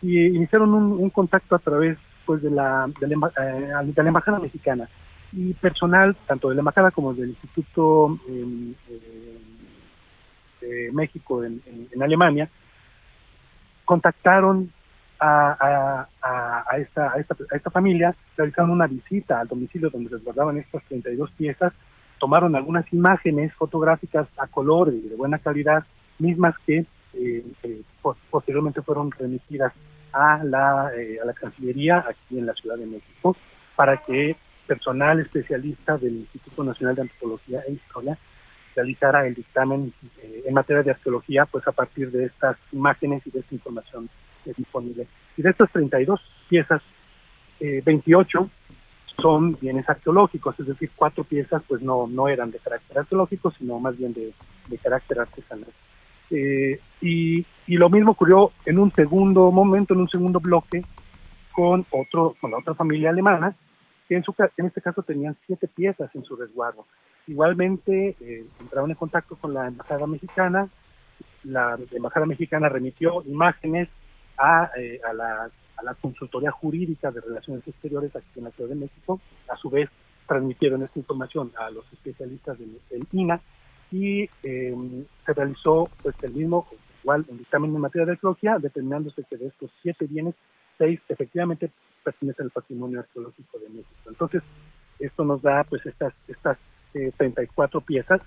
y 0.02 0.28
iniciaron 0.28 0.74
un, 0.76 0.92
un 0.92 1.10
contacto 1.10 1.56
a 1.56 1.60
través 1.60 1.98
pues 2.26 2.44
de 2.44 2.52
la, 2.52 2.88
de 3.00 3.08
la, 3.08 3.84
de 3.84 4.04
la 4.04 4.08
embajada 4.08 4.40
mexicana 4.40 4.88
y 5.34 5.54
personal 5.54 6.16
tanto 6.28 6.50
de 6.50 6.56
la 6.56 6.62
embajada 6.62 6.92
como 6.92 7.14
del 7.14 7.30
Instituto 7.30 8.20
em, 8.28 8.74
eh, 8.90 9.37
de 10.62 10.92
México 10.92 11.44
en, 11.44 11.62
Alemania 12.02 12.50
contactaron 13.86 14.72
a, 15.20 16.08
esta, 16.78 17.72
familia, 17.72 18.16
realizaron 18.36 18.72
una 18.72 18.88
visita 18.88 19.40
al 19.40 19.48
domicilio 19.48 19.90
donde 19.90 20.10
resguardaban 20.10 20.58
estas 20.58 20.84
32 20.84 21.32
piezas, 21.32 21.74
tomaron 22.20 22.56
algunas 22.56 22.92
imágenes 22.94 23.54
fotográficas 23.54 24.28
a 24.38 24.48
color 24.48 24.94
y 24.94 25.08
de 25.08 25.16
buena 25.16 25.40
calidad, 25.40 25.84
mismas 26.20 26.56
que 26.66 26.86
eh, 27.14 27.46
eh, 27.64 27.82
posteriormente 28.30 28.82
fueron 28.82 29.12
remitidas 29.12 29.74
a 30.14 30.44
la, 30.44 30.88
a 30.88 31.26
la 31.26 31.34
Cancillería 31.34 32.06
aquí 32.08 32.38
en 32.38 32.46
la 32.46 32.54
Ciudad 32.54 32.78
de 32.78 32.86
México 32.86 33.36
para 33.76 33.98
que 33.98 34.36
personal 34.68 35.20
especialista 35.20 35.98
del 35.98 36.18
Instituto 36.18 36.64
Nacional 36.64 36.96
de 36.96 37.02
Antropología 37.04 37.62
e 37.68 37.74
Historia 37.74 38.18
realizara 38.78 39.26
el 39.26 39.34
dictamen 39.34 39.92
eh, 40.22 40.44
en 40.46 40.54
materia 40.54 40.84
de 40.84 40.92
arqueología, 40.92 41.46
pues 41.46 41.68
a 41.68 41.72
partir 41.72 42.12
de 42.12 42.26
estas 42.26 42.58
imágenes 42.72 43.26
y 43.26 43.32
de 43.32 43.40
esta 43.40 43.56
información 43.56 44.08
eh, 44.46 44.54
disponible. 44.56 45.08
Y 45.36 45.42
de 45.42 45.50
estas 45.50 45.72
32 45.72 46.22
piezas, 46.48 46.82
28 47.60 48.40
eh, 48.40 48.74
son 49.20 49.58
bienes 49.60 49.90
arqueológicos, 49.90 50.60
es 50.60 50.68
decir, 50.68 50.92
cuatro 50.96 51.24
piezas 51.24 51.64
pues 51.68 51.82
no, 51.82 52.06
no 52.08 52.28
eran 52.28 52.52
de 52.52 52.60
carácter 52.60 53.00
arqueológico, 53.00 53.52
sino 53.58 53.80
más 53.80 53.98
bien 53.98 54.14
de, 54.14 54.32
de 54.68 54.78
carácter 54.78 55.20
artesanal. 55.20 55.74
y, 57.02 57.46
y 57.66 57.78
lo 57.78 57.90
mismo 57.90 58.12
ocurrió 58.12 58.52
en 58.66 58.78
un 58.78 58.92
segundo 58.92 59.52
momento, 59.52 59.96
en 59.96 60.02
un 60.02 60.10
segundo 60.10 60.40
bloque, 60.40 60.84
con 61.52 61.84
otro, 61.90 62.36
con 62.40 62.52
la 62.52 62.60
otra 62.60 62.76
familia 62.76 63.10
alemana, 63.10 63.56
que 64.08 64.16
en, 64.16 64.24
su, 64.24 64.34
en 64.58 64.66
este 64.66 64.82
caso 64.82 65.04
tenían 65.04 65.38
siete 65.46 65.68
piezas 65.68 66.10
en 66.16 66.24
su 66.24 66.36
resguardo. 66.36 66.86
Igualmente 67.28 68.16
eh, 68.20 68.46
entraron 68.60 68.90
en 68.90 68.96
contacto 68.96 69.36
con 69.36 69.54
la 69.54 69.68
embajada 69.68 70.08
mexicana, 70.08 70.70
la 71.44 71.78
embajada 71.92 72.26
mexicana 72.26 72.70
remitió 72.70 73.22
imágenes 73.26 73.90
a, 74.38 74.72
eh, 74.78 75.00
a, 75.08 75.14
la, 75.14 75.50
a 75.78 75.84
la 75.84 75.94
consultoría 75.96 76.52
jurídica 76.52 77.12
de 77.12 77.22
relaciones 77.22 77.68
exteriores 77.68 78.16
aquí 78.16 78.28
en 78.38 78.46
la 78.46 78.52
Ciudad 78.52 78.70
de 78.70 78.76
México, 78.76 79.20
a 79.50 79.56
su 79.58 79.70
vez 79.70 79.90
transmitieron 80.28 80.84
esta 80.84 81.00
información 81.00 81.52
a 81.58 81.70
los 81.70 81.92
especialistas 81.94 82.58
del, 82.60 82.80
INA 83.12 83.42
y 83.92 84.30
em, 84.44 85.06
se 85.26 85.34
realizó 85.34 85.90
pues 86.04 86.16
el 86.24 86.34
mismo 86.34 86.68
igual 87.02 87.26
un 87.30 87.38
dictamen 87.38 87.74
en 87.74 87.82
materia 87.82 88.06
de 88.06 88.12
arqueología 88.14 88.60
determinándose 88.60 89.24
que 89.30 89.38
de 89.38 89.48
estos 89.48 89.72
siete 89.82 90.06
bienes 90.06 90.36
seis 90.78 91.00
efectivamente 91.08 91.72
pertenece 92.08 92.42
al 92.42 92.52
patrimonio 92.52 93.02
arqueológico 93.02 93.60
de 93.60 93.68
México. 93.68 94.08
Entonces, 94.08 94.42
esto 94.98 95.26
nos 95.26 95.42
da 95.42 95.66
pues 95.66 95.86
estas 95.86 96.14
estas 96.30 96.58
eh, 96.94 97.12
34 97.18 97.82
piezas 97.82 98.22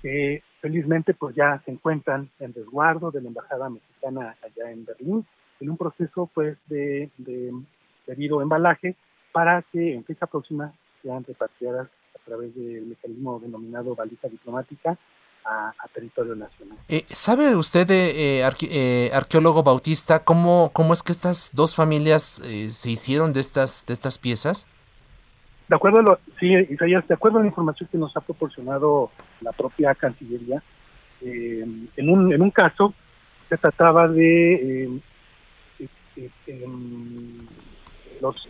que 0.00 0.44
felizmente 0.60 1.12
pues 1.12 1.34
ya 1.34 1.60
se 1.64 1.72
encuentran 1.72 2.30
en 2.38 2.54
resguardo 2.54 3.10
de 3.10 3.20
la 3.20 3.28
embajada 3.28 3.68
mexicana 3.68 4.36
allá 4.42 4.70
en 4.70 4.84
Berlín 4.84 5.26
en 5.60 5.70
un 5.70 5.76
proceso 5.76 6.30
pues 6.32 6.56
de, 6.68 7.10
de 7.18 7.52
debido 8.06 8.40
embalaje 8.40 8.94
para 9.32 9.62
que 9.62 9.94
en 9.94 10.04
fecha 10.04 10.26
próxima 10.26 10.72
sean 11.02 11.24
repatriadas 11.24 11.88
a 12.14 12.18
través 12.24 12.54
del 12.54 12.86
mecanismo 12.86 13.40
denominado 13.40 13.96
baliza 13.96 14.28
diplomática 14.28 14.96
a, 15.44 15.72
territorio 15.92 16.34
nacional. 16.34 16.78
Eh, 16.88 17.04
¿Sabe 17.08 17.54
usted, 17.54 17.88
eh, 17.90 18.42
eh, 18.62 19.10
arqueólogo 19.12 19.62
Bautista, 19.62 20.24
cómo, 20.24 20.70
cómo 20.72 20.92
es 20.92 21.02
que 21.02 21.12
estas 21.12 21.54
dos 21.54 21.74
familias 21.74 22.40
eh, 22.40 22.70
se 22.70 22.90
hicieron 22.90 23.32
de 23.32 23.40
estas, 23.40 23.86
de 23.86 23.92
estas 23.92 24.18
piezas? 24.18 24.66
De 25.68 25.76
acuerdo 25.76 26.00
a 26.00 26.02
lo, 26.02 26.18
sí, 26.40 26.52
Isaías, 26.70 27.06
de 27.08 27.14
acuerdo 27.14 27.38
a 27.38 27.42
la 27.42 27.48
información 27.48 27.88
que 27.90 27.98
nos 27.98 28.16
ha 28.16 28.20
proporcionado 28.20 29.10
la 29.40 29.52
propia 29.52 29.94
Cancillería, 29.94 30.62
en, 31.20 32.10
un, 32.10 32.34
en 32.34 32.42
un 32.42 32.50
caso 32.50 32.92
se 33.48 33.56
trataba 33.56 34.06
de 34.08 35.00
los 38.20 38.48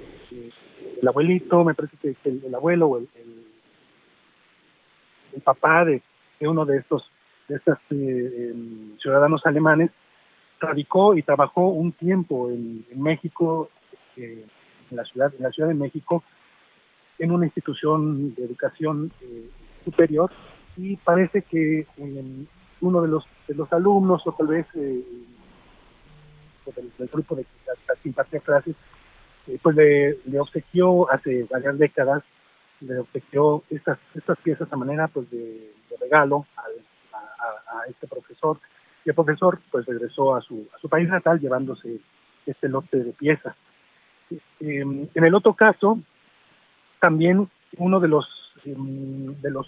el 1.00 1.08
abuelito, 1.08 1.64
me 1.64 1.74
parece 1.74 1.96
que 1.96 2.16
el, 2.24 2.54
abuelo 2.54 2.86
o 2.88 2.98
el, 2.98 3.08
el, 5.34 5.40
papá 5.42 5.84
de 5.84 6.02
uno 6.40 6.65
de 6.65 6.78
estos 6.78 7.11
de 7.48 7.56
estos 7.56 7.78
eh, 7.90 8.51
em, 8.51 8.97
ciudadanos 8.98 9.44
alemanes 9.44 9.90
radicó 10.61 11.15
y 11.15 11.23
trabajó 11.23 11.69
un 11.69 11.93
tiempo 11.93 12.48
en, 12.51 12.85
México, 12.94 13.70
eh, 14.16 14.47
en 14.90 14.97
la 14.97 15.05
ciudad, 15.05 15.32
en 15.36 15.43
la 15.43 15.51
ciudad 15.51 15.69
de 15.69 15.74
México, 15.74 16.23
en 17.19 17.31
una 17.32 17.44
institución 17.44 18.35
de 18.35 18.44
educación 18.44 19.12
eh, 19.20 19.51
superior. 19.85 20.31
Y 20.77 20.97
parece 20.97 21.43
que 21.43 21.86
em, 21.98 22.47
uno 22.81 23.02
de 23.02 23.09
los 23.09 23.24
de 23.47 23.55
los 23.55 23.70
alumnos 23.73 24.27
o 24.27 24.32
tal 24.32 24.47
vez 24.47 24.66
del, 24.73 25.05
grupo 27.12 27.36
de 27.36 27.44
que 27.44 28.09
impartía 28.09 28.40
clases, 28.40 28.74
pues 29.61 29.77
le, 29.77 30.40
obsequió 30.40 31.11
hace 31.11 31.44
varias 31.51 31.78
décadas, 31.78 32.23
le 32.80 32.98
obsequió 32.98 33.62
estas 33.70 33.98
estas 34.14 34.38
piezas 34.38 34.72
a 34.72 34.76
manera 34.76 35.09
pues 35.09 35.30
de, 35.30 35.72
regalo 36.01 36.46
a, 36.56 36.64
este 37.88 38.06
profesor 38.06 38.59
y 39.05 39.10
el 39.10 39.14
profesor 39.14 39.60
pues 39.70 39.84
regresó 39.84 40.34
a 40.34 40.40
su, 40.40 40.66
a 40.74 40.78
su 40.78 40.88
país 40.88 41.09
natal 41.09 41.38
llevándose 41.38 42.01
este 42.46 42.68
lote 42.68 42.98
de 42.98 43.12
piezas. 43.12 43.55
Em, 44.60 45.06
en 45.14 45.24
el 45.24 45.34
otro 45.34 45.52
caso, 45.52 45.98
también 47.01 47.48
uno 47.76 48.01
de 48.01 48.09
los 48.09 48.26
em, 48.64 49.34
de 49.40 49.51
los 49.51 49.66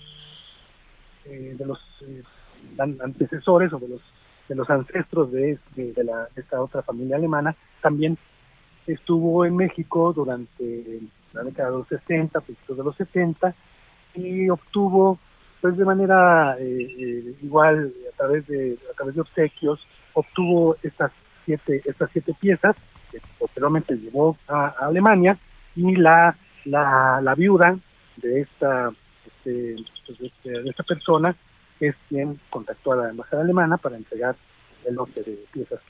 eh, 1.26 1.54
de 1.58 1.66
los 1.66 1.78
eh, 2.02 2.22
antecesores 2.78 3.72
o 3.72 3.78
de 3.78 3.88
los 3.88 4.00
de 4.48 4.54
los 4.54 4.70
ancestros 4.70 5.32
de, 5.32 5.58
de, 5.74 6.04
la, 6.04 6.28
esta 6.36 6.62
otra 6.62 6.82
familia 6.82 7.16
alemana, 7.16 7.56
también 7.82 8.16
estuvo 8.86 9.44
en 9.44 9.56
México 9.56 10.12
durante 10.12 11.00
la 11.36 11.44
década 11.44 11.70
de 11.70 11.76
los 11.78 11.88
60, 11.88 12.40
principios 12.40 12.78
de 12.78 12.84
los 12.84 12.96
70, 12.96 13.54
y 14.14 14.48
obtuvo, 14.48 15.18
pues 15.60 15.76
de 15.76 15.84
manera 15.84 16.56
eh, 16.58 16.94
eh, 16.98 17.36
igual, 17.42 17.92
a 18.12 18.16
través 18.16 18.46
de 18.46 18.78
a 18.90 18.94
través 18.94 19.14
de 19.14 19.20
obsequios, 19.20 19.80
obtuvo 20.14 20.76
estas 20.82 21.12
siete 21.44 21.82
estas 21.84 22.10
siete 22.12 22.34
piezas 22.40 22.74
que 23.10 23.20
posteriormente 23.38 23.94
llevó 23.94 24.36
a, 24.48 24.68
Alemania 24.86 25.38
y 25.74 25.94
la, 25.96 26.36
la, 26.64 27.20
la 27.22 27.34
viuda 27.34 27.78
de 28.16 28.40
esta 28.40 28.90
este, 29.26 29.76
pues, 30.06 30.18
de 30.42 30.70
esta 30.70 30.82
persona 30.82 31.36
es 31.80 31.94
quien 32.08 32.40
contactó 32.50 32.92
a 32.92 32.96
la 32.96 33.10
embajada 33.10 33.42
alemana 33.42 33.76
para 33.76 33.96
entregar 33.96 34.34
el 34.84 34.94
lote 34.94 35.22
de 35.22 35.44
piezas 35.52 35.80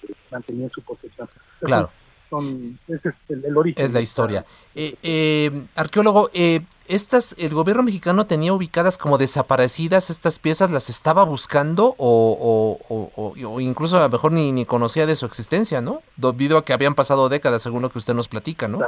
que 0.00 0.14
mantenía 0.30 0.68
su 0.68 0.82
posesión. 0.82 1.28
Claro. 1.60 1.90
Son, 2.28 2.78
ese 2.88 3.08
es 3.10 3.14
el, 3.28 3.56
origen. 3.56 3.84
Es 3.84 3.92
la 3.92 4.00
historia. 4.00 4.44
Eh, 4.74 4.94
eh, 5.02 5.50
arqueólogo, 5.76 6.28
eh, 6.34 6.60
estas, 6.88 7.36
el 7.38 7.54
gobierno 7.54 7.82
mexicano 7.82 8.26
tenía 8.26 8.52
ubicadas 8.52 8.98
como 8.98 9.18
desaparecidas 9.18 10.10
estas 10.10 10.38
piezas, 10.38 10.70
las 10.70 10.88
estaba 10.90 11.24
buscando 11.24 11.94
o, 11.98 12.78
o, 12.88 13.12
o, 13.16 13.60
incluso 13.60 13.96
a 13.96 14.00
lo 14.00 14.08
mejor 14.08 14.32
ni, 14.32 14.52
ni 14.52 14.64
conocía 14.64 15.06
de 15.06 15.16
su 15.16 15.26
existencia, 15.26 15.80
¿no? 15.80 16.00
Debido 16.16 16.58
a 16.58 16.64
que 16.64 16.72
habían 16.72 16.94
pasado 16.94 17.28
décadas, 17.28 17.62
según 17.62 17.82
lo 17.82 17.90
que 17.90 17.98
usted 17.98 18.14
nos 18.14 18.28
platica, 18.28 18.68
¿no? 18.68 18.80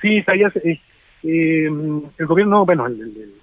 Sí, 0.00 0.22
eh, 1.26 1.64
el 2.18 2.26
gobierno, 2.26 2.66
bueno, 2.66 2.86
el, 2.86 3.34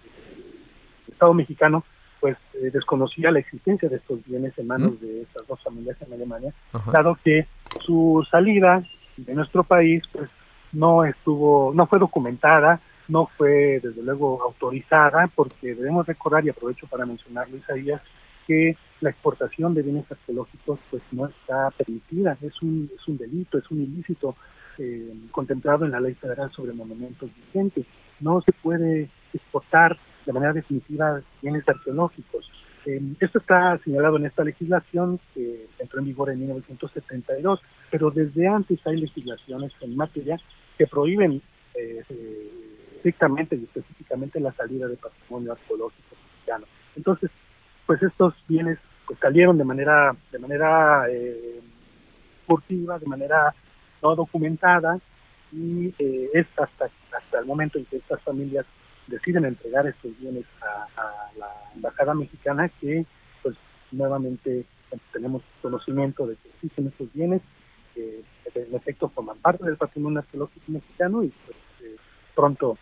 Estado 1.12 1.34
mexicano 1.34 1.84
pues 2.22 2.38
eh, 2.54 2.70
desconocía 2.72 3.32
la 3.32 3.40
existencia 3.40 3.90
de 3.90 3.98
estos 3.98 4.24
bienes 4.26 4.58
en 4.58 4.68
manos 4.68 5.02
de 5.02 5.24
estas 5.24 5.46
dos 5.48 5.62
familias 5.62 5.98
en 6.02 6.14
Alemania, 6.14 6.54
dado 6.94 7.18
que 7.24 7.48
su 7.82 8.26
salida 8.30 8.84
de 9.18 9.34
nuestro 9.34 9.64
país 9.64 10.04
pues 10.14 10.30
no 10.72 11.04
estuvo, 11.04 11.74
no 11.74 11.88
fue 11.88 12.00
documentada, 12.00 12.80
no 13.08 13.28
fue 13.38 13.82
desde 13.84 14.04
luego 14.04 14.42
autorizada, 14.44 15.28
porque 15.36 15.76
debemos 15.76 16.06
recordar, 16.06 16.46
y 16.46 16.50
aprovecho 16.50 16.88
para 16.88 17.06
mencionarlo, 17.06 17.58
Isaías, 17.58 18.02
que 18.48 18.78
la 19.02 19.10
exportación 19.10 19.74
de 19.74 19.82
bienes 19.82 20.10
arqueológicos 20.10 20.80
pues 20.90 21.02
no 21.12 21.26
está 21.26 21.72
permitida, 21.72 22.38
es 22.42 22.62
un, 22.62 22.90
es 22.96 23.06
un 23.08 23.18
delito, 23.18 23.58
es 23.58 23.70
un 23.72 23.82
ilícito 23.82 24.36
eh, 24.78 25.12
contemplado 25.32 25.86
en 25.86 25.92
la 25.92 26.00
ley 26.00 26.14
federal 26.14 26.52
sobre 26.52 26.74
monumentos 26.74 27.30
vigentes. 27.36 27.86
No 28.20 28.42
se 28.42 28.54
puede 28.54 29.10
exportar 29.34 29.98
de 30.26 30.34
manera 30.34 30.54
definitiva 30.54 31.22
bienes 31.42 31.68
arqueológicos. 31.68 32.50
Eh, 32.86 33.02
esto 33.20 33.38
está 33.40 33.78
señalado 33.84 34.18
en 34.18 34.26
esta 34.26 34.44
legislación 34.44 35.20
que 35.34 35.68
entró 35.78 36.00
en 36.00 36.06
vigor 36.06 36.32
en 36.32 36.40
1972, 36.40 37.62
pero 37.92 38.10
desde 38.10 38.48
antes 38.48 38.80
hay 38.86 38.98
legislaciones 38.98 39.72
en 39.82 39.96
materia 39.96 40.40
que 40.78 40.88
prohíben 40.88 41.42
eh, 41.76 42.04
estrictamente 42.96 43.56
y 43.56 43.64
específicamente 43.64 44.40
la 44.40 44.52
salida 44.54 44.88
de 44.88 44.98
patrimonio 44.98 45.54
arqueológico 45.54 46.16
mexicano. 46.16 46.66
Entonces, 46.96 47.32
pues 47.86 48.02
estos 48.04 48.34
bienes 48.48 48.78
pues, 49.08 49.20
salieron 49.20 49.58
de 49.58 49.64
manera 49.64 50.16
de 50.32 50.40
manera 50.40 51.06
eh, 51.10 51.60
furtiva, 52.48 53.00
de 53.00 53.08
manera 53.08 53.54
no 54.02 54.16
documentada 54.16 55.00
y 55.52 55.94
eh, 56.00 56.30
es 56.34 56.48
hasta 56.58 56.90
hasta 57.12 57.40
el 57.40 57.46
momento 57.46 57.78
en 57.78 57.86
que 57.86 57.98
estas 57.98 58.22
familias 58.22 58.66
deciden 59.08 59.46
entregar 59.46 59.88
estos 59.88 60.18
bienes 60.20 60.46
a, 60.62 61.32
la 61.38 61.48
embajada 61.76 62.14
mexicana 62.14 62.70
que 62.80 63.06
pues 63.42 63.56
nuevamente 63.92 64.66
tenemos 65.14 65.42
conocimiento 65.62 66.28
de 66.28 66.36
que 66.36 66.50
existen 66.50 66.88
estos 66.88 67.12
bienes 67.14 67.42
que 67.96 68.24
en 68.56 68.76
efecto 68.76 69.10
forman 69.10 69.38
parte 69.38 69.66
del 69.66 69.78
patrimonio 69.78 70.20
arqueológico 70.20 70.72
mexicano 70.72 71.24
y 71.24 71.30
pues, 71.46 71.58
eh, 71.84 71.96
pronto 72.36 72.78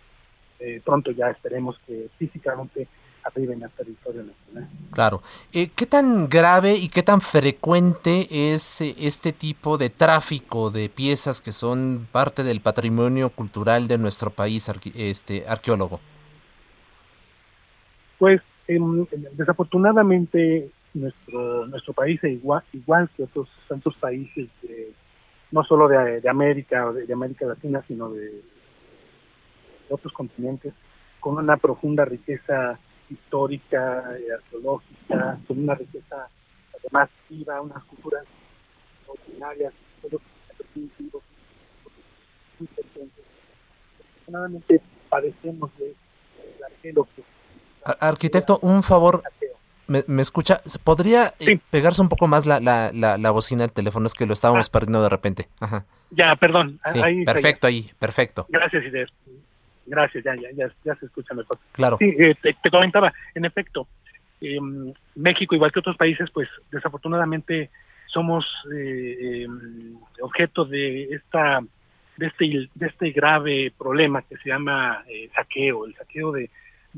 eh, 0.59 0.81
pronto 0.83 1.11
ya 1.11 1.29
esperemos 1.29 1.79
que 1.87 2.09
físicamente 2.17 2.87
arriben 3.23 3.63
al 3.63 3.71
territorio 3.71 4.23
nacional. 4.23 4.69
Claro. 4.91 5.21
Eh, 5.53 5.69
¿Qué 5.75 5.85
tan 5.85 6.29
grave 6.29 6.75
y 6.75 6.89
qué 6.89 7.03
tan 7.03 7.21
frecuente 7.21 8.53
es 8.53 8.81
este 8.81 9.33
tipo 9.33 9.77
de 9.77 9.89
tráfico 9.89 10.71
de 10.71 10.89
piezas 10.89 11.41
que 11.41 11.51
son 11.51 12.07
parte 12.11 12.43
del 12.43 12.61
patrimonio 12.61 13.29
cultural 13.29 13.87
de 13.87 13.97
nuestro 13.97 14.31
país, 14.31 14.69
este 14.95 15.45
arqueólogo? 15.47 15.99
Pues 18.17 18.41
em, 18.67 19.05
desafortunadamente 19.33 20.69
nuestro 20.93 21.67
nuestro 21.67 21.93
país 21.93 22.23
es 22.23 22.33
igual, 22.33 22.63
igual 22.73 23.09
que 23.15 23.23
otros 23.23 23.47
tantos 23.67 23.95
países 23.97 24.49
no 25.51 25.63
solo 25.63 25.87
de, 25.87 26.27
América 26.29 26.87
o 26.87 26.93
de, 26.93 27.11
América 27.11 27.45
Latina 27.45 27.83
sino 27.87 28.09
de, 28.09 28.41
otros 29.89 30.13
continentes 30.13 30.73
con 31.19 31.37
una 31.37 31.57
profunda 31.57 32.05
riqueza 32.05 32.79
histórica 33.09 34.03
y 34.19 34.31
arqueológica 34.31 35.39
con 35.47 35.59
una 35.59 35.75
riqueza 35.75 36.27
además 36.79 37.09
viva 37.29 37.61
unas 37.61 37.83
culturas 37.85 38.25
ordinarias 39.07 39.73
todo 40.01 40.21
muy 40.75 40.89
Desafortunadamente 43.97 44.81
padecemos 45.09 45.71
de, 45.77 45.85
de 45.85 45.95
la 46.59 46.67
que 46.81 46.93
Arquitecto, 47.99 48.59
un 48.61 48.83
favor. 48.83 49.23
¿Me, 49.87 50.21
escucha? 50.21 50.61
¿Podría 50.83 51.33
eh, 51.39 51.57
pegarse 51.71 52.01
un 52.01 52.09
poco 52.09 52.27
más 52.27 52.45
la, 52.45 52.59
la, 52.59 52.91
la, 52.93 53.31
bocina 53.31 53.63
del 53.63 53.71
teléfono? 53.71 54.05
Es 54.05 54.13
que 54.13 54.27
lo 54.27 54.33
estábamos 54.33 54.67
ah. 54.67 54.71
perdiendo 54.71 55.01
de 55.01 55.09
repente. 55.09 55.47
Ajá. 55.59 55.85
Ya, 56.11 56.35
perdón. 56.35 56.79
perfecto 57.25 57.65
ahí, 57.65 57.89
perfecto. 57.97 58.45
Gracias, 58.49 58.85
Ider. 58.85 59.11
Gracias, 59.89 60.23
ya, 60.23 60.35
ya, 60.35 60.69
ya, 60.83 60.95
se 60.95 61.05
escucha 61.05 61.33
mejor. 61.33 61.57
Claro. 61.71 61.97
Sí, 61.97 62.15
eh, 62.17 62.35
te, 62.41 62.69
comentaba, 62.69 63.11
en 63.33 63.45
efecto, 63.45 63.87
em, 64.39 64.93
México, 65.15 65.55
igual 65.55 65.71
que 65.71 65.79
otros 65.79 65.97
países, 65.97 66.29
pues 66.31 66.47
desafortunadamente 66.71 67.71
somos 68.05 68.45
eh, 68.73 69.43
em, 69.43 69.97
objeto 70.21 70.65
de 70.65 71.03
esta 71.15 71.59
de 72.17 72.27
este 72.27 72.69
de 72.75 72.87
este 72.87 73.11
grave 73.11 73.73
problema 73.77 74.21
que 74.21 74.37
se 74.37 74.49
llama 74.49 75.03
saqueo, 75.33 75.85
el 75.85 75.95
saqueo 75.95 76.31
de 76.31 76.49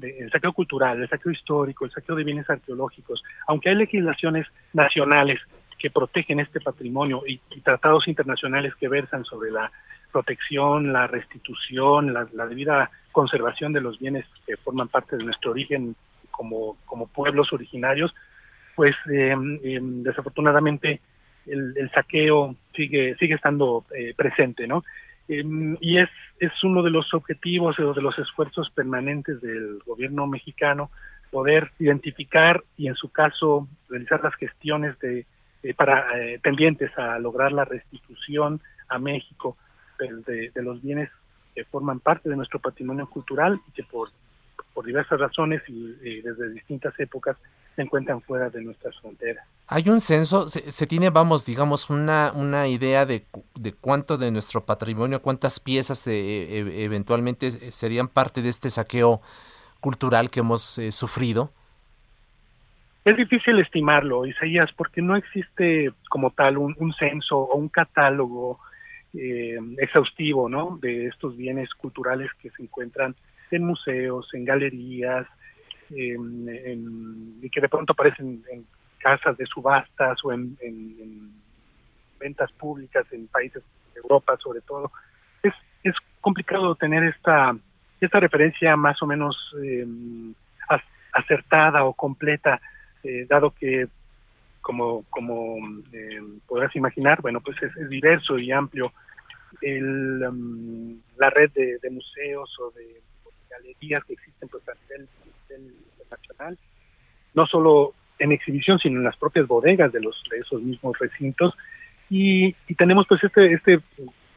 el 0.01 0.31
saqueo 0.31 0.53
cultural, 0.53 1.01
el 1.01 1.09
saqueo 1.09 1.31
histórico, 1.31 1.85
el 1.85 1.91
saqueo 1.91 2.15
de 2.15 2.23
bienes 2.23 2.49
arqueológicos, 2.49 3.23
aunque 3.47 3.69
hay 3.69 3.75
legislaciones 3.75 4.47
nacionales 4.73 5.39
que 5.81 5.89
protegen 5.89 6.39
este 6.39 6.61
patrimonio 6.61 7.23
y, 7.25 7.39
tratados 7.63 8.07
internacionales 8.07 8.73
que 8.75 8.87
versan 8.87 9.25
sobre 9.25 9.49
la 9.49 9.71
protección, 10.11 10.93
la 10.93 11.07
restitución, 11.07 12.13
la, 12.13 12.45
debida 12.45 12.91
conservación 13.11 13.73
de 13.73 13.81
los 13.81 13.97
bienes 13.97 14.25
que 14.45 14.57
forman 14.57 14.89
parte 14.89 15.17
de 15.17 15.23
nuestro 15.23 15.51
origen 15.51 15.95
como, 16.29 16.77
como 16.85 17.07
pueblos 17.07 17.51
originarios, 17.51 18.13
pues 18.75 18.95
eh, 19.11 19.35
eh, 19.63 19.79
desafortunadamente 19.81 21.01
el, 21.47 21.89
saqueo 21.93 22.55
sigue 22.75 23.15
sigue 23.15 23.35
estando 23.35 23.85
eh, 23.95 24.13
presente, 24.15 24.67
¿no? 24.67 24.83
Em, 25.27 25.77
y 25.81 25.97
es, 25.97 26.09
es 26.39 26.51
uno 26.63 26.83
de 26.83 26.91
los 26.91 27.13
objetivos 27.13 27.79
o 27.79 27.93
de 27.93 28.01
los 28.01 28.17
esfuerzos 28.19 28.69
permanentes 28.69 29.41
del 29.41 29.79
gobierno 29.85 30.27
mexicano 30.27 30.91
poder 31.31 31.71
identificar 31.79 32.63
y 32.77 32.87
en 32.87 32.95
su 32.95 33.09
caso 33.11 33.67
realizar 33.89 34.23
las 34.23 34.35
gestiones 34.35 34.99
de, 34.99 35.25
para 35.75 36.19
eh, 36.19 36.39
pendientes 36.39 36.91
a 36.97 37.19
lograr 37.19 37.51
la 37.51 37.65
restitución 37.65 38.61
a 38.89 38.97
México 38.99 39.57
de, 39.99 40.51
los 40.55 40.81
bienes 40.81 41.09
que 41.53 41.63
forman 41.65 41.99
parte 41.99 42.29
de 42.29 42.35
nuestro 42.35 42.59
patrimonio 42.59 43.07
cultural 43.07 43.59
y 43.67 43.71
que 43.71 43.83
por, 43.83 44.09
por 44.73 44.85
diversas 44.85 45.19
razones 45.19 45.61
y 45.67 46.21
desde 46.21 46.49
distintas 46.49 46.99
épocas 46.99 47.37
se 47.75 47.81
encuentran 47.81 48.21
fuera 48.21 48.49
de 48.49 48.61
nuestras 48.61 48.97
fronteras. 48.99 49.45
¿Hay 49.67 49.87
un 49.89 50.01
censo? 50.01 50.49
¿Se, 50.49 50.87
tiene, 50.87 51.09
vamos, 51.09 51.45
digamos, 51.45 51.89
una, 51.89 52.33
una 52.35 52.67
idea 52.67 53.05
de, 53.05 53.25
de, 53.55 53.73
cuánto 53.73 54.17
de 54.17 54.31
nuestro 54.31 54.65
patrimonio, 54.65 55.21
cuántas 55.21 55.59
piezas 55.59 56.05
eh, 56.07 56.11
e, 56.11 56.83
eventualmente 56.83 57.71
serían 57.71 58.07
parte 58.07 58.41
de 58.41 58.49
este 58.49 58.69
saqueo 58.69 59.21
cultural 59.79 60.29
que 60.29 60.41
hemos 60.41 60.77
eh, 60.77 60.91
sufrido? 60.91 61.53
Es 63.03 63.17
difícil 63.17 63.59
estimarlo, 63.59 64.27
Isaías, 64.27 64.69
porque 64.73 65.01
no 65.01 65.15
existe 65.15 65.91
como 66.07 66.31
tal 66.31 66.57
un, 66.57 66.93
censo 66.93 67.39
o 67.39 67.55
un 67.55 67.69
catálogo 67.69 68.59
eh, 69.13 69.57
exhaustivo, 69.79 70.47
¿no? 70.47 70.77
De 70.79 71.07
estos 71.07 71.35
bienes 71.35 71.73
culturales 71.73 72.29
que 72.39 72.51
se 72.51 72.61
encuentran 72.61 73.15
en 73.49 73.65
museos, 73.65 74.29
en 74.33 74.45
galerías, 74.45 75.27
y 75.89 77.49
que 77.49 77.59
de 77.59 77.67
pronto 77.69 77.93
aparecen 77.93 78.43
en 78.49 78.65
casas 78.99 79.35
de 79.35 79.45
subastas 79.45 80.23
o 80.23 80.31
en, 80.31 80.55
ventas 82.19 82.51
públicas 82.51 83.03
en 83.11 83.27
países 83.27 83.63
de 83.95 83.99
Europa, 83.99 84.37
sobre 84.37 84.61
todo. 84.61 84.91
Es, 85.41 85.53
es 85.83 85.95
complicado 86.21 86.75
tener 86.75 87.03
esta, 87.03 87.55
esta 87.99 88.19
referencia 88.19 88.75
más 88.75 89.01
o 89.01 89.07
menos 89.07 89.35
eh, 89.63 89.85
acertada 91.13 91.83
o 91.83 91.93
completa 91.93 92.61
eh, 93.03 93.25
dado 93.27 93.51
que 93.51 93.87
como 94.61 95.03
como 95.09 95.57
eh, 95.91 96.21
podrás 96.47 96.75
imaginar 96.75 97.21
bueno 97.21 97.41
pues 97.41 97.57
es, 97.63 97.89
diverso 97.89 98.37
y 98.37 98.51
amplio 98.51 98.93
el, 99.61 100.23
um, 100.23 100.99
la 101.17 101.29
red 101.29 101.51
de, 101.51 101.89
museos 101.89 102.49
o 102.59 102.71
de, 102.71 103.01
galerías 103.49 104.03
que 104.05 104.13
existen 104.13 104.47
pues 104.49 104.63
a 104.69 104.73
nivel, 104.73 105.07
nacional 106.09 106.57
no 107.33 107.45
solo 107.45 107.93
en 108.19 108.31
exhibición 108.31 108.79
sino 108.79 108.97
en 108.99 109.03
las 109.03 109.17
propias 109.17 109.47
bodegas 109.47 109.91
de 109.91 110.01
los 110.01 110.21
de 110.29 110.37
esos 110.39 110.61
mismos 110.61 110.97
recintos. 110.99 111.55
Y, 112.09 112.55
y 112.67 112.75
tenemos 112.75 113.07
pues 113.07 113.23
este 113.23 113.53
este 113.53 113.79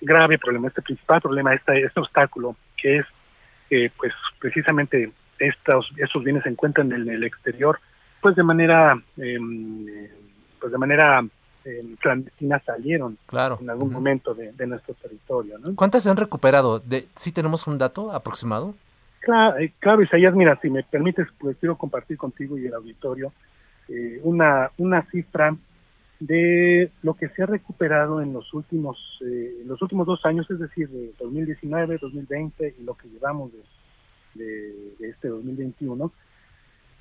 grave 0.00 0.38
problema 0.38 0.68
este 0.68 0.82
principal 0.82 1.20
problema 1.20 1.54
este 1.54 1.84
este 1.84 2.00
obstáculo 2.00 2.56
que 2.76 2.98
es 2.98 3.06
que 3.68 3.90
pues 3.96 4.12
precisamente 4.38 5.10
estos 5.38 5.90
estos 5.96 6.22
bienes 6.24 6.44
se 6.44 6.50
encuentran 6.50 6.92
en 6.92 7.08
el 7.08 7.24
exterior 7.24 7.80
pues 8.24 8.36
de 8.36 8.42
manera 8.42 8.98
em, 9.18 9.84
pues 10.58 10.72
de 10.72 10.78
manera 10.78 11.22
em, 11.62 11.94
clandestina 11.96 12.58
salieron 12.64 13.18
claro. 13.26 13.58
en 13.60 13.68
algún 13.68 13.92
momento 13.92 14.32
de, 14.32 14.66
nuestro 14.66 14.94
territorio. 14.94 15.58
¿Cuántas 15.76 16.04
se 16.04 16.08
han 16.08 16.16
recuperado? 16.16 16.78
De, 16.78 17.04
¿Sí 17.14 17.32
tenemos 17.32 17.66
un 17.66 17.76
dato 17.76 18.10
aproximado? 18.12 18.74
Claro, 19.20 19.58
eh, 19.58 19.74
claro, 19.78 20.02
Isaías, 20.02 20.34
mira, 20.34 20.58
si 20.62 20.70
me 20.70 20.82
permites, 20.84 21.28
pues 21.38 21.58
quiero 21.58 21.76
compartir 21.76 22.16
contigo 22.16 22.56
y 22.56 22.64
el 22.64 22.72
auditorio 22.72 23.30
eh, 23.90 24.20
una, 24.22 24.70
una 24.78 25.02
cifra 25.10 25.54
de 26.18 26.90
lo 27.02 27.12
que 27.12 27.28
se 27.28 27.42
ha 27.42 27.46
recuperado 27.46 28.22
en 28.22 28.32
los 28.32 28.54
últimos 28.54 28.96
eh, 29.20 29.64
los 29.66 29.82
últimos 29.82 30.06
dos 30.06 30.24
años, 30.24 30.50
es 30.50 30.60
decir, 30.60 30.88
de 30.88 31.12
2019, 31.18 31.98
2020 32.00 32.76
y 32.80 32.84
lo 32.84 32.94
que 32.94 33.06
llevamos 33.08 33.50
de, 34.32 34.72
de 34.98 35.10
este 35.10 35.28
2021 35.28 36.10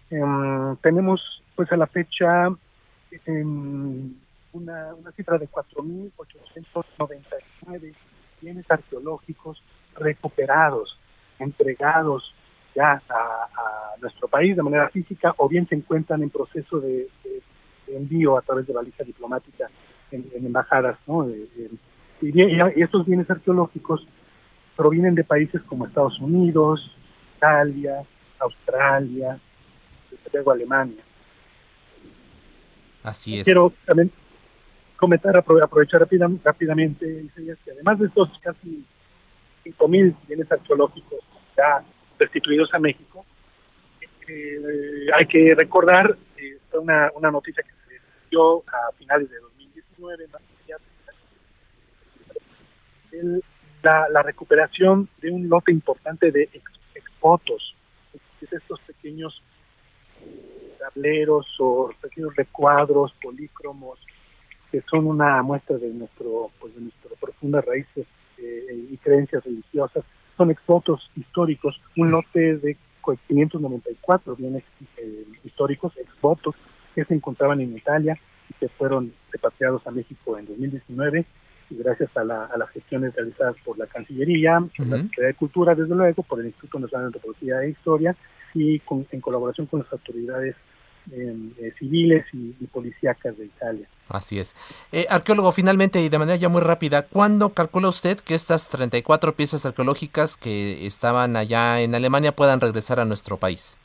Em, 0.10 0.76
tenemos 0.78 1.44
pues 1.56 1.72
a 1.72 1.78
la 1.78 1.86
fecha 1.88 2.48
em, 3.26 4.14
una, 4.54 4.94
una 4.96 5.12
cifra 5.12 5.38
de 5.38 5.48
4.899 5.50 7.94
bienes 8.42 8.66
arqueológicos 8.70 9.62
recuperados, 9.96 10.98
entregados 11.40 12.34
ya 12.76 13.02
a, 13.10 13.50
nuestro 14.02 14.28
país 14.28 14.56
de 14.56 14.64
manera 14.64 14.90
física 14.90 15.34
o 15.38 15.48
bien 15.48 15.68
se 15.68 15.76
encuentran 15.76 16.24
en 16.24 16.30
proceso 16.30 16.82
de, 16.82 17.08
envío 17.88 18.38
a 18.38 18.42
través 18.42 18.68
de 18.68 18.74
valija 18.74 19.04
diplomática 19.04 19.70
en, 20.12 20.26
embajadas. 20.34 20.98
¿no? 21.08 21.30
y, 21.30 21.70
estos 22.76 23.06
bienes 23.06 23.30
arqueológicos 23.30 24.06
provienen 24.76 25.16
de 25.16 25.24
países 25.24 25.62
como 25.64 25.86
Estados 25.86 26.20
Unidos, 26.20 26.94
Italia, 27.38 28.04
Australia, 28.40 29.40
luego 30.34 30.52
Alemania. 30.52 31.04
Así 33.04 33.40
es. 33.40 33.44
Quiero 33.44 33.74
también 33.86 34.12
comentar, 34.96 35.38
aprovechar 35.38 36.02
rápidamente, 36.02 37.26
que 37.36 37.72
además 37.72 38.00
de 38.00 38.08
estos 38.08 38.30
casi 38.42 38.86
5.000 39.66 40.16
bienes 40.28 40.52
arqueológicos 40.52 41.20
ya 41.58 41.84
restituidos 42.18 42.74
a 42.74 42.80
México, 42.80 43.26
eh, 44.28 45.08
hay 45.14 45.26
que 45.26 45.54
recordar 45.56 46.18
eh, 46.38 46.58
una, 46.74 47.12
una 47.16 47.30
noticia 47.30 47.64
que 47.64 47.72
se 47.72 48.02
dio 48.30 48.60
a 48.60 48.92
finales 48.98 49.30
de 49.30 49.38
2019, 49.40 50.28
el, 53.12 53.44
la, 53.84 54.08
la, 54.10 54.24
recuperación 54.24 55.10
de 55.22 55.30
un 55.30 55.50
lote 55.50 55.72
importante 55.72 56.32
de 56.32 56.50
exvotos, 56.96 57.76
es 58.42 58.54
estos 58.54 58.80
pequeños 58.82 59.42
tableros 60.84 61.48
o 61.60 61.92
pequeños 62.02 62.36
recuadros 62.36 63.14
polícromos 63.22 64.00
que 64.72 64.82
son 64.90 65.08
una 65.08 65.42
muestra 65.44 65.78
de 65.78 65.90
nuestro 65.90 66.50
pues 66.60 66.74
de 66.76 66.82
nuestras 66.82 67.14
profundas 67.20 67.64
raíces 67.64 68.08
eh, 68.40 68.88
y 68.92 68.98
creencias 68.98 69.44
religiosas 69.44 70.04
son 70.36 70.50
exvotos 70.50 71.12
históricos. 71.16 71.80
Un 71.96 72.12
lote 72.12 72.58
de 72.58 72.76
594 73.28 74.36
bienes 74.36 74.64
eh, 74.98 75.26
históricos 75.44 75.96
exvotos 75.98 76.56
que 76.96 77.06
se 77.06 77.14
encontraban 77.14 77.62
en 77.62 77.78
Italia 77.78 78.18
y 78.50 78.54
que 78.56 78.68
fueron 78.70 79.14
repatriados 79.32 79.86
a 79.86 79.92
México 79.92 80.38
en 80.38 80.48
2019 80.48 81.26
y 81.70 81.76
gracias 81.76 82.10
a, 82.18 82.24
las 82.24 82.70
gestiones 82.72 83.16
realizadas 83.16 83.56
por 83.64 83.78
la 83.78 83.86
Cancillería, 83.86 84.60
por 84.76 84.88
la 84.88 84.98
Secretaría 84.98 85.28
de 85.28 85.34
Cultura, 85.36 85.76
desde 85.76 85.96
luego, 85.96 86.24
por 86.24 86.40
el 86.40 86.48
Instituto 86.48 86.80
Nacional 86.80 87.06
de 87.06 87.18
Antropología 87.18 87.62
e 87.62 87.70
Historia 87.70 88.16
y 88.54 88.82
en 89.12 89.22
colaboración 89.22 89.68
con 89.68 89.82
las 89.82 89.92
autoridades 89.92 90.56
eh, 91.12 91.74
civiles 91.78 92.26
y, 92.34 92.54
policíacas 92.68 93.38
de 93.38 93.46
Italia. 93.46 93.88
Así 94.10 94.40
es. 94.40 94.56
Eh, 94.92 95.06
arqueólogo, 95.10 95.52
finalmente 95.52 96.02
y 96.02 96.10
de 96.10 96.18
manera 96.18 96.36
ya 96.38 96.50
muy 96.50 96.62
rápida, 96.62 97.04
¿cuándo 97.04 97.50
calcula 97.50 97.88
usted 97.88 98.20
que 98.20 98.36
estas 98.36 98.70
34 98.70 99.36
piezas 99.36 99.66
arqueológicas 99.66 100.38
que 100.38 100.86
estaban 100.86 101.36
allá 101.36 101.82
en 101.82 101.96
Alemania 101.96 102.32
puedan 102.32 102.62
regresar 102.62 103.00
a 103.00 103.06
nuestro 103.06 103.38
país? 103.38 103.78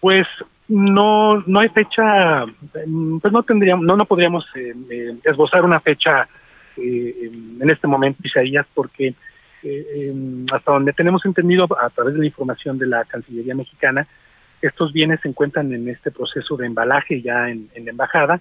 Pues 0.00 0.26
no 0.68 1.42
no 1.46 1.60
hay 1.60 1.68
fecha, 1.70 2.42
em, 2.74 3.20
pues 3.20 3.32
no 3.32 3.42
tendríamos, 3.42 3.84
no 3.84 3.96
no 3.96 4.04
podríamos 4.04 4.44
eh, 4.54 5.16
esbozar 5.24 5.64
una 5.64 5.80
fecha 5.80 6.28
en 6.80 7.68
este 7.68 7.88
momento, 7.88 8.20
Isaías, 8.22 8.64
porque 8.72 9.12
eh, 9.62 10.14
hasta 10.52 10.72
donde 10.72 10.92
tenemos 10.92 11.24
entendido 11.24 11.66
a 11.80 11.90
través 11.90 12.14
de 12.14 12.20
la 12.20 12.26
información 12.26 12.78
de 12.78 12.86
la 12.86 13.04
Cancillería 13.04 13.54
mexicana, 13.54 14.06
estos 14.62 14.92
bienes 14.92 15.20
se 15.20 15.28
encuentran 15.28 15.72
en 15.72 15.88
este 15.88 16.10
proceso 16.10 16.56
de 16.56 16.66
embalaje 16.66 17.22
ya 17.22 17.48
en, 17.48 17.68
la 17.74 17.90
embajada 17.90 18.40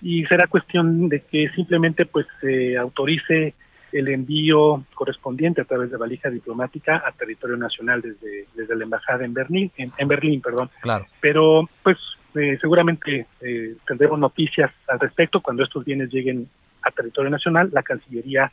y 0.00 0.24
será 0.26 0.46
cuestión 0.46 1.08
de 1.08 1.20
que 1.20 1.48
simplemente 1.50 2.06
pues 2.06 2.26
se 2.40 2.76
autorice 2.76 3.54
el 3.92 4.08
envío 4.08 4.84
correspondiente 4.94 5.62
a 5.62 5.64
través 5.64 5.90
de 5.90 5.96
valija 5.96 6.30
diplomática 6.30 7.02
a 7.06 7.12
territorio 7.12 7.56
nacional 7.56 8.02
desde, 8.02 8.46
desde 8.54 8.76
la 8.76 8.84
embajada 8.84 9.24
en 9.24 9.32
Berlín, 9.32 9.70
en, 9.76 10.08
Berlín, 10.08 10.42
perdón. 10.42 10.70
Claro. 10.80 11.06
Pero 11.20 11.68
pues 11.82 11.96
eh, 12.34 12.58
seguramente 12.60 13.26
eh, 13.40 13.76
tendremos 13.86 14.18
noticias 14.18 14.70
al 14.88 15.00
respecto 15.00 15.40
cuando 15.40 15.64
estos 15.64 15.84
bienes 15.84 16.10
lleguen 16.12 16.48
a 16.82 16.90
territorio 16.90 17.30
nacional. 17.30 17.70
La 17.72 17.82
Cancillería 17.82 18.52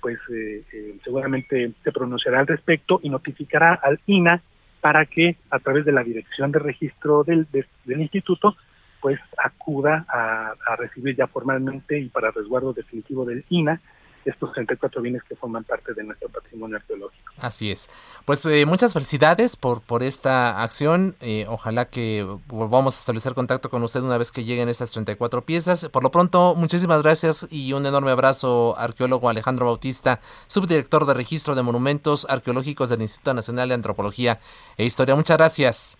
pues 0.00 0.18
eh, 0.32 0.62
eh, 0.72 0.94
seguramente 1.02 1.72
se 1.82 1.92
pronunciará 1.92 2.40
al 2.40 2.46
respecto 2.46 3.00
y 3.02 3.08
notificará 3.08 3.74
al 3.74 3.98
INA 4.06 4.40
para 4.80 5.06
que 5.06 5.36
a 5.50 5.58
través 5.58 5.84
de 5.84 5.92
la 5.92 6.04
dirección 6.04 6.52
de 6.52 6.58
registro 6.58 7.24
del, 7.24 7.46
del 7.50 8.00
instituto 8.00 8.56
pues 9.00 9.20
acuda 9.36 10.04
a, 10.08 10.54
a, 10.66 10.76
recibir 10.76 11.14
ya 11.16 11.26
formalmente 11.26 11.98
y 11.98 12.08
para 12.08 12.30
resguardo 12.30 12.72
definitivo 12.72 13.24
del 13.24 13.44
INA 13.50 13.80
estos 14.26 14.52
34 14.52 15.00
bienes 15.00 15.22
que 15.24 15.36
forman 15.36 15.64
parte 15.64 15.94
de 15.94 16.04
nuestro 16.04 16.28
patrimonio 16.28 16.76
arqueológico. 16.76 17.32
Así 17.38 17.70
es. 17.70 17.88
Pues 18.24 18.44
eh, 18.46 18.66
muchas 18.66 18.92
felicidades 18.92 19.56
por, 19.56 19.80
por 19.82 20.02
esta 20.02 20.62
acción. 20.62 21.16
Eh, 21.20 21.46
ojalá 21.48 21.86
que 21.86 22.26
volvamos 22.46 22.96
a 22.96 22.98
establecer 22.98 23.34
contacto 23.34 23.70
con 23.70 23.82
usted 23.82 24.00
una 24.00 24.18
vez 24.18 24.32
que 24.32 24.44
lleguen 24.44 24.68
estas 24.68 24.90
34 24.92 25.44
piezas. 25.44 25.88
Por 25.88 26.02
lo 26.02 26.10
pronto, 26.10 26.54
muchísimas 26.54 27.02
gracias 27.02 27.46
y 27.50 27.72
un 27.72 27.86
enorme 27.86 28.10
abrazo, 28.10 28.74
arqueólogo 28.78 29.28
Alejandro 29.28 29.66
Bautista, 29.66 30.20
subdirector 30.46 31.06
de 31.06 31.14
Registro 31.14 31.54
de 31.54 31.62
Monumentos 31.62 32.26
Arqueológicos 32.28 32.88
del 32.88 33.02
Instituto 33.02 33.34
Nacional 33.34 33.68
de 33.68 33.74
Antropología 33.74 34.40
e 34.76 34.84
Historia. 34.84 35.14
Muchas 35.14 35.36
gracias. 35.36 35.98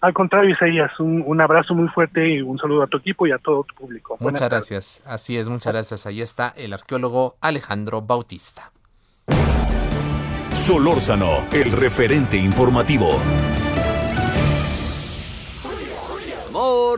Al 0.00 0.12
contrario, 0.12 0.50
Isaías, 0.50 0.90
un, 1.00 1.22
un, 1.26 1.40
abrazo 1.40 1.74
muy 1.74 1.88
fuerte 1.88 2.28
y 2.28 2.42
un 2.42 2.58
saludo 2.58 2.82
a 2.82 2.86
tu 2.86 2.98
equipo 2.98 3.26
y 3.26 3.32
a 3.32 3.38
todo 3.38 3.64
tu 3.64 3.74
público. 3.74 4.16
muchas 4.20 4.48
gracias. 4.48 5.02
Así 5.06 5.38
es, 5.38 5.48
muchas 5.48 5.72
gracias. 5.72 6.06
Ahí 6.06 6.20
está 6.20 6.52
el 6.56 6.72
arqueólogo 6.72 7.36
Alejandro 7.40 8.02
Bautista. 8.02 8.70
Solórzano, 10.50 11.46
el 11.52 11.72
referente 11.72 12.36
informativo. 12.36 13.18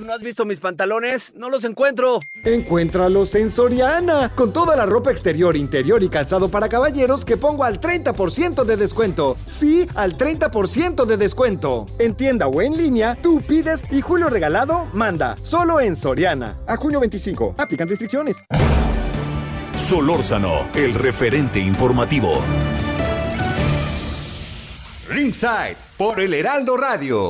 ¿No 0.02 0.12
has 0.12 0.22
visto 0.22 0.44
mis 0.44 0.60
pantalones? 0.60 1.34
No 1.36 1.50
los 1.50 1.64
encuentro. 1.64 2.20
Encuéntralos 2.44 3.34
en 3.34 3.50
Soriana, 3.50 4.30
con 4.34 4.52
toda 4.52 4.76
la 4.76 4.86
ropa 4.86 5.10
exterior, 5.10 5.56
interior 5.56 6.02
y 6.02 6.08
calzado 6.08 6.48
para 6.48 6.68
caballeros 6.68 7.24
que 7.24 7.36
pongo 7.36 7.64
al 7.64 7.80
30% 7.80 8.64
de 8.64 8.76
descuento. 8.76 9.36
Sí, 9.46 9.86
al 9.94 10.16
30% 10.16 11.04
de 11.04 11.16
descuento. 11.16 11.86
En 11.98 12.14
tienda 12.14 12.46
o 12.48 12.62
en 12.62 12.76
línea, 12.76 13.16
tú 13.20 13.40
pides 13.40 13.84
y 13.90 14.00
Julio 14.00 14.28
Regalado 14.28 14.84
manda. 14.92 15.36
Solo 15.42 15.80
en 15.80 15.96
Soriana. 15.96 16.56
A 16.66 16.76
junio 16.76 17.00
25. 17.00 17.54
Aplican 17.58 17.88
restricciones. 17.88 18.36
Solórzano, 19.74 20.68
el 20.74 20.94
referente 20.94 21.58
informativo. 21.58 22.42
Ringside, 25.08 25.76
por 25.96 26.20
el 26.20 26.34
Heraldo 26.34 26.76
Radio. 26.76 27.28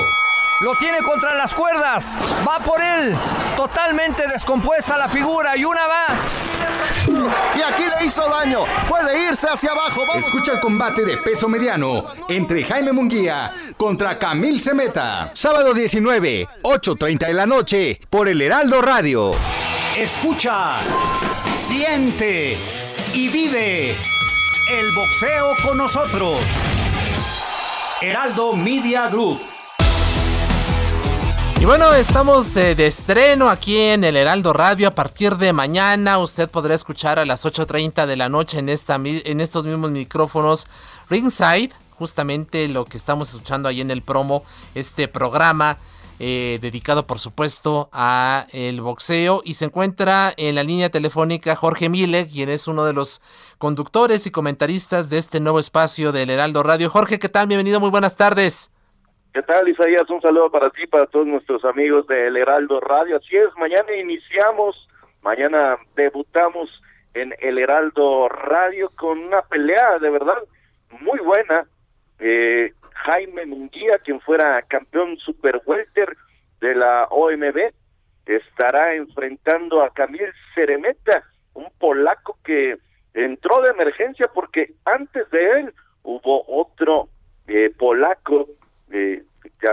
Lo 0.60 0.74
tiene 0.76 1.02
contra 1.02 1.34
las 1.34 1.54
cuerdas. 1.54 2.18
Va 2.46 2.58
por 2.60 2.80
él. 2.80 3.14
Totalmente 3.56 4.26
descompuesta 4.26 4.96
la 4.96 5.06
figura 5.06 5.54
y 5.54 5.64
una 5.66 5.86
más. 5.86 6.32
Y 7.54 7.62
aquí 7.62 7.84
le 7.84 8.06
hizo 8.06 8.26
daño. 8.28 8.64
Puede 8.88 9.28
irse 9.28 9.46
hacia 9.48 9.72
abajo. 9.72 10.00
Escucha 10.14 10.52
el 10.52 10.60
combate 10.60 11.04
de 11.04 11.18
peso 11.18 11.46
mediano 11.46 12.06
entre 12.28 12.64
Jaime 12.64 12.92
Munguía 12.92 13.52
contra 13.76 14.18
Camil 14.18 14.58
Semeta. 14.60 15.30
Sábado 15.34 15.74
19, 15.74 16.48
8.30 16.62 17.26
de 17.26 17.34
la 17.34 17.46
noche 17.46 18.00
por 18.08 18.26
el 18.26 18.40
Heraldo 18.40 18.80
Radio. 18.80 19.34
Escucha, 19.94 20.78
siente 21.54 22.58
y 23.12 23.28
vive 23.28 23.90
el 24.70 24.94
boxeo 24.94 25.54
con 25.62 25.76
nosotros. 25.76 26.40
Heraldo 28.00 28.54
Media 28.54 29.08
Group. 29.08 29.55
Bueno, 31.66 31.92
estamos 31.94 32.56
eh, 32.56 32.76
de 32.76 32.86
estreno 32.86 33.50
aquí 33.50 33.76
en 33.76 34.04
el 34.04 34.14
Heraldo 34.16 34.52
Radio. 34.52 34.86
A 34.86 34.92
partir 34.92 35.36
de 35.36 35.52
mañana 35.52 36.18
usted 36.18 36.48
podrá 36.48 36.76
escuchar 36.76 37.18
a 37.18 37.24
las 37.26 37.44
8.30 37.44 38.06
de 38.06 38.14
la 38.14 38.28
noche 38.28 38.60
en, 38.60 38.68
esta, 38.68 38.94
en 38.94 39.40
estos 39.40 39.66
mismos 39.66 39.90
micrófonos 39.90 40.68
Ringside, 41.10 41.72
justamente 41.90 42.68
lo 42.68 42.84
que 42.84 42.96
estamos 42.96 43.30
escuchando 43.30 43.68
ahí 43.68 43.80
en 43.80 43.90
el 43.90 44.02
promo, 44.02 44.44
este 44.76 45.08
programa 45.08 45.78
eh, 46.20 46.60
dedicado 46.62 47.04
por 47.04 47.18
supuesto 47.18 47.88
a 47.92 48.46
el 48.52 48.80
boxeo 48.80 49.42
y 49.44 49.54
se 49.54 49.64
encuentra 49.64 50.32
en 50.36 50.54
la 50.54 50.62
línea 50.62 50.90
telefónica 50.90 51.56
Jorge 51.56 51.88
Mille, 51.88 52.28
quien 52.28 52.48
es 52.48 52.68
uno 52.68 52.84
de 52.84 52.92
los 52.92 53.22
conductores 53.58 54.24
y 54.28 54.30
comentaristas 54.30 55.10
de 55.10 55.18
este 55.18 55.40
nuevo 55.40 55.58
espacio 55.58 56.12
del 56.12 56.30
Heraldo 56.30 56.62
Radio. 56.62 56.90
Jorge, 56.90 57.18
¿qué 57.18 57.28
tal? 57.28 57.48
Bienvenido, 57.48 57.80
muy 57.80 57.90
buenas 57.90 58.14
tardes. 58.14 58.70
¿Qué 59.36 59.42
tal, 59.42 59.68
Isaías? 59.68 60.08
Un 60.08 60.22
saludo 60.22 60.50
para 60.50 60.70
ti, 60.70 60.86
para 60.86 61.04
todos 61.08 61.26
nuestros 61.26 61.62
amigos 61.66 62.06
del 62.06 62.38
Heraldo 62.38 62.80
Radio. 62.80 63.18
Así 63.18 63.36
es, 63.36 63.54
mañana 63.58 63.94
iniciamos, 63.94 64.88
mañana 65.20 65.76
debutamos 65.94 66.70
en 67.12 67.34
el 67.40 67.58
Heraldo 67.58 68.30
Radio 68.30 68.90
con 68.96 69.18
una 69.18 69.42
pelea 69.42 69.98
de 69.98 70.08
verdad 70.08 70.38
muy 71.02 71.18
buena. 71.18 71.66
Eh, 72.18 72.72
Jaime 72.94 73.44
Munguía, 73.44 73.98
quien 74.02 74.22
fuera 74.22 74.62
campeón 74.62 75.18
super 75.18 75.60
welter 75.66 76.16
de 76.62 76.74
la 76.74 77.04
OMB, 77.10 77.74
estará 78.24 78.94
enfrentando 78.94 79.82
a 79.82 79.90
Camil 79.90 80.32
Ceremeta, 80.54 81.24
un 81.52 81.68
polaco 81.78 82.38
que 82.42 82.78
entró 83.12 83.60
de 83.60 83.68
emergencia 83.68 84.30
porque 84.32 84.72
antes 84.86 85.28
de 85.30 85.60
él 85.60 85.74
hubo 86.04 86.42
otro 86.48 87.10
eh, 87.48 87.70
polaco 87.76 88.48
eh, 88.90 89.22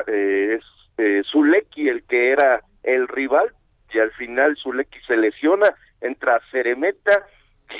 eh, 0.07 0.57
es 0.57 0.65
eh, 0.97 1.21
Zuleki 1.31 1.89
el 1.89 2.03
que 2.03 2.31
era 2.31 2.61
el 2.83 3.07
rival 3.07 3.51
y 3.93 3.99
al 3.99 4.11
final 4.11 4.57
Zuleki 4.57 4.99
se 5.07 5.17
lesiona, 5.17 5.73
entra 6.01 6.41
Ceremeta 6.51 7.25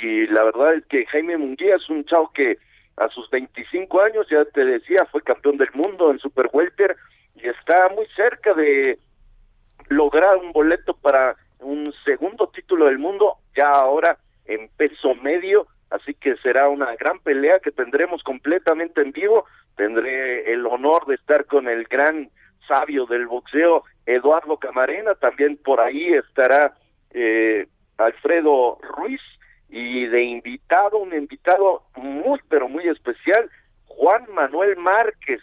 y 0.00 0.26
la 0.28 0.44
verdad 0.44 0.74
es 0.74 0.86
que 0.86 1.06
Jaime 1.06 1.36
Munguía 1.36 1.76
es 1.76 1.88
un 1.88 2.04
chavo 2.04 2.32
que 2.32 2.58
a 2.96 3.08
sus 3.08 3.28
25 3.30 4.00
años, 4.02 4.26
ya 4.30 4.44
te 4.44 4.64
decía, 4.64 5.06
fue 5.10 5.22
campeón 5.22 5.56
del 5.56 5.72
mundo 5.74 6.10
en 6.10 6.18
Super 6.18 6.48
Welter 6.52 6.96
y 7.34 7.48
está 7.48 7.88
muy 7.88 8.06
cerca 8.14 8.54
de 8.54 8.98
lograr 9.88 10.36
un 10.36 10.52
boleto 10.52 10.94
para 10.94 11.36
un 11.58 11.92
segundo 12.04 12.48
título 12.54 12.86
del 12.86 12.98
mundo, 12.98 13.38
ya 13.56 13.66
ahora 13.66 14.16
en 14.46 14.68
peso 14.76 15.14
medio, 15.16 15.66
así 15.90 16.14
que 16.14 16.36
será 16.36 16.68
una 16.68 16.94
gran 16.96 17.18
pelea 17.20 17.58
que 17.58 17.70
tendremos 17.70 18.22
completamente 18.22 19.00
en 19.00 19.12
vivo. 19.12 19.46
Tendré 19.76 20.52
el 20.52 20.66
honor 20.66 21.06
de 21.06 21.14
estar 21.16 21.46
con 21.46 21.68
el 21.68 21.84
gran 21.84 22.30
sabio 22.66 23.06
del 23.06 23.26
boxeo, 23.26 23.84
Eduardo 24.06 24.56
Camarena, 24.58 25.14
también 25.14 25.56
por 25.56 25.80
ahí 25.80 26.12
estará 26.14 26.74
eh, 27.10 27.66
Alfredo 27.98 28.78
Ruiz. 28.96 29.20
Y 29.70 30.06
de 30.06 30.22
invitado, 30.22 30.98
un 30.98 31.12
invitado 31.12 31.82
muy, 31.96 32.38
pero 32.48 32.68
muy 32.68 32.86
especial, 32.86 33.50
Juan 33.86 34.24
Manuel 34.32 34.76
Márquez, 34.76 35.40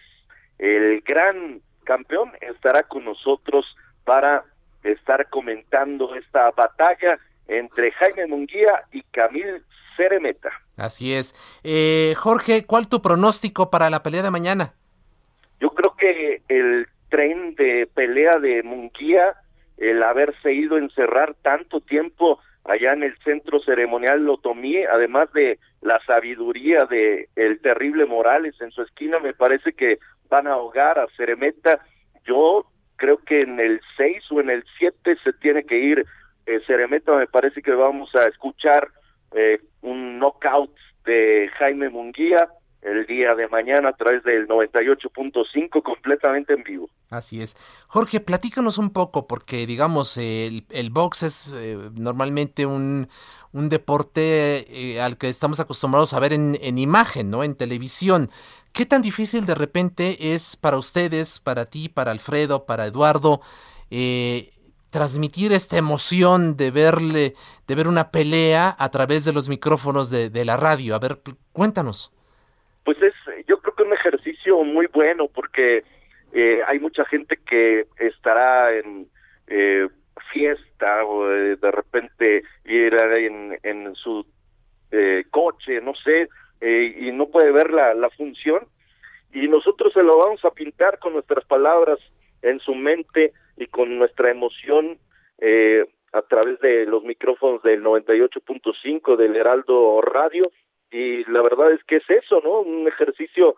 el 0.58 1.02
gran 1.02 1.60
campeón, 1.84 2.32
estará 2.40 2.84
con 2.84 3.04
nosotros 3.04 3.66
para 4.06 4.46
estar 4.84 5.30
comentando 5.30 6.16
esta 6.16 6.52
batalla 6.52 7.20
entre 7.48 7.92
Jaime 7.92 8.28
Munguía 8.28 8.84
y 8.92 9.04
Camil 9.04 9.64
Ceremeta. 9.96 10.50
Así 10.78 11.14
es. 11.14 11.36
Eh, 11.64 12.14
Jorge, 12.18 12.66
¿cuál 12.66 12.88
tu 12.88 13.02
pronóstico 13.02 13.70
para 13.70 13.90
la 13.90 14.04
pelea 14.04 14.24
de 14.24 14.32
mañana? 14.32 14.74
Yo 15.60 15.70
creo 15.72 15.96
que 15.96 16.42
el 16.48 16.88
tren 17.10 17.56
de 17.56 17.88
pelea 17.94 18.40
de 18.40 18.64
Munguía, 18.64 19.36
el 19.78 20.02
haberse 20.02 20.54
ido 20.54 20.76
a 20.76 20.80
encerrar 20.80 21.36
tanto 21.42 21.82
tiempo 21.82 22.40
allá 22.64 22.94
en 22.94 23.04
el 23.04 23.18
centro 23.24 23.60
ceremonial 23.60 24.24
lo 24.24 24.38
tomé, 24.38 24.86
además 24.86 25.32
de 25.34 25.60
la 25.82 26.00
sabiduría 26.06 26.86
de 26.86 27.30
el 27.36 27.60
terrible 27.62 28.06
Morales 28.06 28.56
en 28.62 28.72
su 28.72 28.84
esquina, 28.84 29.20
me 29.20 29.34
parece 29.34 29.74
que 29.74 30.00
van 30.30 30.48
a 30.48 30.54
ahogar 30.54 31.00
a 31.00 31.08
Ceremeta. 31.18 31.80
Yo 32.26 32.66
creo 32.98 33.18
que 33.18 33.42
en 33.42 33.60
el 33.60 33.82
6 33.98 34.24
o 34.32 34.42
en 34.42 34.52
el 34.52 34.64
7 34.78 35.18
se 35.24 35.34
tiene 35.34 35.64
que 35.64 35.78
ir 35.78 36.06
eh, 36.46 36.60
Ceremeta, 36.68 37.16
me 37.16 37.28
parece 37.28 37.62
que 37.62 37.72
vamos 37.72 38.14
a 38.16 38.26
escuchar 38.26 38.88
eh, 39.36 39.60
un 39.82 40.20
knockout 40.20 40.76
de 41.06 41.50
Jaime 41.58 41.90
Munguía 41.90 42.50
el 42.82 43.06
día 43.06 43.36
de 43.36 43.48
mañana 43.48 43.90
a 43.90 43.94
través 43.94 44.24
del 44.24 44.48
98.5 44.48 45.84
completamente 45.84 46.54
en 46.54 46.64
vivo. 46.64 46.90
Así 47.12 47.42
es. 47.42 47.56
Jorge, 47.88 48.20
platícanos 48.20 48.78
un 48.78 48.92
poco 48.92 49.28
porque 49.28 49.68
digamos 49.68 50.18
el, 50.18 50.66
el 50.72 50.90
box 50.90 51.24
es 51.24 51.54
eh, 51.54 51.78
normalmente 51.94 52.66
un, 52.66 53.08
un 53.54 53.70
deporte 53.70 54.94
eh, 54.94 55.02
al 55.02 55.18
que 55.18 55.30
estamos 55.30 55.60
acostumbrados 55.60 56.14
a 56.14 56.20
ver 56.20 56.34
en, 56.34 56.58
en, 56.62 56.78
imagen, 56.80 57.30
¿no? 57.30 57.44
En 57.44 57.56
televisión. 57.56 58.32
¿Qué 58.74 58.86
tan 58.86 59.02
difícil 59.02 59.46
de 59.46 59.56
repente 59.56 60.34
es 60.34 60.56
para 60.56 60.78
ustedes, 60.78 61.40
para 61.40 61.66
ti, 61.66 61.90
para 61.90 62.12
Alfredo, 62.12 62.66
para 62.66 62.88
Eduardo, 62.88 63.42
eh, 63.92 64.50
transmitir 64.92 65.54
esta 65.54 65.78
emoción 65.78 66.58
de 66.58 66.70
verle, 66.70 67.34
de 67.66 67.76
ver 67.76 67.88
una 67.88 68.12
pelea 68.12 68.76
a 68.78 68.92
través 68.92 69.26
de 69.26 69.34
los 69.34 69.50
micrófonos 69.50 70.12
de, 70.12 70.46
la 70.46 70.58
radio. 70.58 70.96
A 70.96 71.00
ver, 71.00 71.18
cuéntanos. 71.54 72.14
Pues 72.84 73.02
es, 73.02 73.14
yo 73.48 73.58
creo 73.60 73.74
que 73.76 73.84
un 73.84 73.94
ejercicio 73.94 74.64
muy 74.64 74.88
bueno 74.88 75.28
porque 75.34 75.84
eh, 76.34 76.60
hay 76.68 76.80
mucha 76.80 77.06
gente 77.06 77.40
que 77.46 77.88
estará 77.98 78.74
en 78.78 79.08
eh, 79.48 79.88
fiesta 80.34 81.06
o 81.06 81.32
eh, 81.32 81.56
de 81.56 81.72
repente 81.72 82.44
ir 82.66 82.94
en, 82.94 83.58
en 83.64 83.96
su 83.96 84.26
eh, 84.92 85.24
coche, 85.32 85.82
no 85.82 85.94
sé, 85.96 86.28
y 86.62 87.12
no 87.12 87.28
puede 87.28 87.52
ver 87.52 87.72
la, 87.72 87.94
la 87.96 88.10
función. 88.12 88.68
Y 89.34 89.48
nosotros 89.48 89.94
se 89.94 90.04
lo 90.04 90.18
vamos 90.18 90.44
a 90.46 90.52
pintar 90.52 91.00
con 91.00 91.14
nuestras 91.14 91.44
palabras 91.46 91.98
en 92.42 92.60
su 92.60 92.76
mente 92.76 93.34
y 93.58 93.68
con 93.68 93.98
nuestra 93.98 94.32
emoción 94.32 94.98
eh, 95.40 95.86
a 96.14 96.22
través 96.24 96.60
de 96.60 96.86
los 96.86 97.04
micrófonos 97.04 97.62
del 97.64 97.84
98.5 97.84 99.16
del 99.16 99.36
Heraldo 99.36 100.02
Radio 100.02 100.52
y 100.92 101.24
la 101.32 101.42
verdad 101.42 101.72
es 101.72 101.84
que 101.86 101.98
es 101.98 102.10
eso, 102.10 102.42
¿no? 102.44 102.62
Un 102.62 102.88
ejercicio 102.88 103.56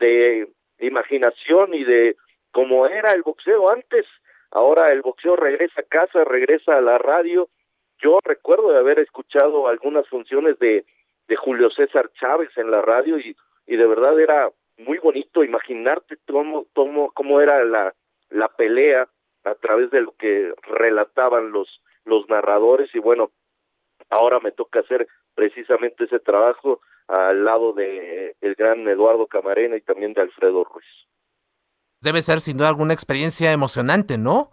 de 0.00 0.48
imaginación 0.80 1.74
y 1.74 1.84
de 1.84 2.16
cómo 2.50 2.86
era 2.86 3.12
el 3.12 3.22
boxeo 3.22 3.70
antes. 3.70 4.04
Ahora 4.50 4.88
el 4.92 5.00
boxeo 5.00 5.36
regresa 5.36 5.80
a 5.80 5.84
casa, 5.84 6.24
regresa 6.24 6.76
a 6.76 6.80
la 6.80 6.98
radio. 6.98 7.48
Yo 7.98 8.18
recuerdo 8.24 8.72
de 8.72 8.78
haber 8.78 8.98
escuchado 8.98 9.68
algunas 9.68 10.08
funciones 10.08 10.58
de, 10.58 10.84
de 11.28 11.36
Julio 11.36 11.70
César 11.70 12.10
Chávez 12.20 12.50
en 12.56 12.70
la 12.70 12.82
radio 12.82 13.18
y, 13.18 13.36
y 13.66 13.76
de 13.76 13.86
verdad 13.86 14.18
era 14.18 14.50
muy 14.78 14.98
bonito 14.98 15.44
imaginarte 15.44 16.16
cómo, 16.26 16.66
cómo, 16.74 17.12
cómo 17.12 17.40
era 17.40 17.64
la, 17.64 17.94
la 18.32 18.48
pelea 18.48 19.08
a 19.44 19.54
través 19.56 19.90
de 19.90 20.00
lo 20.00 20.14
que 20.16 20.52
relataban 20.62 21.52
los 21.52 21.68
los 22.04 22.28
narradores 22.28 22.92
y 22.94 22.98
bueno 22.98 23.30
ahora 24.10 24.40
me 24.40 24.52
toca 24.52 24.80
hacer 24.80 25.06
precisamente 25.34 26.04
ese 26.04 26.18
trabajo 26.18 26.80
al 27.08 27.44
lado 27.44 27.72
de 27.72 28.36
el 28.40 28.54
gran 28.54 28.86
Eduardo 28.88 29.26
Camarena 29.26 29.76
y 29.76 29.80
también 29.80 30.12
de 30.12 30.22
Alfredo 30.22 30.64
Ruiz. 30.64 30.86
Debe 32.00 32.22
ser 32.22 32.40
sin 32.40 32.56
duda 32.56 32.68
alguna 32.68 32.94
experiencia 32.94 33.52
emocionante, 33.52 34.18
¿no? 34.18 34.50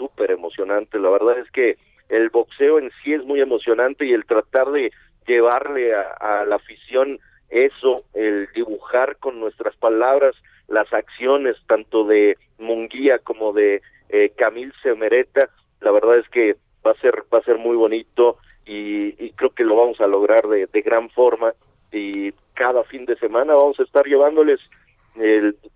súper 0.00 0.30
emocionante. 0.30 0.98
La 0.98 1.10
verdad 1.10 1.38
es 1.38 1.50
que 1.50 1.76
el 2.08 2.30
boxeo 2.30 2.78
en 2.78 2.90
sí 3.02 3.12
es 3.12 3.24
muy 3.24 3.40
emocionante 3.40 4.06
y 4.06 4.12
el 4.12 4.24
tratar 4.24 4.70
de 4.70 4.90
llevarle 5.26 5.94
a, 5.94 6.44
la 6.46 6.56
afición 6.56 7.18
eso, 7.50 8.04
el 8.14 8.48
dibujar 8.54 9.18
con 9.18 9.38
nuestras 9.38 9.76
palabras 9.76 10.34
las 10.70 10.90
acciones 10.92 11.56
tanto 11.66 12.04
de 12.04 12.38
Munguía 12.58 13.18
como 13.18 13.52
de 13.52 13.82
eh, 14.08 14.32
Camil 14.36 14.72
Semereta, 14.82 15.50
la 15.80 15.90
verdad 15.90 16.18
es 16.18 16.28
que 16.28 16.56
va 16.86 16.92
a 16.92 17.00
ser 17.00 17.24
va 17.32 17.38
a 17.38 17.44
ser 17.44 17.58
muy 17.58 17.76
bonito 17.76 18.38
y, 18.64 19.30
creo 19.32 19.50
que 19.50 19.64
lo 19.64 19.76
vamos 19.76 20.00
a 20.00 20.06
lograr 20.06 20.46
de, 20.46 20.82
gran 20.82 21.10
forma. 21.10 21.54
Y 21.92 22.32
cada 22.54 22.84
fin 22.84 23.04
de 23.04 23.16
semana 23.16 23.54
vamos 23.54 23.80
a 23.80 23.82
estar 23.82 24.06
llevándoles 24.06 24.60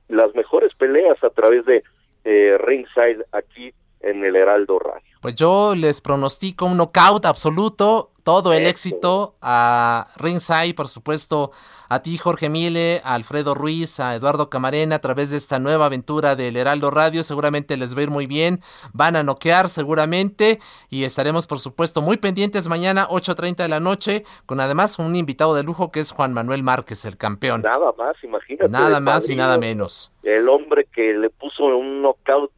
las 0.08 0.34
mejores 0.34 0.72
peleas 0.74 1.22
a 1.24 1.30
través 1.30 1.64
de 1.66 1.82
eh, 2.24 2.56
Ringside 2.58 3.24
aquí 3.32 3.72
en 4.04 4.24
el 4.24 4.36
Heraldo 4.36 4.78
Radio. 4.78 5.02
Pues 5.20 5.34
yo 5.34 5.74
les 5.74 6.00
pronostico 6.00 6.66
un 6.66 6.76
knockout 6.76 7.24
absoluto, 7.24 8.10
todo 8.22 8.52
el 8.52 8.66
éxito 8.66 9.36
a 9.40 10.08
Ringside, 10.16 10.74
por 10.74 10.88
supuesto, 10.88 11.50
a 11.88 12.00
ti 12.00 12.16
Jorge 12.16 12.48
Mile, 12.48 13.00
a 13.04 13.14
Alfredo 13.14 13.54
Ruiz, 13.54 14.00
a 14.00 14.14
Eduardo 14.14 14.50
Camarena 14.50 14.96
a 14.96 14.98
través 14.98 15.30
de 15.30 15.36
esta 15.36 15.58
nueva 15.58 15.86
aventura 15.86 16.34
del 16.34 16.56
Heraldo 16.56 16.90
Radio, 16.90 17.22
seguramente 17.22 17.76
les 17.76 17.94
va 17.94 18.00
a 18.00 18.02
ir 18.02 18.10
muy 18.10 18.26
bien, 18.26 18.60
van 18.92 19.16
a 19.16 19.22
noquear 19.22 19.68
seguramente 19.68 20.58
y 20.90 21.04
estaremos 21.04 21.46
por 21.46 21.60
supuesto 21.60 22.02
muy 22.02 22.16
pendientes 22.16 22.68
mañana 22.68 23.06
8.30 23.08 23.56
de 23.56 23.68
la 23.68 23.80
noche 23.80 24.24
con 24.46 24.60
además 24.60 24.98
un 24.98 25.14
invitado 25.16 25.54
de 25.54 25.62
lujo 25.62 25.92
que 25.92 26.00
es 26.00 26.10
Juan 26.10 26.32
Manuel 26.32 26.62
Márquez, 26.62 27.04
el 27.04 27.16
campión. 27.16 27.62
Nada 27.62 27.92
más, 27.96 28.16
imagínate. 28.22 28.70
Nada 28.70 29.00
más 29.00 29.28
y 29.28 29.36
nada 29.36 29.58
menos. 29.58 30.12
El 30.22 30.48
hombre 30.48 30.86
que 30.92 31.14
le 31.14 31.30
puso 31.30 31.64
un 31.64 32.02
knockout 32.02 32.50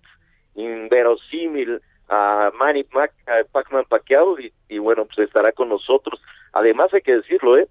inverosímil 0.56 1.80
a 2.08 2.50
Manny 2.58 2.84
Pac 2.84 3.12
Pacman 3.52 3.84
Pacquiao 3.84 4.36
y, 4.68 4.78
bueno, 4.78 5.06
pues 5.06 5.26
estará 5.26 5.52
con 5.52 5.68
nosotros. 5.68 6.20
Además 6.52 6.92
hay 6.94 7.02
que 7.02 7.16
decirlo, 7.16 7.58
¿eh? 7.58 7.68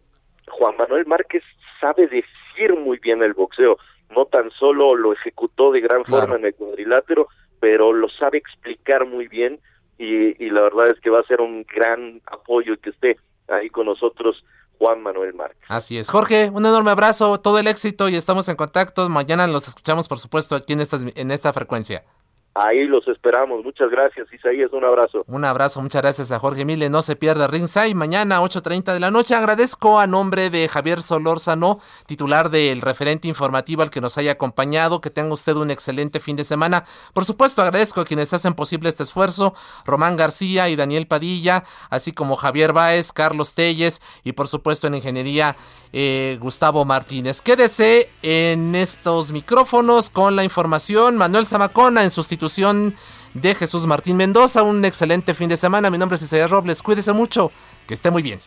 Juan 0.47 0.77
Manuel 0.77 1.05
Márquez 1.05 1.43
sabe 1.81 2.07
decir 2.07 2.75
muy 2.77 2.99
bien 2.99 3.23
el 3.23 3.33
boxeo, 3.33 3.77
no 4.11 4.25
tan 4.25 4.51
solo 4.51 4.95
lo 4.95 5.13
ejecutó 5.13 5.71
de 5.71 5.81
gran 5.81 6.05
forma 6.05 6.35
en 6.35 6.45
el 6.45 6.55
cuadrilátero, 6.55 7.27
pero 7.59 7.93
lo 7.93 8.09
sabe 8.09 8.37
explicar 8.37 9.05
muy 9.05 9.27
bien 9.27 9.59
y, 9.97 10.43
y 10.43 10.49
la 10.49 10.61
verdad 10.61 10.89
es 10.89 10.99
que 10.99 11.09
va 11.09 11.19
a 11.19 11.27
ser 11.27 11.41
un 11.41 11.63
gran 11.63 12.21
apoyo 12.27 12.77
que 12.77 12.91
esté 12.91 13.17
ahí 13.47 13.69
con 13.69 13.87
nosotros 13.87 14.43
Juan 14.77 15.01
Manuel 15.01 15.33
Márquez. 15.33 15.63
Así 15.67 15.97
es. 15.97 16.09
Jorge, 16.09 16.49
un 16.53 16.65
enorme 16.65 16.91
abrazo, 16.91 17.39
todo 17.39 17.59
el 17.59 17.67
éxito 17.67 18.09
y 18.09 18.15
estamos 18.15 18.47
en 18.49 18.55
contacto. 18.55 19.09
Mañana 19.09 19.47
los 19.47 19.67
escuchamos, 19.67 20.07
por 20.07 20.19
supuesto, 20.19 20.55
aquí 20.55 20.73
en, 20.73 20.81
estas, 20.81 21.05
en 21.15 21.31
esta 21.31 21.53
frecuencia. 21.53 22.03
Ahí 22.57 22.87
los 22.87 23.05
esperamos. 23.09 23.65
Muchas 23.65 23.91
gracias, 23.91 24.31
Isaías. 24.31 24.71
Un 24.71 24.85
abrazo. 24.85 25.25
Un 25.27 25.43
abrazo. 25.43 25.81
Muchas 25.81 26.01
gracias 26.01 26.31
a 26.31 26.39
Jorge 26.39 26.63
Mile. 26.63 26.89
No 26.89 27.01
se 27.01 27.17
pierda 27.17 27.47
Ringside. 27.47 27.93
Mañana, 27.95 28.41
8.30 28.41 28.93
de 28.93 29.01
la 29.01 29.11
noche. 29.11 29.35
Agradezco 29.35 29.99
a 29.99 30.07
nombre 30.07 30.49
de 30.49 30.69
Javier 30.69 31.01
Solórzano, 31.01 31.79
titular 32.05 32.49
del 32.49 32.79
referente 32.79 33.27
informativo 33.27 33.81
al 33.81 33.89
que 33.89 33.99
nos 33.99 34.17
haya 34.17 34.31
acompañado. 34.31 35.01
Que 35.01 35.09
tenga 35.09 35.33
usted 35.33 35.57
un 35.57 35.69
excelente 35.69 36.21
fin 36.21 36.37
de 36.37 36.45
semana. 36.45 36.85
Por 37.13 37.25
supuesto, 37.25 37.61
agradezco 37.61 37.99
a 37.99 38.05
quienes 38.05 38.33
hacen 38.33 38.53
posible 38.53 38.87
este 38.87 39.03
esfuerzo. 39.03 39.53
Román 39.85 40.15
García 40.15 40.69
y 40.69 40.77
Daniel 40.77 41.07
Padilla, 41.07 41.65
así 41.89 42.13
como 42.13 42.37
Javier 42.37 42.71
Báez, 42.71 43.11
Carlos 43.11 43.53
Telles 43.53 44.01
y 44.23 44.31
por 44.31 44.47
supuesto 44.47 44.87
en 44.87 44.95
Ingeniería 44.95 45.57
eh, 45.91 46.37
Gustavo 46.41 46.85
Martínez. 46.85 47.41
Quédese 47.41 48.09
en 48.21 48.75
estos 48.75 49.31
micrófonos 49.31 50.09
con 50.09 50.35
la 50.37 50.45
información. 50.45 51.17
Manuel 51.17 51.47
Zamacona 51.47 52.03
en 52.03 52.11
sustitución 52.49 52.95
de 53.33 53.55
Jesús 53.55 53.85
Martín 53.85 54.17
Mendoza. 54.17 54.63
Un 54.63 54.83
excelente 54.85 55.33
fin 55.33 55.49
de 55.49 55.57
semana. 55.57 55.89
Mi 55.89 55.97
nombre 55.97 56.15
es 56.15 56.21
Isaías 56.21 56.49
Robles. 56.49 56.81
Cuídese 56.81 57.13
mucho. 57.13 57.51
Que 57.87 57.93
esté 57.93 58.11
muy 58.11 58.21
bien. 58.21 58.39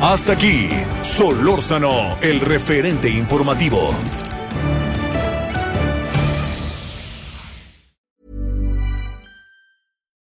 Hasta 0.00 0.32
aquí, 0.32 0.68
Solórzano, 1.00 2.18
el 2.22 2.40
referente 2.40 3.08
informativo. 3.08 3.94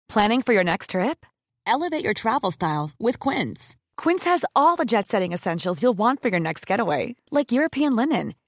¿Planning 0.07 0.43
for 0.43 0.53
your 0.53 0.63
next 0.63 0.91
trip? 0.91 1.25
Elevate 1.65 2.03
your 2.03 2.13
travel 2.13 2.51
style 2.51 2.91
with 2.99 3.19
Quince. 3.19 3.75
Quince 3.97 4.25
has 4.25 4.45
all 4.55 4.75
the 4.75 4.85
jet 4.85 5.07
setting 5.07 5.33
essentials 5.33 5.81
you'll 5.81 5.97
want 5.97 6.21
for 6.21 6.29
your 6.29 6.39
next 6.39 6.67
getaway, 6.67 7.15
like 7.31 7.51
European 7.51 7.95
linen 7.95 8.35